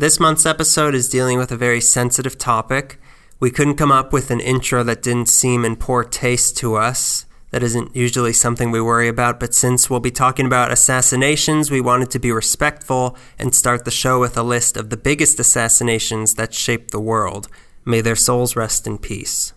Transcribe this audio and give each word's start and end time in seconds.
This 0.00 0.18
month's 0.18 0.46
episode 0.46 0.94
is 0.94 1.10
dealing 1.10 1.36
with 1.36 1.52
a 1.52 1.58
very 1.58 1.82
sensitive 1.82 2.38
topic. 2.38 2.98
We 3.38 3.50
couldn't 3.50 3.76
come 3.76 3.92
up 3.92 4.14
with 4.14 4.30
an 4.30 4.40
intro 4.40 4.82
that 4.82 5.02
didn't 5.02 5.28
seem 5.28 5.62
in 5.62 5.76
poor 5.76 6.04
taste 6.04 6.56
to 6.56 6.76
us. 6.76 7.26
That 7.50 7.62
isn't 7.62 7.94
usually 7.94 8.32
something 8.32 8.70
we 8.70 8.80
worry 8.80 9.08
about, 9.08 9.38
but 9.38 9.54
since 9.54 9.90
we'll 9.90 10.00
be 10.00 10.10
talking 10.10 10.46
about 10.46 10.72
assassinations, 10.72 11.70
we 11.70 11.82
wanted 11.82 12.10
to 12.12 12.18
be 12.18 12.32
respectful 12.32 13.14
and 13.38 13.54
start 13.54 13.84
the 13.84 13.90
show 13.90 14.18
with 14.18 14.38
a 14.38 14.42
list 14.42 14.78
of 14.78 14.88
the 14.88 14.96
biggest 14.96 15.38
assassinations 15.38 16.36
that 16.36 16.54
shaped 16.54 16.92
the 16.92 16.98
world. 16.98 17.48
May 17.84 18.00
their 18.00 18.16
souls 18.16 18.56
rest 18.56 18.86
in 18.86 18.96
peace. 18.96 19.52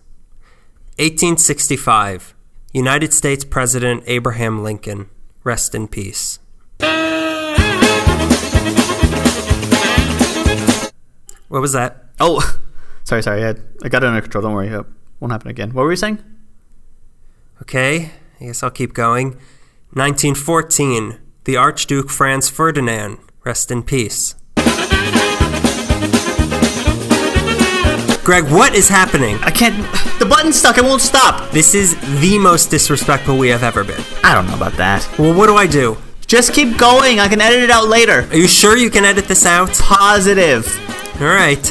1865. 0.98 2.34
United 2.74 3.14
States 3.14 3.46
President 3.46 4.04
Abraham 4.06 4.62
Lincoln. 4.62 5.08
Rest 5.42 5.74
in 5.74 5.88
peace. 5.88 6.38
What 11.54 11.60
was 11.60 11.72
that? 11.74 12.06
Oh, 12.18 12.40
sorry, 13.04 13.22
sorry. 13.22 13.44
I, 13.44 13.54
I 13.84 13.88
got 13.88 14.02
it 14.02 14.08
under 14.08 14.20
control. 14.20 14.42
Don't 14.42 14.54
worry. 14.54 14.66
It 14.66 14.84
won't 15.20 15.30
happen 15.30 15.46
again. 15.46 15.72
What 15.72 15.84
were 15.84 15.92
you 15.92 15.96
saying? 15.96 16.18
Okay, 17.62 18.10
I 18.40 18.46
guess 18.46 18.64
I'll 18.64 18.72
keep 18.72 18.92
going. 18.92 19.34
1914. 19.92 21.20
The 21.44 21.56
Archduke 21.56 22.10
Franz 22.10 22.48
Ferdinand. 22.50 23.18
Rest 23.44 23.70
in 23.70 23.84
peace. 23.84 24.34
Greg, 28.24 28.50
what 28.50 28.74
is 28.74 28.88
happening? 28.88 29.36
I 29.42 29.52
can't. 29.52 29.76
The 30.18 30.26
button's 30.28 30.56
stuck. 30.56 30.76
It 30.76 30.82
won't 30.82 31.02
stop. 31.02 31.52
This 31.52 31.76
is 31.76 31.94
the 32.20 32.36
most 32.40 32.68
disrespectful 32.68 33.38
we 33.38 33.46
have 33.50 33.62
ever 33.62 33.84
been. 33.84 34.02
I 34.24 34.34
don't 34.34 34.48
know 34.48 34.56
about 34.56 34.72
that. 34.72 35.08
Well, 35.20 35.32
what 35.32 35.46
do 35.46 35.54
I 35.54 35.68
do? 35.68 35.98
Just 36.26 36.52
keep 36.52 36.76
going. 36.76 37.20
I 37.20 37.28
can 37.28 37.40
edit 37.40 37.60
it 37.60 37.70
out 37.70 37.86
later. 37.86 38.26
Are 38.32 38.36
you 38.36 38.48
sure 38.48 38.76
you 38.76 38.90
can 38.90 39.04
edit 39.04 39.26
this 39.26 39.46
out? 39.46 39.70
Positive. 39.74 40.83
All 41.20 41.26
right. 41.28 41.64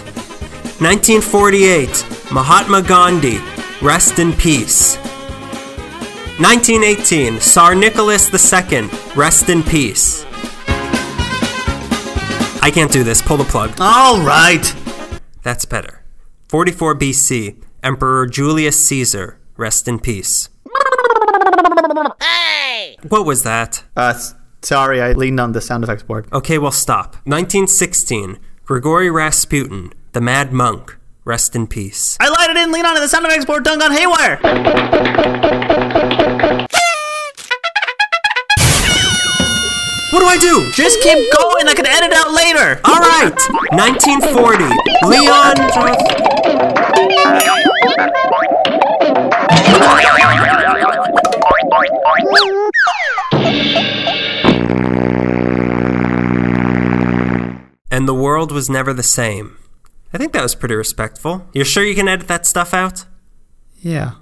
1948. 0.80 2.06
Mahatma 2.32 2.82
Gandhi. 2.82 3.40
Rest 3.82 4.20
in 4.20 4.32
peace. 4.34 4.96
1918. 6.40 7.40
Tsar 7.40 7.76
Nicholas 7.76 8.32
II. 8.34 8.90
Rest 9.16 9.50
in 9.50 9.62
peace. 9.64 10.26
I 12.62 12.72
can't 12.74 12.92
do 12.92 13.04
this. 13.04 13.22
Pull 13.22 13.38
the 13.38 13.44
plug. 13.44 13.72
All 13.80 14.22
right. 14.22 14.64
That's 15.44 15.66
better. 15.66 16.04
44 16.48 16.96
BC. 16.98 17.62
Emperor 17.84 18.26
Julius 18.26 18.88
Caesar. 18.88 19.40
Rest 19.58 19.90
in 19.90 20.00
peace. 20.00 20.48
Hey! 22.22 22.98
What 23.10 23.26
was 23.26 23.44
that? 23.44 23.84
Uh, 23.98 24.18
sorry, 24.62 25.02
I 25.02 25.12
leaned 25.12 25.42
on 25.42 25.52
the 25.52 25.60
sound 25.60 25.84
effects 25.84 26.04
board. 26.04 26.28
Okay, 26.32 26.58
well, 26.58 26.72
stop. 26.72 27.16
1916. 27.26 28.40
Grigory 28.66 29.12
Rasputin. 29.12 29.92
The 30.14 30.22
Mad 30.22 30.54
Monk. 30.54 30.98
Rest 31.26 31.54
in 31.54 31.68
peace. 31.68 32.18
I 32.22 32.30
lied. 32.30 32.50
I 32.50 32.54
didn't 32.54 32.72
lean 32.72 32.86
on 32.86 32.96
it. 32.96 33.02
The 33.02 33.10
sound 33.10 33.26
effects 33.26 33.44
board 33.44 33.66
done 33.66 33.80
gone 33.80 33.92
haywire. 33.92 34.40
What 40.12 40.22
do 40.22 40.28
I 40.28 40.38
do? 40.40 40.72
Just 40.72 41.02
keep 41.02 41.30
going. 41.38 41.68
I 41.68 41.74
can 41.76 41.86
edit 41.86 42.14
out 42.14 42.32
later. 42.32 42.80
All 42.86 43.00
right. 43.00 43.36
1940. 43.74 44.64
Leon. 45.10 45.60
And 57.94 58.08
the 58.08 58.14
world 58.16 58.52
was 58.52 58.72
never 58.72 58.92
the 58.92 59.04
same. 59.04 59.56
I 60.12 60.18
think 60.18 60.34
that 60.34 60.42
was 60.42 60.56
pretty 60.56 60.74
respectful. 60.74 61.48
You're 61.54 61.64
sure 61.64 61.84
you 61.84 61.94
can 61.94 62.08
edit 62.08 62.28
that 62.28 62.48
stuff 62.48 62.74
out? 62.74 63.06
Yeah. 63.82 64.14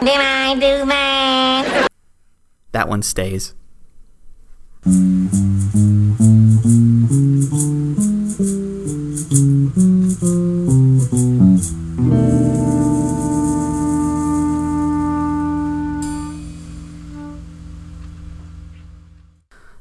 Did 0.00 0.18
I 0.18 0.54
do 0.54 0.86
that? 0.86 1.86
That 2.72 2.88
one 2.88 3.04
stays. 3.04 3.54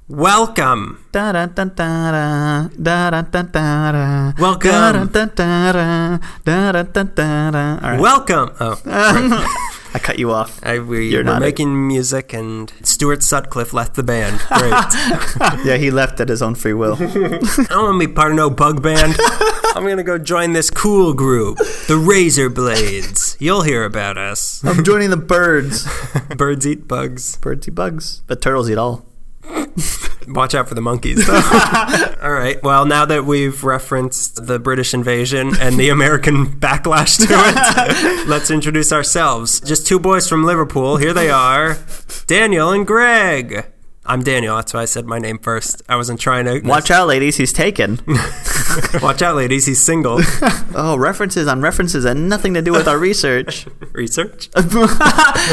Welcome. 0.07 1.05
Da 1.11 1.31
da 1.31 1.47
da 1.47 1.65
Welcome. 7.99 8.51
Welcome. 8.59 8.83
I 9.91 9.99
cut 9.99 10.19
you 10.19 10.31
off. 10.31 10.63
I, 10.63 10.79
we 10.79 11.09
You're 11.09 11.23
not 11.23 11.41
making 11.41 11.69
it. 11.69 11.75
music, 11.75 12.31
and 12.31 12.71
Stuart 12.83 13.23
Sutcliffe 13.23 13.73
left 13.73 13.95
the 13.95 14.03
band. 14.03 14.39
Great. 14.49 15.65
yeah, 15.65 15.77
he 15.77 15.89
left 15.89 16.19
at 16.19 16.29
his 16.29 16.41
own 16.43 16.53
free 16.53 16.73
will. 16.73 16.93
I 16.99 17.07
don't 17.69 17.83
want 17.83 18.01
to 18.01 18.07
be 18.07 18.13
part 18.13 18.31
of 18.31 18.37
no 18.37 18.49
bug 18.51 18.83
band. 18.83 19.15
I'm 19.75 19.87
gonna 19.87 20.03
go 20.03 20.17
join 20.17 20.53
this 20.53 20.69
cool 20.69 21.13
group, 21.13 21.57
the 21.87 21.97
Razor 21.97 22.49
Blades. 22.49 23.35
You'll 23.39 23.63
hear 23.63 23.83
about 23.83 24.17
us. 24.17 24.63
I'm 24.63 24.83
joining 24.83 25.09
the 25.09 25.17
birds. 25.17 25.87
birds 26.35 26.67
eat 26.67 26.87
bugs. 26.87 27.37
Birds 27.37 27.67
eat 27.67 27.75
bugs, 27.75 28.21
but 28.27 28.41
turtles 28.41 28.69
eat 28.69 28.77
all. 28.77 29.05
Watch 30.27 30.53
out 30.53 30.69
for 30.69 30.75
the 30.75 30.81
monkeys. 30.81 31.27
All 32.21 32.31
right. 32.31 32.61
Well, 32.61 32.85
now 32.85 33.05
that 33.05 33.25
we've 33.25 33.63
referenced 33.63 34.45
the 34.45 34.59
British 34.59 34.93
invasion 34.93 35.53
and 35.59 35.77
the 35.79 35.89
American 35.89 36.45
backlash 36.59 37.17
to 37.25 37.33
it, 37.33 38.27
let's 38.27 38.51
introduce 38.51 38.91
ourselves. 38.91 39.59
Just 39.61 39.87
two 39.87 39.99
boys 39.99 40.27
from 40.29 40.43
Liverpool. 40.43 40.97
Here 40.97 41.13
they 41.13 41.29
are, 41.29 41.77
Daniel 42.27 42.71
and 42.71 42.85
Greg. 42.85 43.65
I'm 44.09 44.23
Daniel. 44.23 44.55
That's 44.55 44.73
why 44.73 44.81
I 44.81 44.85
said 44.85 45.05
my 45.05 45.19
name 45.19 45.37
first. 45.37 45.83
I 45.87 45.95
wasn't 45.95 46.19
trying 46.19 46.45
to 46.45 46.61
Watch 46.67 46.89
out, 46.89 47.07
ladies. 47.07 47.37
He's 47.37 47.53
taken. 47.53 47.99
Watch 49.03 49.21
out, 49.21 49.35
ladies. 49.35 49.67
He's 49.67 49.79
single. 49.81 50.19
Oh, 50.75 50.95
references 50.95 51.47
on 51.47 51.61
references 51.61 52.05
and 52.05 52.29
nothing 52.29 52.53
to 52.53 52.61
do 52.61 52.71
with 52.71 52.87
our 52.87 52.97
research. 52.97 53.65
Research. 53.91 54.49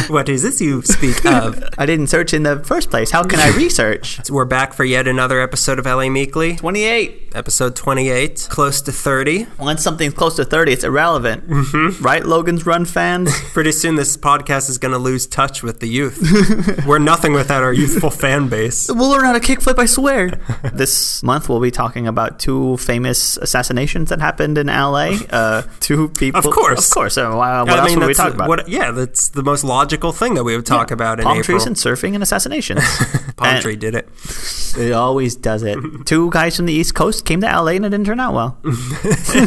what 0.08 0.28
is 0.28 0.42
this 0.42 0.60
you 0.60 0.82
speak 0.82 1.24
of? 1.24 1.64
I 1.78 1.86
didn't 1.86 2.08
search 2.08 2.34
in 2.34 2.42
the 2.42 2.58
first 2.62 2.90
place. 2.90 3.10
How 3.10 3.24
can 3.24 3.40
I 3.40 3.48
research? 3.56 4.20
So 4.24 4.34
we're 4.34 4.44
back 4.44 4.74
for 4.74 4.84
yet 4.84 5.08
another 5.08 5.40
episode 5.40 5.78
of 5.78 5.86
LA 5.86 6.10
Meekly, 6.10 6.56
28. 6.56 7.32
episode 7.34 7.74
28, 7.74 8.46
close 8.50 8.82
to 8.82 8.92
30. 8.92 9.46
Once 9.58 9.82
something's 9.82 10.12
close 10.14 10.36
to 10.36 10.44
30, 10.44 10.72
it's 10.72 10.84
irrelevant. 10.84 11.48
Mm-hmm. 11.48 12.04
Right, 12.04 12.24
Logan's 12.24 12.66
Run 12.66 12.84
fans? 12.84 13.32
Pretty 13.52 13.72
soon, 13.72 13.96
this 13.96 14.18
podcast 14.18 14.68
is 14.68 14.76
going 14.76 14.92
to 14.92 14.98
lose 14.98 15.26
touch 15.26 15.62
with 15.62 15.80
the 15.80 15.88
youth. 15.88 16.84
we're 16.86 16.98
nothing 16.98 17.32
without 17.32 17.62
our 17.62 17.72
youthful 17.72 18.10
fan 18.10 18.45
base. 18.48 18.88
We'll 18.92 19.10
learn 19.10 19.24
how 19.24 19.32
to 19.32 19.40
kickflip, 19.40 19.78
I 19.78 19.86
swear. 19.86 20.30
this 20.72 21.22
month, 21.22 21.48
we'll 21.48 21.60
be 21.60 21.70
talking 21.70 22.06
about 22.06 22.38
two 22.38 22.76
famous 22.78 23.36
assassinations 23.36 24.08
that 24.10 24.20
happened 24.20 24.58
in 24.58 24.66
LA. 24.68 25.16
Uh, 25.30 25.62
two 25.80 26.08
people. 26.10 26.38
Of 26.38 26.44
course. 26.54 26.88
Of 26.88 26.94
course. 26.94 27.16
Uh, 27.18 27.30
what 27.34 27.46
I 27.70 27.78
else 27.78 27.90
mean, 27.90 27.98
would 28.00 28.08
we 28.08 28.14
talk 28.14 28.28
the- 28.30 28.34
about? 28.34 28.48
What, 28.48 28.68
yeah, 28.68 28.90
that's 28.90 29.28
the 29.28 29.42
most 29.42 29.64
logical 29.64 30.12
thing 30.12 30.34
that 30.34 30.44
we 30.44 30.54
would 30.56 30.66
talk 30.66 30.90
about 30.90 31.18
in 31.20 31.24
Palm 31.24 31.38
April. 31.38 31.44
trees 31.58 31.66
and 31.66 31.76
surfing 31.76 32.14
and 32.14 32.22
assassinations. 32.22 32.80
Palm 33.36 33.48
And- 33.48 33.62
tree 33.62 33.76
did 33.76 33.94
it. 33.94 34.08
It 34.78 34.92
always 34.92 35.36
does 35.36 35.62
it. 35.62 35.78
Two 36.04 36.30
guys 36.30 36.56
from 36.56 36.66
the 36.66 36.72
East 36.72 36.94
Coast 36.94 37.24
came 37.24 37.40
to 37.40 37.46
LA 37.46 37.72
and 37.72 37.86
it 37.86 37.90
didn't 37.90 38.06
turn 38.06 38.20
out 38.20 38.34
well. 38.34 38.58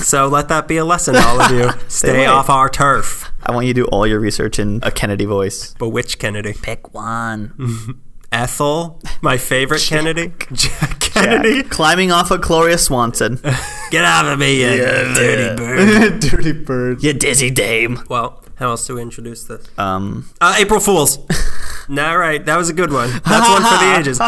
so 0.02 0.28
let 0.28 0.48
that 0.50 0.68
be 0.68 0.78
a 0.78 0.86
lesson, 0.86 1.14
to 1.14 1.22
all 1.22 1.40
of 1.42 1.52
you. 1.52 1.70
Stay 1.88 2.10
away. 2.18 2.26
off 2.26 2.50
our 2.50 2.70
turf. 2.70 3.32
I 3.44 3.52
want 3.54 3.68
you 3.68 3.74
to 3.74 3.82
do 3.82 3.86
all 3.88 4.06
your 4.08 4.20
research 4.20 4.60
in 4.60 4.80
a 4.84 4.92
Kennedy 4.92 5.26
voice. 5.26 5.74
But 5.80 5.90
which 5.90 6.20
Kennedy? 6.20 6.54
Pick 6.54 6.94
one. 6.94 8.02
Ethel, 8.32 9.02
my 9.22 9.38
favorite 9.38 9.82
Kennedy. 9.82 10.34
Jack 10.54 11.00
Kennedy. 11.00 11.64
Climbing 11.64 12.12
off 12.12 12.30
of 12.32 12.42
Gloria 12.42 12.78
Swanson. 12.78 13.40
Get 13.92 14.06
out 14.06 14.26
of 14.28 14.38
me, 14.40 14.62
you 14.62 14.70
dirty 14.78 15.56
bird. 15.64 16.20
Dirty 16.22 16.52
bird. 16.52 17.04
You 17.04 17.14
dizzy 17.14 17.50
dame. 17.50 18.00
Well, 18.08 18.44
how 18.56 18.70
else 18.70 18.86
do 18.86 18.96
we 18.96 19.02
introduce 19.02 19.46
this? 19.46 19.66
Um, 19.78 20.30
Uh, 20.40 20.56
April 20.60 20.80
Fools. 20.80 21.18
All 21.90 22.18
right, 22.20 22.46
that 22.46 22.56
was 22.58 22.70
a 22.70 22.74
good 22.74 22.92
one. 22.94 23.10
That's 23.26 23.50
one 23.50 23.64
for 23.64 23.78
the 23.84 23.96
ages. 24.00 24.20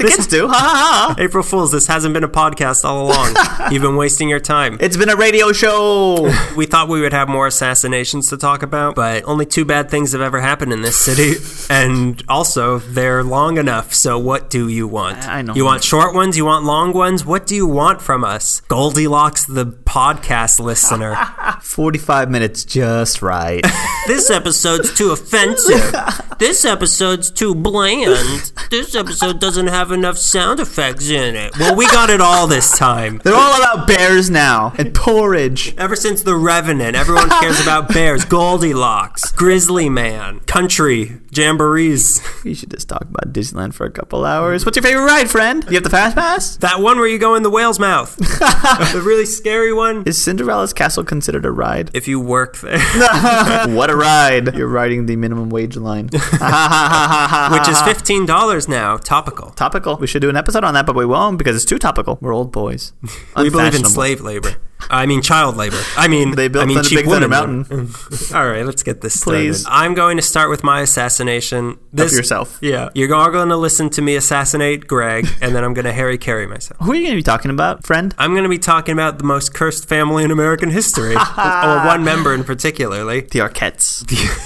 Like 0.00 0.06
the 0.10 0.16
kids 0.16 0.26
do. 0.26 0.48
Ha, 0.48 0.54
ha, 0.54 1.14
ha. 1.14 1.14
April 1.22 1.42
Fools, 1.42 1.72
this 1.72 1.86
hasn't 1.86 2.14
been 2.14 2.24
a 2.24 2.28
podcast 2.28 2.84
all 2.84 3.06
along. 3.06 3.34
You've 3.72 3.82
been 3.82 3.96
wasting 3.96 4.28
your 4.28 4.40
time. 4.40 4.76
It's 4.80 4.96
been 4.96 5.08
a 5.08 5.16
radio 5.16 5.52
show. 5.52 6.32
We 6.54 6.66
thought 6.66 6.88
we 6.88 7.00
would 7.00 7.12
have 7.12 7.28
more 7.28 7.48
assassinations 7.48 8.28
to 8.28 8.36
talk 8.36 8.62
about, 8.62 8.94
but 8.94 9.24
only 9.24 9.44
two 9.44 9.64
bad 9.64 9.90
things 9.90 10.12
have 10.12 10.20
ever 10.20 10.40
happened 10.40 10.72
in 10.72 10.82
this 10.82 10.96
city. 10.96 11.34
And 11.68 12.22
also, 12.28 12.78
they're 12.78 13.24
long 13.24 13.58
enough, 13.58 13.92
so 13.92 14.18
what 14.18 14.50
do 14.50 14.68
you 14.68 14.86
want? 14.86 15.26
I 15.26 15.42
know. 15.42 15.54
You 15.54 15.64
want 15.64 15.82
short 15.82 16.14
ones? 16.14 16.36
You 16.36 16.44
want 16.44 16.64
long 16.64 16.92
ones? 16.92 17.24
What 17.24 17.46
do 17.46 17.56
you 17.56 17.66
want 17.66 18.00
from 18.00 18.22
us? 18.22 18.60
Goldilocks 18.62 19.46
the 19.46 19.66
podcast 19.66 20.60
listener. 20.60 21.16
45 21.60 22.30
minutes 22.30 22.64
just 22.64 23.20
right. 23.20 23.64
This 24.06 24.30
episode's 24.30 24.94
too 24.94 25.10
offensive. 25.10 25.92
This 26.38 26.64
episode's 26.64 27.30
too 27.30 27.54
bland. 27.54 28.52
This 28.70 28.94
episode 28.94 29.40
doesn't 29.40 29.68
have 29.68 29.83
enough 29.92 30.18
sound 30.18 30.60
effects 30.60 31.08
in 31.10 31.34
it. 31.36 31.58
Well, 31.58 31.74
we 31.76 31.86
got 31.86 32.10
it 32.10 32.20
all 32.20 32.46
this 32.46 32.76
time. 32.76 33.20
They're 33.24 33.34
all 33.34 33.56
about 33.56 33.86
bears 33.86 34.30
now 34.30 34.72
and 34.78 34.94
porridge. 34.94 35.74
Ever 35.76 35.96
since 35.96 36.22
The 36.22 36.34
Revenant, 36.34 36.96
everyone 36.96 37.28
cares 37.30 37.60
about 37.60 37.88
bears, 37.92 38.24
Goldilocks, 38.24 39.32
Grizzly 39.32 39.88
Man, 39.88 40.40
country, 40.40 41.20
jamborees. 41.30 42.20
We 42.44 42.54
should 42.54 42.70
just 42.70 42.88
talk 42.88 43.02
about 43.02 43.32
Disneyland 43.32 43.74
for 43.74 43.86
a 43.86 43.90
couple 43.90 44.24
hours. 44.24 44.64
What's 44.64 44.76
your 44.76 44.82
favorite 44.82 45.04
ride, 45.04 45.30
friend? 45.30 45.64
You 45.64 45.74
have 45.74 45.82
the 45.82 45.90
fast 45.90 46.14
pass? 46.16 46.56
That 46.58 46.80
one 46.80 46.98
where 46.98 47.06
you 47.08 47.18
go 47.18 47.34
in 47.34 47.42
the 47.42 47.50
whale's 47.50 47.78
mouth. 47.78 48.16
the 48.16 49.02
really 49.04 49.26
scary 49.26 49.72
one. 49.72 50.04
Is 50.06 50.22
Cinderella's 50.22 50.72
castle 50.72 51.04
considered 51.04 51.44
a 51.44 51.50
ride? 51.50 51.90
If 51.94 52.06
you 52.08 52.20
work 52.20 52.58
there, 52.58 52.78
what 53.68 53.90
a 53.90 53.96
ride! 53.96 54.54
You're 54.54 54.68
riding 54.68 55.06
the 55.06 55.16
minimum 55.16 55.50
wage 55.50 55.76
line. 55.76 56.06
which 56.06 56.20
is 57.68 57.78
$15 57.78 58.68
now, 58.68 58.96
topical. 58.96 59.50
Topical. 59.64 59.96
We 59.96 60.06
should 60.06 60.22
do 60.22 60.28
an 60.28 60.36
episode 60.36 60.64
on 60.64 60.74
that, 60.74 60.86
but 60.86 60.94
we 60.94 61.06
won't 61.06 61.38
because 61.38 61.56
it's 61.56 61.64
too 61.64 61.78
topical. 61.78 62.18
We're 62.20 62.34
old 62.34 62.52
boys. 62.52 62.92
We 63.36 63.50
believe 63.50 63.74
in 63.74 63.84
slave 63.84 64.20
labor. 64.20 64.56
I 64.90 65.06
mean, 65.06 65.22
child 65.22 65.56
labor. 65.56 65.80
I 65.96 66.08
mean, 66.08 66.34
They 66.34 66.48
built 66.48 66.64
I 66.64 66.66
mean, 66.66 66.82
cheap 66.82 66.98
Big 66.98 67.06
Thunder. 67.06 67.28
Mountain. 67.28 67.90
All 68.34 68.46
right, 68.46 68.66
let's 68.66 68.82
get 68.82 69.00
this 69.00 69.20
started. 69.20 69.38
Please. 69.38 69.64
I'm 69.68 69.94
going 69.94 70.16
to 70.16 70.22
start 70.22 70.50
with 70.50 70.62
my 70.62 70.80
assassination. 70.80 71.78
This, 71.92 72.14
yourself. 72.14 72.58
Yeah. 72.60 72.90
You're 72.94 73.14
all 73.14 73.30
going 73.30 73.50
to 73.50 73.56
listen 73.56 73.88
to 73.90 74.02
me 74.02 74.16
assassinate 74.16 74.86
Greg, 74.86 75.28
and 75.40 75.54
then 75.54 75.62
I'm 75.62 75.74
going 75.74 75.84
to 75.84 75.92
Harry 75.92 76.18
Carry 76.18 76.46
myself. 76.46 76.80
Who 76.80 76.92
are 76.92 76.94
you 76.94 77.02
going 77.02 77.12
to 77.12 77.18
be 77.18 77.22
talking 77.22 77.50
about, 77.50 77.86
friend? 77.86 78.14
I'm 78.18 78.32
going 78.32 78.42
to 78.42 78.48
be 78.48 78.58
talking 78.58 78.92
about 78.92 79.18
the 79.18 79.24
most 79.24 79.54
cursed 79.54 79.88
family 79.88 80.24
in 80.24 80.30
American 80.30 80.70
history. 80.70 81.14
or 81.38 81.84
one 81.86 82.04
member 82.04 82.34
in 82.34 82.42
particularly. 82.44 83.20
The 83.20 83.38
Arquettes. 83.40 84.04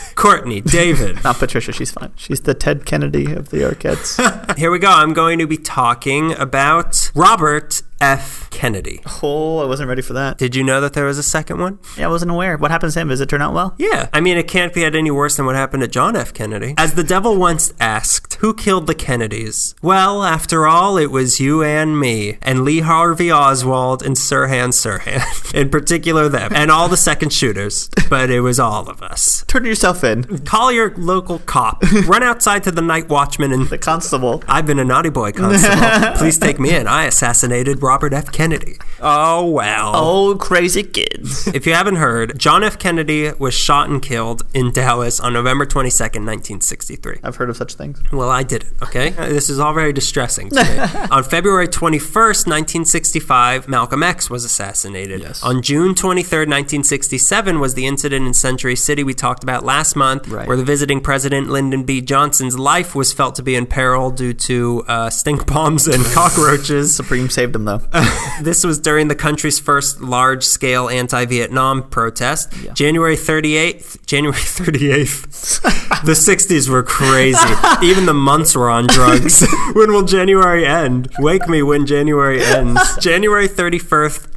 Courtney, 0.15 0.61
David. 0.61 1.23
Not 1.25 1.37
Patricia, 1.39 1.73
she's 1.73 1.91
fine. 1.91 2.13
She's 2.17 2.43
the 2.43 2.55
Ted 2.55 2.85
Kennedy 2.85 3.33
of 3.33 3.51
the 3.51 3.59
Arquettes. 3.59 4.57
Here 4.59 4.71
we 4.71 4.79
go. 4.79 4.91
I'm 4.91 5.15
going 5.15 5.39
to 5.39 5.47
be 5.47 5.57
talking 5.57 6.33
about 6.35 7.11
Robert 7.15 7.83
F. 8.01 8.49
Kennedy. 8.51 9.01
oh, 9.23 9.59
I 9.59 9.67
wasn't 9.67 9.89
ready 9.89 10.03
for 10.03 10.15
that. 10.15 10.37
Did 10.39 10.57
you 10.57 10.65
know 10.65 10.81
that 10.81 10.93
there 10.95 11.05
was 11.05 11.17
a 11.19 11.23
second 11.23 11.61
one? 11.61 11.79
Yeah, 11.97 12.07
I 12.07 12.09
wasn't 12.09 12.33
aware. 12.33 12.57
What 12.57 12.71
happened 12.71 12.93
to 12.93 13.01
him? 13.01 13.09
Does 13.09 13.21
it 13.21 13.29
turn 13.29 13.41
out 13.43 13.55
well? 13.55 13.75
Yeah. 13.79 14.09
I 14.13 14.21
mean, 14.21 14.37
it 14.37 14.49
can't 14.49 14.75
be 14.75 14.85
any 14.85 15.11
worse 15.11 15.37
than 15.37 15.47
what 15.47 15.55
happened 15.55 15.83
to 15.83 15.89
John 15.89 16.17
F. 16.17 16.35
Kennedy. 16.35 16.75
As 16.77 16.95
the 16.95 17.05
devil 17.05 17.37
once 17.37 17.73
asked, 17.79 18.35
who 18.35 18.55
killed 18.55 18.87
the 18.87 18.95
Kennedys? 18.95 19.75
Well, 19.83 20.25
after 20.25 20.67
all, 20.67 20.97
it 20.97 21.11
was 21.11 21.39
you 21.39 21.63
and 21.63 22.01
me, 22.01 22.39
and 22.43 22.65
Lee 22.65 22.81
Harvey 22.81 23.31
Oswald 23.31 24.03
and 24.03 24.17
Sirhan 24.17 24.71
Sirhan. 24.71 25.55
in 25.55 25.69
particular, 25.71 26.29
them, 26.29 26.51
and 26.55 26.71
all 26.71 26.89
the 26.89 26.97
second 26.97 27.33
shooters. 27.33 27.89
But 28.11 28.31
it 28.31 28.41
was 28.41 28.59
all 28.59 28.89
of 28.89 29.03
us. 29.03 29.45
Turn 29.47 29.65
yourself 29.65 30.03
in. 30.03 30.25
Call 30.45 30.73
your 30.73 30.95
local 30.97 31.39
cop. 31.41 31.83
Run 32.07 32.23
outside 32.23 32.65
to 32.65 32.71
the 32.71 32.83
night 32.83 33.09
watchman 33.09 33.53
and. 33.53 33.69
The 33.69 33.79
constable. 33.79 34.43
I've 34.49 34.67
been 34.67 34.79
a 34.79 34.85
naughty 34.85 35.11
boy 35.11 35.33
constable. 35.33 36.13
Please 36.17 36.39
take 36.39 36.59
me 36.59 36.75
in. 36.75 36.87
I 36.87 37.05
assassinated 37.05 37.81
Robert 37.89 38.13
F. 38.13 38.31
Kennedy. 38.31 38.77
Oh, 39.01 39.49
well. 39.51 39.93
Oh, 39.95 40.37
crazy 40.37 40.83
kids. 40.83 41.49
If 41.59 41.67
you 41.67 41.73
haven't 41.73 41.97
heard, 41.97 42.39
John 42.39 42.63
F. 42.63 42.79
Kennedy 42.79 43.33
was 43.39 43.55
shot 43.55 43.89
and 43.89 44.03
killed 44.03 44.43
in 44.53 44.71
Dallas 44.73 45.19
on 45.19 45.33
November 45.33 45.65
22nd, 45.65 46.27
1963. 46.27 47.21
I've 47.25 47.37
heard 47.37 47.49
of 47.49 47.57
such 47.57 47.75
things. 47.75 48.01
Well, 48.13 48.29
I 48.29 48.43
didn't, 48.43 48.75
okay? 48.83 49.09
Uh, 49.17 49.29
This 49.39 49.49
is 49.49 49.59
all 49.59 49.73
very 49.73 49.93
distressing 49.95 50.51
to 50.51 50.63
me. 50.63 50.79
on 51.11 51.25
February 51.25 51.67
21st, 51.69 52.47
1965, 52.47 53.69
Malcolm 53.69 54.03
X 54.03 54.29
was 54.29 54.45
assassinated. 54.45 55.21
Yes. 55.23 55.43
On 55.43 55.63
June 55.63 55.95
23rd, 55.95 56.47
1967, 56.49 57.59
was 57.59 57.75
the 57.75 57.87
incident 57.87 58.27
in 58.27 58.35
Century 58.35 58.77
City 58.77 59.03
we 59.03 59.15
talked 59.15 59.43
about 59.43 59.65
last 59.65 59.97
month, 59.97 60.29
Right. 60.29 60.47
where 60.47 60.57
the 60.57 60.65
visiting 60.65 61.01
president, 61.01 61.49
Lyndon 61.49 61.85
B. 61.85 62.01
Johnson's 62.03 62.59
life 62.59 62.95
was 62.95 63.13
felt 63.13 63.35
to 63.37 63.43
be 63.43 63.55
in 63.57 63.65
peril 63.67 64.11
due 64.11 64.35
to 64.35 64.85
uh, 64.89 65.09
stink 65.11 65.47
bombs 65.47 65.87
and 65.89 66.05
cockroaches. 66.07 66.95
Supreme 66.95 67.31
saved 67.31 67.55
him, 67.57 67.65
though. 67.65 67.78
This 68.43 68.63
was 68.63 68.79
during 68.79 69.09
the 69.09 69.17
country's 69.17 69.59
first 69.59 70.01
large-scale 70.01 70.89
anti-Vietnam 70.89 71.89
protest. 71.91 72.53
January 72.75 73.17
38th, 73.17 74.07
January 74.07 74.39
38th. 74.39 75.61
the 76.05 76.13
60s 76.13 76.69
were 76.69 76.85
crazy. 76.85 77.39
Even 77.83 78.07
the 78.07 78.15
months 78.15 78.55
were 78.55 78.71
on 78.71 78.87
drugs. 78.87 79.45
when 79.73 79.91
will 79.93 80.05
January 80.05 80.65
end? 80.65 81.09
Wake 81.19 81.49
me 81.49 81.63
when 81.63 81.85
January 81.85 82.41
ends. 82.45 82.81
January 82.99 83.49
31st, 83.49 84.29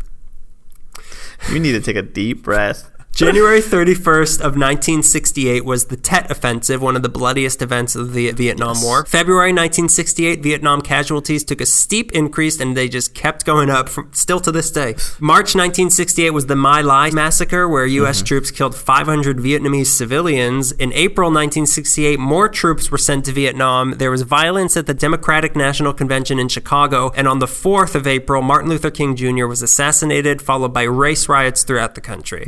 you 1.52 1.60
need 1.60 1.74
to 1.74 1.82
take 1.82 1.96
a 1.96 2.02
deep 2.02 2.42
breath. 2.44 2.90
January 3.14 3.60
31st 3.60 4.40
of 4.40 4.56
1968 4.56 5.66
was 5.66 5.86
the 5.86 5.98
Tet 5.98 6.32
Offensive, 6.32 6.82
one 6.82 6.96
of 6.96 7.04
the 7.04 7.10
bloodiest 7.10 7.62
events 7.62 7.94
of 7.94 8.14
the 8.14 8.32
Vietnam 8.32 8.82
War. 8.82 9.06
February 9.06 9.52
1968, 9.52 10.42
Vietnam 10.42 10.82
casualties 10.82 11.44
took 11.44 11.60
a 11.60 11.66
steep 11.66 12.14
increase 12.14 12.60
and 12.60 12.76
they 12.76 12.88
just 12.88 13.14
kept 13.14 13.46
going 13.46 13.70
up 13.70 13.90
from 13.90 14.12
still 14.14 14.40
to 14.40 14.52
this 14.52 14.72
day. 14.72 14.96
March 15.20 15.54
1968 15.56 16.30
was 16.30 16.46
the 16.46 16.56
My 16.56 16.82
Lai 16.82 17.12
massacre 17.12 17.68
where 17.68 17.86
US 17.86 18.18
mm-hmm. 18.18 18.26
troops 18.26 18.50
killed 18.50 18.76
500 18.76 19.38
Vietnamese 19.38 19.88
civilians. 19.88 20.72
In 20.72 20.94
April 20.94 21.28
1968, 21.28 22.18
more 22.18 22.48
troops 22.48 22.90
were 22.90 22.98
sent 22.98 23.26
to 23.26 23.34
Vietnam. 23.34 23.98
There 23.98 24.10
was 24.10 24.22
violence 24.22 24.78
at 24.78 24.88
the 24.88 24.94
Democratic 24.94 25.56
National 25.56 25.94
Convention 25.94 26.40
in 26.40 26.48
Chicago, 26.48 27.12
and 27.16 27.28
on 27.28 27.40
the 27.40 27.46
4th 27.46 27.94
of 27.94 28.08
April, 28.08 28.42
Martin 28.42 28.70
Luther 28.70 28.90
King 28.90 29.18
Jr. 29.18 29.48
was 29.48 29.62
assassinated, 29.62 30.42
followed 30.42 30.74
by 30.74 30.84
race 30.84 31.28
riots 31.28 31.64
throughout 31.64 31.96
the 31.96 32.02
country. 32.02 32.46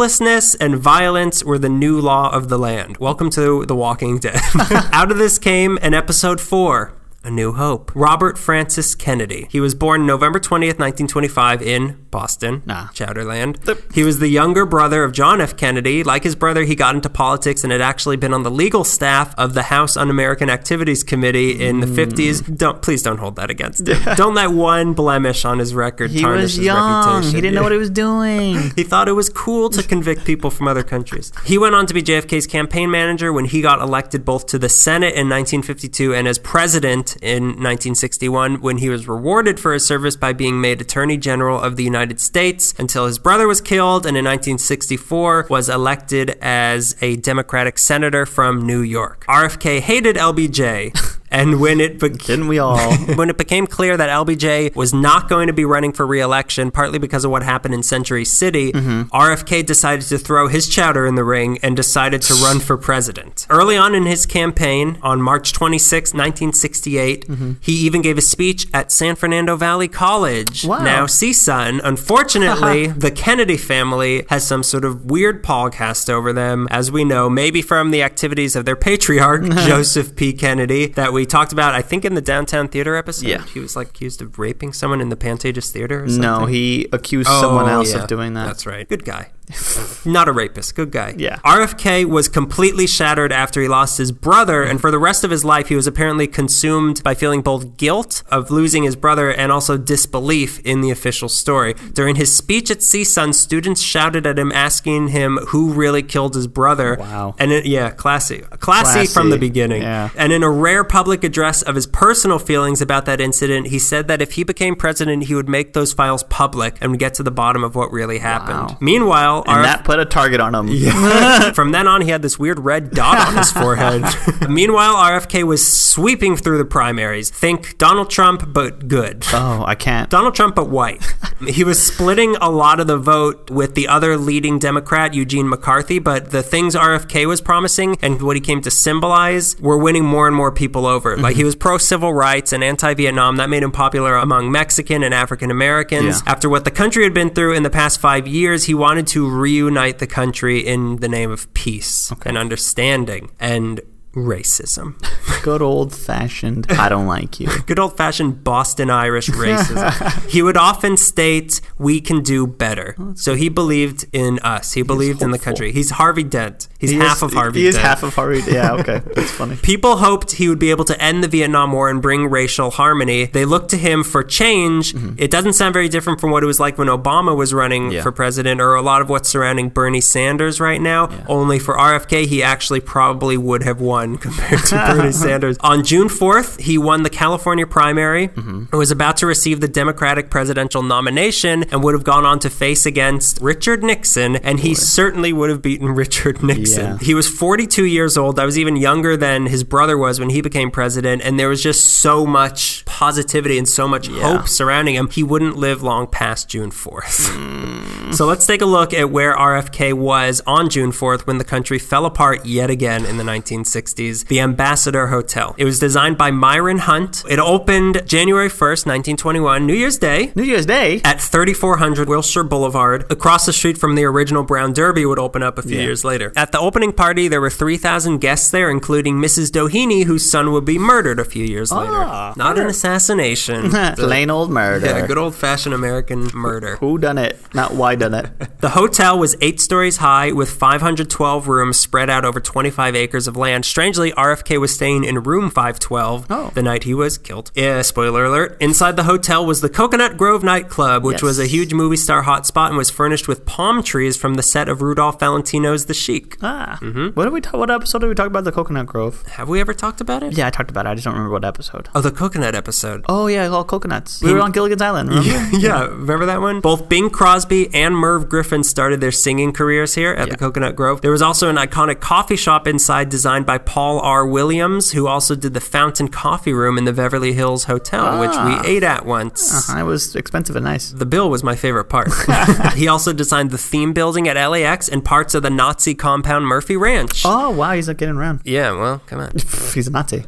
Hopelessness 0.00 0.54
and 0.54 0.78
violence 0.78 1.44
were 1.44 1.58
the 1.58 1.68
new 1.68 2.00
law 2.00 2.32
of 2.34 2.48
the 2.48 2.58
land. 2.58 2.96
Welcome 2.96 3.28
to 3.32 3.66
The 3.66 3.76
Walking 3.76 4.16
Dead. 4.16 4.40
Out 4.92 5.12
of 5.12 5.18
this 5.18 5.38
came 5.38 5.78
an 5.82 5.92
episode 5.92 6.40
4. 6.40 6.90
A 7.22 7.30
New 7.30 7.52
Hope. 7.52 7.92
Robert 7.94 8.38
Francis 8.38 8.94
Kennedy. 8.94 9.46
He 9.50 9.60
was 9.60 9.74
born 9.74 10.06
November 10.06 10.40
20th, 10.40 10.78
1925 10.78 11.60
in 11.60 11.98
Boston, 12.10 12.62
Ah. 12.68 12.90
Chowderland. 12.94 13.58
He 13.94 14.02
was 14.04 14.20
the 14.20 14.28
younger 14.28 14.64
brother 14.64 15.04
of 15.04 15.12
John 15.12 15.38
F. 15.38 15.54
Kennedy. 15.54 16.02
Like 16.02 16.24
his 16.24 16.34
brother, 16.34 16.64
he 16.64 16.74
got 16.74 16.94
into 16.94 17.10
politics 17.10 17.62
and 17.62 17.70
had 17.72 17.82
actually 17.82 18.16
been 18.16 18.32
on 18.32 18.42
the 18.42 18.50
legal 18.50 18.84
staff 18.84 19.34
of 19.36 19.52
the 19.52 19.64
House 19.64 19.98
Un-American 19.98 20.48
Activities 20.48 21.04
Committee 21.04 21.62
in 21.62 21.80
the 21.80 21.86
Hmm. 21.86 21.94
50s. 21.94 22.40
Don't 22.40 22.80
please 22.80 23.02
don't 23.02 23.18
hold 23.18 23.36
that 23.36 23.50
against 23.50 23.86
him. 23.86 23.98
don't 24.16 24.34
let 24.34 24.50
one 24.52 24.94
blemish 24.94 25.44
on 25.44 25.58
his 25.58 25.74
record 25.74 26.10
He 26.12 26.22
tarnish 26.22 26.42
was 26.42 26.56
his 26.56 26.64
young. 26.64 27.04
reputation. 27.04 27.34
He 27.34 27.40
didn't 27.42 27.54
know 27.54 27.62
what 27.62 27.72
he 27.72 27.78
was 27.78 27.90
doing. 27.90 28.72
He 28.76 28.82
thought 28.82 29.08
it 29.08 29.12
was 29.12 29.28
cool 29.28 29.68
to 29.70 29.82
convict 29.82 30.24
people 30.24 30.48
from 30.50 30.66
other 30.68 30.82
countries. 30.82 31.32
He 31.44 31.58
went 31.58 31.74
on 31.74 31.84
to 31.86 31.92
be 31.92 32.02
JFK's 32.02 32.46
campaign 32.46 32.90
manager 32.90 33.30
when 33.30 33.44
he 33.44 33.60
got 33.60 33.78
elected 33.82 34.24
both 34.24 34.46
to 34.46 34.58
the 34.58 34.70
Senate 34.70 35.14
in 35.14 35.28
1952 35.28 36.14
and 36.14 36.26
as 36.26 36.38
president 36.38 37.09
in 37.16 37.44
1961 37.44 38.60
when 38.60 38.78
he 38.78 38.88
was 38.88 39.08
rewarded 39.08 39.60
for 39.60 39.72
his 39.72 39.86
service 39.86 40.16
by 40.16 40.32
being 40.32 40.60
made 40.60 40.80
Attorney 40.80 41.16
General 41.16 41.60
of 41.60 41.76
the 41.76 41.84
United 41.84 42.20
States 42.20 42.74
until 42.78 43.06
his 43.06 43.18
brother 43.18 43.46
was 43.46 43.60
killed 43.60 44.06
and 44.06 44.16
in 44.16 44.24
1964 44.24 45.46
was 45.48 45.68
elected 45.68 46.30
as 46.40 46.96
a 47.00 47.16
Democratic 47.16 47.78
senator 47.78 48.26
from 48.26 48.66
New 48.66 48.80
York. 48.80 49.24
RFK 49.28 49.80
hated 49.80 50.16
LBJ. 50.16 51.16
And 51.30 51.60
when 51.60 51.80
it 51.80 51.98
became 52.00 52.18
Didn't 52.18 52.48
we 52.48 52.58
all? 52.58 52.92
when 53.14 53.30
it 53.30 53.38
became 53.38 53.66
clear 53.66 53.96
that 53.96 54.08
LBJ 54.08 54.74
was 54.74 54.92
not 54.92 55.28
going 55.28 55.46
to 55.46 55.52
be 55.52 55.64
running 55.64 55.92
for 55.92 56.06
re-election, 56.06 56.70
partly 56.70 56.98
because 56.98 57.24
of 57.24 57.30
what 57.30 57.42
happened 57.42 57.72
in 57.72 57.82
Century 57.82 58.24
City, 58.24 58.72
mm-hmm. 58.72 59.02
RFK 59.14 59.64
decided 59.64 60.06
to 60.08 60.18
throw 60.18 60.48
his 60.48 60.68
chowder 60.68 61.06
in 61.06 61.14
the 61.14 61.24
ring 61.24 61.58
and 61.62 61.76
decided 61.76 62.22
to 62.22 62.34
run 62.34 62.58
for 62.58 62.76
president. 62.76 63.39
Early 63.50 63.76
on 63.76 63.94
in 63.94 64.06
his 64.06 64.26
campaign, 64.26 64.98
on 65.02 65.20
March 65.20 65.52
26, 65.52 66.14
1968, 66.14 67.26
mm-hmm. 67.28 67.52
he 67.60 67.72
even 67.72 68.00
gave 68.00 68.16
a 68.16 68.20
speech 68.22 68.66
at 68.72 68.92
San 68.92 69.16
Fernando 69.16 69.56
Valley 69.56 69.88
College. 69.88 70.64
Wow. 70.64 70.82
Now, 70.84 71.06
CSUN, 71.06 71.80
unfortunately, 71.82 72.86
the 73.06 73.10
Kennedy 73.10 73.56
family 73.56 74.24
has 74.28 74.46
some 74.46 74.62
sort 74.62 74.84
of 74.84 75.10
weird 75.10 75.42
pall 75.42 75.68
cast 75.70 76.08
over 76.08 76.32
them, 76.32 76.68
as 76.70 76.90
we 76.92 77.04
know, 77.04 77.28
maybe 77.28 77.60
from 77.62 77.90
the 77.90 78.02
activities 78.02 78.54
of 78.56 78.64
their 78.64 78.76
patriarch, 78.76 79.42
Joseph 79.50 80.14
P. 80.16 80.32
Kennedy, 80.32 80.86
that 80.86 81.12
we 81.12 81.26
talked 81.26 81.52
about, 81.52 81.74
I 81.74 81.82
think, 81.82 82.04
in 82.04 82.14
the 82.14 82.20
Downtown 82.20 82.68
Theater 82.68 82.94
episode. 82.94 83.28
Yeah. 83.28 83.44
He 83.46 83.60
was 83.60 83.74
like 83.76 83.88
accused 83.88 84.22
of 84.22 84.38
raping 84.38 84.72
someone 84.72 85.00
in 85.00 85.08
the 85.08 85.16
Pantages 85.16 85.70
Theater 85.70 86.04
or 86.04 86.08
something. 86.08 86.22
no, 86.22 86.46
he 86.46 86.86
accused 86.92 87.28
Oh, 87.30 87.40
someone 87.40 87.68
else 87.68 87.92
yeah. 87.92 88.02
of 88.02 88.08
doing 88.08 88.34
that. 88.34 88.46
That's 88.46 88.66
right. 88.66 88.88
Good 88.88 89.04
guy. 89.04 89.32
Not 90.04 90.28
a 90.28 90.32
rapist, 90.32 90.74
good 90.74 90.90
guy. 90.90 91.14
Yeah. 91.16 91.38
RFK 91.38 92.04
was 92.04 92.28
completely 92.28 92.86
shattered 92.86 93.32
after 93.32 93.60
he 93.60 93.68
lost 93.68 93.98
his 93.98 94.12
brother, 94.12 94.62
and 94.62 94.80
for 94.80 94.90
the 94.90 94.98
rest 94.98 95.24
of 95.24 95.30
his 95.30 95.44
life, 95.44 95.68
he 95.68 95.74
was 95.74 95.86
apparently 95.86 96.26
consumed 96.26 97.02
by 97.02 97.14
feeling 97.14 97.42
both 97.42 97.76
guilt 97.76 98.22
of 98.30 98.50
losing 98.50 98.82
his 98.82 98.96
brother 98.96 99.30
and 99.30 99.52
also 99.52 99.76
disbelief 99.76 100.60
in 100.60 100.80
the 100.80 100.90
official 100.90 101.28
story. 101.28 101.74
During 101.92 102.16
his 102.16 102.34
speech 102.34 102.70
at 102.70 102.78
CSUN, 102.78 103.34
students 103.34 103.80
shouted 103.80 104.26
at 104.26 104.38
him, 104.38 104.52
asking 104.52 105.08
him 105.08 105.38
who 105.48 105.72
really 105.72 106.02
killed 106.02 106.34
his 106.34 106.46
brother. 106.46 106.96
Wow. 106.98 107.34
And 107.38 107.52
it, 107.52 107.66
yeah, 107.66 107.90
classy. 107.90 108.40
classy. 108.58 109.06
from 109.06 109.30
the 109.30 109.38
beginning. 109.38 109.82
yeah. 109.82 110.10
And 110.16 110.32
in 110.32 110.42
a 110.42 110.50
rare 110.50 110.84
public 110.84 111.24
address 111.24 111.62
of 111.62 111.74
his 111.74 111.86
personal 111.86 112.38
feelings 112.38 112.80
about 112.80 113.06
that 113.06 113.20
incident, 113.20 113.68
he 113.68 113.78
said 113.78 114.08
that 114.08 114.22
if 114.22 114.32
he 114.32 114.44
became 114.44 114.76
president, 114.76 115.24
he 115.24 115.34
would 115.34 115.48
make 115.48 115.72
those 115.72 115.92
files 115.92 116.22
public 116.24 116.76
and 116.80 116.98
get 116.98 117.14
to 117.14 117.22
the 117.22 117.30
bottom 117.30 117.64
of 117.64 117.74
what 117.74 117.90
really 117.90 118.18
happened. 118.18 118.70
Wow. 118.70 118.78
Meanwhile, 118.80 119.29
And 119.38 119.46
RF 119.46 119.62
that 119.62 119.84
put 119.84 119.98
a 119.98 120.04
target 120.04 120.40
on 120.40 120.54
him. 120.54 120.68
from 121.54 121.72
then 121.72 121.88
on, 121.88 122.02
he 122.02 122.10
had 122.10 122.22
this 122.22 122.38
weird 122.38 122.58
red 122.58 122.90
dot 122.90 123.28
on 123.28 123.36
his 123.36 123.50
forehead. 123.52 124.04
Meanwhile, 124.48 124.94
RFK 124.94 125.44
was 125.44 125.66
sweeping 125.66 126.36
through 126.36 126.58
the 126.58 126.64
primaries. 126.64 127.30
Think 127.30 127.78
Donald 127.78 128.10
Trump, 128.10 128.52
but 128.52 128.88
good. 128.88 129.24
Oh, 129.32 129.64
I 129.66 129.74
can't. 129.74 130.10
Donald 130.10 130.34
Trump, 130.34 130.54
but 130.54 130.68
white. 130.68 131.02
he 131.46 131.64
was 131.64 131.82
splitting 131.82 132.36
a 132.36 132.50
lot 132.50 132.80
of 132.80 132.86
the 132.86 132.98
vote 132.98 133.50
with 133.50 133.74
the 133.74 133.88
other 133.88 134.16
leading 134.16 134.58
Democrat, 134.58 135.14
Eugene 135.14 135.48
McCarthy, 135.48 135.98
but 135.98 136.30
the 136.30 136.42
things 136.42 136.74
RFK 136.74 137.26
was 137.26 137.40
promising 137.40 137.96
and 138.02 138.20
what 138.22 138.36
he 138.36 138.40
came 138.40 138.60
to 138.62 138.70
symbolize 138.70 139.58
were 139.60 139.78
winning 139.78 140.04
more 140.04 140.26
and 140.26 140.36
more 140.36 140.52
people 140.52 140.86
over. 140.86 141.16
Like 141.16 141.36
he 141.36 141.40
mm-hmm. 141.42 141.46
was 141.46 141.56
pro 141.56 141.78
civil 141.78 142.12
rights 142.12 142.52
and 142.52 142.62
anti 142.62 142.94
Vietnam. 142.94 143.36
That 143.36 143.50
made 143.50 143.62
him 143.62 143.72
popular 143.72 144.14
among 144.16 144.50
Mexican 144.50 145.02
and 145.02 145.14
African 145.14 145.50
Americans. 145.50 146.22
Yeah. 146.24 146.32
After 146.32 146.48
what 146.48 146.64
the 146.64 146.70
country 146.70 147.04
had 147.04 147.14
been 147.14 147.30
through 147.30 147.54
in 147.54 147.62
the 147.62 147.70
past 147.70 148.00
five 148.00 148.26
years, 148.26 148.64
he 148.64 148.74
wanted 148.74 149.06
to 149.08 149.19
reunite 149.28 149.98
the 149.98 150.06
country 150.06 150.58
in 150.58 150.96
the 150.96 151.08
name 151.08 151.30
of 151.30 151.52
peace 151.54 152.12
and 152.24 152.38
understanding 152.38 153.30
and 153.40 153.80
racism. 154.26 154.94
Good 155.42 155.62
old 155.62 155.94
fashioned. 155.94 156.66
I 156.72 156.88
don't 156.88 157.06
like 157.06 157.40
you. 157.40 157.48
Good 157.66 157.78
old 157.78 157.96
fashioned 157.96 158.44
Boston 158.44 158.90
Irish 158.90 159.28
racism. 159.30 160.28
he 160.30 160.42
would 160.42 160.56
often 160.56 160.96
state, 160.96 161.60
We 161.78 162.00
can 162.00 162.22
do 162.22 162.46
better. 162.46 162.96
So 163.14 163.34
he 163.34 163.48
believed 163.48 164.04
in 164.12 164.38
us. 164.40 164.72
He 164.72 164.82
believed 164.82 165.22
in 165.22 165.30
the 165.30 165.38
country. 165.38 165.72
He's 165.72 165.90
Harvey 165.90 166.22
Dent. 166.24 166.68
He's 166.78 166.90
He 166.90 166.96
half 166.96 167.16
is, 167.18 167.22
of 167.22 167.32
Harvey 167.34 167.60
He 167.60 167.66
is 167.66 167.76
half 167.76 168.02
of 168.02 168.14
Harvey. 168.14 168.42
Yeah, 168.50 168.72
okay. 168.74 169.00
That's 169.14 169.30
funny. 169.30 169.56
People 169.56 169.96
hoped 169.96 170.32
he 170.32 170.48
would 170.48 170.58
be 170.58 170.70
able 170.70 170.84
to 170.86 171.00
end 171.02 171.24
the 171.24 171.28
Vietnam 171.28 171.72
War 171.72 171.88
and 171.88 172.00
bring 172.02 172.26
racial 172.28 172.70
harmony. 172.70 173.26
They 173.26 173.44
looked 173.44 173.70
to 173.70 173.76
him 173.76 174.04
for 174.04 174.22
change. 174.22 174.94
It 175.18 175.30
doesn't 175.30 175.54
sound 175.54 175.72
very 175.72 175.88
different 175.88 176.20
from 176.20 176.30
what 176.30 176.42
it 176.42 176.46
was 176.46 176.60
like 176.60 176.76
when 176.78 176.88
Obama 176.88 177.34
was 177.36 177.52
running 177.54 177.70
Mm-hmm. 177.80 177.92
Yeah. 177.92 178.02
for 178.02 178.12
president 178.12 178.60
or 178.60 178.74
a 178.74 178.82
lot 178.82 179.00
of 179.00 179.08
what's 179.08 179.28
surrounding 179.28 179.68
Bernie 179.70 180.00
Sanders 180.02 180.60
right 180.60 180.80
now. 180.80 181.08
Only 181.28 181.58
for 181.58 181.76
RFK, 181.76 182.26
he 182.26 182.42
actually 182.42 182.80
probably 182.80 183.36
would 183.36 183.62
have 183.62 183.80
won 183.80 184.09
compared 184.18 184.60
to 184.66 184.74
Bernie 184.76 185.12
Sanders. 185.12 185.56
On 185.60 185.84
June 185.84 186.08
4th, 186.08 186.60
he 186.60 186.78
won 186.78 187.02
the 187.02 187.10
California 187.10 187.66
primary 187.66 188.28
Mm-hmm. 188.28 188.50
and 188.70 188.72
was 188.72 188.90
about 188.90 189.16
to 189.18 189.26
receive 189.26 189.60
the 189.60 189.68
Democratic 189.68 190.30
presidential 190.30 190.82
nomination 190.82 191.64
and 191.70 191.82
would 191.82 191.94
have 191.94 192.04
gone 192.04 192.24
on 192.24 192.38
to 192.40 192.50
face 192.50 192.86
against 192.86 193.40
Richard 193.40 193.82
Nixon, 193.82 194.36
and 194.36 194.60
he 194.60 194.74
certainly 194.74 195.32
would 195.32 195.50
have 195.50 195.62
beaten 195.62 195.88
Richard 195.94 196.42
Nixon. 196.42 196.84
Yeah. 196.84 196.98
He 196.98 197.14
was 197.14 197.28
42 197.28 197.84
years 197.84 198.16
old. 198.16 198.38
I 198.38 198.44
was 198.44 198.58
even 198.58 198.76
younger 198.76 199.16
than 199.16 199.46
his 199.46 199.64
brother 199.64 199.96
was 199.98 200.18
when 200.20 200.30
he 200.30 200.40
became 200.40 200.70
president, 200.70 201.22
and 201.22 201.38
there 201.38 201.48
was 201.48 201.62
just 201.62 202.00
so 202.00 202.26
much 202.26 202.84
positivity 203.04 203.56
and 203.56 203.66
so 203.66 203.88
much 203.88 204.08
hope 204.08 204.46
surrounding 204.46 204.94
him. 204.94 205.08
He 205.08 205.22
wouldn't 205.22 205.56
live 205.56 205.82
long 205.82 206.06
past 206.06 206.50
June 206.50 206.70
4th. 206.70 208.14
so 208.14 208.26
let's 208.26 208.46
take 208.46 208.60
a 208.60 208.66
look 208.66 208.92
at 208.92 209.10
where 209.10 209.34
RFK 209.34 209.94
was 209.94 210.42
on 210.46 210.68
June 210.68 210.92
4th 210.92 211.22
when 211.26 211.38
the 211.38 211.44
country 211.44 211.78
fell 211.78 212.04
apart 212.04 212.44
yet 212.44 212.68
again 212.68 213.06
in 213.06 213.16
the 213.16 213.24
1960s. 213.24 214.26
The 214.26 214.40
Ambassador 214.40 215.06
Hotel. 215.06 215.54
It 215.56 215.64
was 215.64 215.78
designed 215.78 216.18
by 216.18 216.30
Myron 216.30 216.76
Hunt. 216.76 217.24
It 217.26 217.38
opened 217.38 218.02
January 218.06 218.50
1st, 218.50 218.84
1921, 218.84 219.66
New 219.66 219.72
Year's 219.72 219.96
Day. 219.96 220.30
New 220.34 220.42
Year's 220.42 220.66
Day. 220.66 221.00
At 221.02 221.22
3400 221.22 222.06
Wilshire 222.06 222.44
Boulevard, 222.44 223.10
across 223.10 223.46
the 223.46 223.52
street 223.54 223.78
from 223.78 223.94
the 223.94 224.04
original 224.04 224.42
Brown 224.42 224.74
Derby, 224.74 225.06
would 225.06 225.18
open 225.18 225.42
up 225.42 225.56
a 225.56 225.62
few 225.62 225.78
Yeah. 225.78 225.84
years 225.84 226.04
later. 226.04 226.34
At 226.36 226.52
the 226.52 226.60
opening 226.60 226.92
party, 226.92 227.28
there 227.28 227.40
were 227.40 227.48
3,000 227.48 228.18
guests 228.18 228.50
there, 228.50 228.68
including 228.70 229.16
Mrs. 229.16 229.50
Doheny, 229.50 230.04
whose 230.04 230.30
son 230.30 230.52
would 230.52 230.66
be 230.66 230.78
murdered 230.78 231.18
a 231.18 231.24
few 231.24 231.46
years 231.46 231.72
later. 231.72 231.92
Ah, 231.94 232.34
Not 232.36 232.58
an 232.58 232.68
assassination. 232.94 233.70
Plain 233.96 234.30
old 234.30 234.50
murder. 234.50 234.86
yeah, 234.86 235.06
good 235.06 235.18
old 235.18 235.34
fashioned 235.34 235.74
American 235.74 236.28
murder. 236.34 236.76
Who 236.76 236.98
done 236.98 237.18
it? 237.18 237.38
Not 237.54 237.74
why 237.74 237.94
done 237.94 238.14
it. 238.14 238.30
The 238.60 238.70
hotel 238.70 239.18
was 239.18 239.36
eight 239.40 239.58
stories 239.58 239.96
high 239.98 240.32
with 240.32 240.50
512 240.50 241.48
rooms 241.48 241.78
spread 241.78 242.10
out 242.10 242.26
over 242.26 242.40
25 242.40 242.94
acres 242.94 243.26
of 243.26 243.34
land. 243.34 243.64
Strangely, 243.64 244.12
RFK 244.12 244.60
was 244.60 244.74
staying 244.74 245.04
in 245.04 245.22
room 245.22 245.48
512 245.48 246.26
Oh. 246.28 246.50
the 246.52 246.62
night 246.62 246.84
he 246.84 246.92
was 246.92 247.16
killed. 247.16 247.50
Yeah, 247.54 247.80
spoiler 247.80 248.24
alert. 248.26 248.58
Inside 248.60 248.96
the 248.96 249.04
hotel 249.04 249.46
was 249.46 249.62
the 249.62 249.70
Coconut 249.70 250.18
Grove 250.18 250.44
nightclub, 250.44 251.04
which 251.04 251.16
Yes. 251.16 251.22
was 251.22 251.38
a 251.38 251.46
huge 251.46 251.72
movie 251.72 251.96
star 251.96 252.24
hotspot 252.24 252.68
and 252.68 252.76
was 252.76 252.90
furnished 252.90 253.28
with 253.28 253.46
palm 253.46 253.82
trees 253.82 254.18
from 254.18 254.34
the 254.34 254.42
set 254.42 254.68
of 254.68 254.82
Rudolph 254.82 255.18
Valentino's 255.18 255.86
The 255.86 255.94
Sheik. 255.94 256.36
Ah. 256.42 256.78
Mm-hmm. 256.82 257.08
What 257.14 257.24
did 257.24 257.32
we 257.32 257.40
talk? 257.40 257.54
What 257.54 257.70
episode 257.70 258.00
did 258.00 258.08
we 258.08 258.14
talk 258.14 258.26
about 258.26 258.44
the 258.44 258.52
Coconut 258.52 258.84
Grove? 258.86 259.22
Have 259.26 259.48
we 259.48 259.58
ever 259.60 259.72
talked 259.72 260.02
about 260.02 260.22
it? 260.22 260.36
Yeah, 260.36 260.48
I 260.48 260.50
talked 260.50 260.70
about 260.70 260.84
it. 260.84 260.90
I 260.90 260.94
just 260.94 261.06
don't 261.06 261.14
remember 261.14 261.32
what 261.32 261.46
episode. 261.46 261.88
Oh, 261.94 262.02
the 262.02 262.10
coconut 262.12 262.54
episode. 262.54 262.79
Oh 263.08 263.26
yeah, 263.26 263.46
all 263.48 263.64
coconuts. 263.64 264.22
We 264.22 264.32
were 264.32 264.40
on 264.40 264.52
Gilligan's 264.52 264.82
Island. 264.82 265.10
Remember? 265.14 265.56
yeah, 265.58 265.84
remember 265.86 266.26
that 266.26 266.40
one? 266.40 266.60
Both 266.60 266.88
Bing 266.88 267.10
Crosby 267.10 267.72
and 267.74 267.96
Merv 267.96 268.28
Griffin 268.28 268.62
started 268.64 269.00
their 269.00 269.12
singing 269.12 269.52
careers 269.52 269.94
here 269.94 270.12
at 270.12 270.30
the 270.30 270.36
Coconut 270.36 270.76
Grove. 270.76 271.00
There 271.00 271.10
was 271.10 271.22
also 271.22 271.48
an 271.48 271.56
iconic 271.56 272.00
coffee 272.00 272.36
shop 272.36 272.66
inside 272.66 273.08
designed 273.08 273.46
by 273.46 273.58
Paul 273.58 274.00
R. 274.00 274.26
Williams, 274.26 274.92
who 274.92 275.06
also 275.06 275.34
did 275.34 275.54
the 275.54 275.60
Fountain 275.60 276.08
Coffee 276.08 276.52
Room 276.52 276.78
in 276.78 276.84
the 276.84 276.92
Beverly 276.92 277.32
Hills 277.32 277.64
Hotel, 277.64 278.04
Ah. 278.04 278.20
which 278.20 278.64
we 278.64 278.68
ate 278.70 278.82
at 278.82 279.04
once. 279.06 279.68
Uh-huh, 279.70 279.80
it 279.80 279.84
was 279.84 280.14
expensive 280.16 280.56
and 280.56 280.64
nice. 280.64 280.90
The 280.90 281.06
bill 281.06 281.30
was 281.30 281.42
my 281.42 281.56
favorite 281.56 281.84
part. 281.86 282.08
he 282.74 282.88
also 282.88 283.12
designed 283.12 283.50
the 283.50 283.58
theme 283.58 283.92
building 283.92 284.28
at 284.28 284.36
LAX 284.36 284.88
and 284.88 285.04
parts 285.04 285.34
of 285.34 285.42
the 285.42 285.50
Nazi 285.50 285.94
compound 285.94 286.46
Murphy 286.46 286.76
Ranch. 286.76 287.22
Oh 287.24 287.50
wow, 287.50 287.72
he's 287.72 287.88
not 287.88 287.96
getting 287.96 288.16
around. 288.16 288.40
Yeah, 288.44 288.72
well, 288.72 289.00
come 289.06 289.20
on. 289.20 289.32
He's 289.74 289.86
a 289.86 289.90
Nazi. 289.90 290.24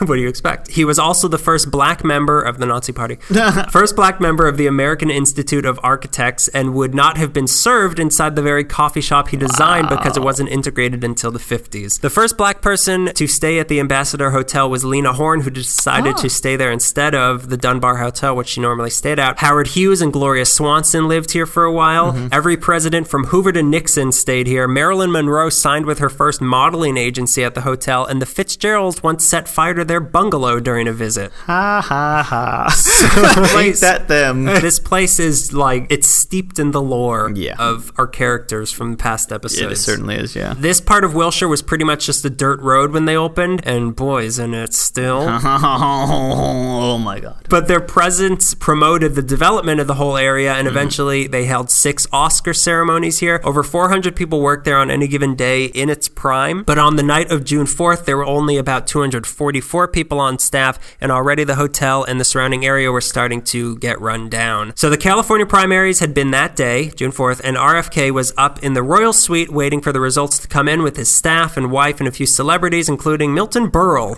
what 0.00 0.16
do 0.16 0.20
you 0.20 0.28
expect? 0.28 0.68
He 0.70 0.84
was 0.84 0.98
also 0.98 1.28
the 1.28 1.38
first 1.38 1.67
black 1.70 2.04
member 2.04 2.40
of 2.40 2.58
the 2.58 2.66
Nazi 2.66 2.92
Party, 2.92 3.16
first 3.70 3.96
black 3.96 4.20
member 4.20 4.46
of 4.46 4.56
the 4.56 4.66
American 4.66 5.10
Institute 5.10 5.64
of 5.64 5.78
Architects, 5.82 6.48
and 6.48 6.74
would 6.74 6.94
not 6.94 7.16
have 7.16 7.32
been 7.32 7.46
served 7.46 7.98
inside 7.98 8.36
the 8.36 8.42
very 8.42 8.64
coffee 8.64 9.00
shop 9.00 9.28
he 9.28 9.36
designed 9.36 9.88
because 9.88 10.16
it 10.16 10.22
wasn't 10.22 10.48
integrated 10.48 11.04
until 11.04 11.30
the 11.30 11.38
50s. 11.38 12.00
The 12.00 12.10
first 12.10 12.36
black 12.36 12.62
person 12.62 13.12
to 13.14 13.26
stay 13.26 13.58
at 13.58 13.68
the 13.68 13.80
Ambassador 13.80 14.30
Hotel 14.30 14.68
was 14.68 14.84
Lena 14.84 15.12
Horne, 15.12 15.40
who 15.40 15.50
decided 15.50 16.14
oh. 16.16 16.22
to 16.22 16.30
stay 16.30 16.56
there 16.56 16.72
instead 16.72 17.14
of 17.14 17.48
the 17.48 17.56
Dunbar 17.56 17.96
Hotel, 17.96 18.34
which 18.34 18.48
she 18.48 18.60
normally 18.60 18.90
stayed 18.90 19.18
at. 19.18 19.38
Howard 19.38 19.68
Hughes 19.68 20.00
and 20.00 20.12
Gloria 20.12 20.44
Swanson 20.44 21.08
lived 21.08 21.32
here 21.32 21.46
for 21.46 21.64
a 21.64 21.72
while. 21.72 22.12
Mm-hmm. 22.12 22.28
Every 22.32 22.56
president 22.56 23.08
from 23.08 23.24
Hoover 23.24 23.52
to 23.52 23.62
Nixon 23.62 24.12
stayed 24.12 24.46
here. 24.46 24.68
Marilyn 24.68 25.12
Monroe 25.12 25.50
signed 25.50 25.86
with 25.86 25.98
her 25.98 26.08
first 26.08 26.40
modeling 26.40 26.96
agency 26.96 27.44
at 27.44 27.54
the 27.54 27.62
hotel, 27.62 28.04
and 28.04 28.22
the 28.22 28.26
Fitzgeralds 28.26 29.02
once 29.02 29.24
set 29.24 29.48
fire 29.48 29.74
to 29.74 29.84
their 29.84 30.00
bungalow 30.00 30.60
during 30.60 30.88
a 30.88 30.92
visit. 30.92 31.32
Ha 31.48 31.80
ha 31.82 32.22
ha. 32.22 33.58
Ain't 33.58 33.76
that 33.80 34.06
them? 34.06 34.44
this 34.44 34.78
place 34.78 35.18
is 35.18 35.54
like 35.54 35.86
it's 35.88 36.06
steeped 36.06 36.58
in 36.58 36.72
the 36.72 36.82
lore 36.82 37.32
Yeah. 37.34 37.56
of 37.58 37.90
our 37.96 38.06
characters 38.06 38.70
from 38.70 38.90
the 38.90 38.96
past 38.98 39.32
episodes. 39.32 39.72
It 39.80 39.82
certainly 39.82 40.16
is. 40.16 40.36
Yeah. 40.36 40.52
This 40.58 40.82
part 40.82 41.04
of 41.04 41.14
Wilshire 41.14 41.48
was 41.48 41.62
pretty 41.62 41.84
much 41.84 42.04
just 42.04 42.22
a 42.26 42.28
dirt 42.28 42.60
road 42.60 42.92
when 42.92 43.06
they 43.06 43.16
opened, 43.16 43.62
and 43.66 43.96
boy, 43.96 44.24
isn't 44.24 44.52
it 44.52 44.74
still. 44.74 45.22
oh 45.26 46.98
my 46.98 47.18
god. 47.18 47.46
But 47.48 47.66
their 47.66 47.80
presence 47.80 48.52
promoted 48.52 49.14
the 49.14 49.22
development 49.22 49.80
of 49.80 49.86
the 49.86 49.94
whole 49.94 50.18
area, 50.18 50.52
and 50.52 50.68
mm-hmm. 50.68 50.76
eventually 50.76 51.26
they 51.28 51.46
held 51.46 51.70
six 51.70 52.06
Oscar 52.12 52.52
ceremonies 52.52 53.20
here. 53.20 53.40
Over 53.42 53.62
400 53.62 54.14
people 54.14 54.42
worked 54.42 54.66
there 54.66 54.76
on 54.76 54.90
any 54.90 55.08
given 55.08 55.34
day 55.34 55.64
in 55.64 55.88
its 55.88 56.08
prime. 56.10 56.62
But 56.62 56.78
on 56.78 56.96
the 56.96 57.02
night 57.02 57.30
of 57.32 57.44
June 57.44 57.64
4th, 57.64 58.04
there 58.04 58.18
were 58.18 58.26
only 58.26 58.58
about 58.58 58.86
244 58.86 59.88
people 59.88 60.20
on 60.20 60.38
staff, 60.38 60.78
and 61.00 61.10
already 61.10 61.37
the 61.44 61.56
hotel 61.56 62.04
and 62.04 62.20
the 62.20 62.24
surrounding 62.24 62.64
area 62.64 62.90
were 62.90 63.00
starting 63.00 63.42
to 63.42 63.76
get 63.78 64.00
run 64.00 64.28
down. 64.28 64.72
So 64.76 64.90
the 64.90 64.96
California 64.96 65.46
primaries 65.46 66.00
had 66.00 66.14
been 66.14 66.30
that 66.32 66.56
day, 66.56 66.90
June 66.90 67.12
4th, 67.12 67.40
and 67.42 67.56
RFK 67.56 68.10
was 68.10 68.32
up 68.36 68.62
in 68.62 68.74
the 68.74 68.82
royal 68.82 69.12
suite 69.12 69.50
waiting 69.50 69.80
for 69.80 69.92
the 69.92 70.00
results 70.00 70.38
to 70.40 70.48
come 70.48 70.68
in 70.68 70.82
with 70.82 70.96
his 70.96 71.10
staff 71.10 71.56
and 71.56 71.70
wife 71.70 72.00
and 72.00 72.08
a 72.08 72.12
few 72.12 72.26
celebrities, 72.26 72.88
including 72.88 73.34
Milton 73.34 73.70
Berle. 73.70 74.16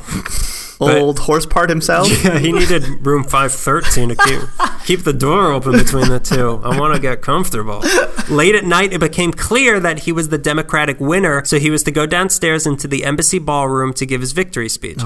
Old 0.80 1.18
horse 1.20 1.46
part 1.46 1.68
himself. 1.68 2.08
Yeah, 2.20 2.38
he 2.38 2.52
needed 2.52 3.06
room 3.06 3.24
513 3.24 4.10
to 4.10 4.16
keep, 4.16 4.40
Keep 4.86 5.04
the 5.04 5.12
door 5.12 5.52
open 5.52 5.72
between 5.72 6.08
the 6.08 6.20
two. 6.20 6.60
I 6.62 6.78
want 6.78 6.94
to 6.94 7.00
get 7.00 7.22
comfortable. 7.22 7.82
Late 8.28 8.54
at 8.54 8.64
night, 8.64 8.92
it 8.92 8.98
became 8.98 9.32
clear 9.32 9.80
that 9.80 10.00
he 10.00 10.12
was 10.12 10.28
the 10.28 10.38
Democratic 10.38 11.00
winner, 11.00 11.44
so 11.44 11.58
he 11.58 11.70
was 11.70 11.82
to 11.84 11.90
go 11.90 12.06
downstairs 12.06 12.66
into 12.66 12.88
the 12.88 13.04
embassy 13.04 13.38
ballroom 13.38 13.92
to 13.94 14.06
give 14.06 14.20
his 14.20 14.32
victory 14.32 14.68
speech. 14.68 15.00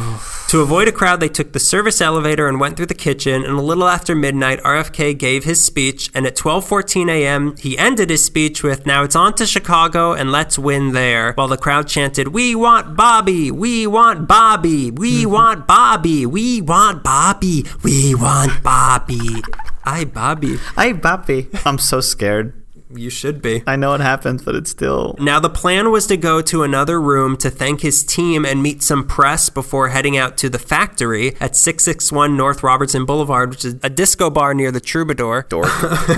To 0.49 0.61
avoid 0.61 0.89
a 0.89 0.93
crowd, 0.93 1.21
they 1.21 1.29
took 1.29 1.53
the 1.53 1.61
service 1.61 2.01
elevator 2.01 2.49
and 2.49 2.61
went 2.61 2.77
through 2.77 2.87
the 2.87 2.95
kitchen. 2.95 3.45
And 3.45 3.59
a 3.59 3.63
little 3.63 3.89
after 3.89 4.15
midnight, 4.15 4.61
RFK 4.63 5.17
gave 5.19 5.45
his 5.45 5.63
speech, 5.63 6.11
and 6.15 6.27
at 6.27 6.37
12:14 6.37 7.11
a.m., 7.11 7.57
he 7.57 7.77
ended 7.79 8.11
his 8.11 8.25
speech 8.25 8.63
with 8.63 8.87
"Now 8.87 9.03
it's 9.03 9.17
on 9.17 9.35
to 9.35 9.47
Chicago 9.47 10.13
and 10.13 10.31
let's 10.31 10.59
win 10.59 10.93
there." 10.93 11.33
While 11.33 11.49
the 11.49 11.57
crowd 11.57 11.89
chanted, 11.89 12.29
"We 12.29 12.55
want 12.55 12.97
Bobby! 12.97 13.51
We 13.51 13.87
want 13.87 14.29
Bobby! 14.29 14.91
We 14.91 15.23
mm-hmm. 15.23 15.33
want 15.33 15.64
Bobby! 15.67 16.27
We 16.27 16.61
want 16.61 17.03
Bobby! 17.03 17.67
We 17.83 18.15
want 18.15 18.63
Bobby!" 18.63 19.43
Hi, 19.85 20.05
Bobby. 20.07 20.57
Hey, 20.77 20.93
Bobby. 20.93 21.49
I'm 21.67 21.79
so 21.79 22.01
scared. 22.01 22.64
You 22.97 23.11
should 23.11 23.43
be. 23.43 23.63
I 23.67 23.77
know 23.77 23.95
it 23.95 24.01
happens, 24.01 24.43
but 24.43 24.55
it's 24.55 24.71
still. 24.71 25.17
Now, 25.19 25.41
the 25.41 25.51
plan 25.51 25.91
was 25.91 26.07
to 26.07 26.17
go 26.17 26.41
to 26.43 26.63
another 26.63 27.01
room 27.01 27.37
to 27.39 27.51
thank 27.51 27.81
his 27.81 28.05
team 28.05 28.45
and 28.45 28.63
meet 28.63 28.83
some 28.83 29.07
press 29.07 29.49
before 29.49 29.89
heading 29.89 30.17
out 30.17 30.37
to 30.39 30.49
the 30.49 30.59
factory 30.59 31.37
at 31.41 31.57
661 31.57 32.37
North 32.37 32.63
Robertson 32.63 33.05
Boulevard, 33.05 33.51
which 33.51 33.65
is 33.65 33.77
a 33.83 33.91
disco 33.91 34.31
bar 34.31 34.55
near 34.55 34.71
the 34.71 34.81
Troubadour. 34.81 35.47
Dork. 35.49 35.69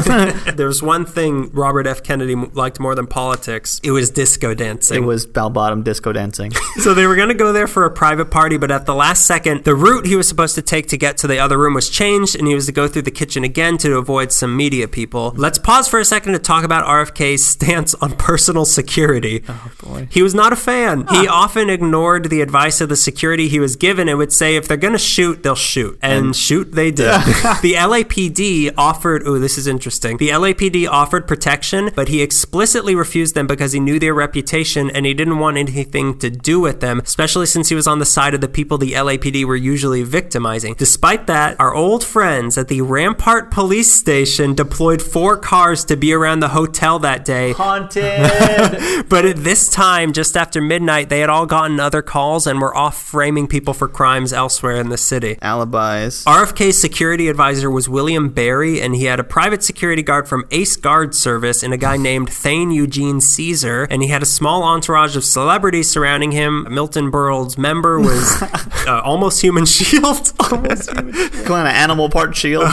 There's 0.56 0.82
one 0.82 1.04
thing 1.04 1.50
Robert 1.52 1.86
F. 1.86 2.02
Kennedy 2.02 2.34
liked 2.34 2.80
more 2.80 2.94
than 2.94 3.06
politics 3.06 3.80
it 3.82 3.90
was 3.90 4.10
disco 4.10 4.54
dancing. 4.54 5.02
It 5.02 5.06
was 5.06 5.26
bell 5.26 5.50
bottom 5.50 5.82
disco 5.82 6.12
dancing. 6.12 6.52
so 6.78 6.94
they 6.94 7.06
were 7.06 7.16
going 7.16 7.28
to 7.28 7.34
go 7.34 7.52
there 7.52 7.66
for 7.66 7.84
a 7.84 7.90
private 7.90 8.30
party, 8.30 8.56
but 8.56 8.70
at 8.70 8.86
the 8.86 8.94
last 8.94 9.26
second, 9.26 9.64
the 9.64 9.74
route 9.74 10.06
he 10.06 10.16
was 10.16 10.28
supposed 10.28 10.54
to 10.56 10.62
take 10.62 10.88
to 10.88 10.96
get 10.96 11.16
to 11.18 11.26
the 11.26 11.38
other 11.38 11.58
room 11.58 11.74
was 11.74 11.88
changed, 11.88 12.36
and 12.36 12.48
he 12.48 12.54
was 12.54 12.66
to 12.66 12.72
go 12.72 12.88
through 12.88 13.02
the 13.02 13.10
kitchen 13.10 13.44
again 13.44 13.78
to 13.78 13.96
avoid 13.96 14.32
some 14.32 14.56
media 14.56 14.88
people. 14.88 15.32
Let's 15.36 15.58
pause 15.58 15.88
for 15.88 16.00
a 16.00 16.04
second 16.04 16.32
to 16.32 16.38
talk 16.38 16.64
about 16.66 16.84
RFK's 16.84 17.44
stance 17.44 17.94
on 17.94 18.16
personal 18.16 18.66
security. 18.66 19.42
Oh, 19.48 19.72
boy. 19.82 20.08
He 20.10 20.22
was 20.22 20.34
not 20.34 20.52
a 20.52 20.56
fan. 20.56 21.06
He 21.06 21.26
often 21.26 21.70
ignored 21.70 22.28
the 22.28 22.42
advice 22.42 22.82
of 22.82 22.90
the 22.90 22.96
security 22.96 23.48
he 23.48 23.58
was 23.58 23.76
given 23.76 24.08
and 24.08 24.18
would 24.18 24.32
say, 24.32 24.56
if 24.56 24.68
they're 24.68 24.76
going 24.76 24.92
to 24.92 24.98
shoot, 24.98 25.42
they'll 25.42 25.54
shoot. 25.54 25.98
And, 26.02 26.36
shoot 26.36 26.72
they 26.72 26.90
did. 26.90 27.06
the 27.62 27.74
LAPD 27.74 28.74
offered, 28.76 29.22
oh, 29.24 29.38
this 29.38 29.56
is 29.56 29.66
interesting. 29.66 30.18
The 30.18 30.28
LAPD 30.28 30.88
offered 30.88 31.26
protection, 31.26 31.90
but 31.94 32.08
he 32.08 32.20
explicitly 32.20 32.94
refused 32.94 33.34
them 33.34 33.46
because 33.46 33.72
he 33.72 33.80
knew 33.80 33.98
their 33.98 34.14
reputation 34.14 34.90
and 34.90 35.06
he 35.06 35.14
didn't 35.14 35.38
want 35.38 35.56
anything 35.56 36.18
to 36.18 36.28
do 36.28 36.60
with 36.60 36.80
them, 36.80 37.00
especially 37.00 37.46
since 37.46 37.68
he 37.68 37.74
was 37.74 37.86
on 37.86 37.98
the 37.98 38.04
side 38.04 38.34
of 38.34 38.40
the 38.40 38.48
people 38.48 38.78
the 38.78 38.92
LAPD 38.92 39.44
were 39.44 39.56
usually 39.56 40.02
victimizing. 40.02 40.74
Despite 40.76 41.26
that, 41.28 41.58
our 41.60 41.74
old 41.74 42.04
friends 42.04 42.58
at 42.58 42.68
the 42.68 42.82
Rampart 42.82 43.50
Police 43.50 43.92
Station 43.92 44.54
deployed 44.54 45.00
four 45.00 45.36
cars 45.36 45.84
to 45.86 45.96
be 45.96 46.12
around 46.12 46.40
the 46.40 46.48
hotel 46.56 46.98
that 47.00 47.22
day 47.26 47.52
Haunted. 47.52 49.06
but 49.10 49.26
at 49.26 49.36
this 49.36 49.68
time, 49.68 50.14
just 50.14 50.38
after 50.38 50.62
midnight, 50.62 51.10
they 51.10 51.20
had 51.20 51.28
all 51.28 51.44
gotten 51.44 51.78
other 51.78 52.00
calls 52.00 52.46
and 52.46 52.62
were 52.62 52.74
off 52.74 52.98
framing 53.02 53.46
people 53.46 53.74
for 53.74 53.88
crimes 53.88 54.32
elsewhere 54.32 54.76
in 54.76 54.88
the 54.88 54.96
city. 54.96 55.36
Alibis. 55.42 56.24
RFK's 56.24 56.80
security 56.80 57.28
advisor 57.28 57.70
was 57.70 57.90
William 57.90 58.30
Barry, 58.30 58.80
and 58.80 58.96
he 58.96 59.04
had 59.04 59.20
a 59.20 59.24
private 59.24 59.62
security 59.62 60.02
guard 60.02 60.28
from 60.28 60.46
Ace 60.50 60.76
Guard 60.76 61.14
Service 61.14 61.62
and 61.62 61.74
a 61.74 61.76
guy 61.76 61.96
named 62.08 62.30
Thane 62.30 62.70
Eugene 62.70 63.20
Cesar, 63.20 63.84
and 63.90 64.02
he 64.02 64.08
had 64.08 64.22
a 64.22 64.26
small 64.26 64.62
entourage 64.62 65.14
of 65.14 65.24
celebrities 65.24 65.90
surrounding 65.90 66.32
him. 66.32 66.66
Milton 66.70 67.10
Berle's 67.10 67.58
member 67.58 68.00
was 68.00 68.42
uh, 68.86 69.02
Almost 69.04 69.42
Human 69.42 69.66
Shield. 69.66 70.32
Almost 70.50 70.90
Human 70.90 71.12
Kind 71.12 71.68
of 71.68 71.74
animal 71.74 72.08
part 72.08 72.34
shield. 72.34 72.66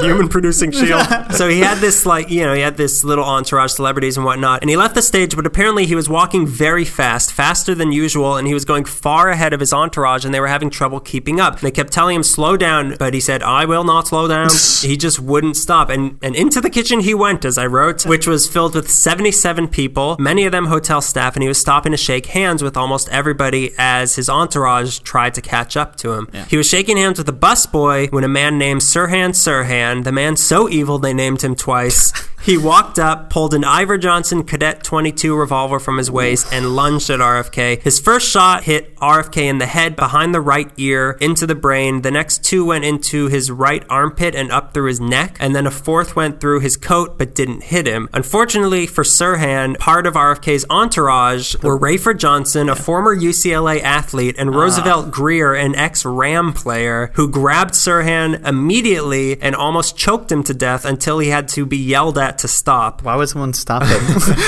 human 0.00 0.28
producing 0.28 0.72
shield. 0.72 1.06
so 1.32 1.48
he 1.48 1.60
had 1.60 1.78
this 1.78 2.04
like 2.04 2.28
you 2.28 2.44
know 2.44 2.54
he 2.54 2.60
had 2.60 2.76
this 2.76 3.04
little 3.04 3.19
entourage, 3.24 3.72
celebrities 3.72 4.16
and 4.16 4.24
whatnot, 4.24 4.62
and 4.62 4.70
he 4.70 4.76
left 4.76 4.94
the 4.94 5.02
stage. 5.02 5.36
But 5.36 5.46
apparently 5.46 5.86
he 5.86 5.94
was 5.94 6.08
walking 6.08 6.46
very 6.46 6.84
fast, 6.84 7.32
faster 7.32 7.74
than 7.74 7.92
usual, 7.92 8.36
and 8.36 8.46
he 8.46 8.54
was 8.54 8.64
going 8.64 8.84
far 8.84 9.30
ahead 9.30 9.52
of 9.52 9.60
his 9.60 9.72
entourage, 9.72 10.24
and 10.24 10.34
they 10.34 10.40
were 10.40 10.48
having 10.48 10.70
trouble 10.70 11.00
keeping 11.00 11.40
up. 11.40 11.54
And 11.54 11.62
they 11.62 11.70
kept 11.70 11.92
telling 11.92 12.16
him 12.16 12.22
slow 12.22 12.56
down, 12.56 12.96
but 12.98 13.14
he 13.14 13.20
said, 13.20 13.42
"I 13.42 13.64
will 13.64 13.84
not 13.84 14.08
slow 14.08 14.28
down." 14.28 14.50
he 14.82 14.96
just 14.96 15.20
wouldn't 15.20 15.56
stop, 15.56 15.90
and 15.90 16.18
and 16.22 16.34
into 16.34 16.60
the 16.60 16.70
kitchen 16.70 17.00
he 17.00 17.14
went, 17.14 17.44
as 17.44 17.58
I 17.58 17.66
wrote, 17.66 18.06
which 18.06 18.26
was 18.26 18.48
filled 18.48 18.74
with 18.74 18.90
seventy 18.90 19.32
seven 19.32 19.68
people, 19.68 20.16
many 20.18 20.44
of 20.44 20.52
them 20.52 20.66
hotel 20.66 21.00
staff, 21.00 21.36
and 21.36 21.42
he 21.42 21.48
was 21.48 21.58
stopping 21.58 21.92
to 21.92 21.98
shake 21.98 22.26
hands 22.26 22.62
with 22.62 22.76
almost 22.76 23.08
everybody 23.10 23.72
as 23.78 24.16
his 24.16 24.28
entourage 24.28 25.00
tried 25.00 25.34
to 25.34 25.40
catch 25.40 25.76
up 25.76 25.96
to 25.96 26.12
him. 26.12 26.28
He 26.48 26.56
was 26.56 26.68
shaking 26.68 26.96
hands 26.96 27.18
with 27.18 27.28
a 27.28 27.32
busboy 27.32 28.10
when 28.12 28.24
a 28.24 28.28
man 28.28 28.58
named 28.58 28.80
Sirhan 28.80 29.30
Sirhan, 29.30 30.04
the 30.04 30.12
man 30.12 30.36
so 30.36 30.68
evil 30.68 30.98
they 30.98 31.14
named 31.14 31.42
him 31.42 31.54
twice, 31.54 32.12
he 32.42 32.56
walked 32.56 32.98
up, 32.98 33.28
pulled 33.30 33.52
an 33.52 33.64
Iver 33.64 33.98
Johnson 33.98 34.44
Cadet 34.44 34.82
22 34.82 35.36
revolver 35.36 35.78
from 35.78 35.98
his 35.98 36.10
waist, 36.10 36.52
and 36.52 36.74
lunged 36.74 37.10
at 37.10 37.20
RFK. 37.20 37.82
His 37.82 38.00
first 38.00 38.28
shot 38.28 38.64
hit 38.64 38.96
RFK 38.96 39.42
in 39.42 39.58
the 39.58 39.66
head, 39.66 39.94
behind 39.94 40.34
the 40.34 40.40
right 40.40 40.70
ear, 40.78 41.18
into 41.20 41.46
the 41.46 41.54
brain. 41.54 42.02
The 42.02 42.10
next 42.10 42.42
two 42.42 42.64
went 42.64 42.84
into 42.84 43.26
his 43.26 43.50
right 43.50 43.84
armpit 43.90 44.34
and 44.34 44.50
up 44.50 44.72
through 44.72 44.88
his 44.88 45.00
neck, 45.00 45.36
and 45.38 45.54
then 45.54 45.66
a 45.66 45.70
fourth 45.70 46.16
went 46.16 46.40
through 46.40 46.60
his 46.60 46.76
coat 46.76 47.18
but 47.18 47.34
didn't 47.34 47.64
hit 47.64 47.86
him. 47.86 48.08
Unfortunately 48.12 48.86
for 48.86 49.04
Sirhan, 49.04 49.78
part 49.78 50.06
of 50.06 50.14
RFK's 50.14 50.64
entourage 50.70 51.56
were 51.62 51.78
Rafer 51.78 52.16
Johnson, 52.16 52.68
a 52.68 52.76
former 52.76 53.14
UCLA 53.14 53.82
athlete, 53.82 54.36
and 54.38 54.54
Roosevelt 54.54 55.06
ah. 55.06 55.10
Grier, 55.10 55.54
an 55.54 55.74
ex 55.74 56.04
Ram 56.04 56.52
player, 56.52 57.10
who 57.14 57.28
grabbed 57.28 57.74
Sirhan 57.74 58.46
immediately 58.46 59.40
and 59.42 59.54
almost 59.54 59.96
choked 59.96 60.32
him 60.32 60.42
to 60.44 60.54
death 60.54 60.84
until 60.84 61.18
he 61.18 61.28
had 61.28 61.48
to 61.48 61.66
be 61.66 61.76
yelled 61.76 62.16
at 62.16 62.29
to 62.38 62.48
stop. 62.48 63.02
Why 63.02 63.16
would 63.16 63.28
someone 63.28 63.52
stop 63.52 63.82
him? 63.82 63.88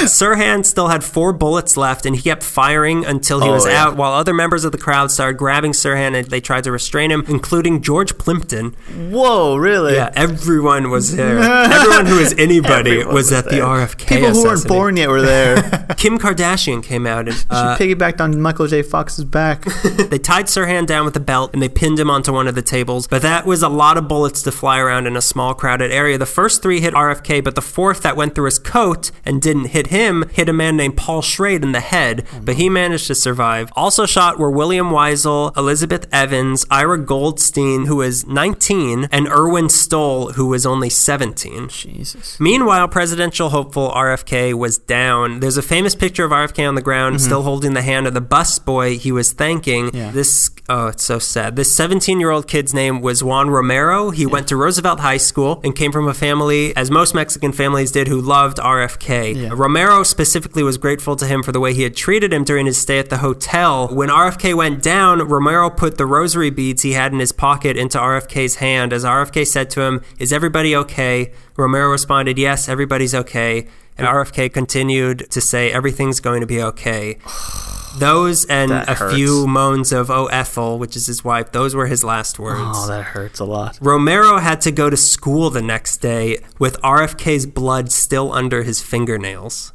Sirhan 0.06 0.64
still 0.64 0.88
had 0.88 1.02
four 1.04 1.32
bullets 1.32 1.76
left, 1.76 2.06
and 2.06 2.14
he 2.16 2.22
kept 2.22 2.42
firing 2.42 3.04
until 3.04 3.40
he 3.40 3.48
Oh, 3.48 3.52
was 3.54 3.66
yeah. 3.66 3.84
out, 3.84 3.96
while 3.96 4.12
other 4.12 4.32
members 4.34 4.64
of 4.64 4.72
the 4.72 4.78
crowd 4.78 5.10
started 5.10 5.36
grabbing 5.38 5.72
Sirhan 5.72 6.14
and 6.16 6.26
they 6.28 6.40
tried 6.40 6.64
to 6.64 6.72
restrain 6.72 7.10
him, 7.10 7.24
including 7.28 7.82
George 7.82 8.16
Plimpton. 8.18 8.70
Whoa, 9.10 9.56
really? 9.56 9.94
Yeah, 9.94 10.10
everyone 10.14 10.90
was 10.90 11.14
there. 11.16 11.38
everyone 11.42 12.06
who 12.06 12.18
was 12.18 12.32
anybody 12.38 12.98
was, 12.98 13.06
was 13.14 13.32
at 13.32 13.44
the. 13.46 13.56
RFK. 13.62 14.06
People 14.08 14.30
who 14.30 14.44
weren't 14.44 14.66
born 14.68 14.96
yet 14.96 15.08
were 15.08 15.22
there. 15.22 15.62
Kim 15.96 16.18
Kardashian 16.18 16.82
came 16.82 17.06
out 17.06 17.28
and 17.28 17.46
uh, 17.50 17.76
she 17.76 17.84
piggybacked 17.94 18.20
on 18.20 18.40
Michael 18.40 18.66
J. 18.66 18.82
Fox's 18.82 19.24
back. 19.24 19.64
they 19.84 20.18
tied 20.18 20.46
Sirhan 20.46 20.86
down 20.86 21.04
with 21.04 21.16
a 21.16 21.20
belt 21.20 21.52
and 21.52 21.62
they 21.62 21.68
pinned 21.68 21.98
him 21.98 22.10
onto 22.10 22.32
one 22.32 22.46
of 22.48 22.54
the 22.54 22.62
tables. 22.62 23.06
But 23.06 23.22
that 23.22 23.46
was 23.46 23.62
a 23.62 23.68
lot 23.68 23.96
of 23.96 24.08
bullets 24.08 24.42
to 24.42 24.52
fly 24.52 24.78
around 24.78 25.06
in 25.06 25.16
a 25.16 25.22
small 25.22 25.54
crowded 25.54 25.90
area. 25.92 26.18
The 26.18 26.26
first 26.26 26.62
three 26.62 26.80
hit 26.80 26.94
RFK, 26.94 27.42
but 27.44 27.54
the 27.54 27.62
fourth 27.72 28.02
that 28.02 28.16
went 28.16 28.34
through 28.34 28.46
his 28.46 28.58
coat 28.58 29.10
and 29.24 29.40
didn't 29.40 29.66
hit 29.66 29.88
him 29.88 30.24
hit 30.32 30.48
a 30.48 30.52
man 30.52 30.76
named 30.76 30.96
Paul 30.96 31.22
Schrade 31.22 31.62
in 31.62 31.72
the 31.72 31.80
head, 31.80 32.26
but 32.42 32.56
he 32.56 32.68
managed 32.68 33.06
to 33.06 33.14
survive. 33.14 33.70
Also 33.74 34.06
shot 34.06 34.38
were 34.38 34.50
William 34.50 34.90
Weisel, 34.90 35.56
Elizabeth 35.56 36.06
Evans, 36.12 36.64
Ira 36.70 36.98
Goldstein, 36.98 37.86
who 37.86 37.96
was 37.96 38.26
19, 38.26 39.08
and 39.10 39.28
Irwin 39.28 39.68
Stroll, 39.68 40.32
who 40.32 40.46
was 40.46 40.66
only 40.66 40.90
17. 40.90 41.68
Jesus. 41.68 42.38
Meanwhile, 42.40 42.88
presidential 42.88 43.50
hopeful 43.50 43.90
RFK 43.90 44.54
was 44.54 44.78
down. 44.78 45.40
There's 45.40 45.56
a 45.56 45.62
famous 45.62 45.94
picture 45.94 46.24
of 46.24 46.30
RFK 46.30 46.68
on 46.68 46.74
the 46.74 46.82
ground, 46.82 47.16
mm-hmm. 47.16 47.24
still 47.24 47.42
holding 47.42 47.74
the 47.74 47.82
hand 47.82 48.06
of 48.06 48.14
the 48.14 48.20
bus 48.20 48.58
boy 48.58 48.96
he 48.98 49.12
was 49.12 49.32
thanking. 49.32 49.90
Yeah. 49.94 50.10
This, 50.10 50.50
oh, 50.68 50.88
it's 50.88 51.04
so 51.04 51.18
sad. 51.18 51.56
This 51.56 51.74
17 51.74 52.20
year 52.20 52.30
old 52.30 52.46
kid's 52.46 52.72
name 52.72 53.00
was 53.00 53.22
Juan 53.22 53.50
Romero. 53.50 54.10
He 54.10 54.26
went 54.26 54.48
to 54.48 54.56
Roosevelt 54.56 55.00
High 55.00 55.16
School 55.16 55.60
and 55.64 55.74
came 55.74 55.92
from 55.92 56.08
a 56.08 56.14
family, 56.14 56.74
as 56.76 56.90
most 56.90 57.14
Mexican 57.14 57.52
families 57.52 57.90
did, 57.90 58.08
who 58.08 58.20
loved 58.20 58.58
RFK. 58.58 59.34
Yeah. 59.34 59.50
Romero 59.52 60.02
specifically 60.02 60.62
was 60.62 60.78
grateful 60.78 61.16
to 61.16 61.26
him 61.26 61.42
for 61.42 61.52
the 61.52 61.60
way 61.60 61.74
he 61.74 61.82
had 61.82 61.96
treated 61.96 62.32
him 62.32 62.44
during 62.44 62.66
his 62.66 62.78
stay 62.78 62.98
at 62.98 63.10
the 63.10 63.18
hotel. 63.18 63.88
When 63.88 64.08
RFK 64.08 64.54
went 64.54 64.82
down, 64.82 65.20
Romero 65.20 65.70
put 65.70 65.98
the 65.98 66.06
rosary 66.06 66.50
beads 66.50 66.82
he 66.82 66.92
had 66.92 67.12
in 67.12 67.18
his 67.18 67.32
pocket 67.32 67.76
into 67.76 67.98
RFK's 67.98 68.56
hand. 68.56 68.92
As 68.92 69.04
RFK 69.04 69.46
said 69.46 69.70
to 69.70 69.82
him, 69.82 70.02
Is 70.18 70.32
everybody 70.32 70.76
okay? 70.76 71.32
Romero 71.56 71.90
responded, 71.90 72.38
Yes, 72.38 72.68
everybody's 72.68 73.14
okay. 73.14 73.66
And 73.98 74.06
RFK 74.06 74.52
continued 74.52 75.30
to 75.30 75.40
say, 75.40 75.72
Everything's 75.72 76.20
going 76.20 76.40
to 76.40 76.46
be 76.46 76.62
okay. 76.62 77.18
Those 77.98 78.44
and 78.46 78.70
That 78.70 78.88
a 78.88 78.94
hurts. 78.94 79.14
few 79.14 79.46
moans 79.46 79.92
of, 79.92 80.10
Oh, 80.10 80.26
Ethel, 80.26 80.78
which 80.78 80.96
is 80.96 81.06
his 81.06 81.22
wife, 81.24 81.52
those 81.52 81.74
were 81.74 81.86
his 81.86 82.02
last 82.02 82.38
words. 82.38 82.60
Oh, 82.62 82.86
that 82.88 83.02
hurts 83.02 83.38
a 83.40 83.44
lot. 83.44 83.78
Romero 83.80 84.38
had 84.38 84.60
to 84.62 84.70
go 84.72 84.88
to 84.90 84.96
school 84.96 85.50
the 85.50 85.62
next 85.62 85.98
day 85.98 86.38
with 86.58 86.80
RFK's 86.82 87.46
blood 87.46 87.92
still 87.92 88.32
under 88.32 88.62
his 88.62 88.80
fingernails. 88.80 89.72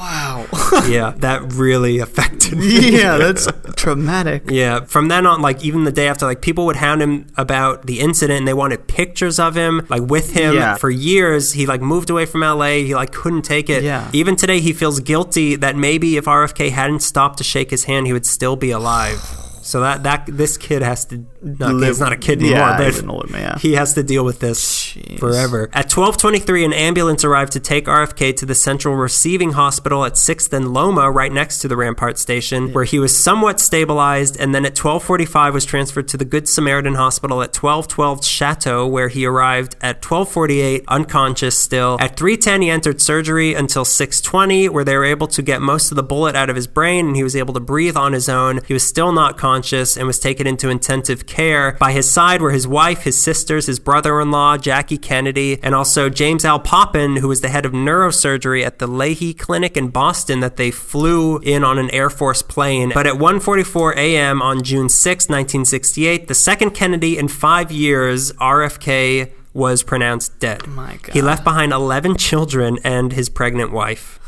Wow. 0.00 0.46
yeah, 0.88 1.12
that 1.18 1.52
really 1.52 1.98
affected 1.98 2.56
me. 2.58 2.98
yeah, 2.98 3.18
that's 3.18 3.46
traumatic. 3.76 4.44
Yeah, 4.48 4.80
from 4.86 5.08
then 5.08 5.26
on, 5.26 5.42
like 5.42 5.62
even 5.62 5.84
the 5.84 5.92
day 5.92 6.08
after, 6.08 6.24
like 6.24 6.40
people 6.40 6.64
would 6.66 6.76
hound 6.76 7.02
him 7.02 7.26
about 7.36 7.86
the 7.86 8.00
incident 8.00 8.38
and 8.38 8.48
they 8.48 8.54
wanted 8.54 8.86
pictures 8.88 9.38
of 9.38 9.54
him, 9.54 9.86
like 9.90 10.02
with 10.02 10.32
him 10.32 10.54
Yeah. 10.54 10.76
for 10.76 10.88
years. 10.88 11.52
He 11.52 11.66
like 11.66 11.82
moved 11.82 12.08
away 12.08 12.24
from 12.24 12.40
LA. 12.40 12.80
He 12.88 12.94
like 12.94 13.12
couldn't 13.12 13.42
take 13.42 13.68
it. 13.68 13.82
Yeah. 13.82 14.08
Even 14.14 14.36
today, 14.36 14.60
he 14.60 14.72
feels 14.72 15.00
guilty 15.00 15.54
that 15.56 15.76
maybe 15.76 16.16
if 16.16 16.24
RFK 16.24 16.70
hadn't 16.70 17.00
stopped 17.00 17.36
to 17.38 17.44
shake 17.44 17.70
his 17.70 17.84
hand, 17.84 18.06
he 18.06 18.14
would 18.14 18.26
still 18.26 18.56
be 18.56 18.70
alive. 18.70 19.20
So 19.70 19.80
that 19.82 20.02
that 20.02 20.26
this 20.26 20.56
kid 20.56 20.82
has 20.82 21.04
to. 21.06 21.24
Not, 21.42 21.74
Live- 21.74 21.88
he's 21.88 22.00
not 22.00 22.12
a 22.12 22.16
kid 22.16 22.40
anymore, 22.40 22.58
yeah, 22.58 22.90
but 22.90 23.08
old 23.08 23.30
man, 23.30 23.56
he 23.60 23.74
has 23.74 23.94
to 23.94 24.02
deal 24.02 24.24
with 24.24 24.40
this 24.40 24.60
Jeez. 24.94 25.20
forever. 25.20 25.70
At 25.72 25.88
12:23, 25.88 26.64
an 26.64 26.72
ambulance 26.72 27.24
arrived 27.24 27.52
to 27.52 27.60
take 27.60 27.86
RFK 27.86 28.32
to 28.38 28.46
the 28.46 28.54
Central 28.56 28.96
Receiving 28.96 29.52
Hospital 29.52 30.04
at 30.04 30.14
6th 30.14 30.52
and 30.52 30.74
Loma, 30.74 31.08
right 31.08 31.32
next 31.32 31.60
to 31.60 31.68
the 31.68 31.76
Rampart 31.76 32.18
Station, 32.18 32.72
where 32.72 32.82
he 32.82 32.98
was 32.98 33.16
somewhat 33.16 33.60
stabilized, 33.60 34.36
and 34.40 34.52
then 34.52 34.66
at 34.66 34.74
12:45 34.74 35.54
was 35.54 35.64
transferred 35.64 36.08
to 36.08 36.16
the 36.16 36.24
Good 36.24 36.48
Samaritan 36.48 36.96
Hospital 36.96 37.40
at 37.40 37.54
1212 37.54 38.24
Chateau, 38.24 38.88
where 38.88 39.08
he 39.08 39.24
arrived 39.24 39.76
at 39.80 40.02
12:48, 40.02 40.82
unconscious 40.88 41.56
still. 41.56 41.96
At 42.00 42.16
3:10, 42.16 42.62
he 42.62 42.70
entered 42.70 43.00
surgery 43.00 43.54
until 43.54 43.84
6:20, 43.84 44.68
where 44.68 44.84
they 44.84 44.96
were 44.96 45.04
able 45.04 45.28
to 45.28 45.42
get 45.42 45.62
most 45.62 45.92
of 45.92 45.96
the 45.96 46.02
bullet 46.02 46.34
out 46.34 46.50
of 46.50 46.56
his 46.56 46.66
brain, 46.66 47.06
and 47.06 47.16
he 47.16 47.22
was 47.22 47.36
able 47.36 47.54
to 47.54 47.60
breathe 47.60 47.96
on 47.96 48.12
his 48.12 48.28
own. 48.28 48.60
He 48.66 48.74
was 48.74 48.82
still 48.82 49.12
not 49.12 49.38
conscious 49.38 49.59
and 49.96 50.06
was 50.06 50.18
taken 50.18 50.46
into 50.46 50.68
intensive 50.68 51.26
care. 51.26 51.76
By 51.78 51.92
his 51.92 52.10
side 52.10 52.40
were 52.42 52.50
his 52.50 52.66
wife, 52.66 53.02
his 53.02 53.20
sisters, 53.20 53.66
his 53.66 53.78
brother-in-law, 53.78 54.58
Jackie 54.58 54.98
Kennedy, 54.98 55.58
and 55.62 55.74
also 55.74 56.08
James 56.08 56.44
Al 56.44 56.60
Poppen, 56.60 57.18
who 57.18 57.28
was 57.28 57.40
the 57.40 57.48
head 57.48 57.66
of 57.66 57.72
neurosurgery 57.72 58.64
at 58.64 58.78
the 58.78 58.88
Lahey 58.88 59.36
Clinic 59.36 59.76
in 59.76 59.88
Boston 59.88 60.40
that 60.40 60.56
they 60.56 60.70
flew 60.70 61.38
in 61.38 61.64
on 61.64 61.78
an 61.78 61.90
Air 61.90 62.10
Force 62.10 62.42
plane. 62.42 62.92
But 62.94 63.06
at 63.06 63.14
1:44 63.14 63.96
a.m. 63.96 64.42
on 64.42 64.62
June 64.62 64.88
6, 64.88 65.28
1968, 65.28 66.28
the 66.28 66.34
second 66.34 66.70
Kennedy 66.70 67.18
in 67.18 67.28
5 67.28 67.72
years, 67.72 68.32
RFK 68.32 69.30
was 69.52 69.82
pronounced 69.82 70.38
dead. 70.38 70.62
God. 70.76 71.00
He 71.12 71.20
left 71.20 71.42
behind 71.42 71.72
11 71.72 72.16
children 72.16 72.78
and 72.84 73.12
his 73.12 73.28
pregnant 73.28 73.72
wife. 73.72 74.19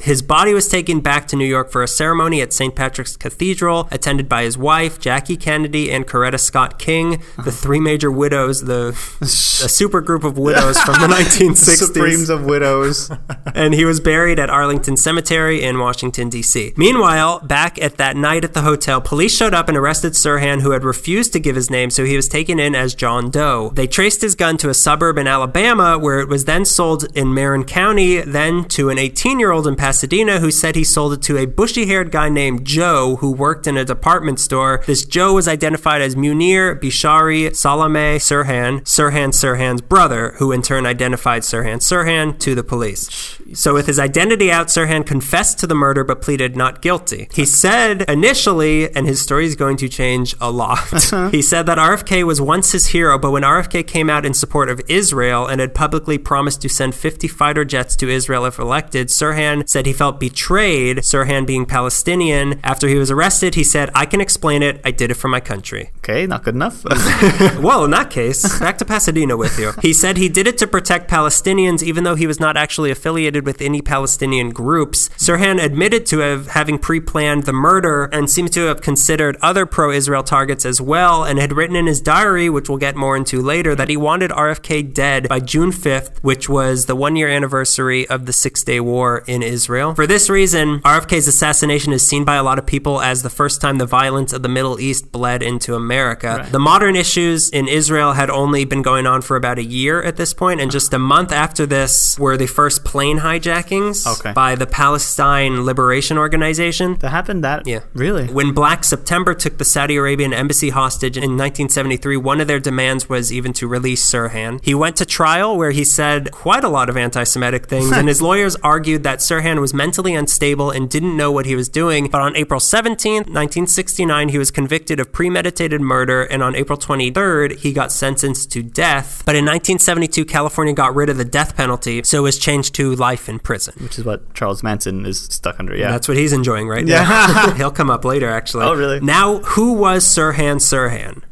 His 0.00 0.22
body 0.22 0.54
was 0.54 0.68
taken 0.68 1.00
back 1.00 1.26
to 1.28 1.36
New 1.36 1.44
York 1.44 1.70
for 1.70 1.82
a 1.82 1.88
ceremony 1.88 2.40
at 2.40 2.52
St. 2.52 2.74
Patrick's 2.74 3.16
Cathedral, 3.16 3.88
attended 3.90 4.28
by 4.28 4.44
his 4.44 4.56
wife, 4.56 5.00
Jackie 5.00 5.36
Kennedy, 5.36 5.90
and 5.90 6.06
Coretta 6.06 6.38
Scott 6.38 6.78
King, 6.78 7.10
the 7.10 7.16
uh-huh. 7.38 7.50
three 7.50 7.80
major 7.80 8.10
widows, 8.10 8.64
the 8.64 8.96
a 9.20 9.26
super 9.26 10.00
group 10.00 10.22
of 10.22 10.38
widows 10.38 10.80
from 10.80 10.94
the 10.94 11.08
1960s. 11.08 11.76
Supremes 11.76 12.30
of 12.30 12.44
widows. 12.44 13.10
and 13.54 13.74
he 13.74 13.84
was 13.84 13.98
buried 13.98 14.38
at 14.38 14.48
Arlington 14.48 14.96
Cemetery 14.96 15.62
in 15.62 15.78
Washington, 15.78 16.28
D.C. 16.28 16.74
Meanwhile, 16.76 17.40
back 17.40 17.80
at 17.82 17.96
that 17.96 18.16
night 18.16 18.44
at 18.44 18.54
the 18.54 18.62
hotel, 18.62 19.00
police 19.00 19.36
showed 19.36 19.54
up 19.54 19.68
and 19.68 19.76
arrested 19.76 20.12
Sirhan, 20.12 20.60
who 20.60 20.70
had 20.70 20.84
refused 20.84 21.32
to 21.32 21.40
give 21.40 21.56
his 21.56 21.70
name, 21.70 21.90
so 21.90 22.04
he 22.04 22.16
was 22.16 22.28
taken 22.28 22.60
in 22.60 22.74
as 22.74 22.94
John 22.94 23.30
Doe. 23.30 23.72
They 23.74 23.86
traced 23.88 24.22
his 24.22 24.34
gun 24.36 24.56
to 24.58 24.68
a 24.68 24.74
suburb 24.74 25.18
in 25.18 25.26
Alabama, 25.26 25.98
where 25.98 26.20
it 26.20 26.28
was 26.28 26.44
then 26.44 26.64
sold 26.64 27.04
in 27.16 27.34
Marin 27.34 27.64
County, 27.64 28.20
then 28.20 28.64
to 28.68 28.90
an 28.90 28.98
18 28.98 29.40
year 29.40 29.50
old 29.50 29.66
in 29.66 29.74
Pasadena 29.74 29.87
who 29.92 30.50
said 30.50 30.76
he 30.76 30.84
sold 30.84 31.12
it 31.12 31.22
to 31.22 31.36
a 31.36 31.46
bushy 31.46 31.86
haired 31.86 32.10
guy 32.10 32.28
named 32.28 32.64
Joe 32.64 33.16
who 33.16 33.32
worked 33.32 33.66
in 33.66 33.76
a 33.76 33.84
department 33.84 34.40
store. 34.40 34.82
This 34.86 35.04
Joe 35.04 35.34
was 35.34 35.48
identified 35.48 36.02
as 36.02 36.14
Munir 36.14 36.78
Bishari 36.80 37.54
Salame 37.54 38.18
Sirhan, 38.18 38.82
Sirhan 38.82 39.30
Sirhan's 39.30 39.80
brother, 39.80 40.34
who 40.38 40.52
in 40.52 40.62
turn 40.62 40.86
identified 40.86 41.42
Sirhan 41.42 41.78
Sirhan 41.78 42.38
to 42.40 42.54
the 42.54 42.62
police. 42.62 43.38
So, 43.54 43.72
with 43.72 43.86
his 43.86 43.98
identity 43.98 44.52
out, 44.52 44.66
Sirhan 44.66 45.06
confessed 45.06 45.58
to 45.60 45.66
the 45.66 45.74
murder 45.74 46.04
but 46.04 46.20
pleaded 46.20 46.54
not 46.54 46.82
guilty. 46.82 47.28
He 47.32 47.46
said 47.46 48.02
initially, 48.02 48.94
and 48.94 49.06
his 49.06 49.22
story 49.22 49.46
is 49.46 49.56
going 49.56 49.78
to 49.78 49.88
change 49.88 50.34
a 50.40 50.50
lot, 50.50 50.92
uh-huh. 50.92 51.30
he 51.30 51.40
said 51.40 51.64
that 51.66 51.78
RFK 51.78 52.24
was 52.24 52.40
once 52.40 52.72
his 52.72 52.88
hero, 52.88 53.18
but 53.18 53.30
when 53.30 53.42
RFK 53.42 53.86
came 53.86 54.10
out 54.10 54.26
in 54.26 54.34
support 54.34 54.68
of 54.68 54.80
Israel 54.88 55.46
and 55.46 55.60
had 55.60 55.74
publicly 55.74 56.18
promised 56.18 56.60
to 56.62 56.68
send 56.68 56.94
50 56.94 57.26
fighter 57.28 57.64
jets 57.64 57.96
to 57.96 58.08
Israel 58.08 58.44
if 58.44 58.58
elected, 58.58 59.08
Sirhan 59.08 59.68
said 59.68 59.77
he 59.86 59.92
felt 59.92 60.20
betrayed, 60.20 60.98
Sirhan 60.98 61.46
being 61.46 61.66
Palestinian. 61.66 62.60
After 62.62 62.88
he 62.88 62.96
was 62.96 63.10
arrested, 63.10 63.54
he 63.54 63.64
said, 63.64 63.90
I 63.94 64.06
can 64.06 64.20
explain 64.20 64.62
it. 64.62 64.80
I 64.84 64.90
did 64.90 65.10
it 65.10 65.14
for 65.14 65.28
my 65.28 65.40
country. 65.40 65.90
Okay, 65.98 66.26
not 66.26 66.44
good 66.44 66.54
enough. 66.54 66.84
Well, 67.58 67.84
in 67.84 67.90
that 67.90 68.10
case, 68.10 68.58
back 68.58 68.78
to 68.78 68.84
Pasadena 68.84 69.36
with 69.36 69.58
you. 69.58 69.72
He 69.82 69.92
said 69.92 70.16
he 70.16 70.28
did 70.28 70.46
it 70.46 70.58
to 70.58 70.66
protect 70.66 71.10
Palestinians, 71.10 71.82
even 71.82 72.04
though 72.04 72.14
he 72.14 72.26
was 72.26 72.38
not 72.38 72.56
actually 72.56 72.90
affiliated 72.90 73.44
with 73.44 73.60
any 73.60 73.82
Palestinian 73.82 74.50
groups. 74.50 75.08
Sirhan 75.10 75.62
admitted 75.62 76.06
to 76.06 76.18
have 76.18 76.48
having 76.48 76.78
pre-planned 76.78 77.44
the 77.44 77.52
murder 77.52 78.04
and 78.04 78.30
seemed 78.30 78.52
to 78.52 78.66
have 78.66 78.80
considered 78.80 79.36
other 79.42 79.66
pro-Israel 79.66 80.22
targets 80.22 80.64
as 80.64 80.80
well, 80.80 81.24
and 81.24 81.38
had 81.38 81.52
written 81.52 81.76
in 81.76 81.86
his 81.86 82.00
diary, 82.00 82.48
which 82.48 82.68
we'll 82.68 82.78
get 82.78 82.96
more 82.96 83.16
into 83.16 83.42
later, 83.42 83.74
that 83.74 83.88
he 83.88 83.96
wanted 83.96 84.30
RFK 84.30 84.94
dead 84.94 85.28
by 85.28 85.40
June 85.40 85.72
5th, 85.72 86.18
which 86.22 86.48
was 86.48 86.86
the 86.86 86.96
one-year 86.96 87.28
anniversary 87.28 88.08
of 88.08 88.26
the 88.26 88.32
Six-Day 88.32 88.80
War 88.80 89.24
in 89.26 89.42
Israel. 89.42 89.67
For 89.94 90.06
this 90.06 90.30
reason, 90.30 90.80
RFK's 90.80 91.28
assassination 91.28 91.92
is 91.92 92.06
seen 92.06 92.24
by 92.24 92.36
a 92.36 92.42
lot 92.42 92.58
of 92.58 92.64
people 92.66 93.00
as 93.02 93.22
the 93.22 93.30
first 93.30 93.60
time 93.60 93.78
the 93.78 93.86
violence 93.86 94.32
of 94.32 94.42
the 94.42 94.48
Middle 94.48 94.80
East 94.80 95.12
bled 95.12 95.42
into 95.42 95.74
America. 95.74 96.36
Right. 96.38 96.52
The 96.52 96.58
modern 96.58 96.96
issues 96.96 97.50
in 97.50 97.68
Israel 97.68 98.12
had 98.14 98.30
only 98.30 98.64
been 98.64 98.82
going 98.82 99.06
on 99.06 99.20
for 99.22 99.36
about 99.36 99.58
a 99.58 99.62
year 99.64 100.02
at 100.02 100.16
this 100.16 100.32
point, 100.32 100.60
and 100.60 100.70
just 100.70 100.92
a 100.94 100.98
month 100.98 101.32
after 101.32 101.66
this 101.66 102.18
were 102.18 102.36
the 102.36 102.46
first 102.46 102.84
plane 102.84 103.18
hijackings 103.18 104.06
Okay. 104.06 104.32
by 104.32 104.54
the 104.54 104.66
Palestine 104.66 105.64
Liberation 105.64 106.16
Organization. 106.18 106.96
that 107.00 107.10
happened 107.10 107.44
that 107.44 107.66
Yeah. 107.66 107.80
really 107.94 108.26
When 108.26 108.52
Black 108.52 108.84
September 108.84 109.34
took 109.34 109.58
the 109.58 109.64
Saudi 109.64 109.96
Arabian 109.96 110.32
embassy 110.32 110.70
hostage 110.70 111.16
in 111.16 111.36
1973, 111.36 112.16
one 112.16 112.40
of 112.40 112.46
their 112.46 112.58
demands 112.60 113.08
was 113.08 113.30
even 113.32 113.52
to 113.54 113.68
release 113.68 114.02
Sirhan. 114.04 114.60
He 114.62 114.74
went 114.74 114.96
to 114.96 115.04
trial 115.04 115.56
where 115.56 115.70
he 115.72 115.84
said 115.84 116.30
quite 116.32 116.64
a 116.64 116.68
lot 116.68 116.88
of 116.88 116.96
anti 116.96 117.24
Semitic 117.24 117.66
things, 117.66 117.90
and 117.98 118.08
his 118.08 118.22
lawyers 118.22 118.56
argued 118.62 119.02
that 119.02 119.18
Sirhan 119.18 119.57
was 119.60 119.74
mentally 119.74 120.14
unstable 120.14 120.70
and 120.70 120.88
didn't 120.90 121.16
know 121.16 121.30
what 121.32 121.46
he 121.46 121.54
was 121.54 121.68
doing. 121.68 122.08
But 122.08 122.20
on 122.20 122.36
April 122.36 122.60
17, 122.60 123.24
1969, 123.24 124.28
he 124.30 124.38
was 124.38 124.50
convicted 124.50 125.00
of 125.00 125.12
premeditated 125.12 125.80
murder, 125.80 126.22
and 126.22 126.42
on 126.42 126.54
April 126.54 126.78
23rd, 126.78 127.58
he 127.58 127.72
got 127.72 127.92
sentenced 127.92 128.50
to 128.52 128.62
death. 128.62 129.22
But 129.26 129.34
in 129.36 129.44
1972, 129.44 130.24
California 130.24 130.74
got 130.74 130.94
rid 130.94 131.08
of 131.08 131.16
the 131.16 131.24
death 131.24 131.56
penalty, 131.56 132.02
so 132.04 132.18
it 132.18 132.22
was 132.22 132.38
changed 132.38 132.74
to 132.76 132.94
life 132.96 133.28
in 133.28 133.38
prison. 133.38 133.74
which 133.82 133.98
is 133.98 134.04
what 134.04 134.34
Charles 134.34 134.62
Manson 134.62 135.06
is 135.06 135.20
stuck 135.24 135.58
under. 135.60 135.74
Yeah, 135.76 135.90
That's 135.90 136.08
what 136.08 136.16
he's 136.16 136.32
enjoying 136.32 136.68
right 136.68 136.86
Yeah. 136.86 137.02
now. 137.02 137.54
He'll 137.56 137.70
come 137.70 137.90
up 137.90 138.04
later, 138.04 138.28
actually. 138.28 138.64
Oh, 138.64 138.74
really? 138.74 139.00
Now, 139.00 139.38
who 139.38 139.72
was 139.74 140.04
Sirhan 140.04 140.56
Sirhan? 140.56 141.22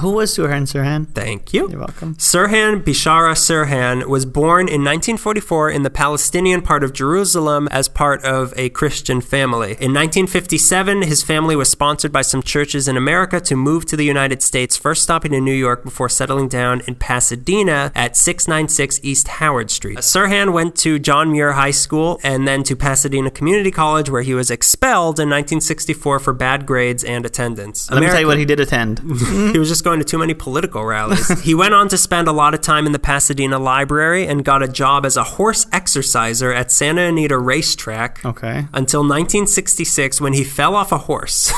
Who 0.00 0.12
was 0.12 0.36
Sirhan 0.36 0.62
Sirhan? 0.62 1.08
Thank 1.14 1.52
you. 1.52 1.68
You're 1.68 1.78
welcome. 1.80 2.14
Sirhan 2.16 2.82
Bishara 2.82 3.34
Sirhan 3.34 4.06
was 4.06 4.24
born 4.24 4.62
in 4.62 4.82
1944 4.82 5.70
in 5.70 5.82
the 5.82 5.90
Palestinian 5.90 6.62
part 6.62 6.82
of 6.82 6.92
Jerusalem 6.92 7.68
as 7.70 7.88
part 7.88 8.24
of 8.24 8.52
a 8.56 8.70
Christian 8.70 9.20
family. 9.20 9.72
In 9.72 9.92
1957, 9.92 11.02
his 11.02 11.22
family 11.22 11.56
was 11.56 11.68
sponsored 11.68 12.12
by 12.12 12.22
some 12.22 12.42
churches 12.42 12.88
in 12.88 12.96
America 12.96 13.40
to 13.40 13.56
move 13.56 13.84
to 13.86 13.96
the 13.96 14.04
United 14.04 14.42
States, 14.42 14.76
first 14.76 15.02
stopping 15.02 15.34
in 15.34 15.44
New 15.44 15.54
York 15.54 15.84
before 15.84 16.08
settling 16.08 16.48
down 16.48 16.80
in 16.86 16.94
Pasadena 16.94 17.92
at 17.94 18.16
696 18.16 19.00
East 19.02 19.28
Howard 19.28 19.70
Street. 19.70 19.98
Sirhan 19.98 20.52
went 20.52 20.76
to 20.76 20.98
John 20.98 21.30
Muir 21.32 21.52
High 21.52 21.70
School 21.70 22.18
and 22.22 22.48
then 22.48 22.62
to 22.64 22.74
Pasadena 22.74 23.30
Community 23.30 23.70
College, 23.70 24.08
where 24.08 24.22
he 24.22 24.34
was 24.34 24.50
expelled 24.50 25.18
in 25.18 25.28
1964 25.28 26.18
for 26.20 26.32
bad 26.32 26.64
grades 26.64 27.04
and 27.04 27.26
attendance. 27.26 27.90
Let 27.90 28.00
me 28.00 28.06
tell 28.06 28.20
you 28.20 28.26
what 28.26 28.38
he 28.38 28.44
did 28.44 28.60
attend. 28.60 28.98
he 29.52 29.58
was 29.58 29.68
just 29.68 29.84
going 29.84 29.89
to 29.98 30.04
too 30.04 30.18
many 30.18 30.34
political 30.34 30.84
rallies. 30.84 31.40
he 31.42 31.54
went 31.54 31.74
on 31.74 31.88
to 31.88 31.98
spend 31.98 32.28
a 32.28 32.32
lot 32.32 32.54
of 32.54 32.60
time 32.60 32.86
in 32.86 32.92
the 32.92 32.98
Pasadena 32.98 33.58
Library 33.58 34.26
and 34.26 34.44
got 34.44 34.62
a 34.62 34.68
job 34.68 35.04
as 35.04 35.16
a 35.16 35.24
horse 35.24 35.66
exerciser 35.72 36.52
at 36.52 36.70
Santa 36.70 37.02
Anita 37.02 37.36
Racetrack 37.36 38.24
Okay. 38.24 38.66
until 38.72 39.00
1966 39.00 40.20
when 40.20 40.32
he 40.32 40.44
fell 40.44 40.74
off 40.76 40.92
a 40.92 40.98
horse. 40.98 41.52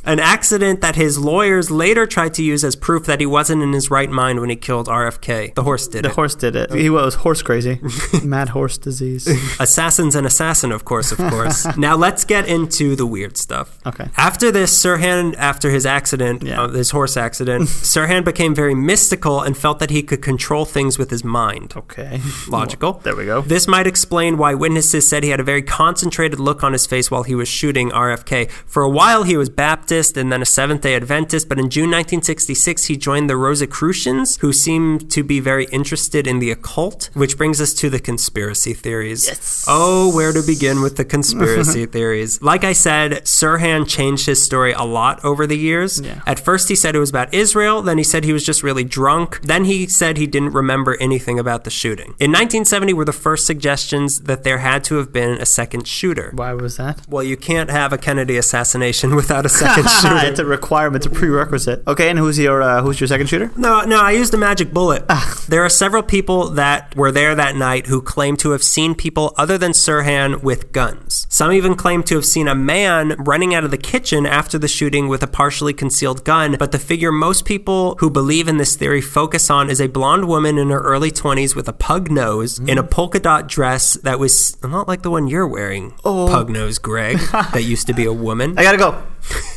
An 0.04 0.20
accident 0.20 0.80
that 0.80 0.96
his 0.96 1.18
lawyers 1.18 1.70
later 1.70 2.06
tried 2.06 2.32
to 2.34 2.42
use 2.42 2.64
as 2.64 2.74
proof 2.76 3.04
that 3.04 3.20
he 3.20 3.26
wasn't 3.26 3.62
in 3.62 3.74
his 3.74 3.90
right 3.90 4.08
mind 4.08 4.40
when 4.40 4.48
he 4.48 4.56
killed 4.56 4.86
RFK. 4.88 5.54
The 5.54 5.62
horse 5.64 5.86
did 5.86 6.04
The 6.04 6.08
it. 6.08 6.10
The 6.10 6.14
horse 6.14 6.34
did 6.34 6.56
it. 6.56 6.72
He 6.72 6.88
was 6.88 7.14
horse 7.16 7.42
crazy. 7.42 7.78
Mad 8.24 8.48
horse 8.50 8.78
disease. 8.78 9.26
Assassin's 9.60 10.14
an 10.14 10.24
assassin, 10.24 10.72
of 10.72 10.86
course, 10.86 11.12
of 11.12 11.18
course. 11.18 11.66
now 11.76 11.94
let's 11.94 12.24
get 12.24 12.46
into 12.48 12.96
the 12.96 13.04
weird 13.04 13.36
stuff. 13.36 13.78
Okay. 13.84 14.08
After 14.16 14.50
this, 14.50 14.72
Sirhan, 14.82 15.34
after 15.36 15.68
his 15.70 15.84
accident, 15.84 16.42
Yeah. 16.42 16.62
uh, 16.62 16.68
his 16.68 16.90
horse 16.90 17.18
accident, 17.18 17.57
Sirhan 17.66 18.24
became 18.24 18.54
very 18.54 18.74
mystical 18.74 19.40
and 19.40 19.56
felt 19.56 19.78
that 19.78 19.90
he 19.90 20.02
could 20.02 20.22
control 20.22 20.64
things 20.64 20.98
with 20.98 21.10
his 21.10 21.24
mind. 21.24 21.74
Okay. 21.76 22.20
Logical. 22.48 22.94
There 23.04 23.16
we 23.16 23.24
go. 23.24 23.42
This 23.42 23.66
might 23.66 23.86
explain 23.86 24.38
why 24.38 24.54
witnesses 24.54 25.08
said 25.08 25.22
he 25.24 25.30
had 25.30 25.40
a 25.40 25.44
very 25.44 25.62
concentrated 25.62 26.40
look 26.40 26.62
on 26.62 26.72
his 26.72 26.86
face 26.86 27.10
while 27.10 27.22
he 27.22 27.34
was 27.34 27.48
shooting 27.48 27.90
RFK. 27.90 28.50
For 28.50 28.82
a 28.82 28.90
while, 28.90 29.22
he 29.24 29.36
was 29.36 29.48
Baptist 29.48 30.16
and 30.16 30.30
then 30.32 30.42
a 30.42 30.46
Seventh 30.46 30.82
day 30.82 30.94
Adventist, 30.94 31.48
but 31.48 31.58
in 31.58 31.70
June 31.70 31.90
1966, 31.90 32.84
he 32.84 32.96
joined 32.96 33.28
the 33.28 33.36
Rosicrucians, 33.36 34.36
who 34.38 34.52
seemed 34.52 35.10
to 35.10 35.22
be 35.22 35.40
very 35.40 35.66
interested 35.66 36.26
in 36.26 36.38
the 36.38 36.50
occult, 36.50 37.10
which 37.14 37.36
brings 37.36 37.60
us 37.60 37.74
to 37.74 37.90
the 37.90 37.98
conspiracy 38.00 38.74
theories. 38.74 39.26
Yes. 39.26 39.64
Oh, 39.68 40.14
where 40.14 40.32
to 40.32 40.42
begin 40.42 40.80
with 40.82 40.96
the 40.96 41.04
conspiracy 41.04 41.86
theories? 41.96 42.40
Like 42.42 42.64
I 42.64 42.72
said, 42.72 43.24
Sirhan 43.24 43.88
changed 43.88 44.26
his 44.26 44.44
story 44.44 44.72
a 44.72 44.84
lot 44.84 45.24
over 45.24 45.46
the 45.46 45.56
years. 45.56 46.00
Yeah. 46.00 46.20
At 46.26 46.38
first, 46.38 46.68
he 46.68 46.74
said 46.74 46.94
it 46.94 46.98
was 46.98 47.10
about 47.10 47.32
Israel. 47.34 47.47
Israel, 47.48 47.80
then 47.80 47.96
he 47.96 48.04
said 48.04 48.24
he 48.24 48.34
was 48.34 48.44
just 48.44 48.62
really 48.62 48.84
drunk. 48.84 49.40
Then 49.40 49.64
he 49.64 49.86
said 49.86 50.18
he 50.18 50.26
didn't 50.26 50.52
remember 50.52 50.98
anything 51.00 51.38
about 51.38 51.64
the 51.64 51.70
shooting. 51.70 52.08
In 52.24 52.30
1970 52.30 52.92
were 52.92 53.06
the 53.06 53.12
first 53.26 53.46
suggestions 53.46 54.20
that 54.28 54.44
there 54.44 54.58
had 54.58 54.84
to 54.84 54.96
have 54.96 55.14
been 55.14 55.40
a 55.40 55.46
second 55.46 55.86
shooter. 55.88 56.30
Why 56.34 56.52
was 56.52 56.76
that? 56.76 57.08
Well, 57.08 57.22
you 57.24 57.38
can't 57.38 57.70
have 57.70 57.90
a 57.94 57.98
Kennedy 57.98 58.36
assassination 58.36 59.16
without 59.20 59.46
a 59.46 59.48
second 59.48 59.88
shooter. 60.00 60.26
it's 60.26 60.38
a 60.38 60.44
requirement, 60.44 61.06
it's 61.06 61.14
a 61.14 61.18
prerequisite. 61.18 61.84
Okay, 61.86 62.10
and 62.10 62.18
who's 62.18 62.38
your 62.38 62.60
uh, 62.62 62.82
who's 62.82 63.00
your 63.00 63.08
second 63.08 63.28
shooter? 63.28 63.50
No, 63.56 63.80
no, 63.82 63.98
I 63.98 64.10
used 64.12 64.34
a 64.34 64.36
magic 64.36 64.74
bullet. 64.74 65.04
there 65.48 65.64
are 65.64 65.70
several 65.70 66.02
people 66.02 66.50
that 66.50 66.94
were 66.96 67.10
there 67.10 67.34
that 67.34 67.56
night 67.56 67.86
who 67.86 68.02
claim 68.02 68.36
to 68.38 68.50
have 68.50 68.62
seen 68.62 68.94
people 68.94 69.32
other 69.38 69.56
than 69.56 69.72
Sirhan 69.72 70.42
with 70.42 70.70
guns. 70.72 71.26
Some 71.30 71.50
even 71.52 71.74
claim 71.76 72.02
to 72.04 72.14
have 72.16 72.26
seen 72.26 72.46
a 72.46 72.54
man 72.54 73.16
running 73.18 73.54
out 73.54 73.64
of 73.64 73.70
the 73.70 73.78
kitchen 73.78 74.26
after 74.26 74.58
the 74.58 74.68
shooting 74.68 75.08
with 75.08 75.22
a 75.22 75.26
partially 75.26 75.72
concealed 75.72 76.24
gun, 76.24 76.56
but 76.58 76.72
the 76.72 76.78
figure 76.78 77.10
most 77.10 77.37
people 77.42 77.96
who 78.00 78.10
believe 78.10 78.48
in 78.48 78.56
this 78.56 78.76
theory 78.76 79.00
focus 79.00 79.50
on 79.50 79.70
is 79.70 79.80
a 79.80 79.88
blonde 79.88 80.28
woman 80.28 80.58
in 80.58 80.70
her 80.70 80.80
early 80.80 81.10
20s 81.10 81.54
with 81.54 81.68
a 81.68 81.72
pug 81.72 82.10
nose 82.10 82.58
in 82.58 82.78
a 82.78 82.82
mm. 82.82 82.90
polka 82.90 83.20
dot 83.20 83.48
dress 83.48 83.94
that 83.94 84.18
was 84.18 84.60
not 84.62 84.88
like 84.88 85.02
the 85.02 85.10
one 85.10 85.28
you're 85.28 85.46
wearing, 85.46 85.94
oh. 86.04 86.28
pug 86.28 86.50
nose 86.50 86.78
Greg, 86.78 87.18
that 87.32 87.64
used 87.64 87.86
to 87.86 87.92
be 87.92 88.04
a 88.04 88.12
woman. 88.12 88.54
I 88.58 88.62
gotta 88.62 88.78
go. 88.78 89.02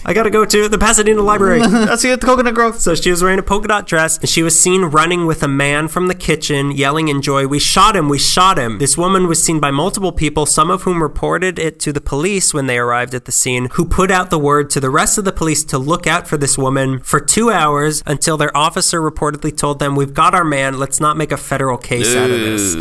I 0.03 0.13
gotta 0.13 0.29
go 0.29 0.45
to 0.45 0.67
the 0.67 0.77
Pasadena 0.77 1.21
Library. 1.21 1.59
Let's 1.61 2.01
see 2.01 2.11
at 2.11 2.19
the 2.19 2.27
Coconut 2.27 2.55
Grove. 2.55 2.79
So 2.81 2.95
she 2.95 3.11
was 3.11 3.21
wearing 3.21 3.39
a 3.39 3.43
polka 3.43 3.67
dot 3.67 3.87
dress 3.87 4.17
and 4.17 4.27
she 4.27 4.43
was 4.43 4.59
seen 4.59 4.81
running 4.81 5.25
with 5.25 5.43
a 5.43 5.47
man 5.47 5.87
from 5.87 6.07
the 6.07 6.15
kitchen 6.15 6.71
yelling 6.71 7.07
in 7.07 7.21
joy, 7.21 7.47
We 7.47 7.59
shot 7.59 7.95
him, 7.95 8.09
we 8.09 8.17
shot 8.17 8.57
him. 8.57 8.79
This 8.79 8.97
woman 8.97 9.27
was 9.27 9.43
seen 9.43 9.59
by 9.59 9.71
multiple 9.71 10.11
people, 10.11 10.45
some 10.45 10.71
of 10.71 10.83
whom 10.83 11.01
reported 11.01 11.59
it 11.59 11.79
to 11.81 11.93
the 11.93 12.01
police 12.01 12.53
when 12.53 12.65
they 12.65 12.77
arrived 12.77 13.13
at 13.13 13.25
the 13.25 13.31
scene, 13.31 13.69
who 13.73 13.85
put 13.85 14.11
out 14.11 14.29
the 14.29 14.39
word 14.39 14.69
to 14.71 14.79
the 14.79 14.89
rest 14.89 15.17
of 15.17 15.25
the 15.25 15.31
police 15.31 15.63
to 15.65 15.77
look 15.77 16.07
out 16.07 16.27
for 16.27 16.37
this 16.37 16.57
woman 16.57 16.99
for 16.99 17.19
two 17.19 17.51
hours 17.51 17.70
until 18.05 18.37
their 18.37 18.55
officer 18.55 19.01
reportedly 19.01 19.55
told 19.55 19.79
them, 19.79 19.95
We've 19.95 20.13
got 20.13 20.35
our 20.35 20.43
man, 20.43 20.79
let's 20.79 20.99
not 20.99 21.17
make 21.17 21.31
a 21.31 21.37
federal 21.37 21.77
case 21.77 22.15
out 22.15 22.29
of 22.29 22.39
this. 22.39 22.75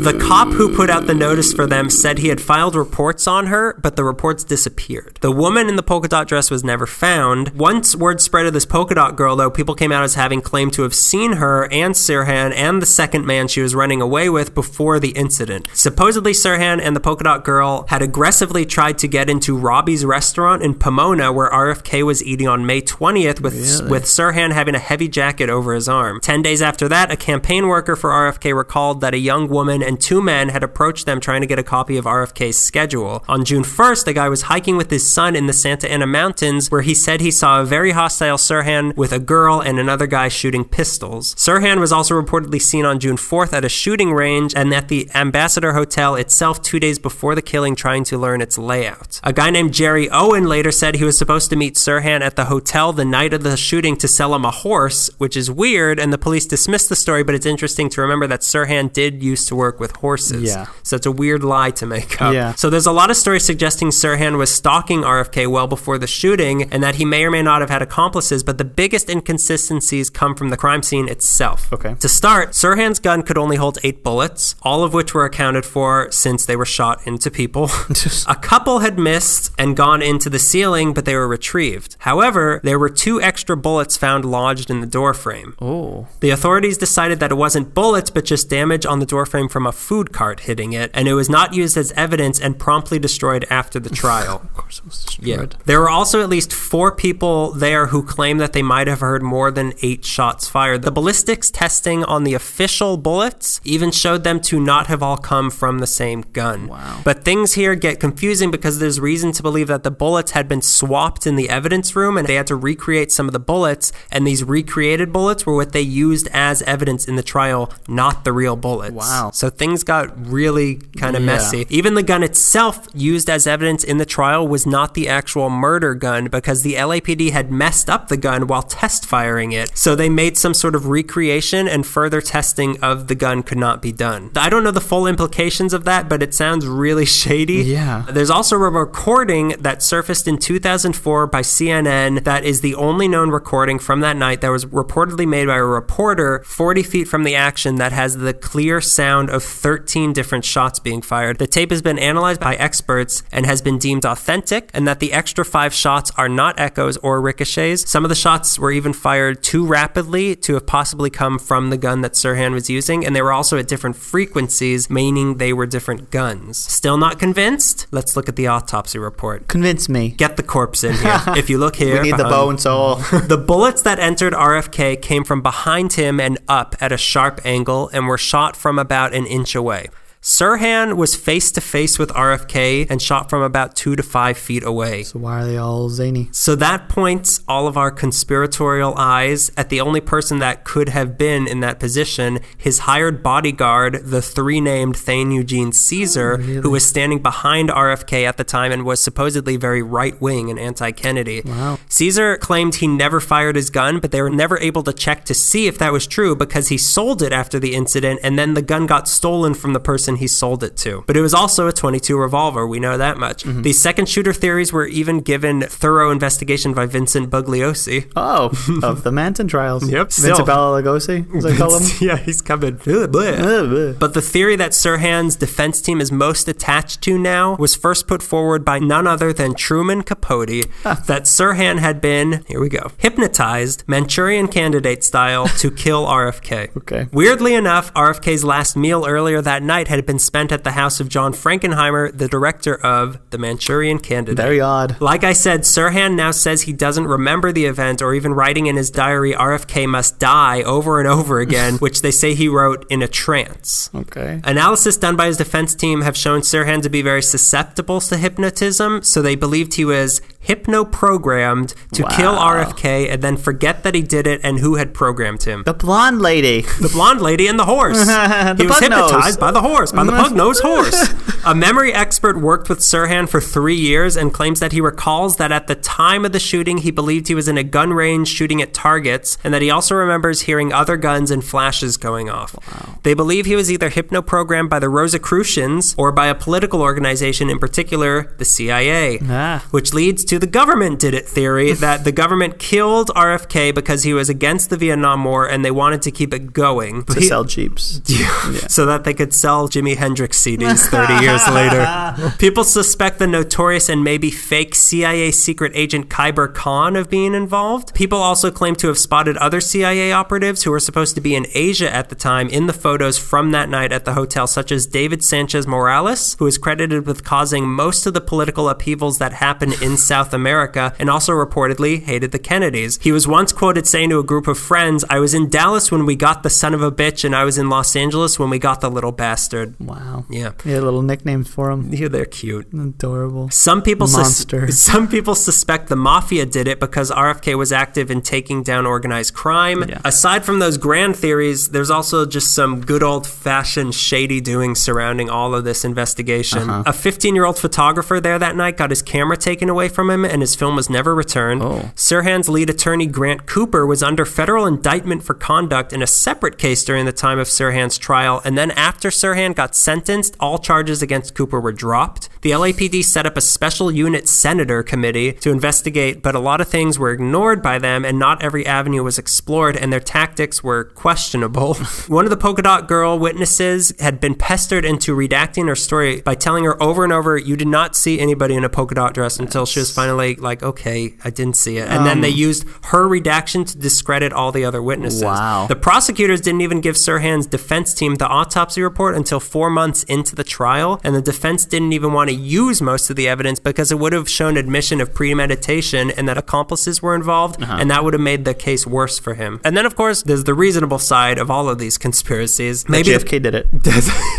The 0.00 0.18
cop 0.18 0.48
who 0.48 0.74
put 0.74 0.88
out 0.88 1.06
the 1.06 1.14
notice 1.14 1.52
for 1.52 1.66
them 1.66 1.90
said 1.90 2.16
he 2.16 2.28
had 2.28 2.40
filed 2.40 2.74
reports 2.74 3.26
on 3.26 3.48
her, 3.48 3.78
but 3.82 3.96
the 3.96 4.04
reports 4.04 4.44
disappeared. 4.44 5.18
The 5.20 5.30
woman 5.30 5.68
in 5.68 5.76
the 5.76 5.82
polka 5.82 6.08
dot 6.08 6.26
dress 6.26 6.50
was 6.50 6.64
never 6.64 6.86
found. 6.86 7.50
Once 7.50 7.94
word 7.94 8.22
spread 8.22 8.46
of 8.46 8.54
this 8.54 8.64
polka 8.64 8.94
dot 8.94 9.14
girl, 9.14 9.36
though, 9.36 9.50
people 9.50 9.74
came 9.74 9.92
out 9.92 10.02
as 10.02 10.14
having 10.14 10.40
claimed 10.40 10.72
to 10.72 10.84
have 10.84 10.94
seen 10.94 11.34
her 11.34 11.70
and 11.70 11.94
Sirhan 11.94 12.54
and 12.54 12.80
the 12.80 12.86
second 12.86 13.26
man 13.26 13.46
she 13.46 13.60
was 13.60 13.74
running 13.74 14.00
away 14.00 14.30
with 14.30 14.54
before 14.54 14.98
the 14.98 15.10
incident. 15.10 15.68
Supposedly, 15.74 16.32
Sirhan 16.32 16.80
and 16.80 16.96
the 16.96 17.00
polka 17.00 17.24
dot 17.24 17.44
girl 17.44 17.84
had 17.88 18.00
aggressively 18.00 18.64
tried 18.64 18.96
to 19.00 19.06
get 19.06 19.28
into 19.28 19.54
Robbie's 19.54 20.06
restaurant 20.06 20.62
in 20.62 20.76
Pomona, 20.76 21.30
where 21.30 21.50
RFK 21.50 22.06
was 22.06 22.24
eating 22.24 22.48
on 22.48 22.64
May 22.64 22.80
20th, 22.80 23.42
with 23.42 23.52
Really? 23.60 23.90
with 23.90 24.04
Sirhan 24.04 24.52
having 24.52 24.74
a 24.74 24.78
heavy 24.78 25.08
jacket 25.08 25.50
over 25.50 25.74
his 25.74 25.88
arm. 25.88 26.20
Ten 26.20 26.42
days 26.42 26.62
after 26.62 26.88
that, 26.88 27.10
a 27.10 27.16
campaign 27.16 27.68
worker 27.68 27.96
for 27.96 28.10
RFK 28.10 28.56
recalled 28.56 29.00
that 29.00 29.14
a 29.14 29.18
young 29.18 29.48
woman 29.48 29.82
and 29.82 30.00
two 30.00 30.22
men 30.22 30.48
had 30.48 30.62
approached 30.62 31.06
them 31.06 31.20
trying 31.20 31.40
to 31.40 31.46
get 31.46 31.58
a 31.58 31.62
copy 31.62 31.96
of 31.96 32.04
RFK's 32.04 32.58
schedule. 32.58 33.24
On 33.28 33.44
June 33.44 33.62
1st, 33.62 34.06
a 34.08 34.12
guy 34.12 34.28
was 34.28 34.42
hiking 34.42 34.76
with 34.76 34.90
his 34.90 35.10
son 35.10 35.36
in 35.36 35.46
the 35.46 35.52
Santa 35.52 35.90
Ana 35.90 36.06
Mountains 36.06 36.70
where 36.70 36.82
he 36.82 36.94
said 36.94 37.20
he 37.20 37.30
saw 37.30 37.60
a 37.60 37.64
very 37.64 37.90
hostile 37.92 38.36
Sirhan 38.36 38.96
with 38.96 39.12
a 39.12 39.18
girl 39.18 39.60
and 39.60 39.78
another 39.78 40.06
guy 40.06 40.28
shooting 40.28 40.64
pistols. 40.64 41.34
Sirhan 41.34 41.80
was 41.80 41.92
also 41.92 42.20
reportedly 42.20 42.60
seen 42.60 42.84
on 42.84 43.00
June 43.00 43.16
4th 43.16 43.52
at 43.52 43.64
a 43.64 43.68
shooting 43.68 44.12
range 44.12 44.54
and 44.54 44.72
at 44.72 44.88
the 44.88 45.08
Ambassador 45.14 45.72
Hotel 45.72 46.14
itself 46.14 46.62
two 46.62 46.80
days 46.80 46.98
before 46.98 47.34
the 47.34 47.42
killing 47.42 47.74
trying 47.74 48.04
to 48.04 48.18
learn 48.18 48.40
its 48.40 48.58
layout. 48.58 49.20
A 49.22 49.32
guy 49.32 49.50
named 49.50 49.74
Jerry 49.74 50.08
Owen 50.10 50.44
later 50.44 50.70
said 50.72 50.94
he 50.94 51.04
was 51.04 51.18
supposed 51.18 51.50
to 51.50 51.56
meet 51.56 51.74
Sirhan 51.76 52.20
at 52.20 52.36
the 52.36 52.46
hotel 52.46 52.92
the 52.92 53.04
night 53.04 53.32
of 53.34 53.42
the 53.42 53.49
shooting 53.56 53.96
to 53.96 54.08
sell 54.08 54.34
him 54.34 54.44
a 54.44 54.50
horse, 54.50 55.10
which 55.18 55.36
is 55.36 55.50
weird, 55.50 55.98
and 55.98 56.12
the 56.12 56.18
police 56.18 56.46
dismissed 56.46 56.88
the 56.88 56.96
story, 56.96 57.22
but 57.22 57.34
it's 57.34 57.46
interesting 57.46 57.88
to 57.90 58.00
remember 58.00 58.26
that 58.26 58.40
Sirhan 58.40 58.92
did 58.92 59.22
used 59.22 59.48
to 59.48 59.56
work 59.56 59.80
with 59.80 59.96
horses. 59.96 60.44
Yeah. 60.44 60.66
So 60.82 60.96
it's 60.96 61.06
a 61.06 61.12
weird 61.12 61.42
lie 61.44 61.70
to 61.72 61.86
make 61.86 62.20
up. 62.20 62.34
Yeah. 62.34 62.54
So 62.54 62.70
there's 62.70 62.86
a 62.86 62.92
lot 62.92 63.10
of 63.10 63.16
stories 63.16 63.44
suggesting 63.44 63.88
Sirhan 63.88 64.38
was 64.38 64.54
stalking 64.54 65.02
RFK 65.02 65.46
well 65.48 65.66
before 65.66 65.98
the 65.98 66.06
shooting 66.06 66.72
and 66.72 66.82
that 66.82 66.96
he 66.96 67.04
may 67.04 67.24
or 67.24 67.30
may 67.30 67.42
not 67.42 67.60
have 67.60 67.70
had 67.70 67.82
accomplices, 67.82 68.42
but 68.42 68.58
the 68.58 68.64
biggest 68.64 69.08
inconsistencies 69.08 70.10
come 70.10 70.34
from 70.34 70.50
the 70.50 70.56
crime 70.56 70.82
scene 70.82 71.08
itself. 71.08 71.72
Okay. 71.72 71.94
To 71.94 72.08
start, 72.08 72.50
Sirhan's 72.50 72.98
gun 72.98 73.22
could 73.22 73.38
only 73.38 73.56
hold 73.56 73.78
eight 73.82 74.02
bullets, 74.02 74.54
all 74.62 74.82
of 74.82 74.92
which 74.92 75.14
were 75.14 75.24
accounted 75.24 75.64
for 75.64 76.10
since 76.10 76.46
they 76.46 76.56
were 76.56 76.64
shot 76.64 77.06
into 77.06 77.30
people. 77.30 77.70
a 78.26 78.34
couple 78.34 78.80
had 78.80 78.98
missed 78.98 79.52
and 79.58 79.76
gone 79.76 80.02
into 80.02 80.30
the 80.30 80.38
ceiling, 80.38 80.92
but 80.92 81.04
they 81.04 81.14
were 81.14 81.28
retrieved. 81.28 81.96
However, 82.00 82.60
there 82.62 82.78
were 82.78 82.88
two 82.88 83.20
extra 83.20 83.39
bullets 83.48 83.96
found 83.96 84.24
lodged 84.24 84.70
in 84.70 84.80
the 84.80 84.86
doorframe. 84.86 85.54
Oh. 85.60 86.06
The 86.20 86.30
authorities 86.30 86.78
decided 86.78 87.20
that 87.20 87.30
it 87.30 87.36
wasn't 87.36 87.74
bullets, 87.74 88.10
but 88.10 88.24
just 88.24 88.48
damage 88.50 88.84
on 88.86 88.98
the 89.00 89.06
doorframe 89.06 89.48
from 89.48 89.66
a 89.66 89.72
food 89.72 90.12
cart 90.12 90.40
hitting 90.40 90.72
it, 90.72 90.90
and 90.94 91.08
it 91.08 91.14
was 91.14 91.28
not 91.28 91.54
used 91.54 91.76
as 91.76 91.92
evidence 91.92 92.40
and 92.40 92.58
promptly 92.58 92.98
destroyed 92.98 93.46
after 93.50 93.78
the 93.80 93.90
trial. 94.04 94.42
Of 94.44 94.54
course 94.54 94.78
it 94.78 94.84
was 94.84 95.16
Yeah. 95.20 95.36
destroyed. 95.36 95.56
There 95.66 95.80
were 95.80 95.90
also 95.90 96.20
at 96.22 96.28
least 96.28 96.52
four 96.52 96.92
people 96.94 97.52
there 97.52 97.86
who 97.86 98.02
claim 98.02 98.38
that 98.38 98.52
they 98.52 98.62
might 98.62 98.86
have 98.86 99.00
heard 99.00 99.22
more 99.22 99.50
than 99.50 99.72
eight 99.82 100.04
shots 100.04 100.48
fired. 100.48 100.82
The 100.82 100.90
ballistics 100.92 101.50
testing 101.50 102.04
on 102.04 102.24
the 102.24 102.34
official 102.34 102.96
bullets 102.96 103.60
even 103.64 103.90
showed 103.90 104.24
them 104.24 104.40
to 104.40 104.60
not 104.60 104.86
have 104.88 105.02
all 105.02 105.16
come 105.16 105.50
from 105.50 105.78
the 105.78 105.86
same 105.86 106.22
gun. 106.32 106.68
Wow. 106.68 107.00
But 107.04 107.24
things 107.24 107.54
here 107.54 107.74
get 107.74 108.00
confusing 108.00 108.50
because 108.50 108.78
there's 108.78 109.00
reason 109.00 109.32
to 109.32 109.42
believe 109.42 109.68
that 109.68 109.82
the 109.82 109.90
bullets 109.90 110.32
had 110.32 110.48
been 110.48 110.62
swapped 110.62 111.26
in 111.26 111.36
the 111.36 111.48
evidence 111.48 111.94
room 111.96 112.16
and 112.16 112.26
they 112.26 112.34
had 112.34 112.46
to 112.48 112.56
recreate 112.56 113.10
some 113.12 113.28
of 113.30 113.32
the 113.32 113.38
bullets, 113.52 113.92
and 114.10 114.26
these 114.26 114.42
recreated 114.44 115.12
bullets 115.12 115.46
were 115.46 115.54
what 115.54 115.72
they 115.72 115.80
used 115.80 116.28
as 116.32 116.62
evidence 116.62 117.04
in 117.06 117.16
the 117.16 117.22
trial, 117.22 117.72
not 117.88 118.24
the 118.24 118.32
real 118.32 118.56
bullets. 118.56 118.92
Wow. 118.94 119.30
So 119.32 119.48
things 119.50 119.82
got 119.84 120.06
really 120.26 120.80
kind 120.98 121.14
of 121.16 121.22
Yeah. 121.22 121.26
messy. 121.26 121.66
Even 121.70 121.94
the 121.94 122.02
gun 122.02 122.22
itself 122.22 122.86
used 122.94 123.30
as 123.30 123.46
evidence 123.46 123.84
in 123.84 123.98
the 123.98 124.04
trial 124.04 124.46
was 124.46 124.66
not 124.66 124.94
the 124.94 125.08
actual 125.08 125.48
murder 125.50 125.94
gun 125.94 126.26
because 126.26 126.62
the 126.62 126.74
LAPD 126.76 127.30
had 127.30 127.50
messed 127.50 127.88
up 127.88 128.08
the 128.08 128.16
gun 128.16 128.46
while 128.46 128.62
test 128.62 129.06
firing 129.06 129.52
it. 129.52 129.70
So 129.74 129.94
they 129.94 130.08
made 130.08 130.36
some 130.36 130.54
sort 130.54 130.74
of 130.74 130.86
recreation 130.86 131.68
and 131.68 131.86
further 131.86 132.20
testing 132.20 132.78
of 132.82 133.06
the 133.06 133.14
gun 133.14 133.42
could 133.42 133.58
not 133.58 133.80
be 133.82 133.92
done. 133.92 134.30
I 134.36 134.48
don't 134.48 134.64
know 134.64 134.70
the 134.70 134.80
full 134.80 135.06
implications 135.06 135.72
of 135.72 135.84
that, 135.84 136.08
but 136.08 136.22
it 136.22 136.34
sounds 136.34 136.66
really 136.66 137.04
shady. 137.20 137.62
Yeah. 137.62 138.04
There's 138.10 138.30
also 138.30 138.56
a 138.56 138.68
recording 138.70 139.54
that 139.60 139.82
surfaced 139.82 140.26
in 140.26 140.38
2004 140.38 141.26
by 141.26 141.42
CNN 141.42 142.24
that 142.24 142.44
is 142.44 142.60
the 142.60 142.74
only 142.74 143.08
known 143.10 143.30
recording 143.30 143.78
from 143.78 144.00
that 144.00 144.16
night 144.16 144.40
that 144.40 144.48
was 144.48 144.64
reportedly 144.66 145.28
made 145.28 145.46
by 145.46 145.56
a 145.56 145.64
reporter 145.64 146.42
40 146.46 146.82
feet 146.82 147.08
from 147.08 147.24
the 147.24 147.34
action 147.34 147.74
that 147.76 147.92
has 147.92 148.16
the 148.16 148.32
clear 148.32 148.80
sound 148.80 149.28
of 149.28 149.42
13 149.42 150.12
different 150.12 150.44
shots 150.44 150.78
being 150.78 151.02
fired. 151.02 151.38
The 151.38 151.46
tape 151.46 151.70
has 151.70 151.82
been 151.82 151.98
analyzed 151.98 152.40
by 152.40 152.54
experts 152.56 153.22
and 153.32 153.44
has 153.46 153.60
been 153.60 153.78
deemed 153.78 154.06
authentic, 154.06 154.70
and 154.72 154.86
that 154.86 155.00
the 155.00 155.12
extra 155.12 155.44
five 155.44 155.74
shots 155.74 156.10
are 156.16 156.28
not 156.28 156.58
echoes 156.58 156.96
or 156.98 157.20
ricochets. 157.20 157.90
Some 157.90 158.04
of 158.04 158.08
the 158.08 158.14
shots 158.14 158.58
were 158.58 158.72
even 158.72 158.92
fired 158.92 159.42
too 159.42 159.66
rapidly 159.66 160.36
to 160.36 160.54
have 160.54 160.66
possibly 160.66 161.10
come 161.10 161.38
from 161.38 161.70
the 161.70 161.76
gun 161.76 162.00
that 162.02 162.12
Sirhan 162.12 162.52
was 162.52 162.70
using, 162.70 163.04
and 163.04 163.14
they 163.14 163.22
were 163.22 163.32
also 163.32 163.58
at 163.58 163.68
different 163.68 163.96
frequencies, 163.96 164.88
meaning 164.88 165.38
they 165.38 165.52
were 165.52 165.66
different 165.66 166.10
guns. 166.10 166.58
Still 166.58 166.96
not 166.96 167.18
convinced? 167.18 167.86
Let's 167.90 168.16
look 168.16 168.28
at 168.28 168.36
the 168.36 168.46
autopsy 168.46 168.98
report. 168.98 169.48
Convince 169.48 169.88
me. 169.88 170.10
Get 170.10 170.36
the 170.36 170.42
corpse 170.42 170.84
in 170.84 170.94
here. 170.94 171.20
if 171.36 171.50
you 171.50 171.58
look 171.58 171.76
here, 171.76 171.96
we 171.96 172.02
need 172.02 172.12
the 172.12 172.24
behind- 172.24 172.50
and 172.50 172.60
soul. 172.60 172.99
the 173.28 173.38
bullets 173.38 173.80
that 173.82 173.98
entered 173.98 174.34
RFK 174.34 175.00
came 175.00 175.24
from 175.24 175.40
behind 175.40 175.94
him 175.94 176.20
and 176.20 176.38
up 176.48 176.76
at 176.80 176.92
a 176.92 176.98
sharp 176.98 177.40
angle 177.44 177.88
and 177.94 178.06
were 178.06 178.18
shot 178.18 178.56
from 178.56 178.78
about 178.78 179.14
an 179.14 179.26
inch 179.26 179.54
away. 179.54 179.88
Sirhan 180.30 180.94
was 180.94 181.16
face 181.16 181.50
to 181.50 181.60
face 181.60 181.98
with 181.98 182.10
RFK 182.10 182.86
and 182.88 183.02
shot 183.02 183.28
from 183.28 183.42
about 183.42 183.74
two 183.74 183.96
to 183.96 184.02
five 184.02 184.38
feet 184.38 184.62
away. 184.62 185.02
so 185.02 185.18
why 185.18 185.40
are 185.40 185.44
they 185.44 185.56
all 185.56 185.88
zany? 185.88 186.28
So 186.30 186.54
that 186.54 186.88
points 186.88 187.42
all 187.48 187.66
of 187.66 187.76
our 187.76 187.90
conspiratorial 187.90 188.94
eyes 188.96 189.50
at 189.56 189.70
the 189.70 189.80
only 189.80 190.00
person 190.00 190.38
that 190.38 190.62
could 190.62 190.90
have 190.90 191.18
been 191.18 191.48
in 191.48 191.58
that 191.60 191.80
position, 191.80 192.38
his 192.56 192.80
hired 192.80 193.24
bodyguard, 193.24 194.04
the 194.04 194.22
three 194.22 194.60
named 194.60 194.96
Thane 194.96 195.32
Eugene 195.32 195.72
Cesar, 195.72 196.34
oh, 196.34 196.42
who 196.62 196.70
was 196.70 196.86
standing 196.86 197.18
behind 197.18 197.68
RFK 197.68 198.22
at 198.22 198.36
the 198.36 198.44
time 198.44 198.70
and 198.70 198.84
was 198.84 199.02
supposedly 199.02 199.56
very 199.56 199.82
right 199.82 200.18
wing 200.20 200.48
and 200.48 200.60
anti 200.60 200.92
Kennedy. 200.92 201.42
Wow. 201.44 201.80
Cesar 201.88 202.36
claimed 202.36 202.76
he 202.76 202.86
never 202.86 203.18
fired 203.18 203.56
his 203.56 203.68
gun, 203.68 203.98
but 203.98 204.12
they 204.12 204.22
were 204.22 204.30
never 204.30 204.58
able 204.60 204.84
to 204.84 204.92
check 204.92 205.24
to 205.24 205.34
see 205.34 205.66
if 205.66 205.76
that 205.78 205.92
was 205.92 206.06
true 206.06 206.36
because 206.36 206.68
he 206.68 206.78
sold 206.78 207.20
it 207.20 207.32
after 207.32 207.58
the 207.58 207.74
incident 207.74 208.20
and 208.22 208.38
then 208.38 208.54
the 208.54 208.62
gun 208.62 208.86
got 208.86 209.08
stolen 209.08 209.54
from 209.54 209.72
the 209.72 209.80
person 209.80 210.10
person 210.10 210.19
he 210.20 210.26
sold 210.26 210.62
it 210.62 210.76
to. 210.78 211.02
But 211.06 211.16
it 211.16 211.22
was 211.22 211.34
also 211.34 211.66
a 211.66 211.72
22 211.72 212.16
revolver, 212.16 212.66
we 212.66 212.78
know 212.78 212.96
that 212.96 213.18
much. 213.18 213.44
Mm-hmm. 213.44 213.62
The 213.62 213.72
second 213.72 214.08
shooter 214.08 214.32
theories 214.32 214.72
were 214.72 214.86
even 214.86 215.20
given 215.20 215.62
thorough 215.62 216.10
investigation 216.10 216.72
by 216.74 216.86
Vincent 216.86 217.30
Bugliosi. 217.30 218.10
Oh, 218.14 218.52
of 218.82 219.02
the 219.02 219.10
Manson 219.10 219.48
trials. 219.48 219.90
Yep, 219.90 220.12
still. 220.12 220.26
Vincent 220.26 220.46
Bela 220.46 220.82
Lugosi, 220.82 221.34
as 221.34 221.44
I 221.44 221.56
call 221.56 221.78
him. 221.78 221.90
yeah, 222.00 222.16
he's 222.16 222.40
coming. 222.40 222.78
But 222.84 224.14
the 224.14 224.22
theory 224.22 224.56
that 224.56 224.72
Sirhan's 224.72 225.36
defense 225.36 225.80
team 225.80 226.00
is 226.00 226.12
most 226.12 226.48
attached 226.48 227.02
to 227.02 227.18
now 227.18 227.56
was 227.56 227.74
first 227.74 228.06
put 228.06 228.22
forward 228.22 228.64
by 228.64 228.78
none 228.78 229.06
other 229.06 229.32
than 229.32 229.54
Truman 229.54 230.02
Capote 230.02 230.68
that 230.84 231.22
Sirhan 231.24 231.78
had 231.78 232.00
been, 232.00 232.44
here 232.46 232.60
we 232.60 232.68
go, 232.68 232.92
hypnotized 232.98 233.84
Manchurian 233.86 234.48
candidate 234.48 235.02
style 235.02 235.46
to 235.46 235.70
kill 235.70 236.06
RFK. 236.20 236.76
Okay. 236.76 237.08
Weirdly 237.12 237.54
enough, 237.54 237.92
RFK's 237.94 238.44
last 238.44 238.76
meal 238.76 239.06
earlier 239.06 239.40
that 239.40 239.62
night 239.62 239.88
had 239.88 239.99
been 240.06 240.18
spent 240.18 240.52
at 240.52 240.64
the 240.64 240.72
house 240.72 241.00
of 241.00 241.08
John 241.08 241.32
Frankenheimer, 241.32 242.16
the 242.16 242.28
director 242.28 242.74
of 242.74 243.18
The 243.30 243.38
Manchurian 243.38 243.98
Candidate. 243.98 244.36
Very 244.36 244.60
odd. 244.60 245.00
Like 245.00 245.24
I 245.24 245.32
said, 245.32 245.60
Sirhan 245.60 246.14
now 246.14 246.30
says 246.30 246.62
he 246.62 246.72
doesn't 246.72 247.06
remember 247.06 247.52
the 247.52 247.66
event 247.66 248.02
or 248.02 248.14
even 248.14 248.34
writing 248.34 248.66
in 248.66 248.76
his 248.76 248.90
diary 248.90 249.32
RFK 249.32 249.88
must 249.88 250.18
die 250.18 250.62
over 250.62 250.98
and 250.98 251.08
over 251.08 251.40
again, 251.40 251.74
which 251.78 252.02
they 252.02 252.10
say 252.10 252.34
he 252.34 252.48
wrote 252.48 252.86
in 252.90 253.02
a 253.02 253.08
trance. 253.08 253.90
Okay. 253.94 254.40
Analysis 254.44 254.96
done 254.96 255.16
by 255.16 255.26
his 255.26 255.36
defense 255.36 255.74
team 255.74 256.02
have 256.02 256.16
shown 256.16 256.40
Sirhan 256.40 256.82
to 256.82 256.90
be 256.90 257.02
very 257.02 257.22
susceptible 257.22 258.00
to 258.00 258.16
hypnotism, 258.16 259.02
so 259.02 259.22
they 259.22 259.34
believed 259.34 259.74
he 259.74 259.84
was 259.84 260.20
hypno-programmed 260.40 261.74
to 261.92 262.02
kill 262.10 262.34
RFK 262.34 263.10
and 263.12 263.22
then 263.22 263.36
forget 263.36 263.82
that 263.84 263.94
he 263.94 264.02
did 264.02 264.26
it 264.26 264.40
and 264.42 264.58
who 264.58 264.76
had 264.76 264.94
programmed 264.94 265.42
him. 265.44 265.62
The 265.64 265.74
blonde 265.74 266.20
lady. 266.20 266.62
The 266.62 266.88
blonde 266.92 267.20
lady 267.20 267.46
and 267.46 267.58
the 267.58 267.64
horse. 267.66 267.98
The 268.50 268.54
he 268.64 268.66
was 268.66 268.78
pug 268.80 268.90
nose. 268.90 269.10
hypnotized 269.10 269.40
by 269.40 269.50
the 269.50 269.60
horse, 269.60 269.92
by 269.92 270.04
the 270.04 270.12
pug 270.12 270.34
nose 270.34 270.60
horse. 270.60 271.14
A 271.46 271.54
memory 271.54 271.92
expert 271.92 272.40
worked 272.40 272.68
with 272.68 272.80
Sirhan 272.80 273.28
for 273.28 273.40
three 273.40 273.74
years 273.76 274.16
and 274.16 274.32
claims 274.32 274.60
that 274.60 274.72
he 274.72 274.80
recalls 274.80 275.36
that 275.36 275.52
at 275.52 275.66
the 275.66 275.74
time 275.74 276.24
of 276.24 276.32
the 276.32 276.38
shooting, 276.40 276.78
he 276.78 276.90
believed 276.90 277.28
he 277.28 277.34
was 277.34 277.48
in 277.48 277.56
a 277.58 277.62
gun 277.64 277.92
range 277.92 278.28
shooting 278.28 278.60
at 278.62 278.74
targets, 278.74 279.38
and 279.44 279.52
that 279.54 279.62
he 279.62 279.70
also 279.70 279.94
remembers 279.94 280.42
hearing 280.42 280.72
other 280.72 280.96
guns 280.96 281.30
and 281.30 281.44
flashes 281.44 281.96
going 281.96 282.28
off. 282.28 282.54
They 283.02 283.14
believe 283.14 283.46
he 283.46 283.56
was 283.56 283.70
either 283.70 283.88
hypno-programmed 283.88 284.68
by 284.70 284.78
the 284.78 284.88
Rosicrucians 284.88 285.94
or 285.96 286.12
by 286.12 286.26
a 286.26 286.34
political 286.34 286.82
organization, 286.82 287.48
in 287.50 287.58
particular 287.58 288.34
the 288.38 288.44
CIA, 288.44 289.20
Ah. 289.28 289.64
which 289.70 289.94
leads 289.94 290.24
to 290.30 290.38
the 290.38 290.46
government 290.46 291.00
did 291.00 291.12
it 291.12 291.26
theory 291.26 291.72
that 291.86 292.04
the 292.04 292.12
government 292.12 292.60
killed 292.60 293.08
RFK 293.16 293.74
because 293.74 294.04
he 294.04 294.14
was 294.14 294.28
against 294.28 294.70
the 294.70 294.76
Vietnam 294.76 295.24
War 295.24 295.48
and 295.48 295.64
they 295.64 295.72
wanted 295.72 296.02
to 296.02 296.12
keep 296.12 296.32
it 296.32 296.52
going. 296.52 297.02
To 297.06 297.20
sell 297.20 297.42
Jeeps. 297.42 298.00
so 298.72 298.86
that 298.86 299.02
they 299.02 299.12
could 299.12 299.34
sell 299.34 299.68
Jimi 299.68 299.96
Hendrix 299.96 300.40
CDs 300.40 300.86
30 300.86 301.24
years 301.24 301.48
later. 301.48 302.32
People 302.38 302.62
suspect 302.62 303.18
the 303.18 303.26
notorious 303.26 303.88
and 303.88 304.04
maybe 304.04 304.30
fake 304.30 304.76
CIA 304.76 305.32
secret 305.32 305.72
agent 305.74 306.08
Khaibar 306.08 306.54
Khan 306.54 306.94
of 306.94 307.10
being 307.10 307.34
involved. 307.34 307.92
People 307.94 308.18
also 308.18 308.52
claim 308.52 308.76
to 308.76 308.86
have 308.86 308.98
spotted 308.98 309.36
other 309.38 309.60
CIA 309.60 310.12
operatives 310.12 310.62
who 310.62 310.70
were 310.70 310.78
supposed 310.78 311.16
to 311.16 311.20
be 311.20 311.34
in 311.34 311.46
Asia 311.54 311.92
at 311.92 312.08
the 312.08 312.14
time 312.14 312.48
in 312.48 312.68
the 312.68 312.72
photos 312.72 313.18
from 313.18 313.50
that 313.50 313.68
night 313.68 313.90
at 313.90 314.04
the 314.04 314.14
hotel, 314.14 314.46
such 314.46 314.70
as 314.70 314.86
David 314.86 315.24
Sanchez 315.24 315.66
Morales, 315.66 316.36
who 316.38 316.46
is 316.46 316.56
credited 316.56 317.04
with 317.04 317.24
causing 317.24 317.68
most 317.68 318.06
of 318.06 318.14
the 318.14 318.20
political 318.20 318.68
upheavals 318.68 319.18
that 319.18 319.32
happened 319.32 319.74
in 319.82 319.96
South 319.96 320.19
America 320.32 320.94
and 320.98 321.08
also 321.08 321.32
reportedly 321.32 322.02
hated 322.02 322.32
the 322.32 322.38
Kennedys. 322.38 322.98
He 323.02 323.12
was 323.12 323.26
once 323.26 323.52
quoted 323.52 323.86
saying 323.86 324.10
to 324.10 324.18
a 324.18 324.22
group 324.22 324.46
of 324.46 324.58
friends, 324.58 325.04
I 325.08 325.18
was 325.18 325.34
in 325.34 325.48
Dallas 325.48 325.90
when 325.90 326.06
we 326.06 326.16
got 326.16 326.42
the 326.42 326.50
son 326.50 326.74
of 326.74 326.82
a 326.82 326.92
bitch, 326.92 327.24
and 327.24 327.34
I 327.34 327.44
was 327.44 327.58
in 327.58 327.68
Los 327.68 327.96
Angeles 327.96 328.38
when 328.38 328.50
we 328.50 328.58
got 328.58 328.80
the 328.80 328.90
little 328.90 329.12
bastard. 329.12 329.74
Wow. 329.80 330.24
Yeah. 330.30 330.52
Yeah, 330.64 330.80
little 330.80 331.02
nicknames 331.02 331.48
for 331.48 331.70
him. 331.70 331.92
Yeah, 331.92 332.08
they're 332.08 332.24
cute. 332.24 332.72
Adorable. 332.72 333.50
Some 333.50 333.82
people 333.82 334.06
sus- 334.06 334.18
Monster. 334.18 334.70
some 334.72 335.08
people 335.08 335.34
suspect 335.34 335.88
the 335.88 335.96
mafia 335.96 336.46
did 336.46 336.68
it 336.68 336.80
because 336.80 337.10
RFK 337.10 337.56
was 337.56 337.72
active 337.72 338.10
in 338.10 338.22
taking 338.22 338.62
down 338.62 338.86
organized 338.86 339.34
crime. 339.34 339.84
Yeah. 339.88 340.00
Aside 340.04 340.44
from 340.44 340.58
those 340.58 340.76
grand 340.76 341.16
theories, 341.16 341.68
there's 341.68 341.90
also 341.90 342.26
just 342.26 342.54
some 342.54 342.80
good 342.80 343.02
old 343.02 343.26
fashioned 343.26 343.94
shady 343.94 344.40
doings 344.40 344.80
surrounding 344.80 345.30
all 345.30 345.54
of 345.54 345.64
this 345.64 345.84
investigation. 345.84 346.68
Uh-huh. 346.70 346.82
A 346.86 346.92
15 346.92 347.34
year 347.34 347.44
old 347.44 347.58
photographer 347.58 348.20
there 348.20 348.38
that 348.38 348.56
night 348.56 348.76
got 348.76 348.90
his 348.90 349.02
camera 349.02 349.36
taken 349.36 349.68
away 349.68 349.88
from 349.88 350.09
him 350.10 350.24
and 350.24 350.42
his 350.42 350.54
film 350.54 350.76
was 350.76 350.90
never 350.90 351.14
returned. 351.14 351.62
Oh. 351.62 351.90
Sirhan's 351.94 352.48
lead 352.48 352.70
attorney 352.70 353.06
Grant 353.06 353.46
Cooper 353.46 353.86
was 353.86 354.02
under 354.02 354.24
federal 354.24 354.66
indictment 354.66 355.22
for 355.22 355.34
conduct 355.34 355.92
in 355.92 356.02
a 356.02 356.06
separate 356.06 356.58
case 356.58 356.84
during 356.84 357.06
the 357.06 357.12
time 357.12 357.38
of 357.38 357.48
Sirhan's 357.48 357.98
trial, 357.98 358.40
and 358.44 358.56
then 358.56 358.70
after 358.72 359.10
Sirhan 359.10 359.54
got 359.54 359.74
sentenced, 359.74 360.36
all 360.40 360.58
charges 360.58 361.02
against 361.02 361.34
Cooper 361.34 361.60
were 361.60 361.72
dropped. 361.72 362.28
The 362.42 362.50
LAPD 362.50 363.04
set 363.04 363.26
up 363.26 363.36
a 363.36 363.40
special 363.40 363.90
unit 363.90 364.28
senator 364.28 364.82
committee 364.82 365.32
to 365.34 365.50
investigate, 365.50 366.22
but 366.22 366.34
a 366.34 366.40
lot 366.40 366.60
of 366.60 366.68
things 366.68 366.98
were 366.98 367.10
ignored 367.10 367.62
by 367.62 367.78
them, 367.78 368.04
and 368.04 368.18
not 368.18 368.42
every 368.42 368.66
avenue 368.66 369.02
was 369.02 369.18
explored, 369.18 369.76
and 369.76 369.92
their 369.92 370.00
tactics 370.00 370.64
were 370.64 370.84
questionable. 370.84 371.74
One 372.08 372.24
of 372.24 372.30
the 372.30 372.36
polka 372.36 372.62
dot 372.62 372.88
girl 372.88 373.18
witnesses 373.18 373.92
had 374.00 374.20
been 374.20 374.34
pestered 374.34 374.84
into 374.84 375.14
redacting 375.14 375.68
her 375.68 375.76
story 375.76 376.20
by 376.22 376.34
telling 376.34 376.64
her 376.64 376.82
over 376.82 377.04
and 377.04 377.12
over, 377.12 377.36
"You 377.36 377.56
did 377.56 377.68
not 377.68 377.94
see 377.94 378.18
anybody 378.18 378.54
in 378.54 378.64
a 378.64 378.68
polka 378.68 378.94
dot 378.94 379.14
dress," 379.14 379.38
until 379.38 379.66
she 379.66 379.80
was 379.80 379.90
finally 380.00 380.34
like, 380.36 380.62
"Okay, 380.62 381.14
I 381.24 381.30
didn't 381.30 381.56
see 381.56 381.76
it," 381.78 381.88
and 381.88 382.06
then 382.06 382.20
they 382.20 382.28
used 382.48 382.64
her 382.92 383.04
redaction 383.08 383.64
to 383.70 383.74
discredit 383.76 384.32
all 384.32 384.50
the 384.52 384.64
other 384.64 384.82
witnesses. 384.82 385.22
Wow. 385.24 385.66
The 385.68 385.76
prosecutors 385.76 386.40
didn't 386.40 386.62
even 386.62 386.80
give 386.80 386.96
Sirhan's 386.96 387.46
defense 387.46 387.92
team 387.94 388.12
the 388.16 388.26
autopsy 388.26 388.82
report 388.82 389.14
until 389.14 389.40
four 389.40 389.68
months 389.70 390.02
into 390.04 390.34
the 390.34 390.44
trial, 390.44 391.00
and 391.04 391.14
the 391.14 391.22
defense 391.32 391.64
didn't 391.64 391.92
even 391.92 392.12
want 392.12 392.30
to 392.30 392.36
use 392.36 392.80
most 392.92 393.10
of 393.10 393.16
the 393.16 393.26
evidence 393.28 393.58
because 393.58 393.92
it 393.92 393.98
would 393.98 394.12
have 394.12 394.28
shown 394.28 394.56
admission 394.56 395.00
of 395.00 395.12
premeditation 395.14 396.10
and 396.16 396.28
that 396.28 396.38
accomplices 396.38 397.02
were 397.02 397.14
involved, 397.14 397.62
Uh-huh. 397.62 397.76
and 397.80 397.90
that 397.90 398.04
would 398.04 398.14
have 398.14 398.20
made 398.32 398.44
the 398.44 398.54
case 398.54 398.86
worse 398.86 399.18
for 399.18 399.34
him. 399.34 399.60
And 399.64 399.76
then, 399.76 399.86
of 399.86 399.94
course, 399.96 400.22
there's 400.22 400.44
the 400.44 400.54
reasonable 400.54 400.98
side 400.98 401.38
of 401.38 401.50
all 401.50 401.68
of 401.68 401.78
these 401.78 401.98
conspiracies. 401.98 402.84
Maybe 402.88 403.10
JFK 403.10 403.38
did 403.42 403.54
it. 403.54 403.66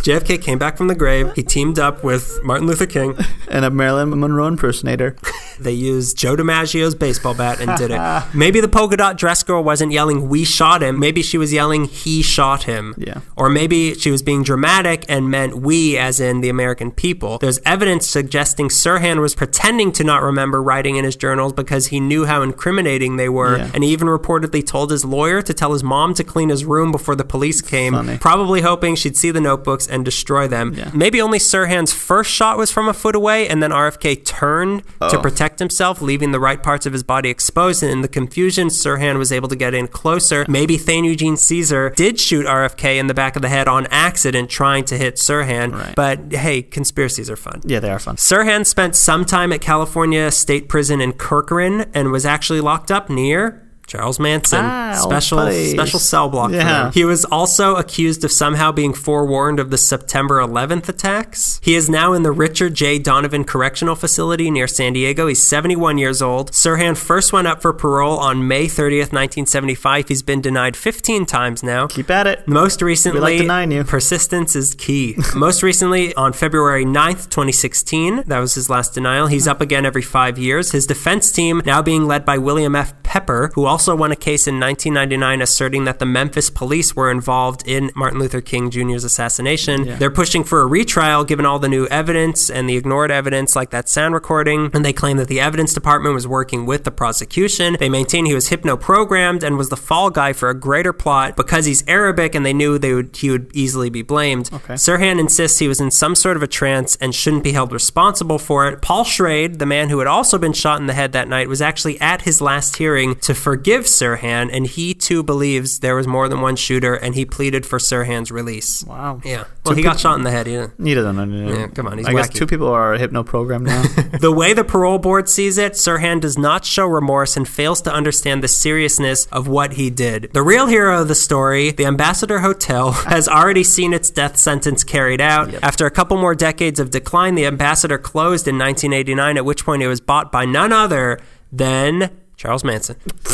JFK 0.06 0.41
came 0.41 0.58
back 0.58 0.78
from 0.78 0.88
the 0.88 0.95
grave. 0.95 1.32
He 1.36 1.43
teamed 1.43 1.78
up 1.80 2.04
with 2.04 2.39
Martin 2.43 2.67
Luther 2.67 2.86
King. 2.88 3.15
And 3.52 3.65
a 3.65 3.69
Marilyn 3.69 4.17
Monroe 4.17 4.47
impersonator. 4.47 5.15
They 5.59 5.71
used 5.73 6.17
Joe 6.17 6.35
DiMaggio's 6.35 6.95
baseball 6.95 7.33
bat 7.33 7.59
and 7.59 7.77
did 7.77 7.91
it. 7.91 8.23
Maybe 8.33 8.61
the 8.61 8.67
polka 8.67 8.97
dot 8.97 9.17
dress 9.17 9.43
girl 9.43 9.63
wasn't 9.63 9.91
yelling, 9.91 10.29
We 10.29 10.43
shot 10.43 10.81
him. 10.81 10.99
Maybe 10.99 11.21
she 11.21 11.37
was 11.37 11.51
yelling, 11.53 11.85
He 11.85 12.21
shot 12.21 12.63
him. 12.63 12.95
Yeah. 12.97 13.21
Or 13.35 13.49
maybe 13.49 13.93
she 13.95 14.11
was 14.11 14.21
being 14.21 14.43
dramatic 14.43 15.05
and 15.09 15.29
meant 15.29 15.57
we, 15.57 15.97
as 15.97 16.19
in 16.19 16.41
the 16.41 16.49
American 16.49 16.91
people. 16.91 17.37
There's 17.39 17.59
evidence 17.65 18.07
suggesting 18.07 18.69
Sirhan 18.69 19.19
was 19.21 19.35
pretending 19.35 19.91
to 19.93 20.03
not 20.03 20.21
remember 20.21 20.61
writing 20.61 20.95
in 20.97 21.05
his 21.05 21.15
journals 21.15 21.53
because 21.53 21.87
he 21.87 21.99
knew 21.99 22.25
how 22.25 22.41
incriminating 22.41 23.15
they 23.17 23.29
were. 23.29 23.57
Yeah. 23.57 23.71
And 23.73 23.83
he 23.83 23.91
even 23.91 24.07
reportedly 24.07 24.65
told 24.65 24.91
his 24.91 25.03
lawyer 25.05 25.41
to 25.41 25.53
tell 25.53 25.73
his 25.73 25.83
mom 25.83 26.13
to 26.15 26.23
clean 26.23 26.49
his 26.49 26.65
room 26.65 26.91
before 26.91 27.15
the 27.15 27.25
police 27.25 27.61
came, 27.61 27.93
Funny. 27.93 28.17
probably 28.17 28.61
hoping 28.61 28.95
she'd 28.95 29.17
see 29.17 29.31
the 29.31 29.41
notebooks 29.41 29.87
and 29.87 30.05
destroy 30.05 30.47
them. 30.47 30.73
Yeah. 30.73 30.91
Maybe 30.93 31.21
only 31.21 31.39
Sirhan's 31.39 31.93
first 31.93 32.29
shot 32.31 32.57
was 32.57 32.71
from 32.71 32.87
a 32.87 32.93
foot 32.93 33.15
away, 33.15 33.47
and 33.47 33.61
then 33.63 33.71
RFK 33.71 34.23
turned 34.25 34.83
to 34.99 35.17
Oh. 35.17 35.21
Protect 35.41 35.58
himself, 35.58 36.04
leaving 36.04 36.30
the 36.30 36.39
right 36.39 36.62
parts 36.62 36.86
of 36.86 36.93
his 36.93 37.01
body 37.01 37.32
exposed. 37.32 37.82
And 37.82 37.91
in 37.91 38.01
the 38.01 38.08
confusion, 38.08 38.67
Sirhan 38.67 39.17
was 39.17 39.32
able 39.32 39.49
to 39.49 39.56
get 39.56 39.73
in 39.73 39.88
closer. 39.88 40.45
Maybe 40.47 40.77
Thane 40.77 41.04
Eugene 41.04 41.36
Cesar 41.36 41.89
did 41.95 42.19
shoot 42.19 42.45
RFK 42.45 42.99
in 42.99 43.08
the 43.08 43.15
back 43.15 43.36
of 43.36 43.41
the 43.41 43.49
head 43.49 43.67
on 43.67 43.88
accident, 43.88 44.51
trying 44.51 44.86
to 44.86 44.99
hit 44.99 45.15
Sirhan. 45.15 45.73
Right. 45.73 45.95
But 45.95 46.32
hey, 46.32 46.62
conspiracies 46.62 47.27
are 47.27 47.36
fun. 47.36 47.62
Yeah, 47.65 47.80
they 47.80 47.89
are 47.89 47.97
fun. 47.97 48.17
Sirhan 48.17 48.67
spent 48.67 48.95
some 48.95 49.25
time 49.25 49.51
at 49.51 49.62
California 49.62 50.30
State 50.30 50.69
Prison 50.69 51.01
in 51.01 51.13
Corcoran 51.13 51.89
and 51.91 52.12
was 52.12 52.23
actually 52.23 52.62
locked 52.62 52.91
up 52.91 53.10
near 53.10 53.67
Charles 53.91 54.19
Manson. 54.19 54.63
Ah, 54.63 54.95
special 54.95 55.51
special 55.51 55.99
cell 55.99 56.30
block 56.30 56.51
Yeah. 56.51 56.91
He 56.91 57.04
was 57.04 57.25
also 57.25 57.75
accused 57.75 58.23
of 58.23 58.32
somehow 58.32 58.71
being 58.71 58.93
forewarned 58.93 59.60
of 59.60 59.69
the 59.69 59.77
September 59.77 60.39
11th 60.39 60.88
attacks. 60.88 61.60
He 61.62 61.75
is 61.75 61.89
now 61.89 62.13
in 62.13 62.23
the 62.23 62.32
Richard 62.32 62.73
J. 62.73 62.99
Donovan 62.99 63.43
Correctional 63.43 63.95
Facility 63.95 64.49
near 64.49 64.65
San 64.65 64.93
Diego. 64.93 65.27
He's 65.27 65.43
71 65.43 65.97
years 65.97 66.21
old. 66.21 66.51
Sirhan 66.54 66.95
first 66.95 67.34
went 67.34 67.47
up 67.47 67.62
for 67.62 67.73
parole 67.73 68.17
on 68.17 68.47
May 68.47 68.67
30th, 68.67 69.12
1975. 69.12 70.08
He's 70.08 70.21
been 70.21 70.39
denied 70.39 70.77
15 70.77 71.25
times 71.25 71.62
now. 71.62 71.88
Keep 71.88 72.10
at 72.12 72.27
it. 72.27 72.47
Most 72.47 72.82
recently, 72.82 73.19
we 73.19 73.25
like 73.25 73.38
denying 73.39 73.73
you. 73.73 73.84
persistence 73.84 74.56
is 74.56 74.73
key. 74.75 75.17
Most 75.36 75.63
recently, 75.63 76.13
on 76.15 76.32
February 76.32 76.86
9th, 76.86 77.30
2016, 77.30 78.23
that 78.27 78.39
was 78.39 78.54
his 78.54 78.69
last 78.69 78.93
denial. 78.93 79.27
He's 79.27 79.49
up 79.49 79.60
again 79.60 79.86
every 79.86 80.01
five 80.01 80.38
years. 80.38 80.71
His 80.71 80.88
defense 80.88 81.30
team, 81.34 81.62
now 81.65 81.82
being 81.82 82.08
led 82.08 82.23
by 82.23 82.38
William 82.38 82.73
F. 82.73 82.93
Pepper, 83.04 83.51
who 83.56 83.65
also 83.65 83.81
won 83.88 84.12
a 84.12 84.15
case 84.15 84.48
in 84.48 84.60
1999 84.60 85.41
asserting 85.41 85.86
that 85.86 86.00
the 86.00 86.06
Memphis 86.06 86.50
police 86.50 86.96
were 86.96 87.12
involved 87.12 87.67
in 87.67 87.91
Martin 87.96 88.20
Luther 88.20 88.41
King 88.41 88.70
Jr.'s 88.70 89.04
assassination. 89.04 89.98
They're 90.00 90.12
pushing 90.12 90.44
for 90.44 90.62
a 90.62 90.65
retrial 90.65 91.24
given 91.24 91.46
all 91.46 91.60
the 91.60 91.70
new 91.70 91.88
evidence 91.88 92.50
and 92.50 92.70
the 92.70 92.78
ignored 92.78 93.12
evidence, 93.12 93.56
like 93.56 93.70
that 93.72 93.89
sound 93.89 94.13
recording. 94.13 94.70
And 94.74 94.86
they 94.86 94.94
claim 94.94 95.17
that 95.17 95.28
the 95.28 95.39
evidence 95.39 95.74
department 95.74 96.13
was 96.13 96.28
working 96.28 96.65
with 96.65 96.84
the 96.84 96.91
prosecution. 96.91 97.78
They 97.80 97.89
maintain 97.89 98.26
he 98.26 98.36
was 98.36 98.50
hypno 98.50 98.78
programmed 98.78 99.44
and 99.44 99.58
was 99.58 99.70
the 99.70 99.78
fall 99.78 100.10
guy 100.10 100.34
for 100.34 100.50
a 100.50 100.54
greater 100.54 100.94
plot 100.94 101.36
because 101.36 101.65
he's 101.65 101.84
Arabic 101.88 102.36
and 102.36 102.46
they 102.46 102.54
knew 102.54 102.78
they 102.78 102.94
would, 102.94 103.15
he 103.15 103.30
would 103.30 103.50
easily 103.54 103.89
be 103.89 104.02
blamed. 104.02 104.52
Okay. 104.54 104.76
Sirhan 104.76 105.20
insists 105.20 105.60
he 105.60 105.67
was 105.67 105.80
in 105.80 105.91
some 105.91 106.15
sort 106.15 106.38
of 106.38 106.44
a 106.44 106.48
trance 106.48 106.96
and 106.98 107.15
shouldn't 107.15 107.44
be 107.44 107.54
held 107.54 107.72
responsible 107.72 108.38
for 108.38 108.67
it. 108.67 108.82
Paul 108.82 109.04
Schrade, 109.04 109.60
the 109.60 109.65
man 109.65 109.89
who 109.89 110.00
had 110.00 110.08
also 110.08 110.38
been 110.38 110.54
shot 110.54 110.80
in 110.80 110.88
the 110.88 110.94
head 110.94 111.12
that 111.13 111.28
night, 111.28 111.48
was 111.48 111.62
actually 111.62 112.00
at 112.02 112.24
his 112.24 112.41
last 112.41 112.76
hearing 112.76 113.15
to 113.15 113.34
forgive 113.34 113.70
Sirhan, 113.86 114.49
and 114.51 114.67
he 114.67 114.93
too 114.93 115.23
believes 115.23 115.79
there 115.79 115.95
was 115.95 116.05
more 116.05 116.27
than 116.27 116.41
one 116.41 116.55
shooter, 116.55 116.93
and 116.93 117.15
he 117.15 117.25
pleaded 117.25 117.65
for 117.65 117.79
Sirhan's 117.79 118.31
release. 118.31 118.84
Wow. 118.84 119.21
Yeah. 119.23 119.45
Well, 119.65 119.75
he 119.75 119.81
got 119.81 119.99
shot 119.99 120.17
in 120.17 120.23
the 120.23 120.31
head. 120.31 120.47
Yeah. 120.47 120.67
He 120.84 120.93
doesn't 120.93 121.15
know. 121.15 121.53
Yeah, 121.53 121.67
come 121.67 121.88
on, 121.88 121.97
he's 121.97 122.07
I 122.07 122.13
guess 122.13 122.29
two 122.29 122.45
people 122.45 122.67
are 122.67 122.93
hypno 122.95 123.23
programmed 123.23 123.67
now. 123.67 123.84
The 124.21 124.31
way 124.31 124.53
the 124.53 124.63
parole 124.63 124.99
board 124.99 125.29
sees 125.29 125.57
it, 125.57 125.73
Sirhan 125.73 126.19
does 126.19 126.38
not 126.38 126.65
show 126.65 126.86
remorse 126.86 127.38
and 127.38 127.47
fails 127.47 127.81
to 127.84 127.93
understand 127.93 128.43
the 128.43 128.47
seriousness 128.47 129.25
of 129.27 129.47
what 129.47 129.73
he 129.73 129.89
did. 129.89 130.29
The 130.34 130.43
real 130.43 130.67
hero 130.67 131.01
of 131.01 131.07
the 131.07 131.15
story, 131.15 131.71
the 131.71 131.86
Ambassador 131.86 132.39
Hotel, 132.39 132.91
has 133.07 133.27
already 133.27 133.63
seen 133.63 133.93
its 133.93 134.10
death 134.10 134.38
sentence 134.38 134.84
carried 134.84 135.21
out. 135.21 135.53
After 135.63 135.86
a 135.86 135.91
couple 135.91 136.17
more 136.17 136.36
decades 136.36 136.79
of 136.79 136.91
decline, 136.91 137.36
the 137.36 137.45
Ambassador 137.45 137.97
closed 137.97 138.47
in 138.47 138.57
1989, 138.57 139.38
at 139.38 139.45
which 139.45 139.65
point 139.65 139.81
it 139.81 139.88
was 139.88 140.01
bought 140.01 140.31
by 140.31 140.45
none 140.45 140.71
other 140.71 141.19
than 141.51 142.10
Charles 142.41 142.63
Manson. 142.63 142.95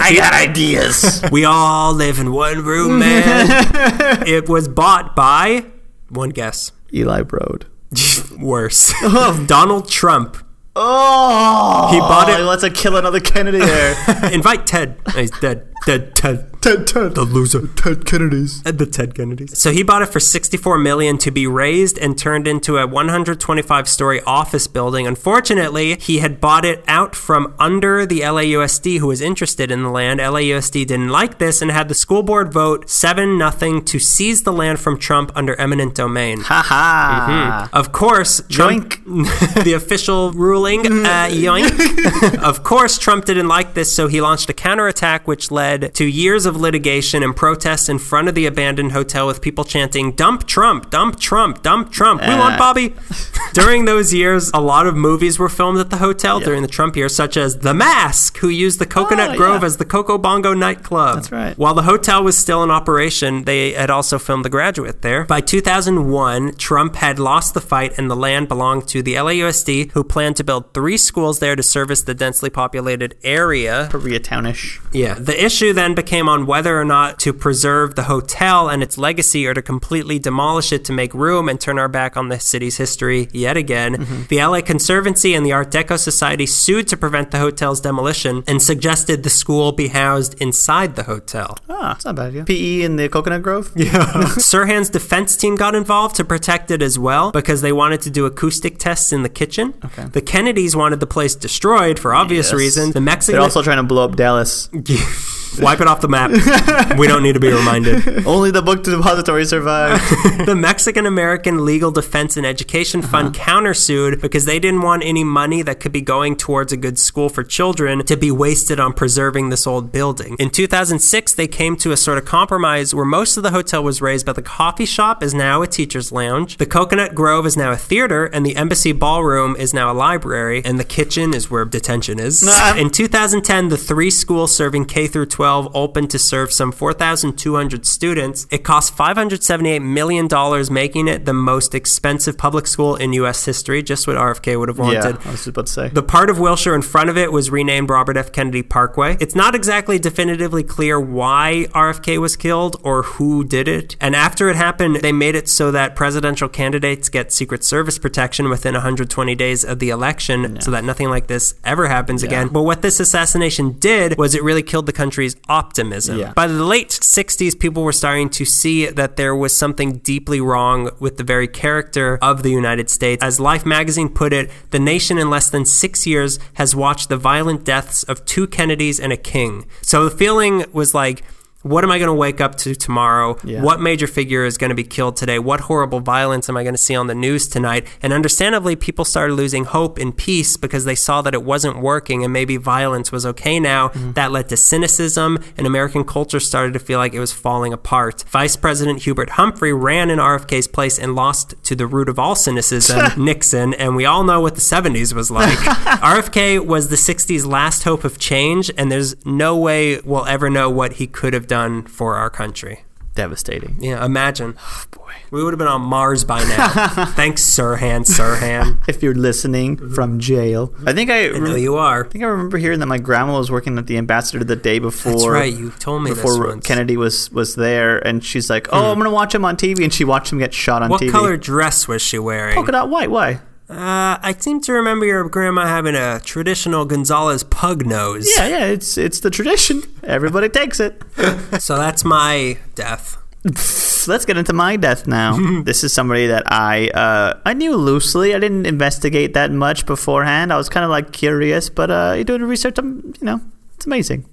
I 0.00 0.14
got 0.16 0.32
ideas. 0.32 1.22
We 1.30 1.44
all 1.44 1.92
live 1.92 2.18
in 2.18 2.32
one 2.32 2.64
room, 2.64 2.98
man. 2.98 3.46
it 4.26 4.48
was 4.48 4.68
bought 4.68 5.14
by 5.14 5.66
one 6.08 6.30
guess. 6.30 6.72
Eli 6.94 7.24
Broad. 7.24 7.66
Worse. 8.38 8.90
Oh. 9.02 9.44
Donald 9.46 9.86
Trump. 9.90 10.38
Oh, 10.74 11.90
He 11.92 11.98
bought 11.98 12.30
it- 12.30 12.42
Let's 12.42 12.66
kill 12.80 12.96
another 12.96 13.20
Kennedy 13.20 13.58
there. 13.58 14.32
Invite 14.32 14.64
Ted. 14.66 14.96
Oh, 15.08 15.10
He's 15.10 15.30
dead. 15.32 15.66
Dead. 15.84 16.16
Ted. 16.16 16.50
Ted, 16.62 16.86
Ted, 16.86 17.14
The 17.16 17.24
loser. 17.24 17.66
Ted 17.74 18.06
Kennedys. 18.06 18.62
and 18.64 18.78
The 18.78 18.86
Ted 18.86 19.14
Kennedys. 19.16 19.58
So 19.58 19.72
he 19.72 19.82
bought 19.82 20.02
it 20.02 20.06
for 20.06 20.20
64 20.20 20.78
million 20.78 21.18
to 21.18 21.32
be 21.32 21.46
raised 21.46 21.98
and 21.98 22.16
turned 22.16 22.46
into 22.46 22.78
a 22.78 22.86
125 22.86 23.88
story 23.88 24.20
office 24.26 24.68
building. 24.68 25.06
Unfortunately, 25.08 25.96
he 25.96 26.18
had 26.18 26.40
bought 26.40 26.64
it 26.64 26.84
out 26.86 27.16
from 27.16 27.52
under 27.58 28.06
the 28.06 28.20
LAUSD 28.20 28.98
who 29.00 29.08
was 29.08 29.20
interested 29.20 29.72
in 29.72 29.82
the 29.82 29.90
land. 29.90 30.20
LAUSD 30.20 30.86
didn't 30.86 31.08
like 31.08 31.38
this 31.38 31.60
and 31.62 31.70
had 31.72 31.88
the 31.88 31.94
school 31.94 32.22
board 32.22 32.52
vote 32.52 32.88
7 32.88 33.36
nothing 33.36 33.84
to 33.86 33.98
seize 33.98 34.44
the 34.44 34.52
land 34.52 34.78
from 34.78 34.98
Trump 34.98 35.32
under 35.34 35.56
eminent 35.56 35.96
domain. 35.96 36.42
Ha 36.42 36.62
ha. 36.64 37.68
Of 37.72 37.90
course, 37.90 38.40
Trump, 38.48 38.94
the 39.04 39.72
official 39.74 40.30
ruling, 40.32 40.86
uh, 40.86 41.28
yoink. 41.28 42.38
of 42.42 42.62
course, 42.62 42.98
Trump 42.98 43.24
didn't 43.24 43.48
like 43.48 43.74
this, 43.74 43.92
so 43.92 44.06
he 44.06 44.20
launched 44.20 44.48
a 44.48 44.52
counterattack, 44.54 45.26
which 45.26 45.50
led 45.50 45.92
to 45.94 46.04
years 46.04 46.46
of 46.46 46.51
litigation 46.56 47.22
and 47.22 47.34
protests 47.34 47.88
in 47.88 47.98
front 47.98 48.28
of 48.28 48.34
the 48.34 48.46
abandoned 48.46 48.92
hotel 48.92 49.26
with 49.26 49.40
people 49.40 49.64
chanting, 49.64 50.12
Dump 50.12 50.46
Trump, 50.46 50.90
dump 50.90 51.18
Trump, 51.20 51.62
dump 51.62 51.90
Trump. 51.92 52.20
We 52.22 52.28
want 52.28 52.54
Uh. 52.54 52.58
Bobby. 52.58 52.94
during 53.52 53.84
those 53.84 54.12
years, 54.14 54.50
a 54.54 54.60
lot 54.60 54.86
of 54.86 54.94
movies 54.96 55.38
were 55.38 55.48
filmed 55.48 55.78
at 55.78 55.90
the 55.90 55.96
hotel 55.98 56.40
during 56.40 56.62
the 56.62 56.68
Trump 56.68 56.96
years, 56.96 57.14
such 57.14 57.36
as 57.36 57.58
The 57.58 57.74
Mask, 57.74 58.38
who 58.38 58.48
used 58.48 58.78
the 58.78 58.86
Coconut 58.86 59.30
Oh, 59.30 59.36
Grove 59.36 59.60
yeah. 59.62 59.66
as 59.66 59.76
the 59.78 59.84
Coco 59.84 60.18
Bongo 60.18 60.54
nightclub. 60.54 61.16
That's 61.16 61.32
right. 61.32 61.56
While 61.58 61.74
the 61.74 61.82
hotel 61.82 62.22
was 62.24 62.36
still 62.36 62.62
in 62.62 62.70
operation, 62.70 63.44
they 63.44 63.72
had 63.72 63.90
also 63.90 64.18
filmed 64.18 64.44
The 64.44 64.50
Graduate 64.50 65.02
there. 65.02 65.24
By 65.24 65.40
2001, 65.40 66.54
Trump 66.56 66.96
had 66.96 67.18
lost 67.18 67.54
the 67.54 67.60
fight 67.60 67.98
and 67.98 68.10
the 68.10 68.16
land 68.16 68.48
belonged 68.48 68.86
to 68.88 69.02
the 69.02 69.14
LAUSD, 69.14 69.92
who 69.92 70.04
planned 70.04 70.36
to 70.36 70.44
build 70.44 70.72
three 70.74 70.96
schools 70.96 71.38
there 71.38 71.56
to 71.56 71.62
service 71.62 72.02
the 72.02 72.14
densely 72.14 72.50
populated 72.50 73.14
area. 73.22 73.88
Koreatownish. 73.90 74.80
Yeah. 74.92 75.14
The 75.14 75.42
issue 75.44 75.72
then 75.72 75.94
became 75.94 76.28
on 76.28 76.41
whether 76.46 76.78
or 76.80 76.84
not 76.84 77.18
to 77.20 77.32
preserve 77.32 77.94
the 77.94 78.04
hotel 78.04 78.68
and 78.68 78.82
its 78.82 78.98
legacy 78.98 79.46
or 79.46 79.54
to 79.54 79.62
completely 79.62 80.18
demolish 80.18 80.72
it 80.72 80.84
to 80.86 80.92
make 80.92 81.12
room 81.14 81.48
and 81.48 81.60
turn 81.60 81.78
our 81.78 81.88
back 81.88 82.16
on 82.16 82.28
the 82.28 82.38
city's 82.40 82.76
history 82.76 83.28
yet 83.32 83.56
again. 83.56 84.26
The 84.28 84.38
LA 84.44 84.60
Conservancy 84.60 85.34
and 85.34 85.44
the 85.46 85.52
Art 85.52 85.70
Deco 85.70 85.98
Society 85.98 86.46
sued 86.46 86.88
to 86.88 86.96
prevent 86.96 87.30
the 87.30 87.38
hotel's 87.38 87.80
demolition 87.80 88.42
and 88.46 88.60
suggested 88.62 89.22
the 89.22 89.30
school 89.30 89.72
be 89.72 89.88
housed 89.88 90.34
inside 90.40 90.96
the 90.96 91.04
hotel. 91.04 91.56
Ah, 91.68 91.94
it's 91.94 92.04
not 92.04 92.14
bad. 92.16 92.32
Yeah. 92.34 92.44
PE 92.44 92.82
in 92.82 92.96
the 92.96 93.08
Coconut 93.08 93.42
Grove. 93.42 93.72
Yeah. 93.76 93.88
Sirhan's 94.38 94.90
defense 94.90 95.36
team 95.36 95.56
got 95.56 95.74
involved 95.74 96.16
to 96.16 96.24
protect 96.24 96.70
it 96.70 96.82
as 96.82 96.98
well 96.98 97.32
because 97.32 97.62
they 97.62 97.72
wanted 97.72 98.00
to 98.02 98.10
do 98.10 98.26
acoustic 98.26 98.78
tests 98.78 99.12
in 99.12 99.22
the 99.22 99.28
kitchen. 99.28 99.74
Okay. 99.84 100.04
The 100.06 100.20
Kennedys 100.20 100.76
wanted 100.76 101.00
the 101.00 101.06
place 101.06 101.34
destroyed 101.34 101.98
for 101.98 102.14
obvious 102.14 102.48
Yes. 102.48 102.54
reasons. 102.54 102.94
The 102.94 103.00
Mexican 103.00 103.34
They're 103.34 103.42
also 103.42 103.62
trying 103.62 103.76
to 103.78 103.82
blow 103.82 104.04
up 104.04 104.16
Dallas. 104.16 104.68
wipe 105.60 105.80
it 105.80 105.86
off 105.86 106.00
the 106.00 106.08
map. 106.08 106.30
we 106.98 107.06
don't 107.06 107.22
need 107.22 107.34
to 107.34 107.40
be 107.40 107.52
reminded. 107.52 108.26
Only 108.26 108.50
the 108.50 108.62
book 108.62 108.82
depository 108.82 109.44
survived. 109.44 110.02
the 110.46 110.54
Mexican 110.54 111.04
American 111.04 111.64
Legal 111.64 111.90
Defense 111.90 112.38
and 112.38 112.46
Education 112.46 113.00
uh-huh. 113.00 113.10
Fund 113.10 113.34
countersued 113.34 114.20
because 114.22 114.46
they 114.46 114.58
didn't 114.58 114.80
want 114.80 115.02
any 115.04 115.24
money 115.24 115.60
that 115.60 115.78
could 115.78 115.92
be 115.92 116.00
going 116.00 116.36
towards 116.36 116.72
a 116.72 116.76
good 116.78 116.98
school 116.98 117.28
for 117.28 117.42
children 117.42 118.02
to 118.06 118.16
be 118.16 118.30
wasted 118.30 118.80
on 118.80 118.94
preserving 118.94 119.50
this 119.50 119.66
old 119.66 119.92
building. 119.92 120.36
In 120.38 120.48
2006, 120.48 121.34
they 121.34 121.46
came 121.46 121.76
to 121.76 121.92
a 121.92 121.98
sort 121.98 122.16
of 122.16 122.24
compromise 122.24 122.94
where 122.94 123.04
most 123.04 123.36
of 123.36 123.42
the 123.42 123.50
hotel 123.50 123.84
was 123.84 124.00
raised, 124.00 124.24
but 124.24 124.36
the 124.36 124.42
coffee 124.42 124.86
shop 124.86 125.22
is 125.22 125.34
now 125.34 125.60
a 125.60 125.66
teacher's 125.66 126.12
lounge, 126.12 126.56
the 126.56 126.66
Coconut 126.66 127.14
Grove 127.14 127.44
is 127.44 127.58
now 127.58 127.72
a 127.72 127.76
theater, 127.76 128.24
and 128.24 128.46
the 128.46 128.56
Embassy 128.56 128.92
Ballroom 128.92 129.54
is 129.56 129.74
now 129.74 129.92
a 129.92 129.94
library, 129.94 130.62
and 130.64 130.80
the 130.80 130.84
kitchen 130.84 131.34
is 131.34 131.50
where 131.50 131.66
detention 131.66 132.18
is. 132.18 132.42
Nah. 132.42 132.76
In 132.76 132.88
2010, 132.88 133.68
the 133.68 133.76
three 133.76 134.10
schools 134.10 134.56
serving 134.56 134.86
K 134.86 135.06
through 135.06 135.26
12 135.26 135.74
opened 135.74 136.10
to 136.10 136.21
serve 136.22 136.52
some 136.52 136.72
4,200 136.72 137.86
students. 137.86 138.46
It 138.50 138.64
cost 138.64 138.94
578 138.94 139.80
million 139.80 140.28
dollars, 140.28 140.70
making 140.70 141.08
it 141.08 141.24
the 141.24 141.32
most 141.32 141.74
expensive 141.74 142.38
public 142.38 142.66
school 142.66 142.96
in 142.96 143.12
U.S. 143.14 143.44
history. 143.44 143.82
Just 143.82 144.06
what 144.06 144.16
RFK 144.16 144.58
would 144.58 144.68
have 144.68 144.78
wanted. 144.78 145.16
yeah. 145.16 145.20
I 145.24 145.30
was 145.32 145.46
about 145.46 145.66
to 145.66 145.72
say. 145.72 145.88
The 145.88 146.02
part 146.02 146.30
of 146.30 146.38
Wilshire 146.38 146.74
in 146.74 146.82
front 146.82 147.10
of 147.10 147.16
it 147.18 147.32
was 147.32 147.50
renamed 147.50 147.90
Robert 147.90 148.16
F. 148.16 148.32
Kennedy 148.32 148.62
Parkway. 148.62 149.16
It's 149.20 149.34
not 149.34 149.54
exactly 149.54 149.98
definitively 149.98 150.62
clear 150.62 150.98
why 151.00 151.66
RFK 151.70 152.18
was 152.18 152.36
killed 152.36 152.76
or 152.82 153.02
who 153.02 153.44
did 153.44 153.68
it. 153.68 153.96
And 154.00 154.14
after 154.16 154.48
it 154.48 154.56
happened, 154.56 154.96
they 154.96 155.12
made 155.12 155.34
it 155.34 155.48
so 155.48 155.70
that 155.70 155.94
presidential 155.96 156.48
candidates 156.48 157.08
get 157.08 157.32
Secret 157.32 157.64
Service 157.64 157.98
protection 157.98 158.48
within 158.48 158.74
120 158.74 159.34
days 159.34 159.64
of 159.64 159.78
the 159.78 159.90
election 159.90 160.60
so 160.60 160.70
that 160.70 160.84
nothing 160.84 161.08
like 161.08 161.26
this 161.26 161.54
ever 161.64 161.88
happens 161.88 162.22
again. 162.22 162.48
But 162.48 162.62
what 162.62 162.82
this 162.82 163.00
assassination 163.00 163.72
did 163.72 164.16
was 164.18 164.34
it 164.34 164.42
really 164.42 164.62
killed 164.62 164.86
the 164.86 164.92
country's 164.92 165.36
optimism. 165.48 166.11
Yeah. 166.18 166.32
By 166.32 166.46
the 166.46 166.64
late 166.64 166.90
60s, 166.90 167.58
people 167.58 167.82
were 167.82 167.92
starting 167.92 168.28
to 168.30 168.44
see 168.44 168.86
that 168.86 169.16
there 169.16 169.34
was 169.34 169.56
something 169.56 169.98
deeply 169.98 170.40
wrong 170.40 170.90
with 171.00 171.16
the 171.16 171.24
very 171.24 171.48
character 171.48 172.18
of 172.22 172.42
the 172.42 172.50
United 172.50 172.90
States. 172.90 173.22
As 173.22 173.40
Life 173.40 173.66
magazine 173.66 174.08
put 174.08 174.32
it, 174.32 174.50
the 174.70 174.78
nation 174.78 175.18
in 175.18 175.30
less 175.30 175.50
than 175.50 175.64
six 175.64 176.06
years 176.06 176.38
has 176.54 176.74
watched 176.74 177.08
the 177.08 177.16
violent 177.16 177.64
deaths 177.64 178.02
of 178.04 178.24
two 178.24 178.46
Kennedys 178.46 179.00
and 179.00 179.12
a 179.12 179.16
king. 179.16 179.66
So 179.82 180.04
the 180.08 180.16
feeling 180.16 180.64
was 180.72 180.94
like, 180.94 181.22
what 181.62 181.84
am 181.84 181.90
I 181.90 181.98
going 181.98 182.08
to 182.08 182.14
wake 182.14 182.40
up 182.40 182.56
to 182.56 182.74
tomorrow? 182.74 183.38
Yeah. 183.44 183.62
What 183.62 183.80
major 183.80 184.06
figure 184.06 184.44
is 184.44 184.58
going 184.58 184.70
to 184.70 184.74
be 184.74 184.84
killed 184.84 185.16
today? 185.16 185.38
What 185.38 185.60
horrible 185.60 186.00
violence 186.00 186.48
am 186.48 186.56
I 186.56 186.64
going 186.64 186.74
to 186.74 186.78
see 186.78 186.94
on 186.94 187.06
the 187.06 187.14
news 187.14 187.48
tonight? 187.48 187.86
And 188.02 188.12
understandably, 188.12 188.76
people 188.76 189.04
started 189.04 189.34
losing 189.34 189.64
hope 189.64 189.98
in 189.98 190.12
peace 190.12 190.56
because 190.56 190.84
they 190.84 190.94
saw 190.94 191.22
that 191.22 191.34
it 191.34 191.44
wasn't 191.44 191.78
working 191.78 192.24
and 192.24 192.32
maybe 192.32 192.56
violence 192.56 193.12
was 193.12 193.24
okay 193.24 193.60
now. 193.60 193.88
Mm-hmm. 193.88 194.12
That 194.12 194.32
led 194.32 194.48
to 194.48 194.56
cynicism, 194.56 195.38
and 195.56 195.66
American 195.66 196.04
culture 196.04 196.40
started 196.40 196.72
to 196.72 196.78
feel 196.78 196.98
like 196.98 197.14
it 197.14 197.20
was 197.20 197.32
falling 197.32 197.72
apart. 197.72 198.24
Vice 198.28 198.56
President 198.56 199.02
Hubert 199.02 199.30
Humphrey 199.30 199.72
ran 199.72 200.10
in 200.10 200.18
RFK's 200.18 200.66
place 200.66 200.98
and 200.98 201.14
lost 201.14 201.54
to 201.64 201.76
the 201.76 201.86
root 201.86 202.08
of 202.08 202.18
all 202.18 202.34
cynicism, 202.34 203.12
Nixon, 203.24 203.74
and 203.74 203.94
we 203.94 204.04
all 204.04 204.24
know 204.24 204.40
what 204.40 204.56
the 204.56 204.60
70s 204.60 205.14
was 205.14 205.30
like. 205.30 205.58
RFK 205.58 206.64
was 206.64 206.88
the 206.88 206.96
60s 206.96 207.46
last 207.46 207.84
hope 207.84 208.04
of 208.04 208.18
change, 208.18 208.70
and 208.76 208.90
there's 208.90 209.14
no 209.24 209.56
way 209.56 210.00
we'll 210.00 210.26
ever 210.26 210.50
know 210.50 210.68
what 210.68 210.94
he 210.94 211.06
could 211.06 211.34
have 211.34 211.46
done 211.46 211.51
for 211.86 212.16
our 212.16 212.30
country. 212.30 212.84
Devastating. 213.14 213.76
Yeah, 213.78 214.04
imagine. 214.04 214.54
Oh, 214.58 214.84
Boy. 214.90 215.12
We 215.30 215.44
would 215.44 215.52
have 215.52 215.58
been 215.58 215.68
on 215.68 215.82
Mars 215.82 216.24
by 216.24 216.42
now. 216.44 216.68
Thanks, 217.14 217.42
Sirhan, 217.42 218.06
Sirhan. 218.06 218.78
If 218.88 219.02
you're 219.02 219.14
listening 219.14 219.76
mm-hmm. 219.76 219.94
from 219.94 220.18
jail, 220.18 220.74
I 220.86 220.94
think 220.94 221.10
I. 221.10 221.28
I 221.28 221.38
know 221.38 221.54
you 221.54 221.76
are. 221.76 222.06
I 222.06 222.08
think 222.08 222.24
I 222.24 222.26
remember 222.28 222.56
hearing 222.56 222.80
that 222.80 222.86
my 222.86 222.96
grandma 222.96 223.38
was 223.38 223.50
working 223.50 223.76
at 223.76 223.86
the 223.86 223.98
ambassador 223.98 224.42
the 224.44 224.56
day 224.56 224.78
before. 224.78 225.12
That's 225.12 225.26
right. 225.26 225.52
You 225.52 225.70
told 225.72 226.02
me 226.02 226.10
this 226.10 226.22
before. 226.22 226.56
Kennedy 226.60 226.96
was 226.96 227.30
was 227.32 227.54
there, 227.54 227.98
and 227.98 228.24
she's 228.24 228.48
like, 228.48 228.68
"Oh, 228.72 228.80
hmm. 228.80 228.86
I'm 228.86 228.98
gonna 228.98 229.10
watch 229.10 229.34
him 229.34 229.44
on 229.44 229.56
TV," 229.56 229.84
and 229.84 229.92
she 229.92 230.04
watched 230.04 230.32
him 230.32 230.38
get 230.38 230.54
shot 230.54 230.82
on 230.82 230.88
What 230.88 231.00
TV. 231.02 231.06
What 231.06 231.12
color 231.12 231.36
dress 231.36 231.86
was 231.86 232.00
she 232.00 232.18
wearing? 232.18 232.54
Polka 232.54 232.72
dot 232.72 232.88
white. 232.88 233.10
Why? 233.10 233.40
Uh, 233.72 234.18
I 234.22 234.34
seem 234.38 234.60
to 234.62 234.72
remember 234.72 235.06
your 235.06 235.26
grandma 235.28 235.66
having 235.66 235.94
a 235.94 236.20
traditional 236.20 236.84
Gonzalez 236.84 237.42
pug 237.42 237.86
nose. 237.86 238.28
Yeah, 238.36 238.46
yeah, 238.46 238.64
it's 238.66 238.98
it's 238.98 239.20
the 239.20 239.30
tradition. 239.30 239.82
Everybody 240.02 240.48
takes 240.48 240.78
it. 240.80 241.02
So 241.58 241.76
that's 241.76 242.04
my 242.04 242.58
death. 242.74 243.16
Let's 243.44 244.24
get 244.24 244.36
into 244.36 244.52
my 244.52 244.76
death 244.76 245.06
now. 245.06 245.62
this 245.64 245.84
is 245.84 245.92
somebody 245.92 246.26
that 246.26 246.44
I 246.46 246.88
uh, 246.88 247.40
I 247.46 247.54
knew 247.54 247.76
loosely. 247.76 248.34
I 248.34 248.38
didn't 248.38 248.66
investigate 248.66 249.34
that 249.34 249.50
much 249.52 249.86
beforehand. 249.86 250.52
I 250.52 250.56
was 250.56 250.68
kind 250.68 250.84
of 250.84 250.90
like 250.90 251.12
curious, 251.12 251.68
but 251.70 251.90
uh, 251.90 252.22
doing 252.24 252.42
research, 252.42 252.78
I'm, 252.78 253.14
you 253.20 253.26
know, 253.26 253.40
it's 253.76 253.86
amazing. 253.86 254.24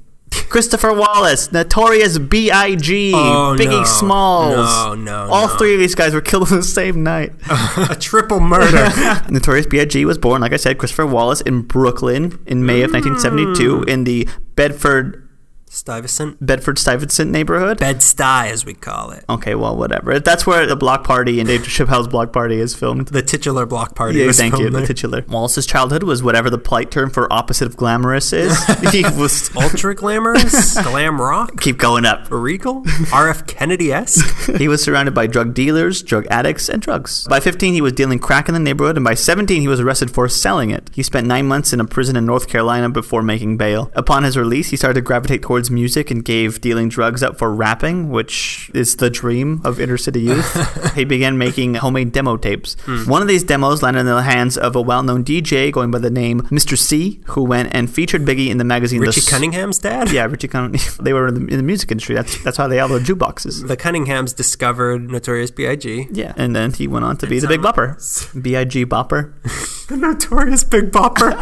Christopher 0.49 0.93
Wallace, 0.93 1.51
notorious 1.51 2.17
B.I.G., 2.17 3.13
Oh, 3.15 3.55
Biggie 3.57 3.69
no. 3.69 3.83
Smalls. 3.83 4.55
No, 4.55 4.95
no, 4.95 5.29
All 5.31 5.47
no. 5.47 5.55
three 5.57 5.73
of 5.75 5.79
these 5.79 5.95
guys 5.95 6.13
were 6.13 6.21
killed 6.21 6.51
on 6.51 6.57
the 6.57 6.63
same 6.63 7.03
night. 7.03 7.33
a 7.77 7.95
triple 7.95 8.39
murder. 8.39 8.89
Notorious 9.29 9.67
B.I.G. 9.67 10.03
was 10.05 10.17
born, 10.17 10.41
like 10.41 10.53
I 10.53 10.57
said, 10.57 10.77
Christopher 10.77 11.05
Wallace 11.05 11.41
in 11.41 11.61
Brooklyn 11.61 12.39
in 12.47 12.65
May 12.65 12.81
of 12.81 12.89
mm. 12.91 12.93
1972 12.95 13.83
in 13.83 14.03
the 14.05 14.27
Bedford 14.55 15.28
Stuyvesant. 15.69 16.43
Bedford 16.43 16.79
Stuyvesant 16.79 17.29
neighborhood. 17.31 17.79
Bed-Stuy, 17.79 18.49
as 18.49 18.65
we 18.65 18.73
call 18.73 19.11
it. 19.11 19.23
Okay, 19.29 19.53
well, 19.53 19.77
whatever. 19.77 20.19
That's 20.19 20.45
where 20.47 20.65
the 20.65 20.75
block 20.75 21.03
party 21.03 21.39
and 21.39 21.47
Dave 21.47 21.61
Chappelle's 21.61 22.07
block 22.07 22.33
party 22.33 22.59
is 22.59 22.75
filmed. 22.75 23.09
The 23.09 23.21
titular 23.21 23.67
block 23.67 23.93
party. 23.93 24.19
Yeah, 24.19 24.31
thank 24.31 24.53
you. 24.53 24.69
filmed 24.69 24.75
The 24.75 24.87
titular. 24.87 25.23
Wallace's 25.27 25.67
childhood 25.67 26.03
was 26.03 26.23
whatever 26.23 26.49
the 26.49 26.57
polite 26.57 26.89
term 26.89 27.11
for 27.11 27.31
opposite 27.31 27.67
of 27.67 27.77
glamorous 27.77 28.33
is. 28.33 28.57
he 28.91 29.03
was 29.03 29.55
Ultra 29.55 29.93
glamorous, 29.93 30.81
glam 30.83 31.21
rock, 31.21 31.59
keep 31.61 31.77
going 31.77 32.05
up. 32.05 32.29
regal, 32.31 32.83
R.F. 33.13 33.45
Kennedy-esque. 33.45 34.57
He 34.57 34.67
was 34.67 34.83
surrounded 34.83 35.13
by 35.13 35.27
drug 35.27 35.53
dealers, 35.53 36.01
drug 36.01 36.25
addicts, 36.31 36.67
and 36.67 36.81
drugs. 36.81 37.27
By 37.27 37.39
15, 37.39 37.73
he 37.73 37.81
was 37.81 37.93
dealing 37.93 38.17
crack 38.17 38.47
in 38.47 38.53
the 38.53 38.59
neighborhood, 38.59 38.95
and 38.97 39.03
by 39.03 39.13
17, 39.13 39.61
he 39.61 39.67
was 39.67 39.79
arrested 39.79 40.09
for 40.09 40.27
selling 40.27 40.71
it. 40.71 40.89
He 40.93 41.03
spent 41.03 41.27
nine 41.27 41.45
months 41.45 41.73
in 41.73 41.79
a 41.79 41.85
prison 41.85 42.15
in 42.15 42.25
North 42.25 42.47
Carolina 42.47 42.89
before 42.89 43.21
making 43.21 43.57
bail. 43.57 43.91
Upon 43.93 44.23
his 44.23 44.35
release, 44.37 44.69
he 44.69 44.77
started 44.77 44.95
to 44.95 45.01
gravitate 45.01 45.41
towards 45.41 45.58
music 45.69 46.09
and 46.11 46.23
gave 46.23 46.61
dealing 46.61 46.87
drugs 46.89 47.21
up 47.23 47.37
for 47.37 47.53
rapping, 47.53 48.09
which 48.09 48.71
is 48.73 48.95
the 48.97 49.09
dream 49.09 49.61
of 49.65 49.79
inner 49.79 49.97
city 49.97 50.21
youth. 50.29 50.95
he 50.95 51.03
began 51.03 51.37
making 51.37 51.75
homemade 51.75 52.11
demo 52.11 52.37
tapes. 52.37 52.75
Hmm. 52.85 53.09
One 53.09 53.21
of 53.21 53.27
these 53.27 53.43
demos 53.43 53.81
landed 53.83 54.01
in 54.01 54.05
the 54.05 54.21
hands 54.21 54.57
of 54.57 54.75
a 54.75 54.81
well-known 54.81 55.23
DJ 55.25 55.71
going 55.71 55.91
by 55.91 55.99
the 55.99 56.09
name 56.09 56.41
Mr. 56.43 56.77
C, 56.77 57.19
who 57.25 57.43
went 57.43 57.69
and 57.73 57.89
featured 57.89 58.25
Biggie 58.25 58.49
in 58.49 58.57
the 58.57 58.63
magazine. 58.63 59.01
Richie 59.01 59.21
the 59.21 59.29
Cunningham's 59.29 59.79
dad. 59.79 60.11
Yeah, 60.11 60.25
Richie 60.25 60.47
Cunningham. 60.47 60.79
They 61.01 61.13
were 61.13 61.27
in 61.29 61.33
the, 61.33 61.41
in 61.51 61.57
the 61.57 61.63
music 61.63 61.91
industry. 61.91 62.15
That's 62.15 62.41
that's 62.43 62.57
how 62.57 62.67
they 62.67 62.77
had 62.77 62.89
the 62.89 62.99
jukeboxes. 62.99 63.67
The 63.67 63.77
Cunninghams 63.77 64.35
discovered 64.35 65.09
Notorious 65.09 65.49
B.I.G. 65.51 66.07
Yeah, 66.11 66.33
and 66.35 66.55
then 66.55 66.73
he 66.73 66.87
went 66.87 67.05
on 67.05 67.17
to 67.17 67.27
be 67.27 67.39
the 67.39 67.47
Big 67.47 67.61
Bopper, 67.61 67.97
B.I.G. 68.41 68.85
Bopper. 68.85 69.33
The 69.89 69.97
Notorious 69.97 70.63
Big 70.63 70.91
Bopper. 70.91 71.33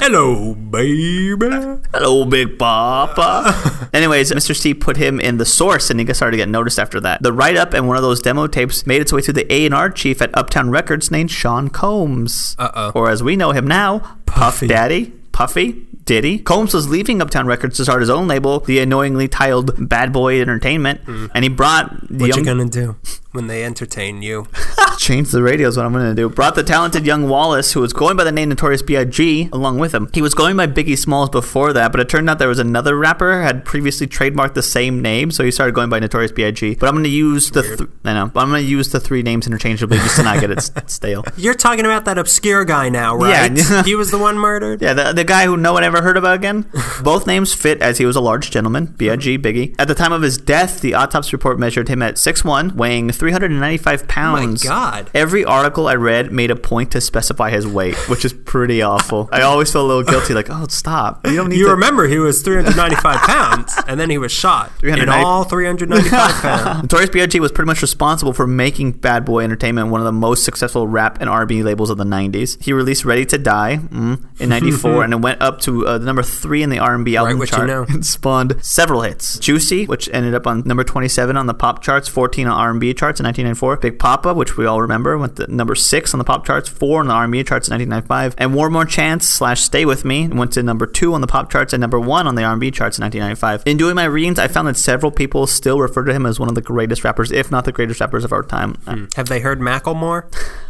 Hello, 0.00 0.52
baby. 0.56 1.46
Hello, 1.94 2.24
Big 2.24 2.58
Papa. 2.58 3.88
Anyways, 3.94 4.32
Mr. 4.32 4.56
C 4.56 4.74
put 4.74 4.96
him 4.96 5.20
in 5.20 5.36
the 5.36 5.44
source, 5.44 5.88
and 5.88 6.00
he 6.00 6.04
got 6.04 6.16
started 6.16 6.32
to 6.32 6.36
get 6.38 6.48
noticed 6.48 6.80
after 6.80 6.98
that. 6.98 7.22
The 7.22 7.32
write-up 7.32 7.74
and 7.74 7.86
one 7.86 7.96
of 7.96 8.02
those 8.02 8.20
demo 8.20 8.48
tapes 8.48 8.84
made 8.84 9.00
its 9.00 9.12
way 9.12 9.20
to 9.20 9.32
the 9.32 9.46
A&R 9.52 9.90
chief 9.90 10.20
at 10.20 10.36
Uptown 10.36 10.70
Records 10.70 11.12
named 11.12 11.30
Sean 11.30 11.68
Combs. 11.68 12.56
Uh-oh. 12.58 12.90
Or 12.96 13.10
as 13.10 13.22
we 13.22 13.36
know 13.36 13.52
him 13.52 13.68
now, 13.68 14.00
Puff 14.26 14.54
Puffy. 14.58 14.66
Daddy, 14.66 15.12
Puffy, 15.30 15.86
Diddy. 16.08 16.38
Combs 16.38 16.72
was 16.72 16.88
leaving 16.88 17.20
Uptown 17.20 17.46
Records 17.46 17.76
to 17.76 17.84
start 17.84 18.00
his 18.00 18.08
own 18.10 18.26
label, 18.26 18.60
the 18.60 18.78
annoyingly 18.78 19.28
titled 19.28 19.88
Bad 19.88 20.10
Boy 20.12 20.40
Entertainment, 20.40 21.02
and 21.06 21.44
he 21.44 21.48
brought 21.50 21.90
the 22.08 22.14
Mm. 22.14 22.20
What 22.20 22.28
young 22.30 22.38
you 22.38 22.44
gonna 22.46 22.64
do 22.64 22.96
when 23.32 23.46
they 23.46 23.62
entertain 23.62 24.22
you? 24.22 24.46
Change 24.96 25.30
the 25.30 25.42
radio 25.42 25.68
is 25.68 25.76
what 25.76 25.86
I'm 25.86 25.92
going 25.92 26.08
to 26.08 26.14
do. 26.14 26.28
Brought 26.28 26.54
the 26.56 26.64
talented 26.64 27.06
young 27.06 27.28
Wallace, 27.28 27.72
who 27.72 27.80
was 27.80 27.92
going 27.92 28.16
by 28.16 28.24
the 28.24 28.32
name 28.32 28.48
Notorious 28.48 28.82
B.I.G., 28.82 29.48
along 29.52 29.78
with 29.78 29.94
him. 29.94 30.08
He 30.12 30.20
was 30.20 30.34
going 30.34 30.56
by 30.56 30.66
Biggie 30.66 30.98
Smalls 30.98 31.30
before 31.30 31.72
that, 31.72 31.92
but 31.92 32.00
it 32.00 32.08
turned 32.08 32.28
out 32.28 32.40
there 32.40 32.48
was 32.48 32.58
another 32.58 32.96
rapper 32.98 33.42
had 33.42 33.64
previously 33.64 34.08
trademarked 34.08 34.54
the 34.54 34.62
same 34.62 35.00
name, 35.00 35.30
so 35.30 35.44
he 35.44 35.52
started 35.52 35.74
going 35.76 35.88
by 35.88 36.00
Notorious 36.00 36.32
B.I.G. 36.32 36.74
But 36.74 36.88
I'm 36.88 36.94
going 36.94 37.04
to 37.04 37.10
use 37.10 37.50
the 37.52 37.62
th- 37.62 37.88
I 38.04 38.12
know, 38.14 38.26
but 38.26 38.40
I'm 38.40 38.48
going 38.48 38.64
to 38.64 38.68
use 38.68 38.88
the 38.90 38.98
three 38.98 39.22
names 39.22 39.46
interchangeably 39.46 39.98
just 39.98 40.16
to 40.16 40.24
not 40.24 40.40
get 40.40 40.50
it 40.50 40.68
stale. 40.90 41.24
You're 41.36 41.54
talking 41.54 41.84
about 41.84 42.04
that 42.06 42.18
obscure 42.18 42.64
guy 42.64 42.88
now, 42.88 43.14
right? 43.14 43.52
Yeah. 43.56 43.82
he 43.84 43.94
was 43.94 44.10
the 44.10 44.18
one 44.18 44.36
murdered. 44.38 44.82
Yeah, 44.88 44.94
the, 44.94 45.12
the 45.12 45.24
guy 45.24 45.44
who 45.46 45.56
no 45.56 45.72
one 45.74 45.84
ever 45.84 45.97
heard 46.02 46.16
about 46.16 46.34
again. 46.34 46.70
Both 47.02 47.26
names 47.26 47.54
fit 47.54 47.80
as 47.82 47.98
he 47.98 48.06
was 48.06 48.16
a 48.16 48.20
large 48.20 48.50
gentleman, 48.50 48.86
B.I.G. 48.86 49.38
Biggie. 49.38 49.74
At 49.78 49.88
the 49.88 49.94
time 49.94 50.12
of 50.12 50.22
his 50.22 50.38
death, 50.38 50.80
the 50.80 50.94
autopsy 50.94 51.32
report 51.32 51.58
measured 51.58 51.88
him 51.88 52.02
at 52.02 52.14
6'1", 52.16 52.72
weighing 52.74 53.10
395 53.10 54.08
pounds. 54.08 54.64
My 54.64 54.68
God. 54.70 55.10
Every 55.14 55.44
article 55.44 55.88
I 55.88 55.94
read 55.94 56.32
made 56.32 56.50
a 56.50 56.56
point 56.56 56.92
to 56.92 57.00
specify 57.00 57.50
his 57.50 57.66
weight, 57.66 57.96
which 58.08 58.24
is 58.24 58.32
pretty 58.32 58.82
awful. 58.82 59.28
I 59.32 59.42
always 59.42 59.72
feel 59.72 59.84
a 59.84 59.88
little 59.88 60.02
guilty, 60.04 60.34
like, 60.34 60.48
oh, 60.50 60.66
stop. 60.68 61.26
You 61.26 61.36
don't 61.36 61.50
need 61.50 61.58
You 61.58 61.66
to. 61.66 61.72
remember 61.72 62.06
he 62.08 62.18
was 62.18 62.42
395 62.42 63.16
pounds, 63.20 63.74
and 63.86 63.98
then 63.98 64.10
he 64.10 64.18
was 64.18 64.32
shot. 64.32 64.66
In 64.82 64.94
390 64.94 65.24
all 65.24 65.44
395 65.44 66.30
pounds. 66.42 66.82
Notorious 66.82 67.10
B.I.G. 67.10 67.40
was 67.40 67.52
pretty 67.52 67.66
much 67.66 67.82
responsible 67.82 68.32
for 68.32 68.46
making 68.46 68.92
Bad 68.92 69.24
Boy 69.24 69.44
Entertainment 69.44 69.88
one 69.88 70.00
of 70.00 70.04
the 70.04 70.12
most 70.12 70.44
successful 70.44 70.86
rap 70.86 71.18
and 71.20 71.28
R&B 71.28 71.62
labels 71.62 71.90
of 71.90 71.98
the 71.98 72.04
90s. 72.04 72.62
He 72.62 72.72
released 72.72 73.04
Ready 73.04 73.24
to 73.26 73.38
Die 73.38 73.76
mm, 73.82 74.40
in 74.40 74.48
94 74.48 75.04
and 75.04 75.12
it 75.12 75.20
went 75.20 75.40
up 75.42 75.60
to 75.62 75.86
uh, 75.88 75.98
number 75.98 76.22
3 76.22 76.62
in 76.62 76.70
the 76.70 76.78
R&B 76.78 77.16
album 77.16 77.38
you 77.38 77.46
chart 77.46 77.66
know. 77.66 77.84
and 77.88 78.04
spawned 78.14 78.62
several 78.64 79.02
hits. 79.02 79.38
Juicy, 79.38 79.86
which 79.86 80.08
ended 80.12 80.34
up 80.34 80.46
on 80.46 80.62
number 80.64 80.84
27 80.84 81.36
on 81.36 81.46
the 81.46 81.54
pop 81.54 81.82
charts, 81.82 82.08
14 82.08 82.46
on 82.46 82.52
R&B 82.52 82.94
charts 82.94 83.20
in 83.20 83.24
1994. 83.24 83.76
Big 83.78 83.98
Papa, 83.98 84.34
which 84.34 84.56
we 84.56 84.66
all 84.66 84.80
remember, 84.80 85.16
went 85.16 85.36
to 85.36 85.52
number 85.52 85.74
6 85.74 86.14
on 86.14 86.18
the 86.18 86.24
pop 86.24 86.44
charts, 86.46 86.68
4 86.68 87.00
on 87.00 87.06
the 87.08 87.14
R&B 87.14 87.42
charts 87.44 87.68
in 87.68 87.72
1995. 87.74 88.34
And 88.38 88.54
One 88.54 88.72
More 88.72 88.84
Chance 88.84 89.28
slash 89.28 89.60
Stay 89.62 89.84
With 89.84 90.04
Me 90.04 90.28
went 90.28 90.52
to 90.52 90.62
number 90.62 90.86
2 90.86 91.14
on 91.14 91.20
the 91.20 91.26
pop 91.26 91.50
charts 91.50 91.72
and 91.72 91.80
number 91.80 91.98
1 91.98 92.26
on 92.26 92.34
the 92.34 92.44
R&B 92.44 92.70
charts 92.70 92.98
in 92.98 93.02
1995. 93.02 93.62
In 93.66 93.76
doing 93.76 93.94
my 93.94 94.04
readings, 94.04 94.38
I 94.38 94.48
found 94.48 94.68
that 94.68 94.76
several 94.76 95.10
people 95.10 95.46
still 95.46 95.80
refer 95.80 96.04
to 96.04 96.12
him 96.12 96.26
as 96.26 96.38
one 96.38 96.48
of 96.48 96.54
the 96.54 96.60
greatest 96.62 97.04
rappers, 97.04 97.32
if 97.32 97.50
not 97.50 97.64
the 97.64 97.72
greatest 97.72 98.00
rappers 98.00 98.24
of 98.24 98.32
our 98.32 98.42
time. 98.42 98.76
Uh, 98.86 99.06
Have 99.16 99.28
they 99.28 99.40
heard 99.40 99.60
Macklemore? 99.60 100.24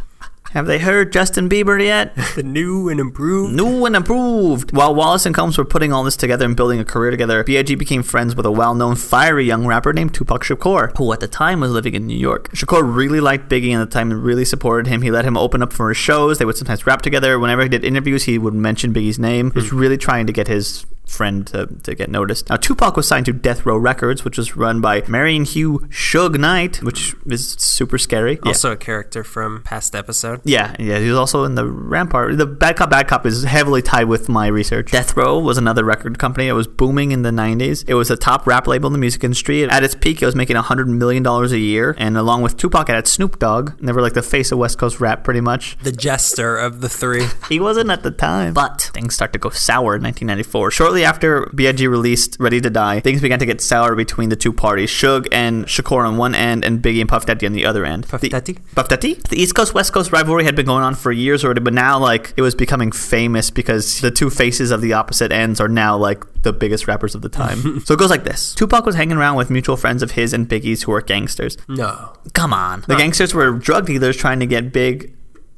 Have 0.51 0.65
they 0.65 0.79
heard 0.79 1.13
Justin 1.13 1.47
Bieber 1.47 1.83
yet? 1.83 2.15
The 2.39 2.43
new 2.43 2.89
and 2.89 2.99
improved? 2.99 3.53
New 3.53 3.85
and 3.85 3.95
improved. 3.95 4.71
While 4.71 4.95
Wallace 4.95 5.25
and 5.25 5.35
Combs 5.35 5.57
were 5.57 5.65
putting 5.65 5.91
all 5.91 6.03
this 6.03 6.15
together 6.15 6.45
and 6.45 6.55
building 6.55 6.79
a 6.79 6.85
career 6.85 7.11
together, 7.11 7.43
B.I.G. 7.43 7.75
became 7.75 8.01
friends 8.01 8.35
with 8.35 8.45
a 8.45 8.51
well-known 8.51 8.95
fiery 8.95 9.45
young 9.45 9.67
rapper 9.67 9.91
named 9.91 10.13
Tupac 10.13 10.43
Shakur, 10.43 10.95
who 10.97 11.11
at 11.11 11.19
the 11.19 11.27
time 11.27 11.59
was 11.59 11.71
living 11.71 11.95
in 11.95 12.07
New 12.07 12.17
York. 12.17 12.49
Shakur 12.53 12.81
really 12.83 13.19
liked 13.19 13.49
Biggie 13.49 13.73
at 13.73 13.79
the 13.79 13.85
time 13.85 14.11
and 14.11 14.23
really 14.23 14.45
supported 14.45 14.87
him. 14.87 15.01
He 15.01 15.11
let 15.11 15.25
him 15.25 15.37
open 15.37 15.61
up 15.61 15.73
for 15.73 15.89
his 15.89 15.97
shows. 15.97 16.37
They 16.37 16.45
would 16.45 16.57
sometimes 16.57 16.87
rap 16.87 17.01
together. 17.01 17.37
Whenever 17.39 17.63
he 17.63 17.69
did 17.69 17.83
interviews, 17.83 18.23
he 18.23 18.37
would 18.37 18.53
mention 18.53 18.93
Biggie's 18.93 19.19
name. 19.19 19.51
He 19.51 19.59
was 19.59 19.69
hmm. 19.69 19.77
really 19.77 19.97
trying 19.97 20.27
to 20.27 20.33
get 20.33 20.47
his 20.47 20.85
friend 21.09 21.45
to, 21.47 21.67
to 21.83 21.95
get 21.95 22.09
noticed. 22.09 22.49
Now, 22.49 22.57
Tupac 22.57 22.97
was 22.97 23.07
signed 23.07 23.25
to 23.27 23.33
Death 23.33 23.65
Row 23.65 23.77
Records, 23.77 24.25
which 24.25 24.37
was 24.37 24.55
run 24.55 24.81
by 24.81 25.03
Marion 25.07 25.45
Hugh 25.45 25.79
Suge 25.89 26.39
Knight, 26.39 26.81
which 26.83 27.15
is 27.25 27.51
super 27.59 27.97
scary. 27.97 28.39
Yeah. 28.43 28.49
Also 28.49 28.71
a 28.71 28.77
character 28.77 29.23
from 29.23 29.63
past 29.63 29.95
episode. 29.95 30.41
Yeah, 30.43 30.75
yeah, 30.79 30.99
he 30.99 31.09
was 31.09 31.17
also 31.17 31.43
in 31.43 31.55
the 31.55 31.65
Rampart. 31.65 32.37
The 32.37 32.45
Bad 32.45 32.77
Cop, 32.77 32.89
Bad 32.89 33.07
Cop 33.07 33.25
is 33.25 33.43
heavily 33.43 33.81
tied 33.81 34.05
with 34.05 34.29
my 34.29 34.47
research. 34.47 34.91
Death 34.91 35.15
Row 35.15 35.37
was 35.39 35.57
another 35.57 35.83
record 35.83 36.17
company 36.17 36.47
It 36.47 36.53
was 36.53 36.67
booming 36.67 37.11
in 37.11 37.21
the 37.21 37.31
90s. 37.31 37.85
It 37.87 37.93
was 37.93 38.09
a 38.09 38.17
top 38.17 38.47
rap 38.47 38.67
label 38.67 38.87
in 38.87 38.93
the 38.93 38.99
music 38.99 39.23
industry. 39.23 39.63
At 39.69 39.83
its 39.83 39.95
peak, 39.95 40.21
it 40.21 40.25
was 40.25 40.35
making 40.35 40.55
$100 40.55 40.87
million 40.87 41.25
a 41.25 41.47
year. 41.55 41.95
And 41.97 42.17
along 42.17 42.41
with 42.41 42.57
Tupac, 42.57 42.89
it 42.89 42.93
had 42.93 43.07
Snoop 43.07 43.37
Dogg. 43.39 43.79
Never 43.81 43.99
were 43.99 44.03
like 44.03 44.13
the 44.13 44.21
face 44.21 44.51
of 44.51 44.57
West 44.57 44.77
Coast 44.77 44.99
rap, 44.99 45.23
pretty 45.23 45.41
much. 45.41 45.77
The 45.79 45.91
jester 45.91 46.57
of 46.57 46.81
the 46.81 46.89
three. 46.89 47.27
He 47.49 47.59
wasn't 47.59 47.89
at 47.89 48.03
the 48.03 48.11
time. 48.11 48.53
But 48.53 48.91
things 48.93 49.15
start 49.15 49.33
to 49.33 49.39
go 49.39 49.49
sour 49.49 49.95
in 49.95 50.03
1994. 50.03 50.71
Shortly 50.71 50.98
after 51.03 51.49
B.I.G. 51.55 51.87
released 51.87 52.37
Ready 52.39 52.61
to 52.61 52.69
Die, 52.69 52.99
things 53.01 53.21
began 53.21 53.39
to 53.39 53.45
get 53.45 53.61
sour 53.61 53.95
between 53.95 54.29
the 54.29 54.35
two 54.35 54.53
parties. 54.53 54.89
Suge 54.91 55.27
and 55.31 55.65
Shakur 55.65 56.07
on 56.07 56.17
one 56.17 56.35
end, 56.35 56.63
and 56.65 56.81
Biggie 56.81 56.99
and 57.01 57.09
Puff 57.09 57.25
Daddy 57.25 57.45
on 57.45 57.53
the 57.53 57.65
other 57.65 57.85
end. 57.85 58.07
Puff 58.07 58.21
The- 58.21 58.29
Daddy? 58.29 58.57
Puff 58.75 58.87
Daddy? 58.87 59.15
The 59.29 59.41
East 59.41 59.55
Coast 59.55 59.73
West 59.73 59.93
Coast 59.93 60.11
rivalry 60.11 60.43
had 60.43 60.55
been 60.55 60.65
going 60.65 60.83
on 60.83 60.95
for 60.95 61.11
years 61.11 61.43
already, 61.43 61.61
but 61.61 61.73
now 61.73 61.99
like 61.99 62.33
it 62.37 62.41
was 62.41 62.55
becoming 62.55 62.91
famous 62.91 63.49
because 63.49 64.01
the 64.01 64.11
two 64.11 64.29
faces 64.29 64.71
of 64.71 64.81
the 64.81 64.93
opposite 64.93 65.31
ends 65.31 65.59
are 65.59 65.67
now 65.69 65.97
like 65.97 66.23
the 66.43 66.53
biggest 66.53 66.87
rappers 66.87 67.15
of 67.15 67.21
the 67.21 67.29
time. 67.29 67.79
so 67.85 67.93
it 67.93 67.99
goes 67.99 68.09
like 68.09 68.23
this: 68.23 68.53
Tupac 68.55 68.85
was 68.85 68.95
hanging 68.95 69.17
around 69.17 69.35
with 69.35 69.49
mutual 69.49 69.77
friends 69.77 70.01
of 70.03 70.11
his 70.11 70.33
and 70.33 70.47
Biggie's 70.47 70.83
who 70.83 70.91
were 70.91 71.01
gangsters. 71.01 71.57
No. 71.67 72.13
Come 72.33 72.53
on, 72.53 72.83
the 72.87 72.95
gangsters 72.95 73.33
were 73.33 73.51
drug 73.51 73.85
dealers 73.87 74.15
trying 74.17 74.39
to 74.39 74.45
get 74.45 74.71
big. 74.73 75.15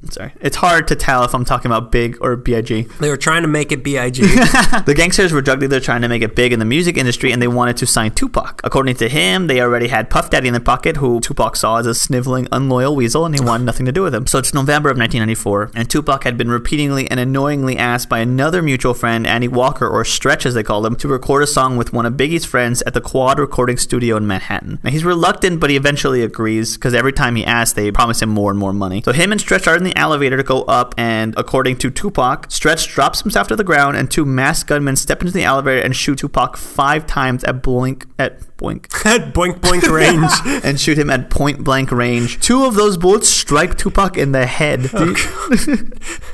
Sorry, 0.10 0.34
it's 0.42 0.58
hard 0.58 0.88
to 0.88 0.96
tell 0.96 1.24
if 1.24 1.36
I'm 1.36 1.46
talking 1.46 1.72
about 1.72 1.92
Big 1.92 2.18
or 2.22 2.36
Big. 2.36 2.52
They 2.52 3.10
were 3.10 3.18
trying 3.18 3.44
to 3.44 3.48
make 3.48 3.72
it 3.72 3.84
B.I.G. 3.84 4.22
the 4.86 4.94
gangsters 4.96 5.32
were 5.32 5.42
drug 5.42 5.60
dealers 5.60 5.84
trying 5.84 6.02
to 6.02 6.08
make 6.08 6.22
it 6.22 6.36
big 6.36 6.52
in 6.52 6.60
the 6.60 6.66
music 6.66 6.98
industry, 6.98 7.32
and 7.32 7.42
they 7.42 7.48
wanted 7.48 7.78
to 7.78 7.88
sign 7.88 8.12
Tupac. 8.12 8.62
According 8.64 8.96
to 8.96 9.08
him, 9.08 9.48
they 9.48 9.62
already 9.62 9.88
had 9.88 10.10
Puff 10.10 10.30
Daddy 10.30 10.48
in 10.48 10.54
their 10.54 10.62
pocket, 10.62 10.98
who 10.98 11.20
Tupac 11.22 11.56
saw 11.56 11.78
as 11.78 11.86
a 11.86 11.94
sniveling, 11.94 12.48
unloyal 12.52 12.96
weasel, 12.96 13.26
and 13.26 13.34
he 13.34 13.44
wanted 13.44 13.64
nothing 13.64 13.86
to 13.86 13.92
do 13.92 14.02
with 14.04 14.14
him. 14.14 14.28
So 14.28 14.40
it's 14.40 14.54
November 14.54 14.90
of 14.90 14.98
1994, 14.98 15.72
and 15.76 15.90
Tupac 15.90 16.24
had 16.24 16.38
been 16.38 16.50
repeatedly 16.50 17.10
and 17.10 17.20
annoyingly 17.20 17.78
asked 17.78 18.10
by 18.10 18.20
another 18.20 18.62
mutual 18.62 18.94
friend, 18.94 19.26
Andy 19.26 19.48
Walker, 19.48 19.88
or 19.88 20.04
Stretch 20.04 20.46
as 20.46 20.54
they 20.54 20.64
called 20.64 20.86
him, 20.86 20.96
to 20.98 21.08
record 21.08 21.44
a 21.44 21.48
song 21.48 21.78
with 21.78 21.94
one 21.94 22.06
of 22.06 22.14
Biggie's 22.14 22.46
friends 22.46 22.82
at 22.84 22.94
the 22.94 23.02
Quad 23.02 23.40
Recording 23.40 23.78
Studio 23.78 24.18
in 24.18 24.28
Manhattan. 24.28 24.80
Now 24.84 24.92
he's 24.92 25.06
reluctant, 25.06 25.60
but 25.60 25.70
he 25.70 25.76
eventually 25.76 26.22
agrees 26.22 26.76
because 26.76 26.94
every 26.94 27.14
time 27.14 27.36
he 27.36 27.46
asks, 27.46 27.74
they 27.74 27.92
promise 27.92 28.22
him 28.22 28.30
more 28.30 28.52
and 28.52 28.60
more 28.60 28.74
money. 28.74 29.02
So 29.04 29.14
him 29.14 29.32
and 29.32 29.40
Stretch 29.40 29.68
are 29.68 29.78
in 29.78 29.84
the 29.84 29.91
the 29.92 30.00
elevator 30.00 30.38
to 30.38 30.44
go 30.44 30.64
up, 30.64 30.96
and 30.98 31.34
according 31.38 31.78
to 31.78 31.90
Tupac, 31.90 32.50
Stretch 32.50 32.88
drops 32.88 33.22
himself 33.22 33.48
to 33.50 33.56
the 33.56 33.64
ground, 33.64 33.98
and 33.98 34.10
two 34.10 34.26
masked 34.26 34.70
gunmen 34.70 34.96
step 34.96 35.22
into 35.22 35.34
the 35.34 35.44
elevator 35.44 35.82
and 35.82 35.96
shoot 35.96 36.20
Tupac 36.20 36.58
five 36.58 37.06
times 37.06 37.44
at 37.44 37.62
blink 37.62 38.08
at 38.18 38.51
boink 38.62 39.06
At 39.06 39.34
boink 39.34 39.60
boink 39.60 39.82
range. 39.92 40.32
and 40.64 40.80
shoot 40.80 40.98
him 40.98 41.10
at 41.10 41.30
point 41.30 41.64
blank 41.64 41.92
range. 41.92 42.40
Two 42.40 42.66
of 42.66 42.76
those 42.76 42.98
bullets 42.98 43.28
strike 43.28 43.78
Tupac 43.78 44.18
in 44.18 44.32
the 44.32 44.46
head. 44.46 44.90
Oh, 44.94 45.16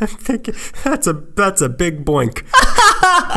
I'm 0.02 0.08
thinking 0.08 0.56
that's 0.84 1.08
a 1.08 1.14
that's 1.14 1.62
a 1.62 1.70
big 1.70 2.06
boink. 2.06 2.44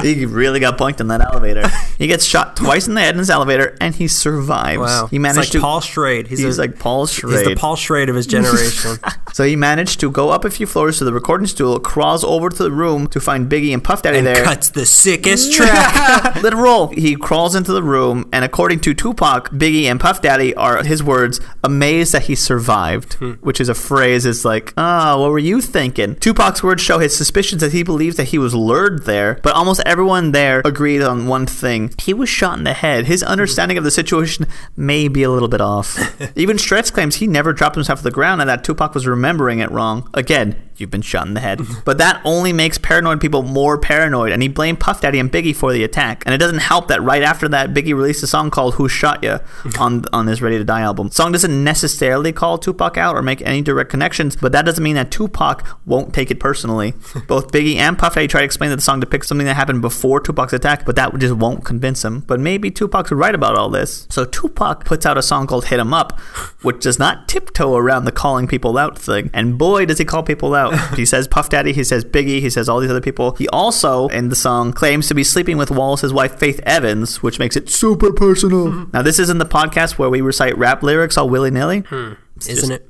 he 0.02 0.26
really 0.26 0.60
got 0.60 0.76
boinked 0.76 1.00
in 1.00 1.08
that 1.08 1.20
elevator. 1.20 1.68
He 1.96 2.06
gets 2.06 2.24
shot 2.24 2.56
twice 2.56 2.88
in 2.88 2.94
the 2.94 3.00
head 3.00 3.14
in 3.14 3.18
this 3.18 3.30
elevator, 3.30 3.76
and 3.80 3.94
he 3.94 4.08
survives. 4.08 4.80
Wow. 4.80 5.06
He 5.06 5.18
managed 5.18 5.38
like 5.38 5.48
to. 5.50 5.60
Paul 5.60 5.80
Schrade. 5.80 6.26
He's, 6.26 6.40
he's 6.40 6.58
a, 6.58 6.62
like 6.62 6.78
Paul 6.78 7.06
he's 7.06 7.20
the 7.20 7.54
Paul 7.56 7.76
Schrade 7.76 8.08
of 8.08 8.16
his 8.16 8.26
generation. 8.26 8.98
so 9.32 9.44
he 9.44 9.56
managed 9.56 10.00
to 10.00 10.10
go 10.10 10.30
up 10.30 10.44
a 10.44 10.50
few 10.50 10.66
floors 10.66 10.98
to 10.98 11.04
the 11.04 11.12
recording 11.12 11.46
stool, 11.46 11.78
crawls 11.78 12.24
over 12.24 12.48
to 12.48 12.62
the 12.62 12.72
room 12.72 13.06
to 13.08 13.20
find 13.20 13.50
Biggie 13.50 13.72
and 13.72 13.82
Puff 13.82 14.02
Daddy 14.02 14.18
and 14.18 14.26
there. 14.26 14.42
cuts 14.42 14.70
the 14.70 14.86
sickest 14.86 15.52
track. 15.52 16.42
Let 16.42 16.52
it 16.52 16.56
roll. 16.56 16.88
He 16.88 17.16
crawls 17.16 17.54
into 17.54 17.72
the 17.72 17.82
room, 17.82 18.28
and 18.32 18.44
according 18.44 18.79
to 18.82 18.94
Tupac, 18.94 19.50
Biggie 19.50 19.84
and 19.84 20.00
Puff 20.00 20.22
Daddy 20.22 20.54
are 20.54 20.82
his 20.82 21.02
words, 21.02 21.40
amazed 21.62 22.12
that 22.12 22.24
he 22.24 22.34
survived, 22.34 23.14
which 23.40 23.60
is 23.60 23.68
a 23.68 23.74
phrase. 23.74 24.26
It's 24.26 24.44
like, 24.44 24.72
ah, 24.76 25.16
what 25.18 25.30
were 25.30 25.38
you 25.38 25.60
thinking? 25.60 26.16
Tupac's 26.16 26.62
words 26.62 26.82
show 26.82 26.98
his 26.98 27.16
suspicions 27.16 27.60
that 27.60 27.72
he 27.72 27.82
believes 27.82 28.16
that 28.16 28.28
he 28.28 28.38
was 28.38 28.54
lured 28.54 29.04
there, 29.04 29.40
but 29.42 29.54
almost 29.54 29.80
everyone 29.86 30.32
there 30.32 30.62
agreed 30.64 31.02
on 31.02 31.26
one 31.26 31.46
thing: 31.46 31.92
he 31.98 32.14
was 32.14 32.28
shot 32.28 32.58
in 32.58 32.64
the 32.64 32.72
head. 32.72 33.06
His 33.06 33.22
understanding 33.22 33.78
of 33.78 33.84
the 33.84 33.90
situation 33.90 34.46
may 34.76 35.08
be 35.08 35.22
a 35.22 35.30
little 35.30 35.48
bit 35.48 35.60
off. 35.60 35.98
Even 36.36 36.58
Stretch 36.58 36.92
claims 36.92 37.16
he 37.16 37.26
never 37.26 37.52
dropped 37.52 37.74
himself 37.74 38.00
to 38.00 38.04
the 38.04 38.10
ground, 38.10 38.40
and 38.40 38.50
that 38.50 38.64
Tupac 38.64 38.94
was 38.94 39.06
remembering 39.06 39.60
it 39.60 39.70
wrong. 39.70 40.08
Again, 40.14 40.56
you've 40.80 40.90
been 40.90 41.02
shot 41.02 41.26
in 41.26 41.34
the 41.34 41.40
head. 41.40 41.60
but 41.84 41.98
that 41.98 42.20
only 42.24 42.52
makes 42.52 42.78
paranoid 42.78 43.20
people 43.20 43.42
more 43.42 43.78
paranoid, 43.78 44.32
and 44.32 44.42
he 44.42 44.48
blamed 44.48 44.80
Puff 44.80 45.00
Daddy 45.00 45.18
and 45.18 45.30
Biggie 45.30 45.54
for 45.54 45.72
the 45.72 45.84
attack. 45.84 46.22
And 46.26 46.34
it 46.34 46.38
doesn't 46.38 46.58
help 46.58 46.88
that 46.88 47.02
right 47.02 47.22
after 47.22 47.48
that, 47.48 47.70
Biggie 47.70 47.94
released 47.94 48.22
a 48.22 48.26
song 48.26 48.50
called 48.50 48.69
"Who 48.72 48.88
Shot 48.88 49.22
Ya" 49.22 49.38
on 49.78 50.04
on 50.12 50.26
his 50.26 50.42
Ready 50.42 50.58
to 50.58 50.64
Die 50.64 50.80
album. 50.80 51.08
The 51.08 51.14
song 51.14 51.32
doesn't 51.32 51.64
necessarily 51.64 52.32
call 52.32 52.58
Tupac 52.58 52.96
out 52.96 53.16
or 53.16 53.22
make 53.22 53.42
any 53.42 53.62
direct 53.62 53.90
connections, 53.90 54.36
but 54.36 54.52
that 54.52 54.64
doesn't 54.64 54.82
mean 54.82 54.96
that 54.96 55.10
Tupac 55.10 55.66
won't 55.86 56.14
take 56.14 56.30
it 56.30 56.40
personally. 56.40 56.94
Both 57.26 57.52
Biggie 57.52 57.76
and 57.76 57.98
Puff 57.98 58.14
Daddy 58.14 58.28
try 58.28 58.40
to 58.40 58.44
explain 58.44 58.70
that 58.70 58.76
the 58.76 58.82
song 58.82 59.00
depicts 59.00 59.28
something 59.28 59.46
that 59.46 59.54
happened 59.54 59.82
before 59.82 60.20
Tupac's 60.20 60.52
attack, 60.52 60.84
but 60.84 60.96
that 60.96 61.16
just 61.18 61.34
won't 61.34 61.64
convince 61.64 62.04
him. 62.04 62.20
But 62.20 62.40
maybe 62.40 62.70
Tupac's 62.70 63.12
right 63.12 63.34
about 63.34 63.56
all 63.56 63.68
this. 63.68 64.06
So 64.10 64.24
Tupac 64.24 64.84
puts 64.84 65.06
out 65.06 65.18
a 65.18 65.22
song 65.22 65.46
called 65.46 65.66
"Hit 65.66 65.80
'Em 65.80 65.92
Up," 65.92 66.18
which 66.62 66.82
does 66.82 66.98
not 66.98 67.28
tiptoe 67.28 67.76
around 67.76 68.04
the 68.04 68.12
calling 68.12 68.46
people 68.46 68.78
out 68.78 68.98
thing. 68.98 69.30
And 69.32 69.58
boy, 69.58 69.86
does 69.86 69.98
he 69.98 70.04
call 70.04 70.22
people 70.22 70.54
out. 70.54 70.72
he 70.96 71.04
says 71.04 71.28
Puff 71.28 71.48
Daddy, 71.48 71.72
he 71.72 71.84
says 71.84 72.04
Biggie, 72.04 72.40
he 72.40 72.50
says 72.50 72.68
all 72.68 72.80
these 72.80 72.90
other 72.90 73.00
people. 73.00 73.34
He 73.36 73.48
also, 73.48 74.08
in 74.08 74.28
the 74.28 74.36
song, 74.36 74.72
claims 74.72 75.08
to 75.08 75.14
be 75.14 75.24
sleeping 75.24 75.56
with 75.56 75.70
Wallace's 75.70 76.12
wife, 76.12 76.38
Faith 76.38 76.60
Evans, 76.64 77.22
which 77.22 77.38
makes 77.38 77.56
it 77.56 77.68
super 77.68 78.12
personal. 78.12 78.59
Now, 78.92 79.02
this 79.02 79.18
isn't 79.18 79.38
the 79.38 79.46
podcast 79.46 79.92
where 79.98 80.10
we 80.10 80.20
recite 80.20 80.56
rap 80.58 80.82
lyrics 80.82 81.16
all 81.16 81.28
willy 81.28 81.50
nilly. 81.50 81.80
Hmm. 81.80 82.14
Isn't 82.46 82.72
it? 82.72 82.89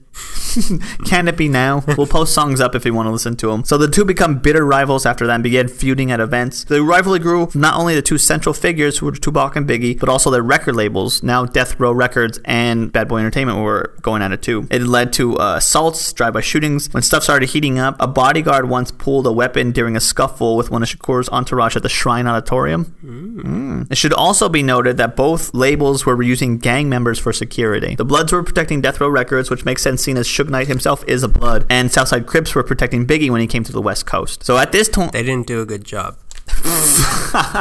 Can 1.05 1.29
it 1.29 1.37
be 1.37 1.49
now? 1.49 1.85
We'll 1.97 2.09
post 2.09 2.35
songs 2.35 2.61
up 2.61 2.75
if 2.75 2.85
you 2.85 2.93
want 2.93 3.07
to 3.07 3.13
listen 3.13 3.37
to 3.37 3.49
them. 3.49 3.65
So 3.65 3.79
the 3.79 3.87
two 3.87 4.05
become 4.05 4.39
bitter 4.39 4.67
rivals 4.67 5.07
after 5.07 5.27
that 5.29 5.35
and 5.35 5.43
began 5.45 5.69
feuding 5.69 6.11
at 6.11 6.19
events. 6.19 6.65
The 6.65 6.83
rivalry 6.83 7.21
grew 7.21 7.49
not 7.55 7.77
only 7.77 7.95
the 7.95 8.03
two 8.03 8.19
central 8.19 8.53
figures 8.53 8.99
who 8.99 9.07
were 9.07 9.13
Tupac 9.13 9.55
and 9.55 9.69
Biggie, 9.69 9.99
but 9.99 10.09
also 10.09 10.29
their 10.31 10.43
record 10.43 10.75
labels. 10.75 11.23
Now 11.23 11.45
Death 11.45 11.79
Row 11.79 11.93
Records 11.93 12.41
and 12.45 12.91
Bad 12.91 13.07
Boy 13.07 13.19
Entertainment 13.19 13.59
were 13.59 13.95
going 14.03 14.23
at 14.23 14.33
it 14.33 14.43
too. 14.43 14.67
It 14.71 14.83
led 14.83 15.13
to 15.15 15.39
uh, 15.39 15.57
assaults, 15.59 16.13
drive-by 16.13 16.41
shootings. 16.41 16.93
When 16.93 17.05
stuff 17.05 17.23
started 17.23 17.51
heating 17.51 17.79
up, 17.79 17.95
a 18.01 18.09
bodyguard 18.09 18.69
once 18.69 18.91
pulled 18.91 19.29
a 19.29 19.33
weapon 19.33 19.71
during 19.71 19.95
a 19.95 20.01
scuffle 20.01 20.57
with 20.57 20.71
one 20.71 20.83
of 20.83 20.89
Shakur's 20.89 21.29
entourage 21.29 21.77
at 21.77 21.83
the 21.83 21.89
Shrine 21.89 22.27
Auditorium. 22.27 22.97
Mm. 23.05 23.91
It 23.91 23.97
should 23.97 24.13
also 24.13 24.49
be 24.49 24.65
noted 24.65 24.97
that 24.97 25.15
both 25.15 25.55
labels 25.55 26.05
were 26.05 26.21
using 26.21 26.59
gang 26.59 26.89
members 26.89 27.21
for 27.21 27.33
security. 27.33 27.95
The 27.95 28.05
Bloods 28.05 28.33
were 28.33 28.43
protecting 28.43 28.81
Death 28.81 29.01
Row 29.01 29.09
Records, 29.09 29.49
which 29.49 29.65
makes 29.65 29.83
sense 29.83 30.03
seeing 30.11 30.19
as 30.19 30.27
Suge 30.27 30.51
Knight 30.51 30.67
himself 30.67 31.05
is 31.07 31.23
a 31.23 31.29
Blood, 31.29 31.67
and 31.71 31.91
Southside 31.93 32.27
Crips 32.27 32.55
were 32.55 32.65
protecting 32.65 33.07
Biggie 33.07 33.31
when 33.31 33.41
he 33.41 33.47
came 33.47 33.63
to 33.65 33.73
the 33.73 33.81
West 33.81 34.07
Coast. 34.07 34.43
So 34.45 34.59
at 34.59 34.73
this 34.73 34.89
time, 34.89 35.11
They 35.13 35.23
didn't 35.23 35.47
do 35.47 35.61
a 35.61 35.67
good 35.67 35.85
job. 35.85 36.17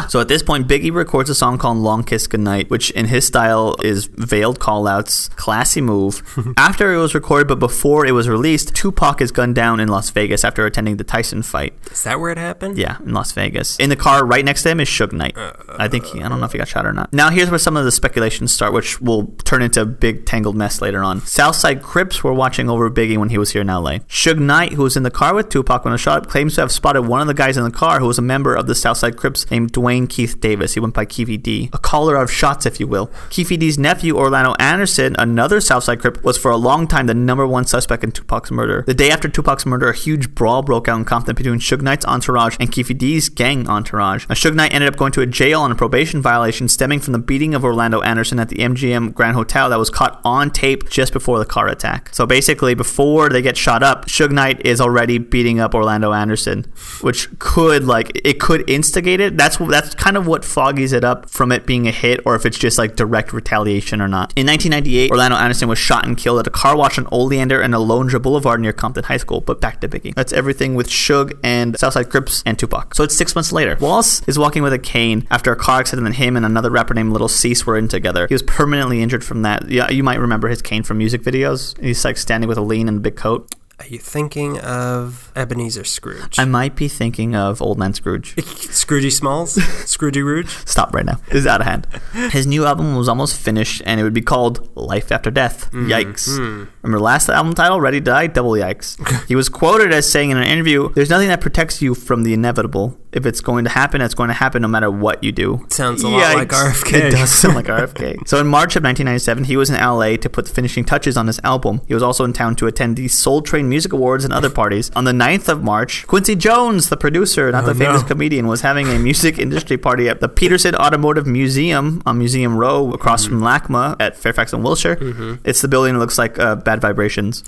So 0.09 0.19
at 0.19 0.27
this 0.27 0.43
point, 0.43 0.67
Biggie 0.67 0.93
records 0.93 1.29
a 1.29 1.35
song 1.35 1.57
called 1.57 1.77
"Long 1.77 2.03
Kiss 2.03 2.27
Goodnight," 2.27 2.69
which 2.69 2.91
in 2.91 3.05
his 3.05 3.25
style 3.25 3.75
is 3.83 4.05
veiled 4.05 4.59
callouts, 4.59 5.33
classy 5.35 5.81
move. 5.81 6.23
after 6.57 6.93
it 6.93 6.97
was 6.97 7.13
recorded, 7.13 7.47
but 7.47 7.59
before 7.59 8.05
it 8.05 8.11
was 8.11 8.27
released, 8.27 8.75
Tupac 8.75 9.21
is 9.21 9.31
gunned 9.31 9.55
down 9.55 9.79
in 9.79 9.87
Las 9.87 10.09
Vegas 10.09 10.43
after 10.43 10.65
attending 10.65 10.97
the 10.97 11.03
Tyson 11.03 11.41
fight. 11.41 11.73
Is 11.91 12.03
that 12.03 12.19
where 12.19 12.31
it 12.31 12.37
happened? 12.37 12.77
Yeah, 12.77 12.97
in 12.99 13.13
Las 13.13 13.31
Vegas. 13.33 13.77
In 13.77 13.89
the 13.89 13.95
car 13.95 14.25
right 14.25 14.43
next 14.43 14.63
to 14.63 14.69
him 14.69 14.79
is 14.79 14.89
Suge 14.89 15.13
Knight. 15.13 15.37
I 15.37 15.87
think 15.87 16.05
he, 16.05 16.21
I 16.21 16.29
don't 16.29 16.39
know 16.39 16.45
if 16.45 16.51
he 16.51 16.57
got 16.57 16.67
shot 16.67 16.85
or 16.85 16.93
not. 16.93 17.13
Now 17.13 17.29
here's 17.29 17.49
where 17.49 17.59
some 17.59 17.77
of 17.77 17.85
the 17.85 17.91
speculations 17.91 18.51
start, 18.51 18.73
which 18.73 18.99
will 19.01 19.27
turn 19.43 19.61
into 19.61 19.81
a 19.81 19.85
big 19.85 20.25
tangled 20.25 20.55
mess 20.55 20.81
later 20.81 21.03
on. 21.03 21.21
Southside 21.21 21.81
Crips 21.81 22.23
were 22.23 22.33
watching 22.33 22.69
over 22.69 22.89
Biggie 22.89 23.17
when 23.17 23.29
he 23.29 23.37
was 23.37 23.51
here 23.51 23.61
in 23.61 23.67
LA. 23.67 23.99
Suge 24.09 24.39
Knight, 24.39 24.73
who 24.73 24.83
was 24.83 24.97
in 24.97 25.03
the 25.03 25.11
car 25.11 25.33
with 25.33 25.49
Tupac 25.49 25.85
when 25.85 25.91
was 25.91 26.01
shot, 26.01 26.27
claims 26.27 26.55
to 26.55 26.61
have 26.61 26.71
spotted 26.71 27.03
one 27.03 27.21
of 27.21 27.27
the 27.27 27.33
guys 27.33 27.57
in 27.57 27.63
the 27.63 27.71
car 27.71 27.99
who 27.99 28.07
was 28.07 28.17
a 28.17 28.21
member 28.23 28.55
of 28.55 28.67
the 28.67 28.75
Southside 28.79 29.17
Crips 29.17 29.49
named 29.51 29.73
Dwayne 29.73 30.09
Keith 30.09 30.39
Davis. 30.39 30.73
He 30.73 30.79
went 30.79 30.93
by 30.93 31.05
Keefy 31.05 31.41
D, 31.41 31.69
a 31.73 31.77
caller 31.77 32.15
of 32.15 32.31
shots, 32.31 32.65
if 32.65 32.79
you 32.79 32.87
will. 32.87 33.07
Keefy 33.29 33.57
D's 33.59 33.77
nephew, 33.77 34.17
Orlando 34.17 34.55
Anderson, 34.59 35.15
another 35.19 35.61
Southside 35.61 35.99
Crip, 35.99 36.23
was 36.23 36.37
for 36.37 36.51
a 36.51 36.57
long 36.57 36.87
time 36.87 37.07
the 37.07 37.13
number 37.13 37.45
one 37.45 37.65
suspect 37.65 38.03
in 38.03 38.11
Tupac's 38.11 38.51
murder. 38.51 38.83
The 38.87 38.93
day 38.93 39.11
after 39.11 39.27
Tupac's 39.29 39.65
murder, 39.65 39.89
a 39.89 39.95
huge 39.95 40.33
brawl 40.33 40.61
broke 40.61 40.87
out 40.87 40.97
in 40.97 41.05
Compton 41.05 41.35
between 41.35 41.59
Suge 41.59 41.81
Knight's 41.81 42.05
entourage 42.05 42.55
and 42.59 42.71
Keefy 42.71 42.97
D's 42.97 43.29
gang 43.29 43.67
entourage. 43.67 44.27
Now, 44.27 44.35
Suge 44.35 44.55
Knight 44.55 44.73
ended 44.73 44.91
up 44.91 44.97
going 44.97 45.11
to 45.13 45.21
a 45.21 45.25
jail 45.25 45.61
on 45.61 45.71
a 45.71 45.75
probation 45.75 46.21
violation 46.21 46.67
stemming 46.67 46.99
from 46.99 47.13
the 47.13 47.19
beating 47.19 47.53
of 47.53 47.63
Orlando 47.63 48.01
Anderson 48.01 48.39
at 48.39 48.49
the 48.49 48.57
MGM 48.57 49.13
Grand 49.13 49.35
Hotel 49.35 49.69
that 49.69 49.79
was 49.79 49.89
caught 49.89 50.19
on 50.23 50.51
tape 50.51 50.89
just 50.89 51.13
before 51.13 51.39
the 51.39 51.45
car 51.45 51.67
attack. 51.67 52.09
So 52.13 52.25
basically, 52.25 52.73
before 52.73 53.29
they 53.29 53.41
get 53.41 53.57
shot 53.57 53.83
up, 53.83 54.05
Suge 54.05 54.31
Knight 54.31 54.65
is 54.65 54.81
already 54.81 55.17
beating 55.17 55.59
up 55.59 55.73
Orlando 55.73 56.13
Anderson, 56.13 56.65
which 57.01 57.27
could 57.39 57.85
like 57.85 58.11
it 58.23 58.39
could 58.39 58.68
instigate 58.69 59.19
it. 59.19 59.37
That's 59.37 59.57
that's 59.57 59.95
kind 59.95 60.15
of 60.15 60.27
what 60.27 60.43
foggies 60.43 60.93
it 60.93 61.03
up 61.03 61.29
from 61.29 61.51
it 61.51 61.65
being 61.65 61.87
a 61.87 61.91
hit, 61.91 62.21
or 62.25 62.35
if 62.35 62.45
it's 62.45 62.57
just 62.57 62.77
like 62.77 62.95
direct 62.95 63.33
retaliation 63.33 64.01
or 64.01 64.07
not. 64.07 64.31
In 64.35 64.47
1998, 64.47 65.11
Orlando 65.11 65.37
Anderson 65.37 65.67
was 65.67 65.79
shot 65.79 66.05
and 66.05 66.17
killed 66.17 66.39
at 66.39 66.47
a 66.47 66.51
car 66.51 66.77
wash 66.77 66.97
on 66.97 67.07
Oleander 67.11 67.61
and 67.61 67.73
Alondra 67.73 68.21
Boulevard 68.21 68.61
near 68.61 68.73
Compton 68.73 69.03
High 69.03 69.17
School. 69.17 69.41
But 69.41 69.59
back 69.59 69.81
to 69.81 69.87
Biggie. 69.87 70.13
That's 70.13 70.33
everything 70.33 70.75
with 70.75 70.87
Suge 70.87 71.37
and 71.43 71.77
Southside 71.77 72.09
Crips 72.09 72.43
and 72.45 72.57
Tupac. 72.57 72.95
So 72.95 73.03
it's 73.03 73.15
six 73.15 73.35
months 73.35 73.51
later. 73.51 73.77
Wallace 73.79 74.21
is 74.27 74.37
walking 74.37 74.63
with 74.63 74.73
a 74.73 74.79
cane 74.79 75.27
after 75.31 75.51
a 75.51 75.55
car 75.55 75.79
accident 75.79 76.07
that 76.07 76.15
him 76.15 76.37
and 76.37 76.45
another 76.45 76.69
rapper 76.69 76.93
named 76.93 77.11
Little 77.11 77.27
Cease 77.27 77.65
were 77.65 77.77
in 77.77 77.87
together. 77.87 78.27
He 78.27 78.33
was 78.33 78.43
permanently 78.43 79.01
injured 79.01 79.23
from 79.23 79.41
that. 79.43 79.69
Yeah, 79.69 79.89
you 79.89 80.03
might 80.03 80.19
remember 80.19 80.47
his 80.47 80.61
cane 80.61 80.83
from 80.83 80.97
music 80.97 81.21
videos. 81.21 81.79
He's 81.81 82.03
like 82.05 82.17
standing 82.17 82.47
with 82.47 82.57
a 82.57 82.61
lean 82.61 82.87
and 82.87 82.97
a 82.97 83.01
big 83.01 83.15
coat. 83.15 83.53
Are 83.79 83.87
you 83.87 83.97
thinking 83.97 84.59
of 84.59 85.31
Ebenezer 85.37 85.85
Scrooge? 85.85 86.37
I 86.37 86.43
might 86.43 86.75
be 86.75 86.89
thinking 86.89 87.33
of 87.33 87.61
Old 87.61 87.79
Man 87.79 87.93
Scrooge. 87.93 88.35
Scroogey 88.35 89.11
Smalls? 89.11 89.55
Scroogey 89.85 90.21
Rouge? 90.21 90.53
Stop 90.65 90.93
right 90.93 91.05
now. 91.05 91.15
This 91.27 91.37
is 91.37 91.47
out 91.47 91.61
of 91.61 91.67
hand. 91.67 91.87
His 92.31 92.45
new 92.45 92.65
album 92.65 92.97
was 92.97 93.07
almost 93.07 93.39
finished 93.39 93.81
and 93.85 93.97
it 93.97 94.03
would 94.03 94.13
be 94.13 94.21
called 94.21 94.69
Life 94.75 95.13
After 95.13 95.31
Death. 95.31 95.71
Mm, 95.71 95.87
yikes. 95.87 96.27
Mm. 96.37 96.67
Remember 96.81 96.99
last 96.99 97.29
album 97.29 97.53
title, 97.53 97.79
Ready 97.79 98.01
to 98.01 98.03
Die? 98.03 98.27
Double 98.27 98.51
yikes. 98.51 98.97
he 99.29 99.35
was 99.35 99.47
quoted 99.47 99.93
as 99.93 100.11
saying 100.11 100.31
in 100.31 100.37
an 100.37 100.43
interview, 100.43 100.91
There's 100.93 101.09
nothing 101.09 101.29
that 101.29 101.39
protects 101.39 101.81
you 101.81 101.95
from 101.95 102.23
the 102.23 102.33
inevitable. 102.33 102.99
If 103.11 103.25
it's 103.25 103.41
going 103.41 103.63
to 103.63 103.71
happen, 103.71 104.01
it's 104.01 104.13
going 104.13 104.27
to 104.27 104.33
happen 104.35 104.61
no 104.61 104.67
matter 104.67 104.91
what 104.91 105.23
you 105.23 105.31
do. 105.31 105.65
Sounds 105.69 106.03
a 106.03 106.07
lot 106.07 106.35
like 106.35 106.49
RFK. 106.49 106.93
It 106.93 107.11
does 107.11 107.31
sound 107.31 107.55
like 107.55 107.65
RFK. 107.79 108.27
so 108.27 108.37
in 108.39 108.45
March 108.45 108.75
of 108.75 108.83
1997, 108.83 109.45
he 109.45 109.57
was 109.57 109.69
in 109.71 109.77
LA 109.77 110.15
to 110.17 110.29
put 110.29 110.45
the 110.45 110.51
finishing 110.51 110.85
touches 110.85 111.17
on 111.17 111.25
his 111.25 111.39
album. 111.43 111.81
He 111.87 111.93
was 111.95 112.03
also 112.03 112.23
in 112.23 112.33
town 112.33 112.55
to 112.57 112.67
attend 112.67 112.97
the 112.97 113.07
Soul 113.07 113.41
Train 113.41 113.67
Music 113.67 113.93
Awards 113.93 114.23
and 114.25 114.31
other 114.33 114.49
parties. 114.51 114.91
On 114.95 115.05
the 115.05 115.11
9th 115.11 115.49
of 115.49 115.63
March, 115.63 116.05
Quincy 116.05 116.35
Jones, 116.35 116.89
the 116.89 116.97
producer, 116.97 117.51
not 117.51 117.65
the 117.65 117.71
Oh, 117.71 117.73
famous 117.73 118.01
no. 118.03 118.07
comedian, 118.09 118.45
was 118.47 118.61
having 118.61 118.87
a 118.89 118.99
music 118.99 119.39
industry 119.45 119.77
party 119.77 120.07
at 120.07 120.19
the 120.19 120.29
Petersen 120.29 120.75
Automotive 120.75 121.25
Museum 121.25 122.03
on 122.05 122.19
Museum 122.19 122.55
Row 122.57 122.91
across 122.93 123.25
Mm-hmm. 123.25 123.39
from 123.39 123.41
LACMA 123.41 123.95
at 123.99 124.15
Fairfax 124.17 124.53
and 124.53 124.63
Wilshire. 124.63 124.97
It's 125.43 125.61
the 125.61 125.67
building 125.67 125.93
that 125.95 125.99
looks 125.99 126.17
like 126.19 126.37
uh, 126.37 126.55
Bad 126.57 126.79
Vibrations. 126.79 127.43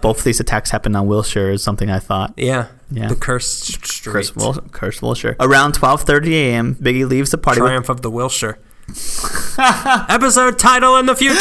Both 0.00 0.22
these 0.24 0.38
attacks 0.40 0.70
happened 0.70 0.96
on 0.96 1.06
Wilshire, 1.08 1.50
is 1.50 1.62
something 1.64 1.90
I 1.90 1.98
thought. 1.98 2.32
Yeah. 2.36 2.68
Yeah. 2.90 3.08
The 3.08 3.16
cursed 3.16 3.64
street. 3.86 4.12
Curse, 4.12 4.36
Wil- 4.36 4.54
Curse 4.72 5.00
Wilshire. 5.02 5.36
Around 5.40 5.74
12:30 5.74 6.32
a.m., 6.32 6.74
Biggie 6.76 7.08
leaves 7.08 7.30
the 7.30 7.38
party. 7.38 7.60
with- 7.60 7.68
Triumph 7.68 7.88
of 7.88 8.02
the 8.02 8.10
Wilshire. 8.10 8.58
Episode 9.58 10.58
title 10.58 10.96
in 10.98 11.06
the 11.06 11.14
future! 11.14 11.40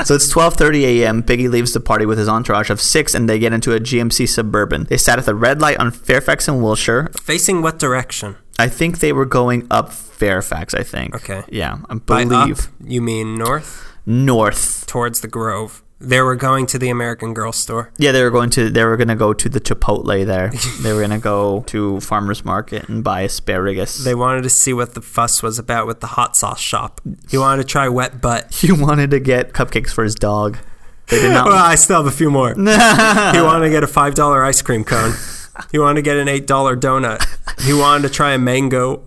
So 0.04 0.14
it's 0.14 0.32
12:30 0.32 0.82
a.m. 0.84 1.22
Biggie 1.22 1.50
leaves 1.50 1.72
the 1.72 1.80
party 1.80 2.06
with 2.06 2.16
his 2.18 2.28
entourage 2.28 2.70
of 2.70 2.80
six, 2.80 3.14
and 3.14 3.28
they 3.28 3.38
get 3.38 3.52
into 3.52 3.72
a 3.74 3.80
GMC 3.80 4.26
Suburban. 4.28 4.84
They 4.84 4.96
sat 4.96 5.18
at 5.18 5.26
the 5.26 5.34
red 5.34 5.60
light 5.60 5.78
on 5.78 5.90
Fairfax 5.90 6.48
and 6.48 6.62
Wilshire. 6.62 7.10
Facing 7.20 7.60
what 7.62 7.78
direction? 7.78 8.36
I 8.58 8.68
think 8.68 9.00
they 9.00 9.12
were 9.12 9.26
going 9.26 9.66
up 9.70 9.92
Fairfax. 9.92 10.72
I 10.74 10.82
think. 10.82 11.14
Okay. 11.16 11.42
Yeah, 11.50 11.78
I 11.90 11.94
By 11.94 12.24
believe 12.24 12.60
up, 12.60 12.66
you 12.84 13.02
mean 13.02 13.36
north? 13.36 13.86
north. 14.06 14.86
Towards 14.86 15.20
the 15.20 15.28
Grove. 15.28 15.82
They 16.00 16.22
were 16.22 16.34
going 16.34 16.64
to 16.66 16.78
the 16.78 16.88
American 16.88 17.34
Girl 17.34 17.52
store. 17.52 17.92
Yeah, 17.98 18.12
they 18.12 18.22
were 18.22 18.30
going 18.30 18.48
to. 18.50 18.70
They 18.70 18.84
were 18.84 18.96
going 18.96 19.08
to 19.08 19.14
go 19.14 19.34
to 19.34 19.48
the 19.50 19.60
Chipotle 19.60 20.24
there. 20.24 20.50
they 20.82 20.94
were 20.94 21.00
going 21.00 21.10
to 21.10 21.18
go 21.18 21.62
to 21.66 22.00
farmers 22.00 22.42
market 22.42 22.88
and 22.88 23.04
buy 23.04 23.20
asparagus. 23.20 23.98
They 24.02 24.14
wanted 24.14 24.42
to 24.44 24.50
see 24.50 24.72
what 24.72 24.94
the 24.94 25.02
fuss 25.02 25.42
was 25.42 25.58
about 25.58 25.86
with 25.86 26.00
the 26.00 26.06
hot 26.08 26.36
sauce 26.36 26.60
shop. 26.60 27.02
He 27.30 27.36
wanted 27.36 27.62
to 27.62 27.68
try 27.68 27.86
wet 27.88 28.22
butt. 28.22 28.54
he 28.54 28.72
wanted 28.72 29.10
to 29.10 29.20
get 29.20 29.52
cupcakes 29.52 29.90
for 29.90 30.02
his 30.02 30.14
dog. 30.14 30.56
They 31.08 31.20
did 31.20 31.32
not. 31.32 31.46
Well, 31.50 31.56
I 31.62 31.74
still 31.74 32.02
have 32.02 32.06
a 32.06 32.16
few 32.16 32.30
more. 32.30 32.54
he 32.54 32.62
wanted 32.62 33.64
to 33.64 33.70
get 33.70 33.84
a 33.84 33.88
five 33.88 34.14
dollar 34.14 34.42
ice 34.42 34.62
cream 34.62 34.84
cone. 34.84 35.12
He 35.70 35.78
wanted 35.78 35.96
to 35.96 36.02
get 36.02 36.16
an 36.16 36.28
eight 36.28 36.46
dollar 36.46 36.76
donut. 36.76 37.22
He 37.62 37.74
wanted 37.74 38.08
to 38.08 38.14
try 38.14 38.32
a 38.32 38.38
mango. 38.38 39.02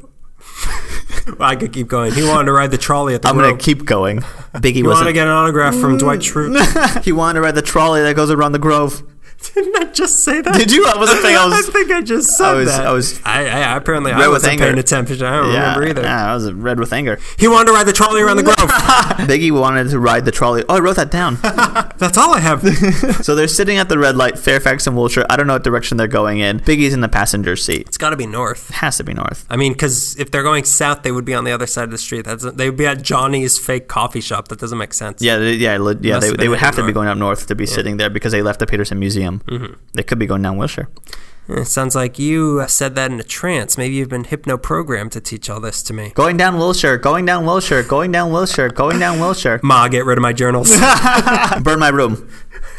Well, 1.27 1.49
I 1.49 1.55
could 1.55 1.71
keep 1.71 1.87
going. 1.87 2.13
He 2.13 2.23
wanted 2.23 2.45
to 2.45 2.51
ride 2.51 2.71
the 2.71 2.77
trolley 2.77 3.15
at 3.15 3.21
the 3.21 3.29
I'm 3.29 3.37
going 3.37 3.57
to 3.57 3.63
keep 3.63 3.85
going. 3.85 4.19
Biggie 4.53 4.73
He 4.73 4.83
wanted 4.83 5.05
to 5.05 5.13
get 5.13 5.27
an 5.27 5.33
autograph 5.33 5.75
from 5.75 5.97
Dwight 5.97 6.19
mm. 6.19 6.51
Schrute. 6.53 7.03
he 7.03 7.11
wanted 7.11 7.35
to 7.35 7.41
ride 7.41 7.55
the 7.55 7.61
trolley 7.61 8.01
that 8.01 8.15
goes 8.15 8.29
around 8.29 8.51
the 8.51 8.59
grove. 8.59 9.03
Didn't 9.53 9.75
I 9.75 9.91
just 9.91 10.23
say 10.23 10.41
that? 10.41 10.53
Did 10.55 10.71
you? 10.71 10.85
I 10.93 10.97
wasn't 10.97 11.21
saying 11.21 11.37
I 11.37 11.45
was- 11.47 11.69
think 11.69 11.91
I 11.91 12.01
just 12.01 12.37
said 12.37 12.45
I 12.47 12.53
was- 12.53 12.67
that. 12.69 12.87
I 12.87 12.91
was- 12.91 13.19
I, 13.25 13.41
I 13.45 13.75
apparently 13.77 14.11
Red 14.11 14.21
I 14.21 14.27
with 14.27 14.35
wasn't 14.35 14.51
anger. 14.53 14.63
paying 14.65 14.77
attention. 14.79 15.21
I 15.23 15.35
don't 15.37 15.51
Yeah, 15.53 15.59
remember 15.75 15.87
either. 15.87 16.01
yeah, 16.03 16.31
I 16.31 16.35
was 16.35 16.51
red 16.51 16.79
with 16.79 16.93
anger. 16.93 17.19
He 17.37 17.47
wanted 17.47 17.67
to 17.67 17.73
ride 17.73 17.85
the 17.85 17.93
trolley 17.93 18.21
around 18.21 18.37
the 18.37 18.43
grove. 18.43 18.57
Biggie 19.27 19.51
wanted 19.51 19.89
to 19.89 19.99
ride 19.99 20.25
the 20.25 20.31
trolley. 20.31 20.63
Oh, 20.69 20.75
I 20.75 20.79
wrote 20.79 20.95
that 20.97 21.11
down. 21.11 21.37
That's 21.97 22.17
all 22.17 22.33
I 22.33 22.39
have. 22.39 22.61
so 23.23 23.35
they're 23.35 23.47
sitting 23.47 23.77
at 23.77 23.89
the 23.89 23.97
red 23.97 24.15
light, 24.15 24.37
Fairfax 24.37 24.87
and 24.87 24.95
Wilshire. 24.95 25.25
I 25.29 25.35
don't 25.37 25.47
know 25.47 25.53
what 25.53 25.63
direction 25.63 25.97
they're 25.97 26.07
going 26.07 26.39
in. 26.39 26.59
Biggie's 26.59 26.93
in 26.93 27.01
the 27.01 27.09
passenger 27.09 27.55
seat. 27.55 27.87
It's 27.87 27.97
got 27.97 28.11
to 28.11 28.17
be 28.17 28.25
north. 28.27 28.69
It 28.69 28.75
Has 28.77 28.97
to 28.97 29.03
be 29.03 29.13
north. 29.13 29.45
I 29.49 29.55
mean, 29.57 29.73
because 29.73 30.17
if 30.19 30.31
they're 30.31 30.43
going 30.43 30.63
south, 30.65 31.03
they 31.03 31.11
would 31.11 31.25
be 31.25 31.33
on 31.33 31.43
the 31.43 31.51
other 31.51 31.67
side 31.67 31.85
of 31.85 31.91
the 31.91 31.97
street. 31.97 32.25
That's 32.25 32.43
they 32.43 32.69
would 32.69 32.77
be 32.77 32.85
at 32.85 33.01
Johnny's 33.01 33.57
fake 33.59 33.87
coffee 33.87 34.21
shop. 34.21 34.47
That 34.49 34.59
doesn't 34.59 34.77
make 34.77 34.93
sense. 34.93 35.21
Yeah, 35.21 35.37
they, 35.37 35.53
yeah, 35.53 35.77
yeah. 36.01 36.19
They, 36.19 36.31
they 36.31 36.49
would 36.49 36.59
have 36.59 36.75
to 36.75 36.85
be 36.85 36.91
going 36.91 37.07
up 37.07 37.17
north 37.17 37.47
to 37.47 37.55
be 37.55 37.65
sitting 37.65 37.97
there 37.97 38.09
because 38.09 38.31
they 38.31 38.41
left 38.41 38.59
the 38.59 38.67
Petersen 38.67 38.99
Museum. 38.99 39.32
Mm-hmm. 39.39 39.73
They 39.93 40.03
could 40.03 40.19
be 40.19 40.25
going 40.25 40.41
down 40.41 40.57
Wilshire. 40.57 40.89
It 41.49 41.65
sounds 41.65 41.93
like 41.93 42.17
you 42.17 42.65
said 42.67 42.95
that 42.95 43.11
in 43.11 43.19
a 43.19 43.23
trance. 43.23 43.77
Maybe 43.77 43.95
you've 43.95 44.09
been 44.09 44.23
hypno-programmed 44.23 45.11
to 45.11 45.19
teach 45.19 45.49
all 45.49 45.59
this 45.59 45.83
to 45.83 45.93
me. 45.93 46.11
Going 46.15 46.37
down 46.37 46.57
Wilshire. 46.57 46.97
Going 46.97 47.25
down 47.25 47.45
Wilshire. 47.45 47.83
Going 47.83 48.13
down 48.13 48.31
Wilshire. 48.31 48.69
Going 48.69 48.97
down 48.97 49.19
Wilshire. 49.19 49.59
Ma, 49.61 49.89
get 49.89 50.05
rid 50.05 50.17
of 50.17 50.21
my 50.21 50.31
journals. 50.31 50.69
Burn 51.61 51.79
my 51.79 51.89
room. 51.89 52.29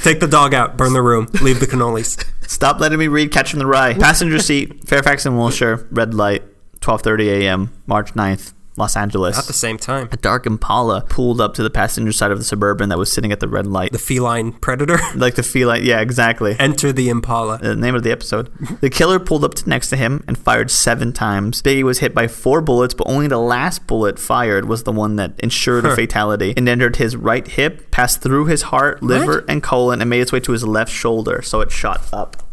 Take 0.02 0.20
the 0.20 0.26
dog 0.26 0.54
out. 0.54 0.78
Burn 0.78 0.94
the 0.94 1.02
room. 1.02 1.28
Leave 1.42 1.60
the 1.60 1.66
cannolis. 1.66 2.24
Stop 2.48 2.80
letting 2.80 2.98
me 2.98 3.06
read 3.06 3.32
Catching 3.32 3.58
the 3.58 3.66
Rye. 3.66 3.94
Passenger 3.94 4.38
seat. 4.38 4.88
Fairfax 4.88 5.26
and 5.26 5.36
Wilshire. 5.36 5.86
Red 5.90 6.14
light. 6.14 6.42
12:30 6.80 7.42
a.m. 7.42 7.70
March 7.86 8.14
9th. 8.14 8.52
Los 8.76 8.96
Angeles. 8.96 9.38
At 9.38 9.44
the 9.44 9.52
same 9.52 9.78
time. 9.78 10.08
A 10.10 10.16
dark 10.16 10.46
Impala 10.46 11.02
pulled 11.02 11.40
up 11.40 11.54
to 11.54 11.62
the 11.62 11.70
passenger 11.70 12.12
side 12.12 12.30
of 12.32 12.38
the 12.38 12.44
Suburban 12.44 12.88
that 12.88 12.98
was 12.98 13.12
sitting 13.12 13.30
at 13.32 13.40
the 13.40 13.48
red 13.48 13.66
light. 13.66 13.92
The 13.92 13.98
feline 13.98 14.52
predator. 14.52 14.98
like 15.14 15.36
the 15.36 15.42
feline. 15.42 15.84
Yeah, 15.84 16.00
exactly. 16.00 16.56
Enter 16.58 16.92
the 16.92 17.08
Impala. 17.08 17.58
the 17.58 17.76
name 17.76 17.94
of 17.94 18.02
the 18.02 18.10
episode. 18.10 18.50
The 18.80 18.90
killer 18.90 19.18
pulled 19.20 19.44
up 19.44 19.54
to 19.54 19.68
next 19.68 19.90
to 19.90 19.96
him 19.96 20.24
and 20.26 20.36
fired 20.36 20.70
seven 20.70 21.12
times. 21.12 21.62
Biggie 21.62 21.82
was 21.82 22.00
hit 22.00 22.14
by 22.14 22.28
four 22.28 22.60
bullets, 22.60 22.94
but 22.94 23.06
only 23.08 23.28
the 23.28 23.38
last 23.38 23.86
bullet 23.86 24.18
fired 24.18 24.66
was 24.66 24.82
the 24.82 24.92
one 24.92 25.16
that 25.16 25.38
ensured 25.38 25.84
a 25.84 25.94
fatality. 25.94 26.50
It 26.50 26.68
entered 26.68 26.96
his 26.96 27.16
right 27.16 27.46
hip, 27.46 27.90
passed 27.90 28.22
through 28.22 28.46
his 28.46 28.62
heart, 28.62 29.02
liver, 29.02 29.44
and 29.48 29.62
colon, 29.62 30.00
and 30.00 30.10
made 30.10 30.20
its 30.20 30.32
way 30.32 30.40
to 30.40 30.52
his 30.52 30.66
left 30.66 30.92
shoulder. 30.92 31.42
So 31.42 31.60
it 31.60 31.70
shot 31.70 32.02
up. 32.12 32.43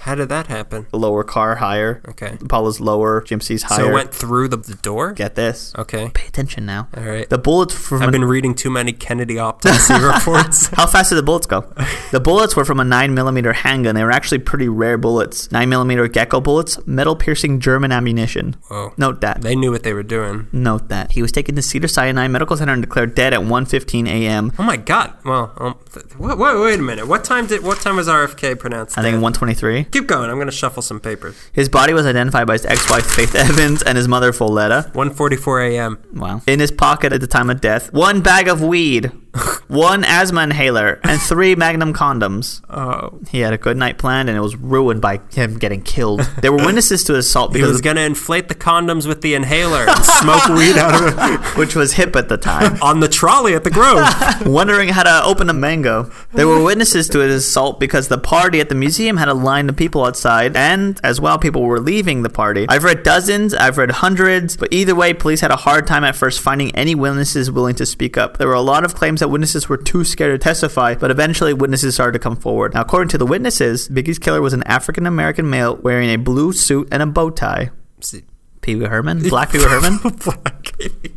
How 0.00 0.14
did 0.14 0.28
that 0.30 0.48
happen? 0.48 0.86
Lower 0.92 1.24
car, 1.24 1.56
higher. 1.56 2.02
Okay. 2.08 2.36
Paula's 2.48 2.80
lower, 2.80 3.22
Jim 3.22 3.40
higher. 3.40 3.58
So 3.58 3.88
it 3.88 3.92
went 3.92 4.12
through 4.14 4.48
the, 4.48 4.56
the 4.56 4.74
door? 4.74 5.12
Get 5.12 5.34
this. 5.34 5.72
Okay. 5.78 6.10
Pay 6.12 6.26
attention 6.26 6.66
now. 6.66 6.88
All 6.96 7.02
right. 7.04 7.28
The 7.28 7.38
bullets 7.38 7.74
from. 7.74 8.02
I've 8.02 8.08
an- 8.08 8.12
been 8.12 8.24
reading 8.24 8.54
too 8.54 8.70
many 8.70 8.92
Kennedy 8.92 9.38
autopsy 9.38 9.94
reports. 10.00 10.66
How 10.74 10.86
fast 10.86 11.10
did 11.10 11.16
the 11.16 11.22
bullets 11.22 11.46
go? 11.46 11.72
The 12.12 12.20
bullets 12.20 12.54
were 12.54 12.66
from 12.66 12.78
a 12.78 12.84
9mm 12.84 13.54
handgun. 13.54 13.94
They 13.94 14.04
were 14.04 14.10
actually 14.10 14.40
pretty 14.40 14.68
rare 14.68 14.98
bullets 14.98 15.48
9mm 15.48 16.12
gecko 16.12 16.42
bullets, 16.42 16.78
metal 16.86 17.16
piercing 17.16 17.58
German 17.58 17.90
ammunition. 17.90 18.56
Whoa. 18.68 18.92
Note 18.98 19.22
that. 19.22 19.40
They 19.40 19.56
knew 19.56 19.70
what 19.70 19.82
they 19.82 19.94
were 19.94 20.02
doing. 20.02 20.46
Note 20.52 20.88
that. 20.90 21.12
He 21.12 21.22
was 21.22 21.32
taken 21.32 21.54
to 21.56 21.62
Cedars-Sinai 21.62 22.28
Medical 22.28 22.58
Center 22.58 22.74
and 22.74 22.82
declared 22.82 23.14
dead 23.14 23.32
at 23.32 23.40
1.15 23.40 24.06
a.m. 24.08 24.52
Oh 24.58 24.62
my 24.62 24.76
God. 24.76 25.14
Well, 25.24 25.54
um, 25.56 25.78
th- 25.90 26.04
wait, 26.18 26.36
wait, 26.38 26.78
a 26.78 26.82
minute. 26.82 27.06
What 27.08 27.24
time 27.24 27.46
did 27.46 27.62
what 27.62 27.80
time 27.80 27.96
was 27.96 28.08
RFK 28.08 28.58
pronounced? 28.58 28.98
I 28.98 29.02
dead? 29.02 29.12
think 29.12 29.24
1.23 29.36 29.61
Keep 29.90 30.06
going. 30.06 30.28
I'm 30.28 30.36
going 30.36 30.46
to 30.46 30.52
shuffle 30.52 30.82
some 30.82 31.00
papers. 31.00 31.36
His 31.52 31.68
body 31.68 31.92
was 31.92 32.06
identified 32.06 32.46
by 32.46 32.54
his 32.54 32.66
ex-wife 32.66 33.06
Faith 33.06 33.34
Evans 33.34 33.82
and 33.82 33.96
his 33.96 34.08
mother 34.08 34.32
Voletta. 34.32 34.92
1:44 34.92 35.70
a.m. 35.70 35.98
Wow. 36.14 36.42
In 36.46 36.58
his 36.60 36.70
pocket 36.70 37.12
at 37.12 37.20
the 37.20 37.26
time 37.26 37.48
of 37.50 37.60
death, 37.60 37.92
one 37.92 38.22
bag 38.22 38.48
of 38.48 38.60
weed, 38.60 39.12
one 39.68 40.04
asthma 40.04 40.42
inhaler, 40.42 41.00
and 41.04 41.20
three 41.20 41.54
Magnum 41.54 41.94
condoms. 41.94 42.60
Oh, 42.68 43.18
He 43.30 43.40
had 43.40 43.52
a 43.52 43.58
good 43.58 43.76
night 43.76 43.98
planned, 43.98 44.28
and 44.28 44.36
it 44.36 44.40
was 44.42 44.56
ruined 44.56 45.00
by 45.00 45.20
him 45.32 45.58
getting 45.58 45.82
killed. 45.82 46.20
There 46.42 46.52
were 46.52 46.64
witnesses 46.64 47.02
to 47.04 47.14
his 47.14 47.26
assault 47.26 47.52
because 47.52 47.68
he 47.68 47.72
was 47.72 47.80
gonna 47.80 48.02
inflate 48.02 48.48
the 48.48 48.54
condoms 48.54 49.06
with 49.06 49.22
the 49.22 49.34
inhaler 49.34 49.86
and 49.88 50.04
smoke 50.20 50.48
weed 50.50 50.76
out 50.76 50.94
of 51.02 51.18
it 51.18 51.40
which 51.58 51.74
was 51.74 51.94
hip 51.94 52.14
at 52.16 52.28
the 52.28 52.36
time. 52.36 52.80
on 52.82 53.00
the 53.00 53.08
trolley 53.08 53.54
at 53.54 53.64
the 53.64 53.70
Grove. 53.70 54.06
Wondering 54.46 54.88
how 54.90 55.02
to 55.02 55.24
open 55.26 55.48
a 55.48 55.54
mango. 55.54 56.10
There 56.32 56.46
were 56.46 56.62
witnesses 56.62 57.08
to 57.10 57.20
his 57.20 57.34
assault 57.46 57.80
because 57.80 58.08
the 58.08 58.18
party 58.18 58.60
at 58.60 58.68
the 58.68 58.74
museum 58.74 59.16
had 59.16 59.28
a 59.28 59.34
line 59.34 59.68
of 59.68 59.76
people 59.76 60.04
outside, 60.04 60.56
and 60.56 61.00
as 61.02 61.20
well, 61.20 61.38
people 61.38 61.62
were 61.62 61.80
leaving 61.80 62.22
the 62.22 62.28
party. 62.28 62.66
I've 62.68 62.84
read 62.84 63.02
dozens, 63.02 63.54
I've 63.54 63.78
read 63.78 63.90
hundreds, 63.90 64.56
but 64.56 64.68
either 64.72 64.94
way, 64.94 65.14
police 65.14 65.40
had 65.40 65.50
a 65.50 65.56
hard 65.56 65.86
time 65.86 66.04
at 66.04 66.16
first 66.16 66.40
finding 66.40 66.74
any 66.74 66.94
witnesses 66.94 67.50
willing 67.50 67.74
to 67.76 67.86
speak 67.86 68.16
up. 68.18 68.36
There 68.38 68.48
were 68.48 68.54
a 68.54 68.60
lot 68.60 68.84
of 68.84 68.94
claims 68.94 69.21
that 69.22 69.28
witnesses 69.28 69.68
were 69.68 69.76
too 69.76 70.04
scared 70.04 70.38
to 70.38 70.42
testify, 70.44 70.94
but 70.96 71.10
eventually 71.10 71.54
witnesses 71.54 71.94
started 71.94 72.12
to 72.12 72.18
come 72.18 72.36
forward. 72.36 72.74
Now, 72.74 72.80
according 72.82 73.08
to 73.10 73.18
the 73.18 73.24
witnesses, 73.26 73.88
Biggie's 73.88 74.18
killer 74.18 74.42
was 74.42 74.52
an 74.52 74.62
African 74.64 75.06
American 75.06 75.48
male 75.48 75.76
wearing 75.76 76.10
a 76.10 76.16
blue 76.16 76.52
suit 76.52 76.88
and 76.92 77.02
a 77.02 77.06
bow 77.06 77.30
tie. 77.30 77.70
See- 78.00 78.24
Pee 78.60 78.76
Wee 78.76 78.84
Herman? 78.86 79.22
Black 79.28 79.50
Pee 79.50 79.58
Wee 79.58 79.64
Herman? 79.64 79.98
Black 80.24 80.76
baby. 80.78 81.14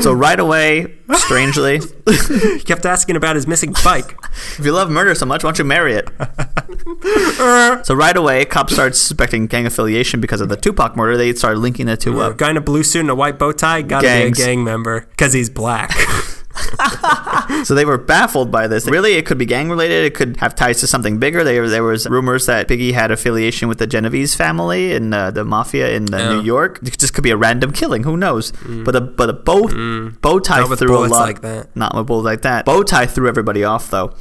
so 0.00 0.12
right 0.14 0.40
away, 0.40 0.94
strangely, 1.12 1.80
he 2.08 2.60
kept 2.60 2.86
asking 2.86 3.16
about 3.16 3.36
his 3.36 3.46
missing 3.46 3.74
bike. 3.84 4.16
If 4.58 4.62
you 4.64 4.72
love 4.72 4.88
murder 4.90 5.14
so 5.14 5.26
much, 5.26 5.44
why 5.44 5.48
don't 5.48 5.58
you 5.58 5.64
marry 5.66 5.92
it? 5.94 6.08
so 7.84 7.94
right 7.94 8.16
away, 8.16 8.44
cops 8.46 8.72
started 8.72 8.94
suspecting 8.94 9.46
gang 9.46 9.66
affiliation 9.66 10.20
because 10.22 10.40
of 10.40 10.48
the 10.48 10.56
Tupac 10.56 10.96
murder. 10.96 11.16
They 11.18 11.34
started 11.34 11.58
linking 11.60 11.84
the 11.86 11.96
two 11.98 12.18
A 12.20 12.30
up. 12.30 12.38
guy 12.38 12.50
in 12.50 12.56
a 12.56 12.60
blue 12.62 12.82
suit 12.82 13.00
and 13.00 13.10
a 13.10 13.14
white 13.14 13.38
bow 13.38 13.52
tie 13.52 13.82
gotta 13.82 14.06
Gangs. 14.06 14.38
be 14.38 14.42
a 14.42 14.46
gang 14.46 14.64
member 14.64 15.00
because 15.10 15.32
he's 15.34 15.50
black. 15.50 15.90
So 17.64 17.74
they 17.74 17.84
were 17.84 17.98
baffled 17.98 18.50
by 18.50 18.66
this. 18.66 18.86
Really, 18.88 19.14
it 19.14 19.26
could 19.26 19.38
be 19.38 19.46
gang 19.46 19.68
related. 19.70 20.04
It 20.04 20.14
could 20.14 20.36
have 20.38 20.54
ties 20.54 20.80
to 20.80 20.86
something 20.86 21.18
bigger. 21.18 21.44
There, 21.44 21.68
there 21.68 21.82
was 21.82 22.08
rumors 22.08 22.46
that 22.46 22.66
Biggie 22.68 22.92
had 22.92 23.10
affiliation 23.10 23.68
with 23.68 23.78
the 23.78 23.86
Genovese 23.86 24.34
family 24.34 24.92
and 24.94 25.12
uh, 25.14 25.30
the 25.30 25.44
mafia 25.44 25.90
in 25.90 26.12
uh, 26.12 26.18
Yeah. 26.18 26.28
New 26.34 26.42
York. 26.42 26.80
It 26.82 26.98
just 26.98 27.14
could 27.14 27.24
be 27.24 27.30
a 27.30 27.36
random 27.36 27.72
killing. 27.72 28.02
Who 28.04 28.16
knows? 28.16 28.52
But 28.66 28.96
a 28.96 29.00
but 29.00 29.28
a 29.28 29.32
bow 29.32 29.68
bow 30.20 30.38
tie 30.40 30.60
Not 30.60 30.78
threw 30.78 30.96
a 30.96 31.06
lot. 31.06 31.10
like 31.10 31.42
that. 31.42 31.74
Not 31.76 31.94
with 31.94 32.06
bullets 32.06 32.24
like 32.24 32.42
that. 32.42 32.64
Bow 32.64 32.82
tie 32.82 33.06
threw 33.06 33.28
everybody 33.28 33.64
off 33.64 33.90
though. 33.90 34.14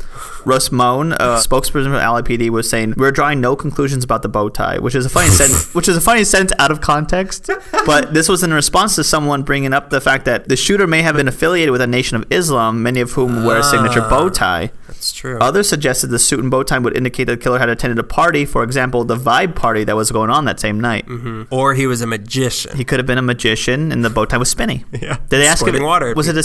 Russ 0.45 0.71
Moan, 0.71 1.13
a 1.13 1.37
spokesperson 1.39 1.85
for 1.85 1.99
LAPD, 1.99 2.49
was 2.49 2.69
saying 2.69 2.93
we're 2.97 3.11
drawing 3.11 3.41
no 3.41 3.55
conclusions 3.55 4.03
about 4.03 4.21
the 4.21 4.29
bow 4.29 4.49
tie, 4.49 4.79
which 4.79 4.95
is 4.95 5.05
a 5.05 5.09
funny 5.09 5.29
sentence. 5.29 5.73
Which 5.81 5.87
is 5.87 5.95
a 5.97 6.01
funny 6.01 6.23
sentence 6.23 6.51
out 6.59 6.69
of 6.71 6.81
context. 6.81 7.49
But 7.85 8.13
this 8.13 8.27
was 8.27 8.43
in 8.43 8.53
response 8.53 8.95
to 8.95 9.03
someone 9.03 9.43
bringing 9.43 9.73
up 9.73 9.89
the 9.89 10.01
fact 10.01 10.25
that 10.25 10.47
the 10.49 10.55
shooter 10.55 10.85
may 10.85 11.01
have 11.01 11.15
been 11.15 11.27
affiliated 11.27 11.71
with 11.71 11.81
a 11.81 11.87
Nation 11.87 12.17
of 12.17 12.25
Islam, 12.31 12.83
many 12.83 12.99
of 13.01 13.11
whom 13.11 13.45
wear 13.45 13.57
a 13.59 13.63
signature 13.63 14.01
bow 14.01 14.27
ah, 14.27 14.29
tie. 14.29 14.71
That's 14.87 15.11
true. 15.11 15.39
Others 15.39 15.69
suggested 15.69 16.07
the 16.07 16.19
suit 16.19 16.39
and 16.39 16.51
bow 16.51 16.63
tie 16.63 16.77
would 16.79 16.95
indicate 16.95 17.25
that 17.25 17.39
the 17.39 17.43
killer 17.43 17.59
had 17.59 17.69
attended 17.69 17.97
a 17.99 18.03
party, 18.03 18.45
for 18.45 18.63
example, 18.63 19.03
the 19.03 19.15
Vibe 19.15 19.55
party 19.55 19.83
that 19.85 19.95
was 19.95 20.11
going 20.11 20.29
on 20.29 20.45
that 20.45 20.59
same 20.59 20.79
night. 20.79 21.05
Mm-hmm. 21.07 21.43
or 21.49 21.73
he 21.73 21.87
was 21.87 22.01
a 22.01 22.07
magician. 22.07 22.75
He 22.77 22.83
could 22.83 22.99
have 22.99 23.07
been 23.07 23.17
a 23.17 23.21
magician, 23.23 23.91
and 23.91 24.03
the 24.05 24.09
bow 24.09 24.25
tie 24.25 24.37
was 24.37 24.49
spinny. 24.49 24.85
Yeah. 25.01 25.17
Did 25.29 25.39
they 25.39 25.47
ask 25.47 25.59
Squirting 25.59 25.81
him? 25.81 25.87
water. 25.87 26.13
Was 26.13 26.27
it 26.27 26.35
a, 26.35 26.43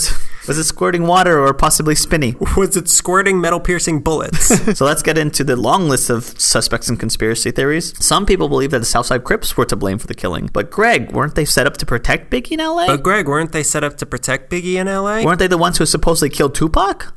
was 0.48 0.56
it 0.56 0.64
squirting 0.64 1.06
water 1.06 1.38
or 1.38 1.52
possibly 1.52 1.94
spinny? 1.94 2.34
Was 2.56 2.74
it 2.76 2.88
squirting 2.88 3.38
metal 3.38 3.60
piercing 3.60 3.85
bullets? 3.94 4.46
so 4.78 4.84
let's 4.84 5.02
get 5.02 5.16
into 5.16 5.44
the 5.44 5.56
long 5.56 5.88
list 5.88 6.10
of 6.10 6.24
suspects 6.40 6.88
and 6.88 6.98
conspiracy 6.98 7.50
theories. 7.50 7.94
Some 8.04 8.26
people 8.26 8.48
believe 8.48 8.70
that 8.72 8.80
the 8.80 8.84
Southside 8.84 9.24
Crips 9.24 9.56
were 9.56 9.64
to 9.66 9.76
blame 9.76 9.98
for 9.98 10.06
the 10.06 10.14
killing, 10.14 10.50
but 10.52 10.70
Greg, 10.70 11.12
weren't 11.12 11.34
they 11.34 11.44
set 11.44 11.66
up 11.66 11.76
to 11.78 11.86
protect 11.86 12.30
Biggie 12.30 12.52
in 12.52 12.60
L.A.? 12.60 12.86
but 12.86 13.02
Greg, 13.02 13.28
weren't 13.28 13.52
they 13.52 13.62
set 13.62 13.84
up 13.84 13.96
to 13.98 14.06
protect 14.06 14.50
Biggie 14.50 14.74
in 14.74 14.88
L.A.? 14.88 15.24
weren't 15.24 15.38
they 15.38 15.46
the 15.46 15.58
ones 15.58 15.78
who 15.78 15.86
supposedly 15.86 16.30
killed 16.30 16.54
Tupac? 16.54 17.14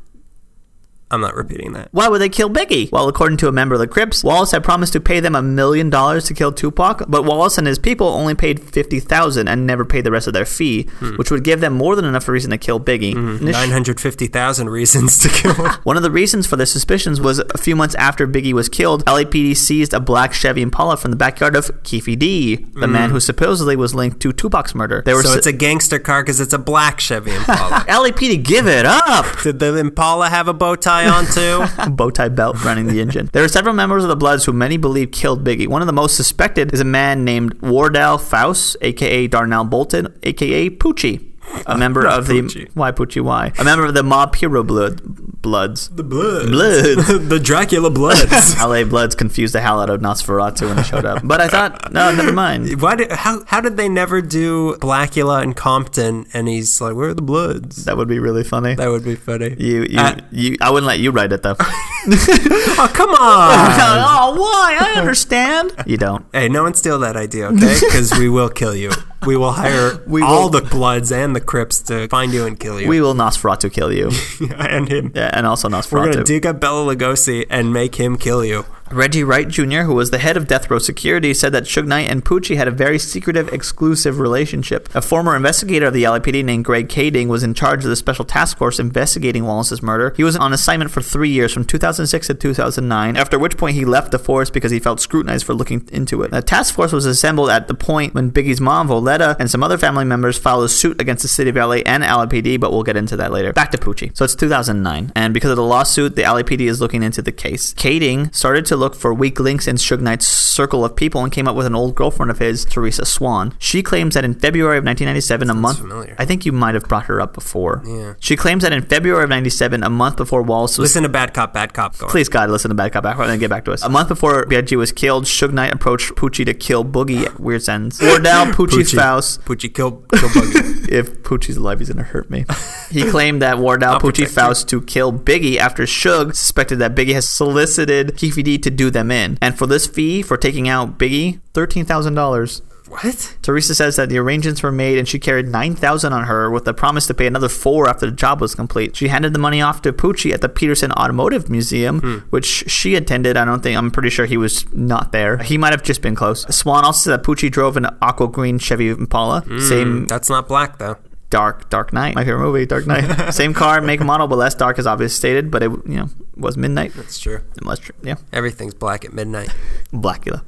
I'm 1.11 1.21
not 1.21 1.35
repeating 1.35 1.73
that. 1.73 1.89
Why 1.91 2.07
would 2.07 2.21
they 2.21 2.29
kill 2.29 2.49
Biggie? 2.49 2.91
Well, 2.91 3.07
according 3.07 3.37
to 3.37 3.47
a 3.47 3.51
member 3.51 3.73
of 3.73 3.79
the 3.79 3.87
Crips, 3.87 4.23
Wallace 4.23 4.51
had 4.51 4.63
promised 4.63 4.93
to 4.93 4.99
pay 4.99 5.19
them 5.19 5.35
a 5.35 5.41
million 5.41 5.89
dollars 5.89 6.25
to 6.25 6.35
kill 6.35 6.51
Tupac, 6.51 7.03
but 7.07 7.25
Wallace 7.25 7.57
and 7.57 7.65
his 7.65 7.79
people 7.79 8.07
only 8.07 8.35
paid 8.35 8.59
fifty 8.59 8.99
thousand 8.99 9.47
and 9.47 9.65
never 9.65 9.85
paid 9.85 10.03
the 10.03 10.11
rest 10.11 10.27
of 10.27 10.33
their 10.33 10.45
fee, 10.45 10.83
hmm. 10.99 11.15
which 11.15 11.31
would 11.31 11.43
give 11.43 11.61
them 11.61 11.73
more 11.73 11.95
than 11.95 12.05
enough 12.05 12.27
reason 12.27 12.51
to 12.51 12.57
kill 12.57 12.79
Biggie. 12.79 13.13
Hmm. 13.13 13.37
Initi- 13.37 13.53
950,000 13.53 14.69
reasons 14.69 15.17
to 15.19 15.29
kill 15.29 15.53
him. 15.53 15.71
One 15.83 15.97
of 15.97 16.03
the 16.03 16.11
reasons 16.11 16.45
for 16.45 16.55
their 16.55 16.65
suspicions 16.65 17.19
was 17.19 17.39
a 17.39 17.57
few 17.57 17.75
months 17.75 17.95
after 17.95 18.27
Biggie 18.27 18.53
was 18.53 18.69
killed, 18.69 19.03
LAPD 19.05 19.57
seized 19.57 19.93
a 19.93 19.99
black 19.99 20.33
Chevy 20.33 20.61
Impala 20.61 20.97
from 20.97 21.11
the 21.11 21.17
backyard 21.17 21.55
of 21.55 21.71
Keefe 21.83 22.19
D, 22.19 22.55
the 22.55 22.85
hmm. 22.85 22.91
man 22.91 23.09
who 23.09 23.19
supposedly 23.19 23.75
was 23.75 23.95
linked 23.95 24.19
to 24.21 24.31
Tupac's 24.31 24.75
murder. 24.75 25.01
They 25.05 25.13
were 25.13 25.23
So 25.23 25.31
su- 25.31 25.37
it's 25.39 25.47
a 25.47 25.53
gangster 25.53 25.97
car 25.97 26.21
because 26.21 26.39
it's 26.39 26.53
a 26.53 26.59
black 26.59 26.99
Chevy 26.99 27.33
Impala. 27.33 27.79
LAPD, 27.87 28.43
give 28.43 28.67
it 28.67 28.85
up! 28.85 29.25
Did 29.41 29.59
the 29.59 29.75
Impala 29.77 30.29
have 30.29 30.47
a 30.47 30.53
bow 30.53 30.75
tie 30.75 30.98
on 31.07 31.25
too? 31.25 31.91
bow 31.91 32.09
tie 32.09 32.29
belt 32.29 32.63
running 32.63 32.87
the 32.87 33.01
engine. 33.01 33.29
There 33.31 33.43
are 33.43 33.47
several 33.47 33.73
members 33.73 34.03
of 34.03 34.09
the 34.09 34.15
Bloods 34.15 34.45
who 34.45 34.53
many 34.53 34.77
believe 34.77 35.11
killed 35.11 35.43
Biggie. 35.43 35.67
One 35.67 35.81
of 35.81 35.87
the 35.87 35.93
most 35.93 36.15
suspected 36.15 36.73
is 36.73 36.79
a 36.79 36.85
man 36.85 37.23
named 37.23 37.61
Wardell 37.61 38.17
Faust, 38.17 38.77
aka 38.81 39.27
Darnell 39.27 39.63
Bolton, 39.63 40.13
aka 40.23 40.69
Poochie. 40.69 41.28
A 41.65 41.77
member 41.77 42.07
of 42.07 42.27
the 42.27 42.41
Poochie. 42.41 42.69
why 42.73 42.91
Poochie 42.91 43.21
why 43.21 43.51
a 43.59 43.63
member 43.63 43.85
of 43.85 43.93
the 43.93 44.03
Mob 44.03 44.33
Piru 44.33 44.63
blood 44.63 45.01
bloods 45.41 45.89
The 45.89 46.03
Bloods. 46.03 46.49
Bloods. 46.49 47.07
the 47.29 47.39
Dracula 47.39 47.89
Bloods. 47.89 48.55
LA 48.59 48.83
Bloods 48.83 49.15
confused 49.15 49.53
the 49.55 49.61
hell 49.61 49.79
out 49.81 49.89
of 49.89 50.01
Nosferatu 50.01 50.67
when 50.67 50.77
he 50.77 50.83
showed 50.83 51.05
up 51.05 51.21
but 51.23 51.41
I 51.41 51.47
thought 51.47 51.91
no 51.93 52.13
never 52.13 52.31
mind 52.33 52.81
Why 52.81 52.95
did, 52.95 53.11
how, 53.11 53.43
how 53.45 53.61
did 53.61 53.77
they 53.77 53.87
never 53.89 54.21
do 54.21 54.75
Blackula 54.77 55.41
and 55.43 55.55
Compton 55.55 56.25
and 56.33 56.47
he's 56.47 56.81
like, 56.81 56.95
where 56.95 57.09
are 57.09 57.13
the 57.13 57.21
Bloods? 57.21 57.85
that 57.85 57.97
would 57.97 58.07
be 58.07 58.19
really 58.19 58.43
funny 58.43 58.75
That 58.75 58.89
would 58.89 59.03
be 59.03 59.15
funny. 59.15 59.55
you 59.59 59.83
you, 59.89 59.99
Uh, 59.99 60.15
you 60.31 60.57
I 60.61 60.69
wouldn't 60.71 60.87
let 60.87 60.99
you 60.99 61.11
write 61.11 61.31
it 61.33 61.43
though 61.43 61.55
oh, 61.59 62.91
come 62.93 63.09
on. 63.11 63.17
oh 63.17 64.35
why 64.39 64.77
I 64.79 64.99
understand 64.99 65.71
you 65.85 65.97
don't 65.97 66.25
hey, 66.33 66.49
no 66.49 66.63
one 66.63 66.73
steal 66.73 66.99
that 66.99 67.15
idea, 67.15 67.47
okay? 67.47 67.77
Because 67.79 68.11
we 68.17 68.29
will 68.29 68.49
kill 68.49 68.75
you. 68.75 68.91
We 69.25 69.35
will 69.35 69.51
hire 69.51 70.01
We 70.07 70.21
all 70.21 70.43
will- 70.43 70.49
the 70.49 70.61
Bloods 70.61 71.11
and 71.11 71.35
the 71.35 71.41
Crips 71.41 71.81
to 71.83 72.07
find 72.07 72.33
you 72.33 72.45
and 72.45 72.59
kill 72.59 72.79
you. 72.79 72.87
we 72.87 73.01
will 73.01 73.13
Nosferatu 73.15 73.71
kill 73.71 73.91
you 73.91 74.09
and 74.57 74.87
him. 74.87 75.11
yeah, 75.13 75.29
and 75.33 75.45
also 75.45 75.67
Nosferatu. 75.69 75.91
We're 75.93 76.03
going 76.13 76.17
to 76.17 76.23
dig 76.23 76.45
up 76.45 76.59
Bela 76.59 76.95
Lugosi 76.95 77.45
and 77.49 77.73
make 77.73 77.95
him 77.95 78.17
kill 78.17 78.43
you. 78.45 78.65
Reggie 78.91 79.23
Wright 79.23 79.47
Jr., 79.47 79.81
who 79.81 79.93
was 79.93 80.09
the 80.09 80.17
head 80.17 80.35
of 80.35 80.47
Death 80.47 80.69
Row 80.69 80.79
Security, 80.79 81.33
said 81.33 81.51
that 81.51 81.65
Suge 81.65 81.85
Knight 81.85 82.09
and 82.09 82.25
Poochie 82.25 82.57
had 82.57 82.67
a 82.67 82.71
very 82.71 82.97
secretive, 82.97 83.47
exclusive 83.49 84.19
relationship. 84.19 84.89
A 84.95 85.01
former 85.01 85.35
investigator 85.35 85.87
of 85.87 85.93
the 85.93 86.03
LAPD 86.03 86.43
named 86.43 86.65
Greg 86.65 86.89
Kading 86.89 87.27
was 87.27 87.43
in 87.43 87.53
charge 87.53 87.83
of 87.83 87.89
the 87.89 87.95
special 87.95 88.25
task 88.25 88.57
force 88.57 88.79
investigating 88.79 89.45
Wallace's 89.45 89.83
murder. 89.83 90.13
He 90.17 90.23
was 90.23 90.35
on 90.35 90.53
assignment 90.53 90.89
for 90.89 91.01
three 91.01 91.29
years, 91.29 91.53
from 91.53 91.65
2006 91.65 92.27
to 92.27 92.33
2009, 92.33 93.15
after 93.15 93.37
which 93.37 93.57
point 93.57 93.75
he 93.75 93.85
left 93.85 94.11
the 94.11 94.17
force 94.17 94.49
because 94.49 94.71
he 94.71 94.79
felt 94.79 94.99
scrutinized 94.99 95.45
for 95.45 95.53
looking 95.53 95.87
into 95.91 96.23
it. 96.23 96.31
The 96.31 96.41
task 96.41 96.73
force 96.73 96.91
was 96.91 97.05
assembled 97.05 97.51
at 97.51 97.67
the 97.67 97.75
point 97.75 98.15
when 98.15 98.31
Biggie's 98.31 98.59
mom, 98.59 98.87
Voletta, 98.87 99.35
and 99.39 99.51
some 99.51 99.63
other 99.63 99.77
family 99.77 100.05
members 100.05 100.39
filed 100.39 100.63
a 100.63 100.69
suit 100.69 100.99
against 100.99 101.21
the 101.21 101.27
city 101.27 101.51
of 101.51 101.55
LA 101.55 101.81
and 101.85 102.03
LAPD, 102.03 102.59
but 102.59 102.71
we'll 102.71 102.83
get 102.83 102.97
into 102.97 103.15
that 103.17 103.31
later. 103.31 103.53
Back 103.53 103.71
to 103.71 103.77
Poochie. 103.77 104.15
So 104.17 104.25
it's 104.25 104.35
2009, 104.35 105.11
and 105.15 105.33
because 105.33 105.51
of 105.51 105.57
the 105.57 105.63
lawsuit, 105.63 106.15
the 106.15 106.23
LAPD 106.23 106.61
is 106.61 106.81
looking 106.81 107.03
into 107.03 107.21
the 107.21 107.31
case. 107.31 107.73
Kading 107.75 108.33
started 108.33 108.65
to 108.67 108.78
look 108.79 108.95
for 108.95 109.13
weak 109.13 109.39
links 109.39 109.67
in 109.67 109.75
Suge 109.75 110.01
Knight's 110.01 110.27
circle 110.27 110.83
of 110.83 110.95
people 110.95 111.23
and 111.23 111.31
came 111.31 111.47
up 111.47 111.55
with 111.55 111.65
an 111.65 111.75
old 111.75 111.95
girlfriend 111.95 112.31
of 112.31 112.39
his, 112.39 112.65
Teresa 112.65 113.05
Swan. 113.05 113.53
She 113.59 113.83
claims 113.83 114.15
that 114.15 114.25
in 114.25 114.33
February 114.33 114.77
of 114.77 114.83
1997, 114.83 115.49
a 115.49 115.53
month. 115.53 115.79
familiar. 115.79 116.15
I 116.17 116.25
think 116.25 116.45
you 116.45 116.51
might 116.51 116.73
have 116.73 116.83
brought 116.87 117.05
her 117.05 117.21
up 117.21 117.33
before. 117.33 117.81
Yeah. 117.85 118.13
She 118.19 118.35
claims 118.35 118.63
that 118.63 118.73
in 118.73 118.81
February 118.81 119.23
of 119.23 119.29
97, 119.29 119.83
a 119.83 119.89
month 119.89 120.17
before 120.17 120.41
Wallace 120.41 120.77
was 120.77 120.89
Listen 120.89 121.03
to 121.03 121.09
Bad 121.09 121.33
Cop, 121.33 121.53
Bad 121.53 121.73
Cop. 121.73 121.97
Go 121.97 122.05
on. 122.07 122.11
Please, 122.11 122.29
God, 122.29 122.49
listen 122.49 122.69
to 122.69 122.75
Bad 122.75 122.91
Cop 122.93 123.03
Bad 123.03 123.13
Cop 123.13 123.21
and 123.23 123.31
then 123.31 123.39
get 123.39 123.49
back 123.49 123.65
to 123.65 123.71
us. 123.71 123.83
A 123.83 123.89
month 123.89 124.07
before 124.09 124.45
B.I.G. 124.45 124.75
was 124.75 124.91
killed, 124.91 125.25
Suge 125.25 125.51
Knight 125.53 125.73
approached 125.73 126.15
Poochie 126.15 126.45
to 126.45 126.53
kill 126.53 126.83
Boogie 126.83 127.25
at 127.25 127.39
Weird 127.39 127.67
Ends. 127.69 127.99
Wardell 128.01 128.47
Poochie, 128.47 128.79
Poochie. 128.83 128.95
Faust. 128.95 129.41
Poochie, 129.45 129.73
kill, 129.73 130.03
kill 130.13 130.29
Buggy. 130.33 130.69
If 130.89 131.21
Poochie's 131.21 131.55
alive, 131.57 131.77
he's 131.77 131.89
gonna 131.89 132.01
hurt 132.01 132.31
me. 132.31 132.45
he 132.89 133.03
claimed 133.03 133.43
that 133.43 133.59
Wardell 133.59 133.91
I'll 133.93 133.99
Poochie 133.99 134.21
you. 134.21 134.27
Faust 134.27 134.67
to 134.69 134.81
kill 134.81 135.13
Biggie 135.13 135.57
after 135.57 135.83
Suge 135.83 136.35
suspected 136.35 136.79
that 136.79 136.95
Biggie 136.95 137.13
has 137.13 137.29
solicited 137.29 138.17
Keefe 138.17 138.43
D 138.43 138.57
to 138.57 138.68
do 138.69 138.89
them 138.89 139.11
in. 139.11 139.37
And 139.41 139.57
for 139.57 139.67
this 139.67 139.87
fee 139.87 140.21
for 140.21 140.37
taking 140.37 140.67
out 140.69 140.97
Biggie, 140.97 141.39
thirteen 141.53 141.85
thousand 141.85 142.15
dollars. 142.15 142.61
what? 142.89 143.37
Teresa 143.43 143.75
says 143.75 143.97
that 143.97 144.09
the 144.09 144.17
arrangements 144.17 144.63
were 144.63 144.71
made 144.71 144.97
and 144.97 145.07
she 145.07 145.19
carried 145.19 145.47
9000 145.47 146.11
on 146.11 146.23
her 146.23 146.49
with 146.49 146.65
the 146.65 146.73
promise 146.73 147.05
to 147.05 147.13
pay 147.13 147.27
another 147.27 147.47
4 147.47 147.87
after 147.87 148.07
the 148.07 148.11
job 148.11 148.41
was 148.41 148.55
complete. 148.55 148.95
She 148.95 149.09
handed 149.09 149.31
the 149.33 149.37
money 149.37 149.61
off 149.61 149.83
to 149.83 149.93
Poochie 149.93 150.33
at 150.33 150.41
the 150.41 150.49
Petersen 150.49 150.91
Automotive 150.93 151.51
Museum, 151.51 151.99
Hmm. 151.99 152.17
which 152.31 152.45
she 152.67 152.95
attended. 152.95 153.37
I 153.37 153.45
don't 153.45 153.61
think 153.61 153.77
I'm 153.77 153.91
pretty 153.91 154.09
sure 154.09 154.25
he 154.25 154.37
was 154.37 154.65
not 154.73 155.11
there. 155.11 155.37
He 155.37 155.55
might 155.55 155.71
have 155.71 155.83
just 155.83 156.01
been 156.01 156.15
close. 156.15 156.47
Swan 156.49 156.83
also 156.83 157.11
said 157.11 157.19
that 157.19 157.23
Poochie 157.23 157.51
drove 157.51 157.77
an 157.77 157.85
aqua 158.01 158.27
green 158.27 158.57
Chevy 158.57 158.89
Impala, 158.89 159.43
same 159.61 160.07
That's 160.07 160.29
not 160.29 160.47
black, 160.47 160.79
though. 160.79 160.95
Dark 161.29 161.69
Dark 161.69 161.93
Knight. 161.93 162.15
My 162.15 162.23
favorite 162.23 162.41
movie, 162.43 162.65
Dark 162.65 162.87
Knight. 162.87 163.31
same 163.33 163.53
car, 163.53 163.81
make, 163.81 163.99
model, 164.01 164.27
but 164.27 164.37
less 164.37 164.55
dark 164.55 164.79
as 164.79 164.87
obviously 164.87 165.15
stated, 165.15 165.51
but 165.51 165.63
it 165.63 165.69
you 165.69 165.81
know, 165.85 166.09
was 166.35 166.57
midnight. 166.57 166.93
That's 166.95 167.19
true. 167.19 167.41
Less 167.61 167.79
tr- 167.79 167.91
yeah. 168.03 168.15
Everything's 168.33 168.73
black 168.73 169.05
at 169.05 169.13
midnight. 169.13 169.49
Blackula. 169.93 170.43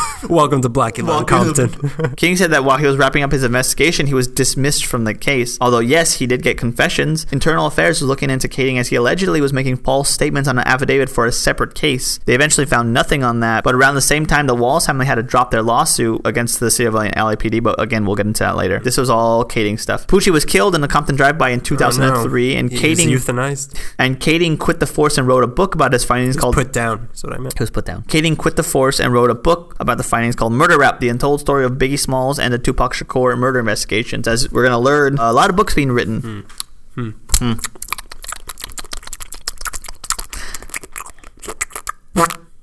Welcome 0.28 0.62
to 0.62 0.68
Blackula 0.68 1.18
and 1.18 1.28
Compton. 1.28 2.14
King 2.16 2.36
said 2.36 2.50
that 2.50 2.64
while 2.64 2.78
he 2.78 2.86
was 2.86 2.96
wrapping 2.96 3.22
up 3.22 3.30
his 3.32 3.44
investigation, 3.44 4.06
he 4.06 4.14
was 4.14 4.26
dismissed 4.26 4.84
from 4.86 5.04
the 5.04 5.14
case. 5.14 5.56
Although, 5.60 5.78
yes, 5.80 6.14
he 6.14 6.26
did 6.26 6.42
get 6.42 6.58
confessions. 6.58 7.26
Internal 7.30 7.66
Affairs 7.66 8.00
was 8.00 8.08
looking 8.08 8.30
into 8.30 8.48
Kading 8.48 8.78
as 8.78 8.88
he 8.88 8.96
allegedly 8.96 9.40
was 9.40 9.52
making 9.52 9.76
false 9.78 10.08
statements 10.10 10.48
on 10.48 10.58
an 10.58 10.66
affidavit 10.66 11.08
for 11.10 11.26
a 11.26 11.32
separate 11.32 11.74
case. 11.74 12.18
They 12.24 12.34
eventually 12.34 12.66
found 12.66 12.92
nothing 12.92 13.22
on 13.22 13.40
that, 13.40 13.62
but 13.64 13.74
around 13.74 13.94
the 13.94 14.00
same 14.00 14.26
time, 14.26 14.46
the 14.46 14.54
Wallace 14.54 14.86
family 14.86 15.06
had 15.06 15.16
to 15.16 15.22
drop 15.22 15.50
their 15.50 15.62
lawsuit 15.62 16.20
against 16.24 16.60
the 16.60 16.70
city 16.70 16.86
of 16.86 16.94
LAPD, 16.94 17.62
but 17.62 17.80
again, 17.80 18.04
we'll 18.06 18.16
get 18.16 18.26
into 18.26 18.42
that 18.42 18.56
later. 18.56 18.80
This 18.80 18.96
was 18.96 19.08
all 19.10 19.44
Kading 19.44 19.78
stuff. 19.78 20.06
Poochie 20.06 20.32
was 20.32 20.44
killed 20.44 20.74
in 20.74 20.80
the 20.80 20.88
Compton 20.88 21.14
drive-by 21.16 21.50
in 21.50 21.60
2003, 21.60 22.56
and 22.56 22.72
Oh, 22.72 22.76
Kading 22.76 23.08
euthanized. 23.08 23.78
and 23.98 24.18
Kading 24.18 24.58
quit 24.58 24.80
the 24.80 24.86
force 24.86 25.18
and 25.18 25.26
wrote 25.28 25.44
a 25.44 25.48
book 25.48 25.74
about 25.74 25.92
his 25.92 26.04
findings 26.04 26.36
called 26.36 26.54
Put 26.54 26.72
down. 26.72 27.06
That's 27.08 27.22
what 27.22 27.32
I 27.34 27.38
meant. 27.38 27.56
he 27.58 27.62
was 27.62 27.70
put 27.70 27.84
down. 27.84 28.02
Kading 28.04 28.36
quit 28.36 28.56
the 28.56 28.62
force 28.62 28.98
and 28.98 29.12
wrote 29.12 29.30
a 29.30 29.34
book 29.34 29.76
about 29.86 29.98
the 29.98 30.04
findings 30.04 30.34
called 30.34 30.52
Murder 30.52 30.78
Rap, 30.78 30.98
the 30.98 31.08
untold 31.08 31.40
story 31.40 31.64
of 31.64 31.72
Biggie 31.72 31.98
Smalls 31.98 32.38
and 32.40 32.52
the 32.52 32.58
Tupac 32.58 32.92
Shakur 32.92 33.38
murder 33.38 33.60
investigations. 33.60 34.26
As 34.26 34.50
we're 34.50 34.62
going 34.62 34.72
to 34.72 34.78
learn, 34.78 35.18
a 35.18 35.32
lot 35.32 35.48
of 35.48 35.54
books 35.56 35.74
being 35.74 35.92
written. 35.92 36.44
Hmm. 37.38 37.52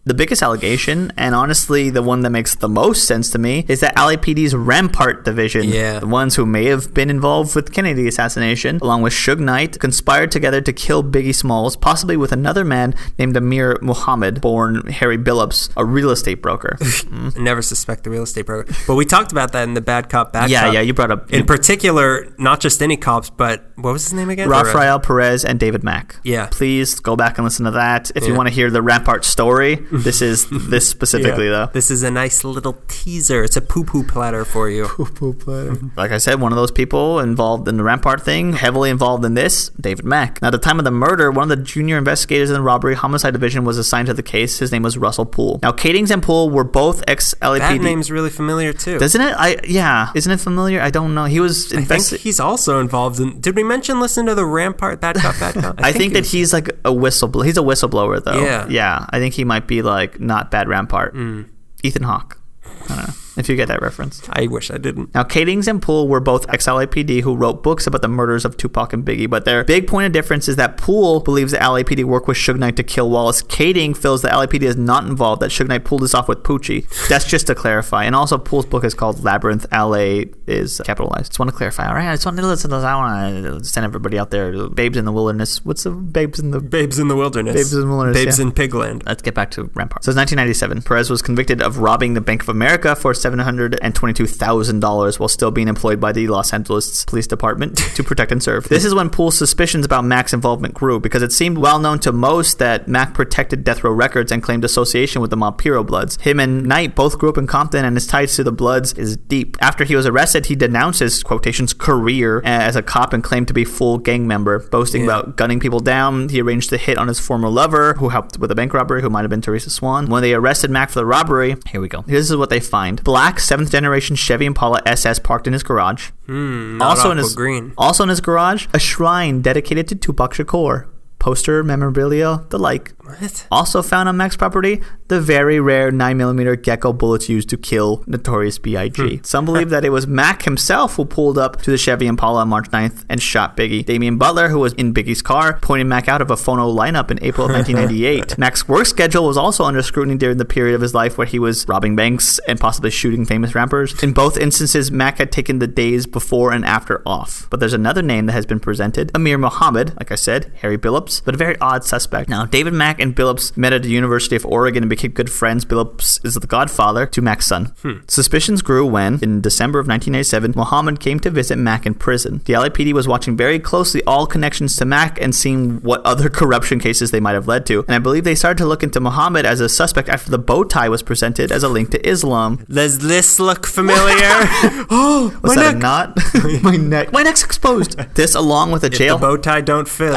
The 0.06 0.14
biggest 0.14 0.44
allegation, 0.44 1.14
and 1.16 1.34
honestly 1.34 1.90
the 1.90 2.02
one 2.04 2.22
that 2.22 2.30
makes 2.30 2.56
the 2.56 2.68
most 2.68 3.06
sense 3.08 3.30
to 3.30 3.38
me, 3.40 3.64
is 3.70 3.80
that 3.80 3.96
LAPD's 3.96 4.54
Rampart 4.54 5.24
division, 5.24 5.64
Yeah. 5.64 6.00
the 6.00 6.08
ones 6.08 6.36
who 6.36 6.46
may 6.46 6.66
have 6.66 6.94
been 6.94 7.10
involved 7.10 7.56
with 7.56 7.72
Kennedy 7.72 8.06
assassination, 8.10 8.80
along 8.82 9.02
with 9.04 9.14
Suge 9.14 9.40
Knight, 9.40 9.80
conspired 9.80 10.30
together 10.30 10.60
to 10.60 10.74
kill 10.74 11.06
Biggie 11.06 11.34
Smalls, 11.34 11.78
possibly 11.78 12.18
with 12.18 12.34
another 12.34 12.66
man 12.66 12.94
named 13.18 13.38
Amir 13.38 13.78
Muhammad, 13.82 14.42
born 14.42 14.86
Harry 14.88 15.18
Billups, 15.18 15.70
a 15.78 15.86
real 15.86 16.10
estate 16.10 16.42
broker. 16.42 16.78
I 16.82 17.32
never 17.40 17.62
suspect 17.62 18.04
the 18.04 18.10
real 18.10 18.24
estate 18.24 18.46
broker. 18.46 18.74
But 18.86 18.96
we 18.96 19.06
talked 19.06 19.32
about 19.32 19.54
that 19.54 19.64
in 19.64 19.74
the 19.74 19.80
Bad 19.82 20.10
Cop, 20.10 20.34
Bad 20.34 20.50
yeah, 20.50 20.64
Cop. 20.66 20.74
yeah, 20.74 20.82
you 20.82 20.94
brought 20.94 21.12
up 21.12 21.32
In 21.32 21.46
particular, 21.46 22.28
not 22.38 22.60
just 22.60 22.82
any 22.84 22.98
cops, 22.98 23.30
but 23.30 23.72
what 23.76 23.94
was 23.94 24.04
his 24.04 24.14
name 24.14 24.30
again? 24.30 24.50
Rafael 24.50 25.00
Perez 25.00 25.46
and 25.46 25.62
David 25.62 25.82
Mack. 25.82 26.18
Yeah. 26.26 26.48
Please 26.52 27.00
go 27.00 27.16
back 27.16 27.38
and 27.38 27.46
listen 27.46 27.64
to 27.64 27.72
that. 27.72 28.12
If 28.16 28.28
you 28.28 28.34
want 28.36 28.50
to 28.50 28.54
hear 28.54 28.70
the 28.70 28.82
Rampart 28.82 29.24
story, 29.24 29.80
this 29.94 30.22
is 30.22 30.48
this 30.70 30.90
specifically, 30.90 31.46
yeah. 31.46 31.66
though. 31.66 31.70
This 31.74 31.92
is 31.92 32.04
a 32.04 32.12
nice 32.12 32.44
little 32.44 32.78
teaser. 32.88 33.44
It's 33.44 33.56
a 33.58 33.62
poo 33.62 33.84
poo 33.84 34.04
platter 34.04 34.44
for 34.46 34.70
you. 34.70 34.86
Poo 34.86 35.06
poo 35.06 35.34
platter. 35.34 35.78
Like 35.96 36.12
I 36.12 36.18
said, 36.18 36.42
one 36.42 36.52
of 36.52 36.56
those 36.56 36.72
people 36.72 37.20
involved 37.20 37.68
in 37.68 37.78
the 37.78 37.84
Rampart 37.84 38.22
thing, 38.22 38.54
heavily 38.54 38.90
involved 38.90 39.24
in 39.26 39.36
this, 39.36 39.70
David 39.80 40.06
Mack. 40.06 40.42
Now, 40.42 40.48
at 40.48 40.52
the 40.52 40.58
time 40.58 40.80
of 40.80 40.86
the 40.86 40.92
murder, 40.92 41.30
one 41.32 41.44
of 41.52 41.58
the 41.58 41.64
junior 41.64 41.98
investigators 41.98 42.50
in 42.50 42.56
the 42.56 42.62
robbery 42.62 42.96
homicide 42.96 43.34
division 43.34 43.64
was 43.64 43.78
assigned 43.78 44.08
to 44.08 44.14
the 44.14 44.24
case. 44.24 44.58
His 44.60 44.72
name 44.72 44.82
was 44.82 44.98
Russell 44.98 45.26
Poole. 45.26 45.60
Now, 45.62 45.72
Kadings 45.72 46.10
and 46.10 46.24
Poole 46.24 46.50
were 46.50 46.64
both 46.64 47.04
ex 47.08 47.36
LAPD. 47.42 47.60
That 47.60 47.82
name's 47.82 48.10
really 48.10 48.32
familiar 48.32 48.74
too. 48.74 48.98
Doesn't 48.98 49.22
it? 49.22 49.36
I 49.38 49.58
yeah. 49.68 50.12
Isn't 50.16 50.32
it 50.32 50.40
familiar? 50.40 50.82
I 50.82 50.90
don't 50.90 51.14
know. 51.14 51.26
He 51.26 51.40
was 51.40 51.72
I 51.72 51.82
think 51.84 51.90
investi- 51.90 52.18
he's 52.18 52.40
also 52.40 52.80
involved 52.80 53.20
in. 53.20 53.40
Did 53.40 53.56
we 53.56 53.64
mention 53.64 54.00
listen 54.00 54.26
to 54.26 54.34
the 54.36 54.46
Rampart 54.46 55.00
Bad 55.00 55.18
Cop 55.18 55.40
Bad 55.40 55.54
Cop? 55.56 55.76
I, 55.80 55.92
think, 55.92 56.04
he 56.04 56.14
that 56.16 56.20
was- 56.22 56.32
he's 56.32 56.54
like 56.54 56.70
a 56.70 56.92
whistleblower. 56.92 57.46
He's 57.46 57.58
a 57.58 57.62
whistleblower, 57.62 58.24
though. 58.24 58.44
Yeah. 58.44 58.68
Yeah. 58.68 59.06
I 59.10 59.20
think 59.20 59.36
he 59.36 59.44
might 59.44 59.68
be 59.68 59.83
like 59.84 60.20
not 60.20 60.52
bad 60.52 60.68
Rampart. 60.68 61.14
Mm. 61.14 61.50
Ethan 61.84 62.04
Hawke. 62.04 62.40
I 62.66 62.96
don't 62.96 63.08
know. 63.08 63.14
If 63.38 63.50
you 63.50 63.56
get 63.56 63.68
that 63.68 63.82
reference. 63.82 64.22
I 64.30 64.48
wish 64.48 64.72
I 64.72 64.78
didn't. 64.78 65.14
Now, 65.14 65.24
Kadings 65.24 65.68
and 65.68 65.82
Poole 65.82 66.08
were 66.08 66.20
both 66.20 66.50
ex-LAPD 66.50 67.22
who 67.22 67.36
wrote 67.36 67.64
books 67.64 67.88
about 67.88 68.02
the 68.02 68.08
murders 68.08 68.46
of 68.46 68.58
Tupac 68.58 68.94
and 68.94 69.06
Biggie, 69.06 69.30
but 69.30 69.46
their 69.46 69.64
big 69.64 69.88
point 69.88 70.08
of 70.08 70.12
difference 70.12 70.48
is 70.48 70.56
that 70.58 70.78
Poole 70.78 71.20
believes 71.20 71.52
the 71.52 71.58
LAPD 71.58 72.04
worked 72.04 72.28
with 72.28 72.38
Suge 72.38 72.60
Knight 72.60 72.76
to 72.78 72.84
kill 72.84 73.10
Wallace. 73.10 73.42
Kading 73.42 73.96
feels 73.96 74.22
the 74.22 74.30
LAPD 74.30 74.64
is 74.64 74.78
not 74.78 75.06
involved, 75.06 75.42
that 75.42 75.52
Suge 75.52 75.68
Knight 75.68 75.86
pulled 75.86 76.02
this 76.02 76.14
off 76.14 76.28
with 76.28 76.44
Poochie. 76.44 76.88
That's 77.08 77.26
just 77.26 77.48
to 77.48 77.56
clarify. 77.56 78.06
And 78.06 78.16
also, 78.16 78.38
Poole's 78.38 78.66
book 78.66 78.84
is 78.84 78.94
called 78.94 79.24
Labyrinth. 79.24 79.66
LA 79.72 80.24
is 80.48 80.82
capitalized. 80.86 81.32
Just 81.32 81.40
want 81.40 81.50
to 81.50 81.58
clarify. 81.58 81.88
All 81.88 81.96
right, 81.96 82.10
I 82.10 82.14
just 82.14 82.26
want 82.26 82.38
to 82.38 82.46
listen 82.46 82.70
to 82.70 82.78
this. 82.78 82.86
I 82.86 82.96
want 82.96 83.44
to 83.44 83.64
send 83.64 83.86
everybody 83.86 84.20
out 84.20 84.32
there. 84.32 84.70
Babes 84.70 84.98
in 84.98 85.06
the 85.06 85.12
Wilderness. 85.12 85.64
What's 85.66 85.84
the 85.84 85.92
Babes 85.92 86.40
in 86.40 86.52
the... 86.52 86.60
Babes 86.60 87.00
in 87.00 87.08
the 87.08 87.16
Wilderness. 87.16 87.56
Babes 87.56 87.74
in 87.74 87.82
the 87.82 87.88
Wilderness, 87.88 88.24
Babes 88.24 88.40
yeah. 88.40 88.46
in 88.46 88.52
Pigland. 88.52 89.04
Let's 89.06 89.22
get 89.22 89.34
back 89.34 89.52
to 89.52 89.64
Rampart. 89.74 90.04
So 90.04 90.12
it's 90.12 90.18
1997. 90.18 90.82
Perez 90.84 91.10
was 91.10 91.22
convicted 91.22 91.62
of 91.62 91.80
robbing 91.80 92.14
the 92.14 92.22
Bank 92.22 92.42
of 92.44 92.50
America 92.50 92.96
for 92.96 93.14
$722,000 93.24 95.20
while 95.20 95.30
still 95.30 95.52
being 95.52 95.68
employed 95.68 96.00
by 96.00 96.12
the 96.12 96.28
Los 96.28 96.54
Angeles 96.54 97.06
Police 97.06 97.28
Department 97.28 97.78
to 97.96 98.04
protect 98.04 98.32
and 98.32 98.42
serve. 98.42 98.66
This 98.66 98.86
is 98.86 98.94
when 98.94 99.10
Poole's 99.10 99.38
suspicions 99.38 99.86
about 99.86 100.06
Mack's 100.06 100.34
involvement 100.34 100.74
grew 100.74 101.00
because 101.00 101.22
it 101.22 101.32
seemed 101.32 101.58
well 101.58 101.80
known 101.80 102.00
to 102.00 102.12
most 102.12 102.60
that 102.60 102.88
Mack 102.88 103.14
protected 103.14 103.64
Death 103.64 103.84
Row 103.84 103.92
Records 103.92 104.32
and 104.32 104.42
claimed 104.42 104.66
association 104.66 105.22
with 105.22 105.30
the 105.32 105.38
Mob 105.38 105.58
Piru 105.58 105.84
Bloods. 105.84 106.18
Him 106.22 106.40
and 106.40 106.64
Knight 106.66 106.96
both 106.96 107.18
grew 107.20 107.30
up 107.30 107.38
in 107.38 107.48
Compton 107.48 107.86
and 107.86 107.96
his 107.96 108.08
ties 108.08 108.36
to 108.36 108.44
the 108.44 108.52
Bloods 108.52 108.94
is 108.94 109.18
deep. 109.18 109.58
After 109.62 109.84
he 109.84 109.96
was 109.96 110.06
arrested, 110.06 110.48
he 110.48 110.56
denounced 110.56 111.00
his 111.00 111.24
quotations 111.24 111.74
career 111.74 112.42
as 112.44 112.76
a 112.76 112.82
cop 112.82 113.14
and 113.14 113.24
claimed 113.24 113.48
to 113.48 113.54
be 113.54 113.66
full 113.66 113.98
gang 113.98 114.28
member, 114.28 114.60
boasting 114.60 115.02
Yeah. 115.06 115.08
about 115.20 115.38
gunning 115.38 115.60
people 115.60 115.80
down. 115.80 116.30
He 116.30 116.42
arranged 116.42 116.70
to 116.72 116.78
hit 116.78 116.98
on 116.98 117.08
his 117.08 117.20
former 117.20 117.50
lover, 117.50 117.94
who 117.96 118.10
helped 118.10 118.38
with 118.40 118.52
a 118.52 118.56
bank 118.56 118.74
robbery, 118.74 119.02
who 119.02 119.10
might 119.10 119.22
have 119.22 119.30
been 119.30 119.42
Teresa 119.42 119.70
Swan. 119.70 120.08
When 120.08 120.22
they 120.22 120.34
arrested 120.34 120.70
Mack 120.72 120.90
for 120.90 121.00
the 121.00 121.06
robbery, 121.06 121.56
here 121.70 121.82
we 121.82 121.88
go. 121.88 122.04
This 122.08 122.30
is 122.30 122.36
what 122.36 122.50
they 122.50 122.60
find: 122.60 123.04
black 123.14 123.40
seventh 123.40 123.70
generation 123.72 124.16
Chevy 124.16 124.48
Impala 124.48 124.82
SS 124.88 125.20
parked 125.20 125.46
in 125.46 125.54
his 125.54 125.62
garage. 125.62 126.10
Hmm, 126.26 126.82
also 126.82 127.12
in 127.12 127.20
his 127.20 127.36
green. 127.36 127.72
also 127.78 128.02
in 128.02 128.10
his 128.10 128.22
garage, 128.22 128.66
a 128.74 128.80
shrine 128.80 129.40
dedicated 129.44 129.88
to 129.90 129.96
Tupac 129.96 130.34
Shakur. 130.34 130.88
Poster, 131.24 131.64
memorabilia, 131.64 132.44
the 132.50 132.60
like. 132.60 132.92
What? 133.02 133.48
Also 133.50 133.82
found 133.82 134.10
on 134.10 134.18
Mack's 134.18 134.36
property, 134.36 134.82
the 135.08 135.22
very 135.22 135.58
rare 135.58 135.90
9mm 135.90 136.62
Gecko 136.64 136.92
bullets 136.92 137.30
used 137.30 137.48
to 137.50 137.58
kill 137.58 138.04
Notorious 138.08 138.58
B.I.G. 138.60 139.18
Hmm. 139.18 139.24
Some 139.24 139.46
believe 139.46 139.70
that 139.70 139.86
it 139.86 139.92
was 139.92 140.06
Mack 140.06 140.44
himself 140.44 140.96
who 140.98 141.06
pulled 141.06 141.38
up 141.38 141.62
to 141.62 141.72
the 141.72 141.78
Chevy 141.78 142.08
Impala 142.08 142.42
on 142.42 142.50
March 142.50 142.70
9th 142.72 143.06
and 143.08 143.22
shot 143.22 143.56
Biggie. 143.56 143.86
Damian 143.86 144.18
Butler, 144.18 144.50
who 144.50 144.60
was 144.60 144.74
in 144.74 144.94
Biggie's 144.94 145.22
car, 145.22 145.60
pointed 145.62 145.88
Mack 145.88 146.10
out 146.10 146.22
of 146.22 146.30
a 146.30 146.36
phono 146.36 146.76
lineup 146.76 147.10
in 147.10 147.24
April 147.24 147.46
of 147.48 147.54
1998. 147.56 148.38
Mack's 148.38 148.68
work 148.68 148.86
schedule 148.86 149.26
was 149.26 149.38
also 149.38 149.64
under 149.64 149.82
scrutiny 149.82 150.18
during 150.18 150.40
the 150.40 150.46
period 150.46 150.76
of 150.76 150.82
his 150.82 150.94
life 150.94 151.18
where 151.18 151.28
he 151.28 151.40
was 151.40 151.66
robbing 151.70 151.96
banks 151.96 152.38
and 152.50 152.60
possibly 152.60 152.92
shooting 152.92 153.24
famous 153.24 153.56
rappers. 153.56 154.04
In 154.04 154.12
both 154.12 154.38
instances, 154.38 154.92
Mack 154.92 155.20
had 155.20 155.32
taken 155.32 155.60
the 155.60 155.68
days 155.68 156.06
before 156.06 156.52
and 156.52 156.66
after 156.66 157.02
off. 157.06 157.48
But 157.50 157.62
there's 157.62 157.72
another 157.72 158.02
name 158.02 158.26
that 158.26 158.34
has 158.34 158.46
been 158.46 158.60
presented 158.60 159.10
Amir 159.16 159.38
Mohammed, 159.38 159.96
like 159.98 160.12
I 160.12 160.16
said, 160.16 160.52
Harry 160.62 160.78
Billups, 160.78 161.13
but 161.22 161.34
a 161.36 161.38
very 161.38 161.58
odd 161.60 161.84
suspect. 161.84 162.30
Now, 162.30 162.46
David 162.46 162.74
Mack 162.74 163.00
and 163.00 163.16
Billups 163.16 163.56
met 163.58 163.74
at 163.74 163.84
the 163.84 163.90
University 163.90 164.36
of 164.36 164.46
Oregon 164.46 164.84
and 164.84 164.90
became 164.90 165.12
good 165.12 165.32
friends. 165.32 165.66
Billups 165.66 166.24
is 166.26 166.36
the 166.36 166.48
godfather 166.48 167.06
to 167.08 167.22
Mack's 167.22 167.48
son. 167.48 167.74
Hmm. 167.82 167.98
Suspicions 168.08 168.62
grew 168.62 168.86
when, 168.86 169.20
in 169.22 169.42
December 169.42 169.80
of 169.80 169.88
1997, 169.88 170.54
Mohammed 170.56 171.00
came 171.00 171.20
to 171.22 171.30
visit 171.30 171.58
Mack 171.58 171.86
in 171.86 171.94
prison. 171.94 172.42
The 172.46 172.54
LAPD 172.54 172.94
was 172.94 173.08
watching 173.08 173.36
very 173.38 173.60
closely 173.60 174.04
all 174.06 174.26
connections 174.28 174.76
to 174.78 174.86
Mack 174.86 175.20
and 175.22 175.34
seeing 175.36 175.82
what 175.82 176.02
other 176.06 176.30
corruption 176.30 176.80
cases 176.80 177.12
they 177.12 177.20
might 177.20 177.34
have 177.34 177.48
led 177.48 177.66
to. 177.68 177.80
And 177.88 177.96
I 177.96 178.00
believe 178.00 178.24
they 178.24 178.36
started 178.36 178.58
to 178.60 178.66
look 178.66 178.84
into 178.84 179.00
Mohammed 179.00 179.46
as 179.46 179.60
a 179.60 179.70
suspect 179.70 180.10
after 180.10 180.30
the 180.32 180.38
bow 180.40 180.64
tie 180.64 180.90
was 180.90 181.04
presented 181.04 181.52
as 181.52 181.64
a 181.64 181.70
link 181.70 181.92
to 181.92 182.08
Islam. 182.08 182.66
Does 182.70 183.00
this 183.00 183.40
look 183.40 183.66
familiar? 183.66 183.94
oh, 184.90 185.38
Was 185.42 185.56
my 185.56 185.64
that 185.64 185.76
a 185.76 185.78
knot? 185.78 186.18
my 186.64 186.76
neck. 186.76 187.12
My 187.12 187.24
neck's 187.24 187.44
exposed. 187.44 187.98
This, 188.16 188.36
along 188.36 188.72
with 188.72 188.84
a 188.84 188.88
If 188.88 188.94
jail. 188.94 189.18
the 189.18 189.22
bow 189.22 189.38
tie 189.38 189.62
don't 189.62 189.88
fit. 189.88 190.14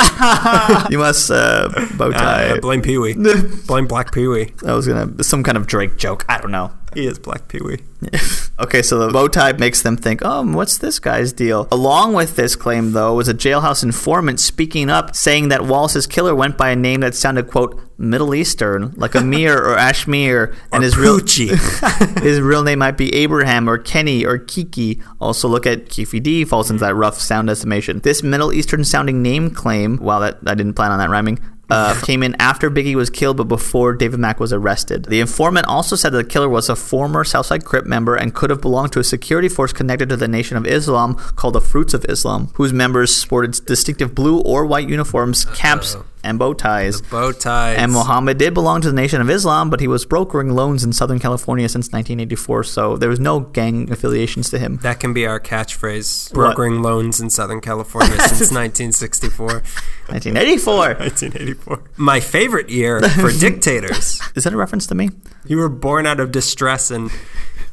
you 0.90 0.98
must 0.98 1.30
uh, 1.30 1.68
bow 1.96 2.10
tie. 2.10 2.50
Uh, 2.50 2.60
blame 2.60 2.82
Pee 2.82 2.98
Wee. 2.98 3.14
blame 3.66 3.86
Black 3.86 4.12
Pee 4.12 4.28
Wee. 4.28 4.52
I 4.66 4.74
was 4.74 4.86
gonna 4.86 5.22
some 5.22 5.42
kind 5.42 5.56
of 5.56 5.66
Drake 5.66 5.96
joke. 5.96 6.24
I 6.28 6.40
don't 6.40 6.50
know. 6.50 6.72
He 6.96 7.06
is 7.06 7.18
Black 7.18 7.46
Pee 7.48 7.60
Wee. 7.60 7.78
Okay, 8.58 8.80
so 8.80 8.98
the 8.98 9.12
bow 9.12 9.28
tie 9.28 9.52
makes 9.52 9.82
them 9.82 9.98
think, 9.98 10.22
oh, 10.24 10.42
what's 10.42 10.78
this 10.78 10.98
guy's 10.98 11.30
deal? 11.30 11.68
Along 11.70 12.14
with 12.14 12.36
this 12.36 12.56
claim, 12.56 12.92
though, 12.92 13.12
was 13.12 13.28
a 13.28 13.34
jailhouse 13.34 13.82
informant 13.82 14.40
speaking 14.40 14.88
up, 14.88 15.14
saying 15.14 15.48
that 15.48 15.66
Wallace's 15.66 16.06
killer 16.06 16.34
went 16.34 16.56
by 16.56 16.70
a 16.70 16.76
name 16.76 17.00
that 17.00 17.14
sounded, 17.14 17.48
quote, 17.48 17.78
Middle 17.98 18.34
Eastern, 18.34 18.94
like 18.96 19.14
Amir 19.14 19.58
or 19.58 19.76
Ashmir, 19.76 20.56
and 20.72 20.82
Or 20.82 20.84
his 20.84 20.96
real 20.96 21.18
his 22.22 22.40
real 22.40 22.62
name 22.62 22.78
might 22.78 22.96
be 22.96 23.14
Abraham 23.14 23.68
or 23.68 23.76
Kenny 23.76 24.24
or 24.24 24.38
Kiki. 24.38 25.02
Also, 25.20 25.48
look 25.48 25.66
at 25.66 25.90
Kifi 25.90 26.22
D 26.22 26.46
falls 26.46 26.70
into 26.70 26.80
that 26.80 26.94
rough 26.94 27.18
sound 27.18 27.50
estimation. 27.50 28.00
This 28.00 28.22
Middle 28.22 28.54
Eastern 28.54 28.84
sounding 28.84 29.20
name 29.20 29.50
claim, 29.50 29.98
well, 29.98 30.20
that 30.20 30.38
I 30.46 30.54
didn't 30.54 30.74
plan 30.74 30.92
on 30.92 30.98
that 30.98 31.10
rhyming. 31.10 31.40
Uh, 31.68 32.00
came 32.02 32.22
in 32.22 32.36
after 32.38 32.70
Biggie 32.70 32.94
was 32.94 33.10
killed, 33.10 33.36
but 33.36 33.48
before 33.48 33.92
David 33.92 34.20
Mack 34.20 34.38
was 34.38 34.52
arrested. 34.52 35.06
The 35.06 35.18
informant 35.18 35.66
also 35.66 35.96
said 35.96 36.12
that 36.12 36.18
the 36.18 36.24
killer 36.28 36.48
was 36.48 36.68
a 36.68 36.76
former 36.76 37.24
Southside 37.24 37.64
Crip 37.64 37.84
member 37.86 38.14
and 38.14 38.32
could 38.32 38.50
have 38.50 38.60
belonged 38.60 38.92
to 38.92 39.00
a 39.00 39.04
security 39.04 39.48
force 39.48 39.72
connected 39.72 40.08
to 40.10 40.16
the 40.16 40.28
Nation 40.28 40.56
of 40.56 40.64
Islam 40.64 41.16
called 41.34 41.54
the 41.54 41.60
Fruits 41.60 41.92
of 41.92 42.04
Islam, 42.08 42.50
whose 42.54 42.72
members 42.72 43.14
sported 43.14 43.64
distinctive 43.66 44.14
blue 44.14 44.38
or 44.40 44.64
white 44.64 44.88
uniforms, 44.88 45.44
caps, 45.44 45.96
and 46.26 46.38
bow 46.38 46.52
ties. 46.52 47.00
Bow 47.00 47.32
ties. 47.32 47.78
And 47.78 47.92
Muhammad 47.92 48.38
did 48.38 48.52
belong 48.52 48.80
to 48.82 48.88
the 48.88 48.94
Nation 48.94 49.20
of 49.20 49.30
Islam, 49.30 49.70
but 49.70 49.80
he 49.80 49.88
was 49.88 50.04
brokering 50.04 50.50
loans 50.50 50.84
in 50.84 50.92
Southern 50.92 51.18
California 51.18 51.68
since 51.68 51.86
1984, 51.86 52.64
so 52.64 52.96
there 52.96 53.08
was 53.08 53.20
no 53.20 53.40
gang 53.40 53.90
affiliations 53.90 54.50
to 54.50 54.58
him. 54.58 54.76
That 54.82 55.00
can 55.00 55.12
be 55.12 55.26
our 55.26 55.40
catchphrase. 55.40 56.30
What? 56.30 56.34
Brokering 56.34 56.82
loans 56.82 57.20
in 57.20 57.30
Southern 57.30 57.60
California 57.60 58.16
since 58.28 58.50
1964. 58.52 59.46
1984! 59.46 60.76
1984. 60.98 61.82
My 61.96 62.20
favorite 62.20 62.68
year 62.68 63.00
for 63.00 63.30
dictators. 63.38 64.20
Is 64.34 64.44
that 64.44 64.52
a 64.52 64.56
reference 64.56 64.86
to 64.88 64.94
me? 64.94 65.10
You 65.46 65.58
were 65.58 65.68
born 65.68 66.06
out 66.06 66.20
of 66.20 66.32
distress 66.32 66.90
and 66.90 67.10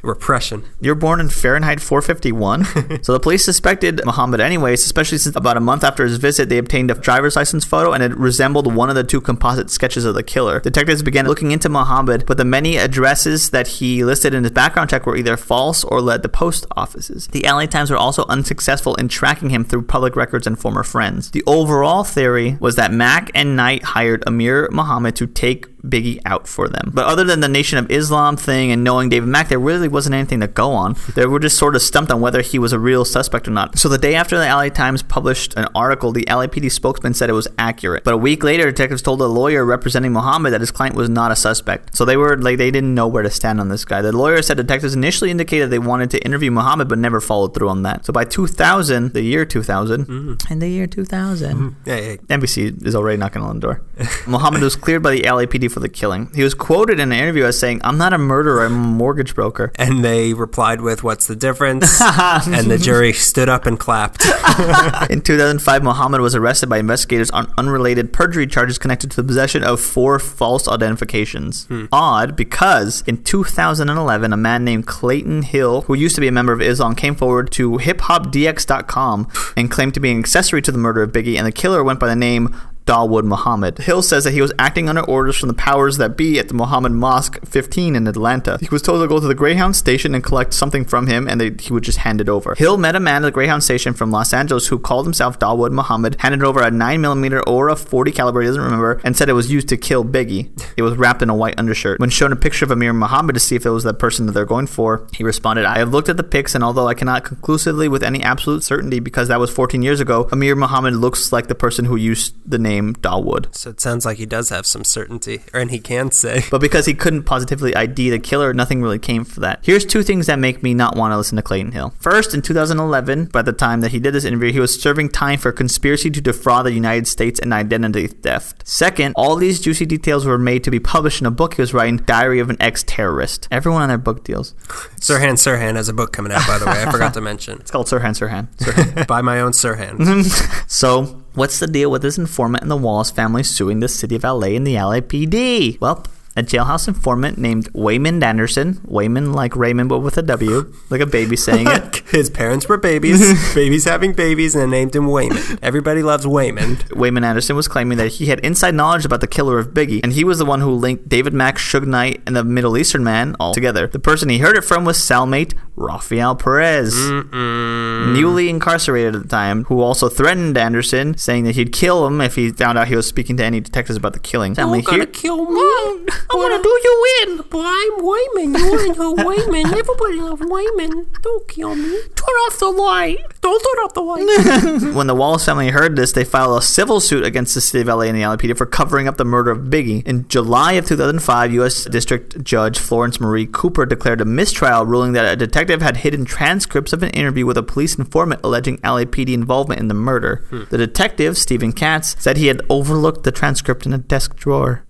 repression. 0.03 0.63
You're 0.81 0.95
born 0.95 1.19
in 1.19 1.29
Fahrenheit 1.29 1.79
451. 1.79 2.65
so 3.03 3.13
the 3.13 3.19
police 3.19 3.43
suspected 3.43 4.01
Muhammad 4.05 4.39
anyways, 4.39 4.85
especially 4.85 5.17
since 5.17 5.35
about 5.35 5.57
a 5.57 5.61
month 5.61 5.83
after 5.83 6.03
his 6.03 6.17
visit, 6.17 6.49
they 6.49 6.57
obtained 6.57 6.91
a 6.91 6.93
driver's 6.93 7.35
license 7.35 7.65
photo 7.65 7.93
and 7.93 8.03
it 8.03 8.15
resembled 8.17 8.73
one 8.73 8.89
of 8.89 8.95
the 8.95 9.03
two 9.03 9.21
composite 9.21 9.69
sketches 9.69 10.05
of 10.05 10.13
the 10.13 10.23
killer. 10.23 10.59
Detectives 10.59 11.01
began 11.01 11.25
looking 11.25 11.51
into 11.51 11.69
Muhammad, 11.69 12.25
but 12.27 12.37
the 12.37 12.45
many 12.45 12.77
addresses 12.77 13.49
that 13.51 13.67
he 13.67 14.03
listed 14.03 14.33
in 14.33 14.43
his 14.43 14.51
background 14.51 14.89
check 14.89 15.05
were 15.05 15.15
either 15.15 15.37
false 15.37 15.83
or 15.85 16.01
led 16.01 16.21
to 16.23 16.29
post 16.29 16.65
offices. 16.75 17.27
The 17.27 17.45
LA 17.47 17.65
Times 17.65 17.89
were 17.89 17.97
also 17.97 18.25
unsuccessful 18.27 18.95
in 18.95 19.07
tracking 19.07 19.49
him 19.49 19.63
through 19.63 19.83
public 19.83 20.15
records 20.15 20.45
and 20.45 20.59
former 20.59 20.83
friends. 20.83 21.31
The 21.31 21.43
overall 21.47 22.03
theory 22.03 22.57
was 22.59 22.75
that 22.75 22.91
Mack 22.91 23.31
and 23.33 23.55
Knight 23.55 23.83
hired 23.83 24.23
Amir 24.27 24.69
Muhammad 24.71 25.15
to 25.15 25.27
take 25.27 25.72
Biggie 25.85 26.19
out 26.25 26.47
for 26.47 26.67
them. 26.67 26.91
But 26.93 27.05
other 27.05 27.23
than 27.23 27.41
the 27.41 27.47
Nation 27.47 27.77
of 27.77 27.89
Islam 27.91 28.37
thing 28.37 28.71
and 28.71 28.83
knowing 28.83 29.09
David 29.09 29.27
Mack, 29.27 29.49
there 29.49 29.59
really 29.59 29.87
wasn't 29.87 30.15
anything 30.15 30.39
to 30.39 30.47
go 30.47 30.71
on. 30.71 30.95
They 31.15 31.25
were 31.25 31.39
just 31.39 31.57
sort 31.57 31.75
of 31.75 31.81
stumped 31.81 32.11
on 32.11 32.21
whether 32.21 32.41
he 32.41 32.57
was 32.59 32.73
a 32.73 32.79
real 32.79 33.05
suspect 33.05 33.47
or 33.47 33.51
not. 33.51 33.77
So 33.77 33.89
the 33.89 33.97
day 33.97 34.15
after 34.15 34.37
the 34.37 34.45
LA 34.45 34.69
Times 34.69 35.03
published 35.03 35.53
an 35.55 35.67
article, 35.75 36.11
the 36.11 36.25
LAPD 36.25 36.71
spokesman 36.71 37.13
said 37.13 37.29
it 37.29 37.33
was 37.33 37.47
accurate. 37.57 38.03
But 38.03 38.13
a 38.13 38.17
week 38.17 38.43
later, 38.43 38.65
detectives 38.65 39.01
told 39.01 39.21
a 39.21 39.25
lawyer 39.25 39.65
representing 39.65 40.13
Muhammad 40.13 40.53
that 40.53 40.61
his 40.61 40.71
client 40.71 40.95
was 40.95 41.09
not 41.09 41.31
a 41.31 41.35
suspect. 41.35 41.95
So 41.95 42.05
they 42.05 42.17
were 42.17 42.37
like 42.37 42.57
they 42.57 42.71
didn't 42.71 42.95
know 42.95 43.07
where 43.07 43.23
to 43.23 43.29
stand 43.29 43.59
on 43.59 43.69
this 43.69 43.85
guy. 43.85 44.01
The 44.01 44.11
lawyer 44.11 44.41
said 44.41 44.57
detectives 44.57 44.95
initially 44.95 45.31
indicated 45.31 45.69
they 45.69 45.79
wanted 45.79 46.11
to 46.11 46.23
interview 46.23 46.51
Muhammad, 46.51 46.87
but 46.87 46.97
never 46.97 47.19
followed 47.19 47.53
through 47.53 47.69
on 47.69 47.83
that. 47.83 48.05
So 48.05 48.13
by 48.13 48.25
2000, 48.25 49.13
the 49.13 49.21
year 49.21 49.45
2000, 49.45 50.05
mm-hmm. 50.05 50.53
in 50.53 50.59
the 50.59 50.69
year 50.69 50.87
2000. 50.87 51.55
Mm-hmm. 51.55 51.89
Yeah, 51.89 51.95
yeah. 51.99 52.15
NBC 52.15 52.85
is 52.85 52.95
already 52.95 53.17
knocking 53.17 53.41
on 53.41 53.59
the 53.59 53.61
door. 53.61 53.81
Muhammad 54.27 54.61
was 54.61 54.75
cleared 54.75 55.03
by 55.03 55.11
the 55.11 55.21
LAPD 55.21 55.71
for 55.73 55.79
the 55.79 55.89
killing. 55.89 56.29
He 56.33 56.43
was 56.43 56.53
quoted 56.53 56.99
in 56.99 57.11
an 57.11 57.17
interview 57.17 57.45
as 57.45 57.59
saying, 57.59 57.81
I'm 57.83 57.97
not 57.97 58.13
a 58.13 58.17
murderer, 58.17 58.65
I'm 58.65 58.73
a 58.73 58.77
mortgage 58.77 59.35
broker. 59.35 59.71
And 59.83 60.03
they 60.03 60.33
replied 60.33 60.79
with, 60.79 61.03
What's 61.03 61.27
the 61.27 61.35
difference? 61.35 61.99
and 62.01 62.71
the 62.71 62.77
jury 62.77 63.11
stood 63.11 63.49
up 63.49 63.65
and 63.65 63.77
clapped. 63.77 64.25
In 65.09 65.19
2005, 65.19 65.83
Muhammad 65.83 66.21
was 66.21 66.35
arrested 66.35 66.69
by 66.69 66.77
investigators 66.77 67.29
on 67.31 67.51
unrelated 67.57 68.13
perjury 68.13 68.47
charges 68.47 68.77
connected 68.77 69.11
to 69.11 69.17
the 69.17 69.23
possession 69.23 69.63
of 69.63 69.81
four 69.81 70.19
false 70.19 70.67
identifications. 70.69 71.65
Hmm. 71.65 71.85
Odd 71.91 72.35
because 72.37 73.03
in 73.07 73.23
2011, 73.23 74.31
a 74.31 74.37
man 74.37 74.63
named 74.63 74.85
Clayton 74.85 75.43
Hill, 75.43 75.81
who 75.81 75.93
used 75.93 76.15
to 76.15 76.21
be 76.21 76.27
a 76.27 76.31
member 76.31 76.53
of 76.53 76.61
Islam, 76.61 76.95
came 76.95 77.15
forward 77.15 77.51
to 77.53 77.71
hiphopdx.com 77.71 79.27
and 79.57 79.71
claimed 79.71 79.93
to 79.95 79.99
be 79.99 80.11
an 80.11 80.19
accessory 80.19 80.61
to 80.61 80.71
the 80.71 80.77
murder 80.77 81.03
of 81.03 81.11
Biggie, 81.11 81.37
and 81.37 81.45
the 81.45 81.51
killer 81.51 81.83
went 81.83 81.99
by 81.99 82.07
the 82.07 82.15
name 82.15 82.55
Dawood 82.85 83.23
Muhammad. 83.23 83.77
Hill 83.77 84.01
says 84.01 84.23
that 84.25 84.31
he 84.31 84.41
was 84.41 84.51
acting 84.59 84.89
under 84.89 85.01
orders 85.01 85.37
from 85.37 85.47
the 85.47 85.53
powers 85.53 85.97
that 85.97 86.17
be 86.17 86.37
at 86.39 86.49
the 86.49 86.53
Muhammad 86.53 86.91
Mosque 86.91 87.45
15 87.45 87.95
in 87.95 88.07
Atlanta. 88.07 88.57
He 88.59 88.67
was 88.69 88.81
told 88.81 89.01
to 89.01 89.07
go 89.07 89.19
to 89.19 89.27
the 89.27 89.35
Greyhound 89.35 89.75
station 89.75 90.13
and 90.13 90.23
collect 90.23 90.53
something 90.53 90.83
from 90.85 91.07
him, 91.07 91.27
and 91.27 91.39
they, 91.39 91.51
he 91.59 91.71
would 91.71 91.83
just 91.83 91.99
hand 91.99 92.19
it 92.19 92.27
over. 92.27 92.55
Hill 92.55 92.77
met 92.77 92.95
a 92.95 92.99
man 92.99 93.23
at 93.23 93.27
the 93.27 93.31
Greyhound 93.31 93.63
station 93.63 93.93
from 93.93 94.11
Los 94.11 94.33
Angeles 94.33 94.67
who 94.67 94.77
called 94.77 95.05
himself 95.05 95.39
Dawood 95.39 95.71
Muhammad, 95.71 96.17
handed 96.19 96.43
over 96.43 96.61
a 96.61 96.69
9mm 96.71 97.43
or 97.47 97.69
a 97.69 97.75
40 97.75 98.11
caliber, 98.11 98.41
he 98.41 98.47
doesn't 98.47 98.61
remember, 98.61 98.99
and 99.03 99.15
said 99.15 99.29
it 99.29 99.33
was 99.33 99.51
used 99.51 99.69
to 99.69 99.77
kill 99.77 100.03
Biggie. 100.03 100.49
It 100.75 100.81
was 100.81 100.97
wrapped 100.97 101.21
in 101.21 101.29
a 101.29 101.35
white 101.35 101.57
undershirt. 101.57 101.99
When 101.99 102.09
shown 102.09 102.33
a 102.33 102.35
picture 102.35 102.65
of 102.65 102.71
Amir 102.71 102.93
Muhammad 102.93 103.35
to 103.35 103.39
see 103.39 103.55
if 103.55 103.65
it 103.65 103.69
was 103.69 103.83
the 103.83 103.93
person 103.93 104.25
that 104.25 104.33
they're 104.33 104.45
going 104.45 104.67
for, 104.67 105.07
he 105.13 105.23
responded, 105.23 105.65
I 105.65 105.77
have 105.77 105.91
looked 105.91 106.09
at 106.09 106.17
the 106.17 106.23
pics, 106.23 106.53
and 106.53 106.63
although 106.63 106.87
I 106.87 106.93
cannot 106.93 107.23
conclusively 107.23 107.87
with 107.87 108.03
any 108.03 108.21
absolute 108.21 108.63
certainty 108.63 108.99
because 108.99 109.29
that 109.29 109.39
was 109.39 109.49
14 109.49 109.81
years 109.81 109.99
ago, 109.99 110.27
Amir 110.31 110.55
Muhammad 110.55 110.95
looks 110.95 111.31
like 111.31 111.47
the 111.47 111.55
person 111.55 111.85
who 111.85 111.95
used 111.95 112.35
the 112.45 112.57
name 112.57 112.72
Dawood. 112.79 113.53
So 113.55 113.69
it 113.69 113.81
sounds 113.81 114.05
like 114.05 114.17
he 114.17 114.25
does 114.25 114.49
have 114.49 114.65
some 114.65 114.83
certainty, 114.83 115.41
or 115.53 115.59
and 115.59 115.71
he 115.71 115.79
can 115.79 116.11
say. 116.11 116.43
But 116.49 116.61
because 116.61 116.85
he 116.85 116.93
couldn't 116.93 117.23
positively 117.23 117.75
ID 117.75 118.09
the 118.09 118.19
killer, 118.19 118.53
nothing 118.53 118.81
really 118.81 118.99
came 118.99 119.23
for 119.25 119.39
that. 119.41 119.59
Here's 119.63 119.85
two 119.85 120.03
things 120.03 120.27
that 120.27 120.39
make 120.39 120.63
me 120.63 120.73
not 120.73 120.95
want 120.95 121.11
to 121.11 121.17
listen 121.17 121.35
to 121.35 121.41
Clayton 121.41 121.71
Hill. 121.71 121.93
First, 121.99 122.33
in 122.33 122.41
2011, 122.41 123.25
by 123.25 123.41
the 123.41 123.53
time 123.53 123.81
that 123.81 123.91
he 123.91 123.99
did 123.99 124.13
this 124.13 124.25
interview, 124.25 124.51
he 124.51 124.59
was 124.59 124.79
serving 124.79 125.09
time 125.09 125.39
for 125.39 125.51
conspiracy 125.51 126.09
to 126.11 126.21
defraud 126.21 126.65
the 126.65 126.73
United 126.73 127.07
States 127.07 127.39
and 127.39 127.53
identity 127.53 128.07
theft. 128.07 128.67
Second, 128.67 129.13
all 129.15 129.35
these 129.35 129.59
juicy 129.59 129.85
details 129.85 130.25
were 130.25 130.37
made 130.37 130.63
to 130.63 130.71
be 130.71 130.79
published 130.79 131.21
in 131.21 131.27
a 131.27 131.31
book 131.31 131.55
he 131.55 131.61
was 131.61 131.73
writing, 131.73 131.97
Diary 131.97 132.39
of 132.39 132.49
an 132.49 132.57
Ex-Terrorist. 132.59 133.47
Everyone 133.51 133.81
on 133.81 133.89
their 133.89 133.97
book 133.97 134.23
deals. 134.23 134.53
Sirhan 134.99 135.33
Sirhan 135.33 135.75
has 135.75 135.89
a 135.89 135.93
book 135.93 136.13
coming 136.13 136.31
out, 136.31 136.45
by 136.47 136.57
the 136.57 136.65
way. 136.65 136.83
I 136.83 136.91
forgot 136.91 137.13
to 137.15 137.21
mention. 137.21 137.59
It's 137.59 137.71
called 137.71 137.87
Sirhan 137.87 138.11
Sirhan. 138.17 138.47
Sirhan. 138.57 139.07
By 139.07 139.21
my 139.21 139.41
own 139.41 139.51
Sirhan. 139.51 140.23
so, 140.69 141.22
what's 141.35 141.59
the 141.59 141.67
deal 141.67 141.91
with 141.91 142.01
this 142.01 142.17
informant 142.17 142.61
and 142.61 142.71
the 142.71 142.77
Wallace 142.77 143.11
family 143.11 143.43
suing 143.43 143.79
the 143.79 143.87
city 143.87 144.15
of 144.15 144.23
LA 144.23 144.47
and 144.47 144.65
the 144.65 144.75
LAPD? 144.75 145.79
Well, 145.79 146.05
a 146.35 146.41
jailhouse 146.43 146.87
informant 146.87 147.37
named 147.37 147.71
Waymond 147.73 148.23
Anderson, 148.23 148.75
Waymond 148.87 149.35
like 149.35 149.55
Raymond 149.55 149.89
but 149.89 149.99
with 149.99 150.17
a 150.17 150.21
W, 150.21 150.73
like 150.89 151.01
a 151.01 151.05
baby 151.05 151.35
saying 151.35 151.67
it. 151.69 151.97
His 152.09 152.29
parents 152.29 152.67
were 152.67 152.77
babies, 152.77 153.53
babies 153.55 153.85
having 153.85 154.13
babies, 154.13 154.55
and 154.55 154.63
they 154.71 154.77
named 154.79 154.95
him 154.95 155.07
Wayman. 155.07 155.59
Everybody 155.61 156.01
loves 156.03 156.25
Wayman. 156.25 156.77
Waymond 156.91 157.23
Anderson 157.25 157.55
was 157.55 157.67
claiming 157.67 157.97
that 157.99 158.13
he 158.13 158.27
had 158.27 158.39
inside 158.39 158.73
knowledge 158.75 159.05
about 159.05 159.21
the 159.21 159.27
killer 159.27 159.59
of 159.59 159.69
Biggie, 159.69 160.01
and 160.03 160.13
he 160.13 160.23
was 160.23 160.39
the 160.39 160.45
one 160.45 160.61
who 160.61 160.71
linked 160.71 161.07
David 161.07 161.33
Mack, 161.33 161.57
Suge 161.57 161.85
Knight, 161.85 162.21
and 162.25 162.35
the 162.35 162.43
Middle 162.43 162.77
Eastern 162.77 163.03
man 163.03 163.35
all 163.39 163.53
together. 163.53 163.87
The 163.87 163.99
person 163.99 164.29
he 164.29 164.39
heard 164.39 164.57
it 164.57 164.63
from 164.63 164.85
was 164.85 164.97
cellmate 164.97 165.53
Rafael 165.75 166.35
Perez, 166.35 166.95
newly 166.95 168.49
incarcerated 168.49 169.15
at 169.15 169.23
the 169.23 169.27
time, 169.27 169.65
who 169.65 169.81
also 169.81 170.09
threatened 170.09 170.57
Anderson, 170.57 171.17
saying 171.17 171.43
that 171.45 171.55
he'd 171.55 171.71
kill 171.71 172.05
him 172.07 172.21
if 172.21 172.35
he 172.35 172.49
found 172.51 172.77
out 172.77 172.87
he 172.87 172.95
was 172.95 173.07
speaking 173.07 173.37
to 173.37 173.43
any 173.43 173.59
detectives 173.59 173.97
about 173.97 174.13
the 174.13 174.19
killing. 174.19 174.53
Me 174.53 174.81
here. 174.81 175.05
kill 175.05 175.45
me. 175.45 176.07
I 176.31 176.35
want 176.35 176.55
to 176.55 176.63
do 176.63 176.69
you 176.83 177.07
in. 177.21 177.37
But 177.49 177.65
I'm 177.65 178.05
Wayman. 178.05 178.59
You 178.59 178.79
ain't 178.81 178.97
no 178.97 179.13
Wayman. 179.17 179.67
Everybody 179.67 180.15
loves 180.15 180.41
Wayman. 180.45 181.07
Don't 181.21 181.47
kill 181.47 181.75
me. 181.75 181.99
Turn 182.15 182.35
off 182.45 182.59
the 182.59 182.69
light. 182.69 183.19
Don't 183.41 183.59
turn 183.61 183.83
off 183.85 183.93
the 183.93 184.01
light. 184.01 184.95
when 184.95 185.07
the 185.07 185.15
Wallace 185.15 185.45
family 185.45 185.69
heard 185.69 185.95
this, 185.95 186.11
they 186.11 186.23
filed 186.23 186.57
a 186.57 186.65
civil 186.65 186.99
suit 186.99 187.25
against 187.25 187.53
the 187.53 187.61
city 187.61 187.81
of 187.81 187.87
LA 187.87 188.03
and 188.03 188.17
the 188.17 188.21
LAPD 188.21 188.57
for 188.57 188.65
covering 188.65 189.07
up 189.07 189.17
the 189.17 189.25
murder 189.25 189.51
of 189.51 189.65
Biggie. 189.65 190.05
In 190.07 190.27
July 190.27 190.73
of 190.73 190.85
2005, 190.85 191.53
U.S. 191.53 191.85
District 191.85 192.43
Judge 192.43 192.79
Florence 192.79 193.19
Marie 193.19 193.47
Cooper 193.47 193.85
declared 193.85 194.21
a 194.21 194.25
mistrial, 194.25 194.85
ruling 194.85 195.13
that 195.13 195.31
a 195.31 195.35
detective 195.35 195.81
had 195.81 195.97
hidden 195.97 196.25
transcripts 196.25 196.93
of 196.93 197.03
an 197.03 197.09
interview 197.11 197.45
with 197.45 197.57
a 197.57 197.63
police 197.63 197.95
informant 197.95 198.41
alleging 198.43 198.77
LAPD 198.77 199.33
involvement 199.33 199.79
in 199.79 199.87
the 199.87 199.93
murder. 199.93 200.45
Hmm. 200.49 200.63
The 200.69 200.77
detective, 200.77 201.37
Stephen 201.37 201.73
Katz, 201.73 202.15
said 202.19 202.37
he 202.37 202.47
had 202.47 202.61
overlooked 202.69 203.23
the 203.23 203.31
transcript 203.31 203.85
in 203.85 203.93
a 203.93 203.97
desk 203.97 204.35
drawer. 204.35 204.85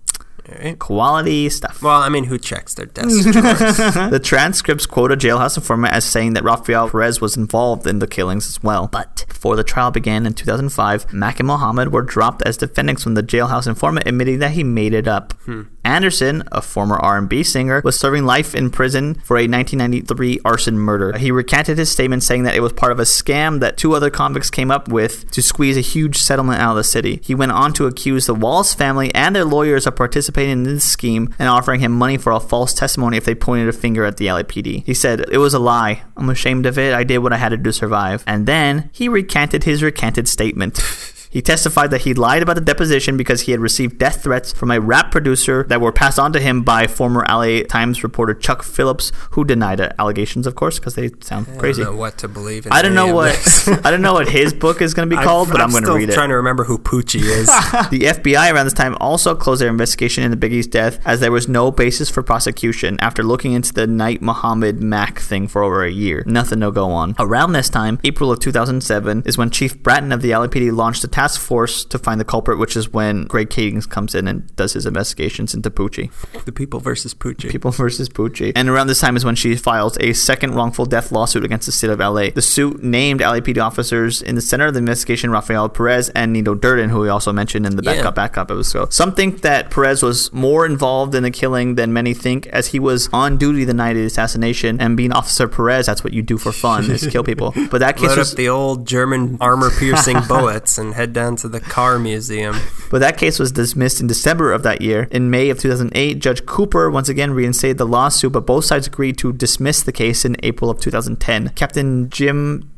Alright. 0.48 0.78
Quality 0.78 1.48
stuff. 1.48 1.82
Well, 1.82 2.02
I 2.02 2.08
mean, 2.08 2.24
who 2.24 2.38
checks 2.38 2.74
their 2.74 2.86
desk? 2.86 3.08
The 4.10 4.20
transcripts 4.22 4.86
quote 4.86 5.10
a 5.10 5.16
jailhouse 5.16 5.56
informant 5.56 5.94
as 5.94 6.04
saying 6.04 6.34
that 6.34 6.44
Rafael 6.44 6.88
Perez 6.90 7.20
was 7.20 7.36
involved 7.36 7.86
in 7.86 7.98
the 7.98 8.06
killings 8.06 8.46
as 8.46 8.62
well. 8.62 8.88
But 8.88 9.24
before 9.28 9.56
the 9.56 9.64
trial 9.64 9.90
began 9.90 10.26
in 10.26 10.34
2005, 10.34 11.12
Mack 11.12 11.40
and 11.40 11.46
Muhammad 11.46 11.92
were 11.92 12.02
dropped 12.02 12.42
as 12.42 12.56
defendants 12.56 13.04
when 13.04 13.14
the 13.14 13.22
jailhouse 13.22 13.66
informant 13.66 14.06
admitting 14.06 14.40
that 14.40 14.52
he 14.52 14.64
made 14.64 14.92
it 14.92 15.08
up. 15.08 15.32
Hmm. 15.44 15.62
Anderson, 15.84 16.42
a 16.50 16.62
former 16.62 16.96
R&B 16.96 17.42
singer, 17.42 17.80
was 17.84 17.98
serving 17.98 18.24
life 18.24 18.54
in 18.54 18.70
prison 18.70 19.14
for 19.24 19.36
a 19.36 19.46
1993 19.46 20.40
arson 20.44 20.78
murder. 20.78 21.16
He 21.16 21.30
recanted 21.30 21.78
his 21.78 21.90
statement 21.90 22.22
saying 22.22 22.44
that 22.44 22.54
it 22.54 22.60
was 22.60 22.72
part 22.72 22.92
of 22.92 22.98
a 22.98 23.02
scam 23.02 23.60
that 23.60 23.76
two 23.76 23.94
other 23.94 24.10
convicts 24.10 24.50
came 24.50 24.70
up 24.70 24.88
with 24.88 25.30
to 25.32 25.42
squeeze 25.42 25.76
a 25.76 25.80
huge 25.80 26.16
settlement 26.16 26.60
out 26.60 26.72
of 26.72 26.76
the 26.76 26.84
city. 26.84 27.20
He 27.22 27.34
went 27.34 27.52
on 27.52 27.72
to 27.74 27.86
accuse 27.86 28.26
the 28.26 28.34
Wallace 28.34 28.74
family 28.74 29.14
and 29.14 29.34
their 29.34 29.44
lawyers 29.44 29.86
of 29.86 29.96
participating 29.96 30.52
in 30.52 30.62
this 30.64 30.84
scheme 30.84 31.34
and 31.38 31.48
offering 31.48 31.80
him 31.80 31.92
money 31.92 32.16
for 32.16 32.32
a 32.32 32.40
false 32.40 32.72
testimony 32.72 33.16
if 33.16 33.24
they 33.24 33.34
pointed 33.34 33.68
a 33.68 33.72
finger 33.72 34.04
at 34.04 34.16
the 34.16 34.26
LAPD. 34.26 34.84
He 34.84 34.94
said, 34.94 35.26
It 35.30 35.38
was 35.38 35.54
a 35.54 35.58
lie. 35.58 36.02
I'm 36.16 36.30
ashamed 36.30 36.66
of 36.66 36.78
it. 36.78 36.94
I 36.94 37.04
did 37.04 37.18
what 37.18 37.32
I 37.32 37.36
had 37.36 37.50
to 37.50 37.56
do 37.56 37.64
to 37.64 37.72
survive. 37.72 38.24
And 38.26 38.46
then 38.46 38.90
he 38.92 39.08
recanted 39.08 39.64
his 39.64 39.82
recanted 39.82 40.28
statement. 40.28 40.78
He 41.34 41.42
testified 41.42 41.90
that 41.90 42.02
he 42.02 42.14
lied 42.14 42.44
about 42.44 42.54
the 42.54 42.60
deposition 42.60 43.16
because 43.16 43.40
he 43.40 43.50
had 43.50 43.60
received 43.60 43.98
death 43.98 44.22
threats 44.22 44.52
from 44.52 44.70
a 44.70 44.78
rap 44.78 45.10
producer 45.10 45.64
that 45.64 45.80
were 45.80 45.90
passed 45.90 46.16
on 46.16 46.32
to 46.32 46.38
him 46.38 46.62
by 46.62 46.86
former 46.86 47.26
LA 47.28 47.62
Times 47.68 48.04
reporter 48.04 48.34
Chuck 48.34 48.62
Phillips, 48.62 49.10
who 49.32 49.44
denied 49.44 49.80
the 49.80 50.00
allegations, 50.00 50.46
of 50.46 50.54
course, 50.54 50.78
because 50.78 50.94
they 50.94 51.10
sound 51.20 51.48
crazy. 51.58 51.82
I 51.82 51.86
don't 51.86 51.94
know 51.94 51.98
what 51.98 52.18
to 52.18 52.28
believe 52.28 52.66
in. 52.66 52.72
I 52.72 52.82
don't 52.82 52.94
know 52.94 53.12
what. 53.12 53.34
I 53.84 53.90
don't 53.90 54.00
know 54.00 54.12
what 54.12 54.28
his 54.28 54.54
book 54.54 54.80
is 54.80 54.94
going 54.94 55.10
to 55.10 55.16
be 55.16 55.20
called, 55.24 55.50
but 55.50 55.60
I'm, 55.60 55.72
going 55.72 55.82
to 55.82 55.92
read 55.92 56.08
it. 56.08 56.14
trying 56.14 56.28
to 56.28 56.36
remember 56.36 56.62
who 56.62 56.78
Poochie 56.78 57.22
is. 57.22 57.46
The 57.90 58.06
FBI 58.06 58.52
around 58.52 58.66
this 58.66 58.72
time 58.72 58.96
also 59.00 59.34
closed 59.34 59.60
their 59.60 59.68
investigation 59.68 60.22
into 60.22 60.36
Biggie's 60.36 60.68
death 60.68 61.04
as 61.04 61.18
there 61.18 61.32
was 61.32 61.48
no 61.48 61.72
basis 61.72 62.08
for 62.10 62.22
prosecution 62.22 62.96
after 63.00 63.24
looking 63.24 63.54
into 63.54 63.72
the 63.72 63.88
Knight 63.88 64.22
Muhammad 64.22 64.80
Mack 64.80 65.18
thing 65.18 65.48
for 65.48 65.64
over 65.64 65.82
a 65.82 65.90
year. 65.90 66.22
Nothing 66.26 66.60
to 66.60 66.70
go 66.70 66.92
on. 66.92 67.16
Around 67.18 67.54
this 67.54 67.68
time, 67.68 67.98
April 68.04 68.30
of 68.30 68.38
2007, 68.38 69.24
is 69.26 69.36
when 69.36 69.50
Chief 69.50 69.82
Bratton 69.82 70.12
of 70.12 70.22
the 70.22 70.30
LAPD 70.30 70.72
launched 70.72 71.02
a 71.02 71.08
task 71.08 71.23
force 71.32 71.84
to 71.86 71.98
find 71.98 72.20
the 72.20 72.24
culprit, 72.24 72.58
which 72.58 72.76
is 72.76 72.92
when 72.92 73.24
Greg 73.24 73.48
Kadings 73.50 73.88
comes 73.88 74.14
in 74.14 74.28
and 74.28 74.54
does 74.56 74.72
his 74.74 74.86
investigations 74.86 75.54
into 75.54 75.70
Poochie. 75.70 76.10
the 76.44 76.52
people 76.52 76.80
versus 76.80 77.14
Poochie. 77.14 77.50
People 77.50 77.70
versus 77.70 78.08
Poochie. 78.08 78.52
And 78.54 78.68
around 78.68 78.86
this 78.88 79.00
time 79.00 79.16
is 79.16 79.24
when 79.24 79.34
she 79.34 79.56
files 79.56 79.96
a 80.00 80.12
second 80.12 80.54
wrongful 80.54 80.86
death 80.86 81.10
lawsuit 81.12 81.44
against 81.44 81.66
the 81.66 81.72
state 81.72 81.90
of 81.90 81.98
LA. 82.00 82.30
The 82.30 82.42
suit 82.42 82.82
named 82.82 83.20
LAPD 83.20 83.58
officers 83.62 84.20
in 84.22 84.34
the 84.34 84.40
center 84.40 84.66
of 84.66 84.74
the 84.74 84.78
investigation 84.80 85.30
Rafael 85.30 85.68
Perez 85.68 86.08
and 86.10 86.32
Nino 86.32 86.54
Durden, 86.54 86.90
who 86.90 87.00
we 87.00 87.08
also 87.08 87.32
mentioned 87.32 87.66
in 87.66 87.76
the 87.76 87.82
Yeah. 87.82 87.94
backup 87.96 88.14
backup 88.14 88.50
episode. 88.50 88.92
Some 88.92 89.12
think 89.14 89.40
that 89.42 89.70
Perez 89.70 90.02
was 90.02 90.32
more 90.32 90.66
involved 90.66 91.14
in 91.14 91.22
the 91.22 91.30
killing 91.30 91.74
than 91.76 91.92
many 91.92 92.14
think, 92.14 92.46
as 92.48 92.68
he 92.68 92.78
was 92.78 93.08
on 93.12 93.36
duty 93.38 93.64
the 93.64 93.74
night 93.74 93.90
of 93.92 93.96
the 93.96 94.04
assassination. 94.06 94.80
And 94.80 94.96
being 94.96 95.12
Officer 95.12 95.48
Perez, 95.48 95.86
that's 95.86 96.04
what 96.04 96.12
you 96.12 96.22
do 96.22 96.36
for 96.38 96.52
fun 96.52 96.90
is 96.90 97.06
kill 97.06 97.24
people. 97.24 97.54
But 97.70 97.78
that 97.78 97.96
case 97.96 98.10
Load 98.10 98.18
was 98.18 98.32
up 98.32 98.36
the 98.36 98.48
old 98.48 98.86
German 98.86 99.36
armor-piercing 99.40 100.18
bullets 100.28 100.78
and 100.78 100.94
head 100.94 101.13
down 101.14 101.36
to 101.36 101.48
the 101.48 101.60
car 101.60 101.98
museum. 101.98 102.56
But 102.90 102.98
that 102.98 103.16
case 103.16 103.38
was 103.38 103.52
dismissed 103.52 104.00
in 104.00 104.06
December 104.06 104.52
of 104.52 104.62
that 104.64 104.82
year. 104.82 105.08
In 105.10 105.30
May 105.30 105.48
of 105.48 105.58
2008, 105.58 106.18
Judge 106.18 106.44
Cooper 106.44 106.90
once 106.90 107.08
again 107.08 107.32
reinstated 107.32 107.78
the 107.78 107.86
lawsuit, 107.86 108.32
but 108.32 108.46
both 108.46 108.66
sides 108.66 108.86
agreed 108.86 109.16
to 109.18 109.32
dismiss 109.32 109.82
the 109.82 109.92
case 109.92 110.24
in 110.24 110.36
April 110.42 110.70
of 110.70 110.80
2010. 110.80 111.50
Captain 111.50 112.10
Jim 112.10 112.70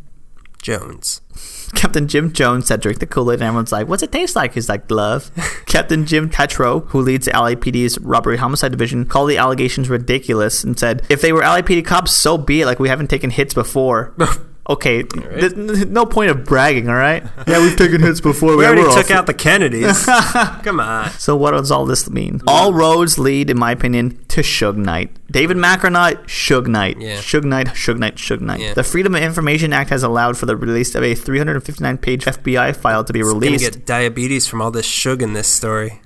Jones. 0.63 1.21
Captain 1.75 2.09
Jim 2.09 2.33
Jones 2.33 2.67
said, 2.67 2.81
drink 2.81 3.01
the 3.01 3.07
Kool-Aid, 3.07 3.41
and 3.41 3.43
everyone's 3.43 3.73
like, 3.73 3.89
what's 3.89 4.03
it 4.03 4.13
taste 4.13 4.37
like? 4.37 4.55
He's 4.55 4.69
like, 4.69 4.91
love. 4.91 5.31
Captain 5.67 6.07
Jim 6.07 6.31
Tetro, 6.31 6.87
who 6.89 7.01
leads 7.01 7.27
the 7.27 7.33
LAPD's 7.33 7.99
robbery 7.99 8.37
homicide 8.37 8.71
division, 8.71 9.05
called 9.05 9.31
the 9.31 9.39
allegations 9.39 9.89
ridiculous 9.89 10.65
and 10.65 10.79
said, 10.79 11.05
if 11.09 11.21
they 11.21 11.33
were 11.33 11.43
LAPD 11.43 11.85
cops, 11.85 12.13
so 12.13 12.39
be 12.39 12.63
it. 12.63 12.67
Like, 12.67 12.79
we 12.79 12.89
haven't 12.89 13.11
taken 13.11 13.31
hits 13.31 13.55
before. 13.55 14.15
Okay, 14.69 15.05
th- 15.05 15.55
th- 15.55 15.87
no 15.87 16.05
point 16.07 16.29
of 16.31 16.45
bragging, 16.45 16.89
all 16.89 16.97
right? 16.97 17.23
Yeah, 17.47 17.61
we've 17.61 17.77
taken 17.77 18.03
hits 18.03 18.21
before. 18.21 18.57
We 18.57 18.65
Yeah, 18.65 18.71
already 18.71 18.93
took 18.95 19.11
all- 19.13 19.19
out 19.19 19.27
the 19.27 19.35
Kennedys. 19.35 20.05
Come 20.65 20.81
on. 20.81 21.11
So 21.13 21.37
what 21.37 21.53
does 21.53 21.71
all 21.71 21.87
this 21.87 22.11
mean? 22.11 22.41
All 22.49 22.73
roads 22.75 23.17
lead, 23.17 23.49
in 23.51 23.57
my 23.59 23.71
opinion, 23.71 24.19
to 24.29 24.41
Suge 24.41 24.77
Knight. 24.77 25.11
David 25.31 25.57
Mack 25.57 25.85
or 25.85 25.91
not, 25.91 26.27
Suge 26.27 26.67
Knight. 26.67 26.97
Yeah. 27.01 27.19
Suge 27.19 27.45
Knight, 27.45 27.69
Suge 27.69 27.99
Knight, 27.99 28.17
Suge 28.17 28.41
Knight. 28.41 28.59
Yeah. 28.61 28.75
The 28.75 28.83
Freedom 28.83 29.15
of 29.15 29.23
Information 29.23 29.73
Act 29.73 29.91
has 29.91 30.03
allowed 30.03 30.37
for 30.37 30.47
the 30.47 30.57
release 30.57 30.97
of 30.97 31.05
a 31.05 31.15
359-page 31.15 32.25
FBI 32.25 32.75
file 32.75 33.05
to 33.05 33.13
be 33.13 33.21
Gonna 33.21 33.35
released. 33.35 33.73
get 33.73 33.87
diabetes 33.87 34.49
from 34.49 34.61
all 34.61 34.73
this 34.73 34.87
sugar 34.87 35.25
in 35.25 35.33
this 35.35 35.47
story. 35.49 36.01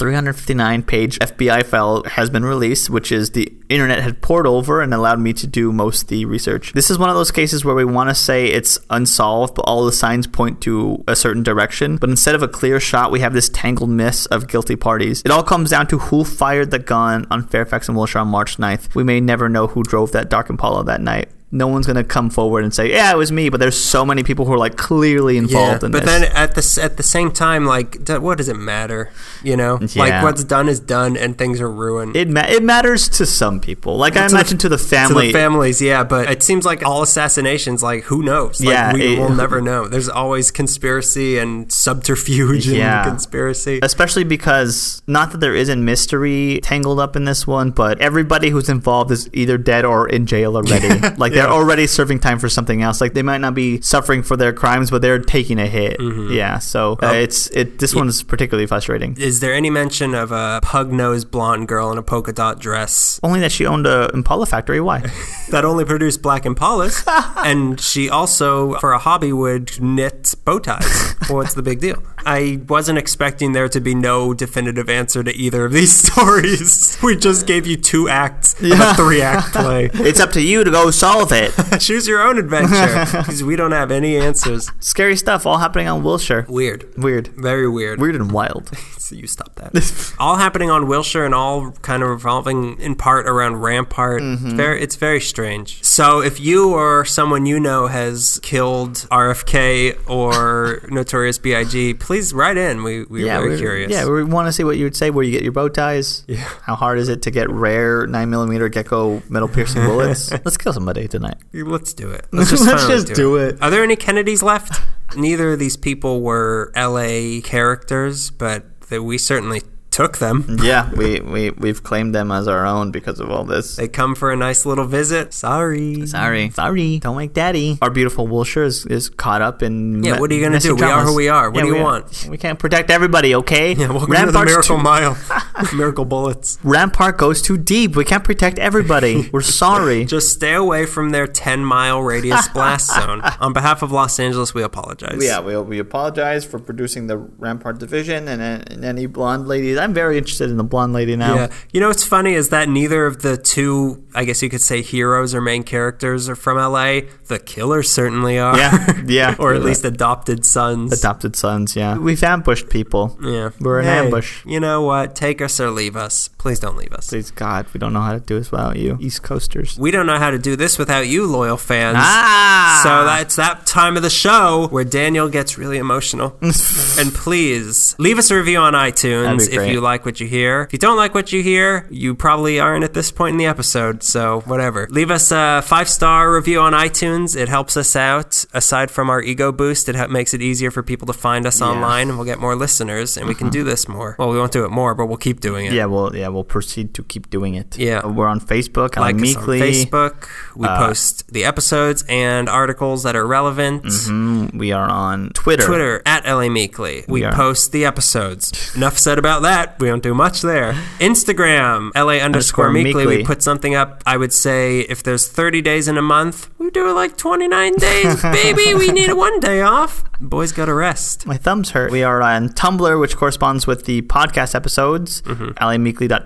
359 0.00 0.82
page 0.84 1.18
FBI 1.18 1.62
file 1.66 2.02
has 2.04 2.30
been 2.30 2.42
released, 2.42 2.88
which 2.88 3.12
is 3.12 3.32
the 3.32 3.52
internet 3.68 4.02
had 4.02 4.22
poured 4.22 4.46
over 4.46 4.80
and 4.80 4.94
allowed 4.94 5.20
me 5.20 5.34
to 5.34 5.46
do 5.46 5.74
most 5.74 6.08
the 6.08 6.24
research. 6.24 6.72
This 6.72 6.90
is 6.90 6.98
one 6.98 7.10
of 7.10 7.16
those 7.16 7.30
cases 7.30 7.66
where 7.66 7.74
we 7.74 7.84
want 7.84 8.08
to 8.08 8.14
say 8.14 8.46
it's 8.46 8.78
unsolved, 8.88 9.56
but 9.56 9.66
all 9.66 9.84
the 9.84 9.92
signs 9.92 10.26
point 10.26 10.62
to 10.62 11.04
a 11.06 11.14
certain 11.14 11.42
direction. 11.42 11.98
But 11.98 12.08
instead 12.08 12.34
of 12.34 12.42
a 12.42 12.48
clear 12.48 12.80
shot, 12.80 13.12
we 13.12 13.20
have 13.20 13.34
this 13.34 13.50
tangled 13.50 13.90
mess 13.90 14.24
of 14.26 14.48
guilty 14.48 14.74
parties. 14.74 15.20
It 15.22 15.30
all 15.30 15.42
comes 15.42 15.68
down 15.68 15.86
to 15.88 15.98
who 15.98 16.24
fired 16.24 16.70
the 16.70 16.78
gun 16.78 17.26
on 17.30 17.46
Fairfax 17.46 17.86
and 17.86 17.96
Wilshire 17.96 18.22
on 18.22 18.28
March 18.28 18.56
9th. 18.56 18.94
We 18.94 19.04
may 19.04 19.20
never 19.20 19.50
know 19.50 19.66
who 19.66 19.82
drove 19.82 20.12
that 20.12 20.30
dark 20.30 20.48
Impala 20.48 20.82
that 20.84 21.02
night. 21.02 21.28
No 21.52 21.66
one's 21.66 21.86
gonna 21.86 22.04
come 22.04 22.30
forward 22.30 22.62
and 22.64 22.72
say, 22.72 22.90
"Yeah, 22.92 23.10
it 23.10 23.16
was 23.16 23.32
me." 23.32 23.48
But 23.48 23.60
there's 23.60 23.76
so 23.78 24.04
many 24.04 24.22
people 24.22 24.44
who 24.44 24.52
are 24.52 24.58
like 24.58 24.76
clearly 24.76 25.34
Yeah, 25.34 25.40
involved 25.40 25.82
in 25.84 25.90
but 25.90 26.04
this. 26.04 26.10
But 26.12 26.20
then 26.20 26.32
at 26.36 26.54
the 26.54 26.80
at 26.82 26.96
the 26.96 27.02
same 27.02 27.30
time, 27.32 27.64
like, 27.66 28.04
d- 28.04 28.18
what 28.18 28.38
does 28.38 28.48
it 28.48 28.56
matter? 28.56 29.10
You 29.42 29.56
know, 29.56 29.78
Yeah. 29.80 30.02
like 30.02 30.22
what's 30.22 30.44
done 30.44 30.68
is 30.68 30.78
done, 30.80 31.16
and 31.16 31.36
things 31.36 31.60
are 31.60 31.70
ruined. 31.70 32.16
it 32.16 32.28
ma- 32.28 32.46
it 32.48 32.62
matters 32.62 33.08
to 33.10 33.26
some 33.26 33.60
people. 33.60 33.96
Like 33.96 34.16
I 34.16 34.28
To 34.28 34.34
the- 34.36 34.44
to 34.56 34.68
the 34.68 34.76
to 34.76 34.82
family. 34.84 35.26
the 35.28 35.32
families, 35.32 35.80
yeah, 35.82 36.04
but 36.04 36.30
it 36.30 36.42
seems 36.42 36.64
like 36.64 36.84
all 36.86 37.02
assassinations, 37.02 37.82
like 37.82 38.04
who 38.04 38.22
knows? 38.22 38.60
Like, 38.60 38.68
Yeah, 38.74 38.92
we 38.92 39.14
it- 39.14 39.18
will 39.18 39.30
never 39.34 39.60
know. 39.60 39.88
There's 39.88 40.08
always 40.08 40.50
conspiracy 40.50 41.38
and 41.38 41.70
subterfuge 41.72 42.66
Yeah. 42.68 43.02
and 43.02 43.10
conspiracy. 43.10 43.80
Especially 43.82 44.24
because 44.24 45.02
not 45.06 45.32
that 45.32 45.40
there 45.40 45.54
isn't 45.54 45.84
mystery 45.84 46.60
tangled 46.62 47.00
up 47.00 47.16
in 47.16 47.24
this 47.24 47.46
one, 47.46 47.70
but 47.70 47.98
everybody 48.00 48.50
who's 48.50 48.68
involved 48.68 49.10
is 49.10 49.28
either 49.32 49.58
dead 49.58 49.84
or 49.84 50.08
in 50.08 50.26
jail 50.26 50.56
already. 50.56 50.88
like 51.16 51.32
they're 51.44 51.52
already 51.52 51.86
serving 51.86 52.20
time 52.20 52.38
for 52.38 52.48
something 52.48 52.82
else. 52.82 53.00
Like 53.00 53.14
they 53.14 53.22
might 53.22 53.38
not 53.40 53.54
be 53.54 53.80
suffering 53.80 54.22
for 54.22 54.36
their 54.36 54.52
crimes, 54.52 54.90
but 54.90 55.02
they're 55.02 55.18
taking 55.18 55.58
a 55.58 55.66
hit. 55.66 55.98
Mm-hmm. 55.98 56.32
Yeah, 56.32 56.58
so 56.58 56.92
uh, 57.02 57.10
Oh. 57.10 57.12
it's 57.14 57.48
it. 57.48 57.78
This 57.78 57.94
one's 57.94 58.22
particularly 58.22 58.66
frustrating. 58.66 59.16
Is 59.18 59.40
there 59.40 59.52
any 59.54 59.70
mention 59.70 60.14
of 60.14 60.32
a 60.32 60.60
pug-nosed 60.62 61.30
blonde 61.30 61.68
girl 61.68 61.90
in 61.92 61.98
a 61.98 62.02
polka 62.02 62.32
dot 62.32 62.60
dress 62.60 63.18
Only 63.22 63.40
that 63.40 63.52
she 63.52 63.66
owned 63.66 63.86
a 63.86 64.10
Impala 64.14 64.46
factory. 64.46 64.80
Why? 64.80 65.00
that 65.50 65.64
only 65.64 65.84
produced 65.84 66.22
black 66.22 66.44
impalas, 66.44 67.02
and 67.44 67.80
she 67.80 68.08
also, 68.08 68.74
for 68.78 68.92
a 68.92 68.98
hobby, 68.98 69.32
would 69.32 69.80
knit 69.80 70.34
bow 70.44 70.58
ties? 70.58 71.14
What's 71.28 71.54
the 71.54 71.62
big 71.62 71.80
deal? 71.80 72.02
I 72.26 72.60
wasn't 72.68 72.98
expecting 72.98 73.52
there 73.52 73.68
to 73.70 73.80
be 73.80 73.94
no 73.94 74.34
definitive 74.34 74.90
answer 74.90 75.22
to 75.24 75.32
either 75.34 75.64
of 75.64 75.72
these 75.72 75.92
stories. 76.08 76.98
We 77.02 77.16
just 77.16 77.46
gave 77.46 77.66
you 77.66 77.76
two 77.76 78.08
acts 78.08 78.54
of 78.60 78.68
Yeah. 78.68 78.90
a 78.92 78.94
three-act 78.94 79.52
play. 79.52 79.90
it's 79.94 80.20
up 80.20 80.32
to 80.32 80.42
you 80.42 80.62
to 80.64 80.70
go 80.70 80.90
solve 80.90 81.29
it. 81.32 81.52
Choose 81.80 82.06
your 82.06 82.20
own 82.22 82.38
adventure 82.38 83.04
because 83.18 83.42
we 83.42 83.56
don't 83.56 83.72
have 83.72 83.90
any 83.90 84.16
answers. 84.16 84.70
Scary 84.80 85.16
stuff 85.16 85.46
all 85.46 85.58
happening 85.58 85.88
on 85.88 86.02
Wilshire. 86.02 86.46
Weird. 86.48 86.92
Weird. 86.96 87.28
Very 87.28 87.68
weird. 87.68 88.00
Weird 88.00 88.16
and 88.16 88.30
wild. 88.32 88.70
So 89.10 89.16
you 89.16 89.26
stop 89.26 89.56
that. 89.56 90.14
all 90.20 90.36
happening 90.36 90.70
on 90.70 90.86
Wilshire 90.86 91.24
and 91.24 91.34
all 91.34 91.72
kind 91.82 92.04
of 92.04 92.08
revolving 92.08 92.80
in 92.80 92.94
part 92.94 93.28
around 93.28 93.56
Rampart. 93.56 94.22
Mm-hmm. 94.22 94.46
It's 94.46 94.54
very, 94.54 94.80
it's 94.80 94.94
very 94.94 95.20
strange. 95.20 95.82
So 95.82 96.22
if 96.22 96.38
you 96.38 96.74
or 96.74 97.04
someone 97.04 97.44
you 97.44 97.58
know 97.58 97.88
has 97.88 98.38
killed 98.44 99.08
RFK 99.10 100.08
or 100.08 100.86
Notorious 100.90 101.38
B.I.G., 101.38 101.94
please 101.94 102.32
write 102.32 102.56
in. 102.56 102.84
We 102.84 103.02
we're 103.02 103.26
very 103.26 103.48
we're- 103.48 103.58
curious. 103.58 103.90
Yeah, 103.90 104.08
we 104.08 104.22
want 104.22 104.46
to 104.46 104.52
see 104.52 104.62
what 104.62 104.76
you 104.76 104.84
would 104.84 104.94
say. 104.94 105.10
Where 105.10 105.24
you 105.24 105.32
get 105.32 105.42
your 105.42 105.50
bow 105.50 105.68
ties? 105.68 106.22
Yeah. 106.28 106.48
How 106.62 106.76
hard 106.76 107.00
is 107.00 107.08
it 107.08 107.22
to 107.22 107.32
get 107.32 107.50
rare 107.50 108.06
nine 108.06 108.30
millimeter 108.30 108.68
gecko 108.68 109.24
metal 109.28 109.48
piercing 109.48 109.84
bullets? 109.84 110.30
Let's 110.44 110.56
kill 110.56 110.72
somebody 110.72 111.08
tonight. 111.08 111.38
Let's 111.52 111.94
do 111.94 112.12
it. 112.12 112.28
Let's 112.30 112.52
finally 112.52 112.94
just 112.94 113.12
do 113.12 113.38
it. 113.38 113.60
Are 113.60 113.70
there 113.70 113.82
any 113.82 113.96
Kennedys 113.96 114.40
left? 114.40 114.80
Neither 115.16 115.54
of 115.54 115.58
these 115.58 115.76
people 115.76 116.20
were 116.20 116.70
L.A. 116.76 117.40
characters, 117.40 118.30
but 118.30 118.69
they, 118.90 118.98
we 118.98 119.16
certainly 119.18 119.62
took 119.90 120.18
them. 120.18 120.56
Yeah, 120.62 120.88
we, 120.94 121.20
we 121.20 121.50
we've 121.50 121.82
claimed 121.82 122.14
them 122.14 122.30
as 122.30 122.46
our 122.46 122.64
own 122.64 122.90
because 122.92 123.18
of 123.18 123.28
all 123.28 123.42
this. 123.44 123.74
They 123.76 123.88
come 123.88 124.14
for 124.14 124.30
a 124.30 124.36
nice 124.36 124.64
little 124.64 124.84
visit. 124.84 125.32
Sorry. 125.34 126.06
Sorry, 126.06 126.50
sorry, 126.50 126.98
don't 127.00 127.16
make 127.16 127.32
daddy. 127.32 127.76
Our 127.82 127.90
beautiful 127.90 128.28
Wilshire 128.28 128.62
is, 128.62 128.86
is 128.86 129.08
caught 129.10 129.42
up 129.42 129.62
in. 129.64 130.04
Yeah, 130.04 130.14
me- 130.14 130.20
what 130.20 130.30
are 130.30 130.34
you 130.34 130.42
gonna 130.42 130.52
messy 130.54 130.68
do? 130.68 130.76
We 130.76 130.82
are 130.82 131.04
who 131.04 131.14
we 131.16 131.28
are. 131.28 131.50
What 131.50 131.56
Yeah, 131.58 131.62
do 131.62 131.66
you 131.68 131.74
we 131.74 131.80
are. 131.80 131.84
want? 131.84 132.26
We 132.30 132.38
can't 132.38 132.58
protect 132.58 132.88
everybody, 132.90 133.34
okay? 133.34 133.72
Yeah, 133.74 133.88
welcome 133.90 134.12
to 134.14 134.26
the 134.26 134.26
Rampart's 134.26 134.50
Miracle 134.52 134.76
Mile. 134.78 135.18
Miracle 135.74 136.04
Bullets. 136.04 136.58
Rampart 136.62 137.18
goes 137.18 137.42
too 137.42 137.56
deep. 137.58 137.96
We 137.96 138.04
can't 138.04 138.24
protect 138.24 138.58
everybody. 138.58 139.28
We're 139.32 139.40
sorry. 139.42 140.04
Just 140.04 140.32
stay 140.32 140.54
away 140.54 140.86
from 140.86 141.10
their 141.10 141.26
10 141.26 141.64
mile 141.64 142.00
radius 142.02 142.48
blast 142.54 142.92
zone. 142.94 143.20
On 143.40 143.52
behalf 143.52 143.82
of 143.82 143.92
Los 143.92 144.18
Angeles, 144.18 144.54
we 144.54 144.62
apologize. 144.62 145.18
Yeah, 145.22 145.40
we, 145.40 145.56
we 145.58 145.78
apologize 145.78 146.44
for 146.44 146.58
producing 146.58 147.06
the 147.06 147.16
Rampart 147.16 147.78
division 147.78 148.28
and, 148.28 148.40
and 148.42 148.84
any 148.84 149.06
blonde 149.06 149.48
ladies. 149.48 149.78
I'm 149.78 149.94
very 149.94 150.18
interested 150.18 150.50
in 150.50 150.56
the 150.56 150.64
blonde 150.64 150.92
lady 150.92 151.16
now. 151.16 151.34
Yeah. 151.34 151.48
You 151.72 151.80
know 151.80 151.88
what's 151.88 152.04
funny 152.04 152.34
is 152.34 152.48
that 152.50 152.68
neither 152.68 153.06
of 153.06 153.22
the 153.22 153.36
two, 153.36 154.04
I 154.14 154.24
guess 154.24 154.42
you 154.42 154.48
could 154.48 154.60
say, 154.62 154.82
heroes 154.82 155.34
or 155.34 155.40
main 155.40 155.62
characters 155.62 156.28
are 156.28 156.36
from 156.36 156.56
LA. 156.58 157.00
The 157.28 157.38
killers 157.38 157.90
certainly 157.90 158.38
are. 158.38 158.56
Yeah, 158.56 159.00
yeah. 159.06 159.36
or 159.38 159.54
at 159.54 159.62
least 159.62 159.84
adopted 159.84 160.44
sons. 160.44 160.92
adopted 160.98 161.36
sons. 161.36 161.76
Yeah, 161.76 161.96
we've 161.98 162.22
ambushed 162.22 162.68
people. 162.68 163.16
yeah. 163.22 163.50
We're 163.60 163.80
an 163.80 163.84
Hey, 163.86 163.98
ambush. 163.98 164.44
You 164.46 164.60
know 164.60 164.82
what? 164.82 165.14
Take 165.14 165.40
us 165.50 165.58
or 165.58 165.70
leave 165.70 165.96
us. 165.96 166.28
Please 166.40 166.58
don't 166.58 166.78
leave 166.78 166.92
us. 166.94 167.10
Please 167.10 167.30
God, 167.30 167.66
we 167.74 167.78
don't 167.78 167.92
know 167.92 168.00
how 168.00 168.14
to 168.14 168.20
do 168.20 168.38
this 168.38 168.50
without 168.50 168.76
you, 168.76 168.96
East 168.98 169.22
Coasters. 169.22 169.78
We 169.78 169.90
don't 169.90 170.06
know 170.06 170.16
how 170.18 170.30
to 170.30 170.38
do 170.38 170.56
this 170.56 170.78
without 170.78 171.06
you, 171.06 171.26
loyal 171.26 171.58
fans. 171.58 171.98
Ah, 172.00 172.80
So 172.82 173.04
that's 173.04 173.36
that 173.36 173.66
time 173.66 173.94
of 173.98 174.02
the 174.02 174.08
show 174.08 174.66
where 174.70 174.82
Daniel 174.84 175.28
gets 175.28 175.58
really 175.58 175.76
emotional. 175.76 176.34
and 176.98 177.12
please 177.12 177.94
leave 177.98 178.18
us 178.18 178.30
a 178.30 178.36
review 178.36 178.56
on 178.58 178.72
iTunes 178.72 179.48
if 179.52 179.68
you 179.70 179.82
like 179.82 180.06
what 180.06 180.18
you 180.18 180.26
hear. 180.26 180.62
If 180.62 180.72
you 180.72 180.78
don't 180.78 180.96
like 180.96 181.14
what 181.14 181.30
you 181.30 181.42
hear, 181.42 181.86
you 181.90 182.14
probably 182.14 182.58
aren't 182.58 182.84
at 182.84 182.94
this 182.94 183.12
point 183.12 183.32
in 183.34 183.36
the 183.36 183.44
episode, 183.46 184.02
so 184.02 184.40
whatever. 184.46 184.86
Leave 184.90 185.10
us 185.10 185.30
a 185.30 185.62
five 185.62 185.90
star 185.90 186.32
review 186.32 186.60
on 186.60 186.72
iTunes. 186.72 187.36
It 187.36 187.50
helps 187.50 187.76
us 187.76 187.94
out. 187.94 188.46
Aside 188.54 188.90
from 188.90 189.10
our 189.10 189.20
ego 189.20 189.52
boost, 189.52 189.90
it 189.90 189.94
ha- 189.94 190.06
makes 190.06 190.32
it 190.32 190.40
easier 190.40 190.70
for 190.70 190.82
people 190.82 191.06
to 191.08 191.12
find 191.12 191.44
us 191.44 191.60
online, 191.60 192.08
and 192.08 192.16
we'll 192.16 192.24
get 192.26 192.38
more 192.38 192.56
listeners, 192.56 193.18
and 193.18 193.28
we 193.28 193.34
can 193.34 193.50
do 193.50 193.62
this 193.62 193.86
more. 193.88 194.16
Well, 194.18 194.30
we 194.30 194.38
won't 194.38 194.52
do 194.52 194.64
it 194.64 194.70
more, 194.70 194.94
but 194.94 195.04
we'll 195.06 195.18
keep 195.18 195.40
doing 195.40 195.66
it. 195.66 195.72
yeah, 195.74 195.84
well, 195.84 196.16
yeah, 196.16 196.28
we'll 196.32 196.44
proceed 196.44 196.94
to 196.94 197.02
keep 197.02 197.30
doing 197.30 197.54
it. 197.54 197.78
Yeah. 197.78 198.06
we're 198.06 198.28
on 198.28 198.40
Facebook. 198.40 198.96
like 198.96 199.14
on 199.14 199.22
us 199.22 199.36
on 199.36 199.46
Meekly. 199.46 199.60
Facebook. 199.60 200.28
We 200.56 200.66
Uh, 200.66 200.86
post 200.86 201.32
the 201.32 201.44
episodes 201.44 202.04
and 202.08 202.48
articles 202.48 203.02
that 203.02 203.14
are 203.16 203.26
relevant. 203.26 203.84
Mm, 203.84 204.54
we 204.58 204.72
are 204.72 204.88
on 204.88 205.30
Twitter. 205.34 205.64
Twitter 205.66 206.02
at 206.06 206.24
LA 206.26 206.48
Meekly. 206.48 207.04
We, 207.08 207.22
We 207.22 207.28
post 207.30 207.72
the 207.72 207.84
episodes. 207.84 208.74
Enough 208.76 208.98
said 208.98 209.18
about 209.18 209.42
that. 209.42 209.78
We 209.80 209.88
don't 209.88 210.02
do 210.02 210.14
much 210.14 210.42
there. 210.42 210.74
Instagram, 210.98 211.90
LA 211.94 212.14
underscore 212.24 212.66
Underscore 212.68 212.70
Meekly. 212.70 213.06
We 213.06 213.24
put 213.24 213.42
something 213.42 213.74
up. 213.74 214.02
I 214.06 214.16
would 214.16 214.32
say 214.32 214.80
if 214.80 215.02
there's 215.02 215.26
30 215.28 215.60
days 215.62 215.88
in 215.88 215.98
a 215.98 216.02
month, 216.02 216.48
we 216.58 216.70
do 216.70 216.88
it 216.88 216.92
like 216.92 217.16
29 217.16 217.74
days, 217.76 218.22
baby. 218.42 218.74
We 218.74 218.88
need 218.92 219.12
one 219.12 219.40
day 219.40 219.60
off. 219.62 220.04
Boys 220.22 220.52
got 220.52 220.66
to 220.66 220.74
rest. 220.74 221.26
My 221.26 221.36
thumbs 221.38 221.70
hurt. 221.70 221.90
We 221.90 222.02
are 222.02 222.20
on 222.22 222.50
Tumblr, 222.50 223.00
which 223.00 223.16
corresponds 223.16 223.66
with 223.66 223.84
the 223.86 224.02
podcast 224.02 224.54
episodes. 224.54 225.22
Mm-hmm. 225.22 225.52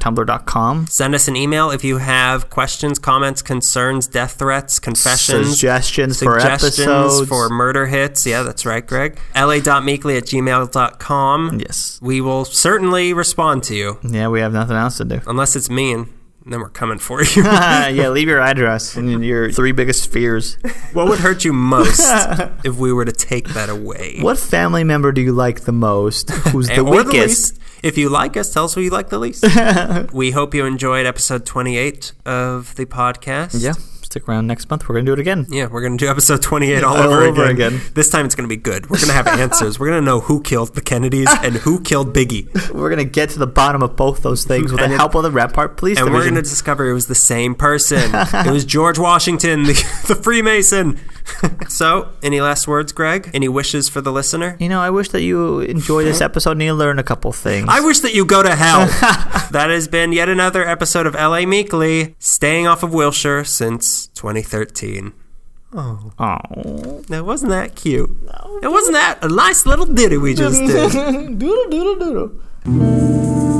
LAMeekly.tumblr.com. 0.00 0.86
Send 0.88 1.14
us 1.14 1.28
an 1.28 1.36
email 1.36 1.70
if 1.70 1.84
you 1.84 1.98
have 1.98 2.50
questions, 2.50 2.98
comments, 2.98 3.42
concerns, 3.42 4.06
death 4.06 4.32
threats, 4.38 4.78
confessions. 4.78 5.50
Suggestions, 5.50 6.22
for 6.22 6.38
episodes. 6.38 7.28
for 7.28 7.48
murder 7.48 7.86
hits. 7.86 8.26
Yeah, 8.26 8.42
that's 8.42 8.66
right, 8.66 8.86
Greg. 8.86 9.18
la.meekly 9.34 10.16
at 10.16 10.24
gmail.com. 10.24 11.60
yes. 11.60 11.98
We 12.02 12.20
will 12.20 12.44
certainly 12.44 13.12
respond 13.12 13.62
to 13.64 13.74
you, 13.74 13.98
Yeah, 14.02 14.28
we 14.28 14.40
have 14.40 14.52
nothing 14.52 14.76
else 14.76 14.98
to 14.98 15.04
do. 15.04 15.20
unless 15.26 15.56
it's 15.56 15.70
mean. 15.70 16.08
Then 16.46 16.60
we're 16.60 16.68
coming 16.68 16.98
for 16.98 17.22
you. 17.24 17.42
yeah, 17.42 18.10
leave 18.10 18.28
your 18.28 18.38
address 18.40 18.96
and 18.96 19.24
your 19.24 19.50
three 19.50 19.72
biggest 19.72 20.12
fears. 20.12 20.58
what 20.92 21.08
would 21.08 21.20
hurt 21.20 21.42
you 21.42 21.54
most 21.54 22.00
if 22.64 22.76
we 22.76 22.92
were 22.92 23.06
to 23.06 23.12
take 23.12 23.48
that 23.54 23.70
away? 23.70 24.18
What 24.20 24.38
family 24.38 24.84
member 24.84 25.10
do 25.10 25.22
you 25.22 25.32
like 25.32 25.62
the 25.62 25.72
most? 25.72 26.28
Who's 26.30 26.68
the 26.74 26.84
weakest? 26.84 27.54
the. 27.54 27.60
If 27.84 27.98
you 27.98 28.08
like 28.08 28.34
us, 28.38 28.50
tell 28.50 28.64
us 28.64 28.72
who 28.72 28.80
you 28.80 28.88
like 28.88 29.10
the 29.10 29.18
least. 29.18 29.44
we 30.14 30.30
hope 30.30 30.54
you 30.54 30.64
enjoyed 30.64 31.04
episode 31.04 31.44
28 31.44 32.12
of 32.24 32.74
the 32.76 32.86
podcast. 32.86 33.60
Yeah, 33.60 33.74
stick 34.14 34.28
around 34.28 34.46
next 34.46 34.70
month. 34.70 34.88
We're 34.88 34.94
gonna 34.94 35.06
do 35.06 35.12
it 35.12 35.18
again. 35.18 35.44
Yeah, 35.48 35.66
we're 35.66 35.80
going 35.80 35.98
to 35.98 36.04
do 36.04 36.08
episode 36.08 36.40
28 36.40 36.84
all, 36.84 36.96
All 36.96 37.02
over, 37.02 37.24
over 37.24 37.44
again. 37.46 37.74
again. 37.74 37.80
This 37.94 38.08
time 38.08 38.24
it's 38.24 38.36
going 38.36 38.48
to 38.48 38.54
be 38.54 38.60
good. 38.60 38.88
We're 38.88 38.98
going 38.98 39.08
to 39.08 39.14
have 39.14 39.26
answers. 39.26 39.80
We're 39.80 39.88
going 39.88 40.00
to 40.00 40.04
know 40.04 40.20
who 40.20 40.40
killed 40.40 40.76
the 40.76 40.80
Kennedys 40.80 41.26
and 41.42 41.56
who 41.56 41.80
killed 41.80 42.14
Biggie. 42.14 42.72
We're 42.72 42.90
gonna 42.90 43.04
get 43.04 43.30
to 43.30 43.40
the 43.40 43.46
bottom 43.46 43.82
of 43.82 43.96
both 43.96 44.22
those 44.22 44.44
things 44.44 44.70
with 44.70 44.80
the 44.80 44.92
it- 44.92 44.96
help 44.96 45.16
of 45.16 45.24
the 45.24 45.32
Rampart 45.32 45.76
Police 45.76 45.98
And 45.98 46.12
we're 46.12 46.22
going 46.22 46.36
to 46.36 46.42
discover 46.42 46.88
it 46.88 46.92
was 46.92 47.08
the 47.08 47.16
same 47.16 47.56
person. 47.56 48.10
it 48.14 48.52
was 48.52 48.64
George 48.64 49.00
Washington, 49.00 49.64
the, 49.64 49.72
the 50.06 50.14
Freemason. 50.14 51.00
so, 51.68 52.10
any 52.22 52.40
last 52.40 52.68
words, 52.68 52.92
Greg? 52.92 53.30
Any 53.34 53.48
wishes 53.48 53.88
for 53.88 54.00
the 54.00 54.12
listener? 54.12 54.56
You 54.60 54.68
know, 54.68 54.80
I 54.80 54.90
wish 54.90 55.08
that 55.08 55.22
you 55.22 55.60
enjoy 55.60 56.04
this 56.04 56.18
hmm? 56.18 56.24
episode 56.24 56.52
and 56.52 56.62
you 56.62 56.74
learn 56.74 57.00
a 57.00 57.02
couple 57.02 57.32
things. 57.32 57.66
I 57.68 57.80
wish 57.80 58.00
that 58.00 58.14
you 58.14 58.24
go 58.24 58.42
to 58.42 58.54
hell. 58.54 58.86
that 59.50 59.70
has 59.70 59.88
been 59.88 60.12
yet 60.12 60.28
another 60.28 60.66
episode 60.66 61.06
of 61.06 61.14
LA 61.14 61.46
Meekly, 61.46 62.14
staying 62.18 62.66
off 62.68 62.82
of 62.82 62.92
Wilshire 62.92 63.42
since 63.44 64.03
2013. 64.08 65.12
oh. 65.74 67.02
Now, 67.08 67.24
wasn't 67.24 67.50
that 67.50 67.74
cute? 67.74 68.10
It 68.62 68.68
wasn't 68.70 68.94
that 68.94 69.18
a 69.22 69.28
nice 69.28 69.66
little 69.66 69.86
ditty 69.86 70.16
we 70.18 70.34
just 70.34 70.60
did? 70.60 70.92
doodle 71.38 71.70
doodle 71.70 71.98
doodle. 71.98 73.53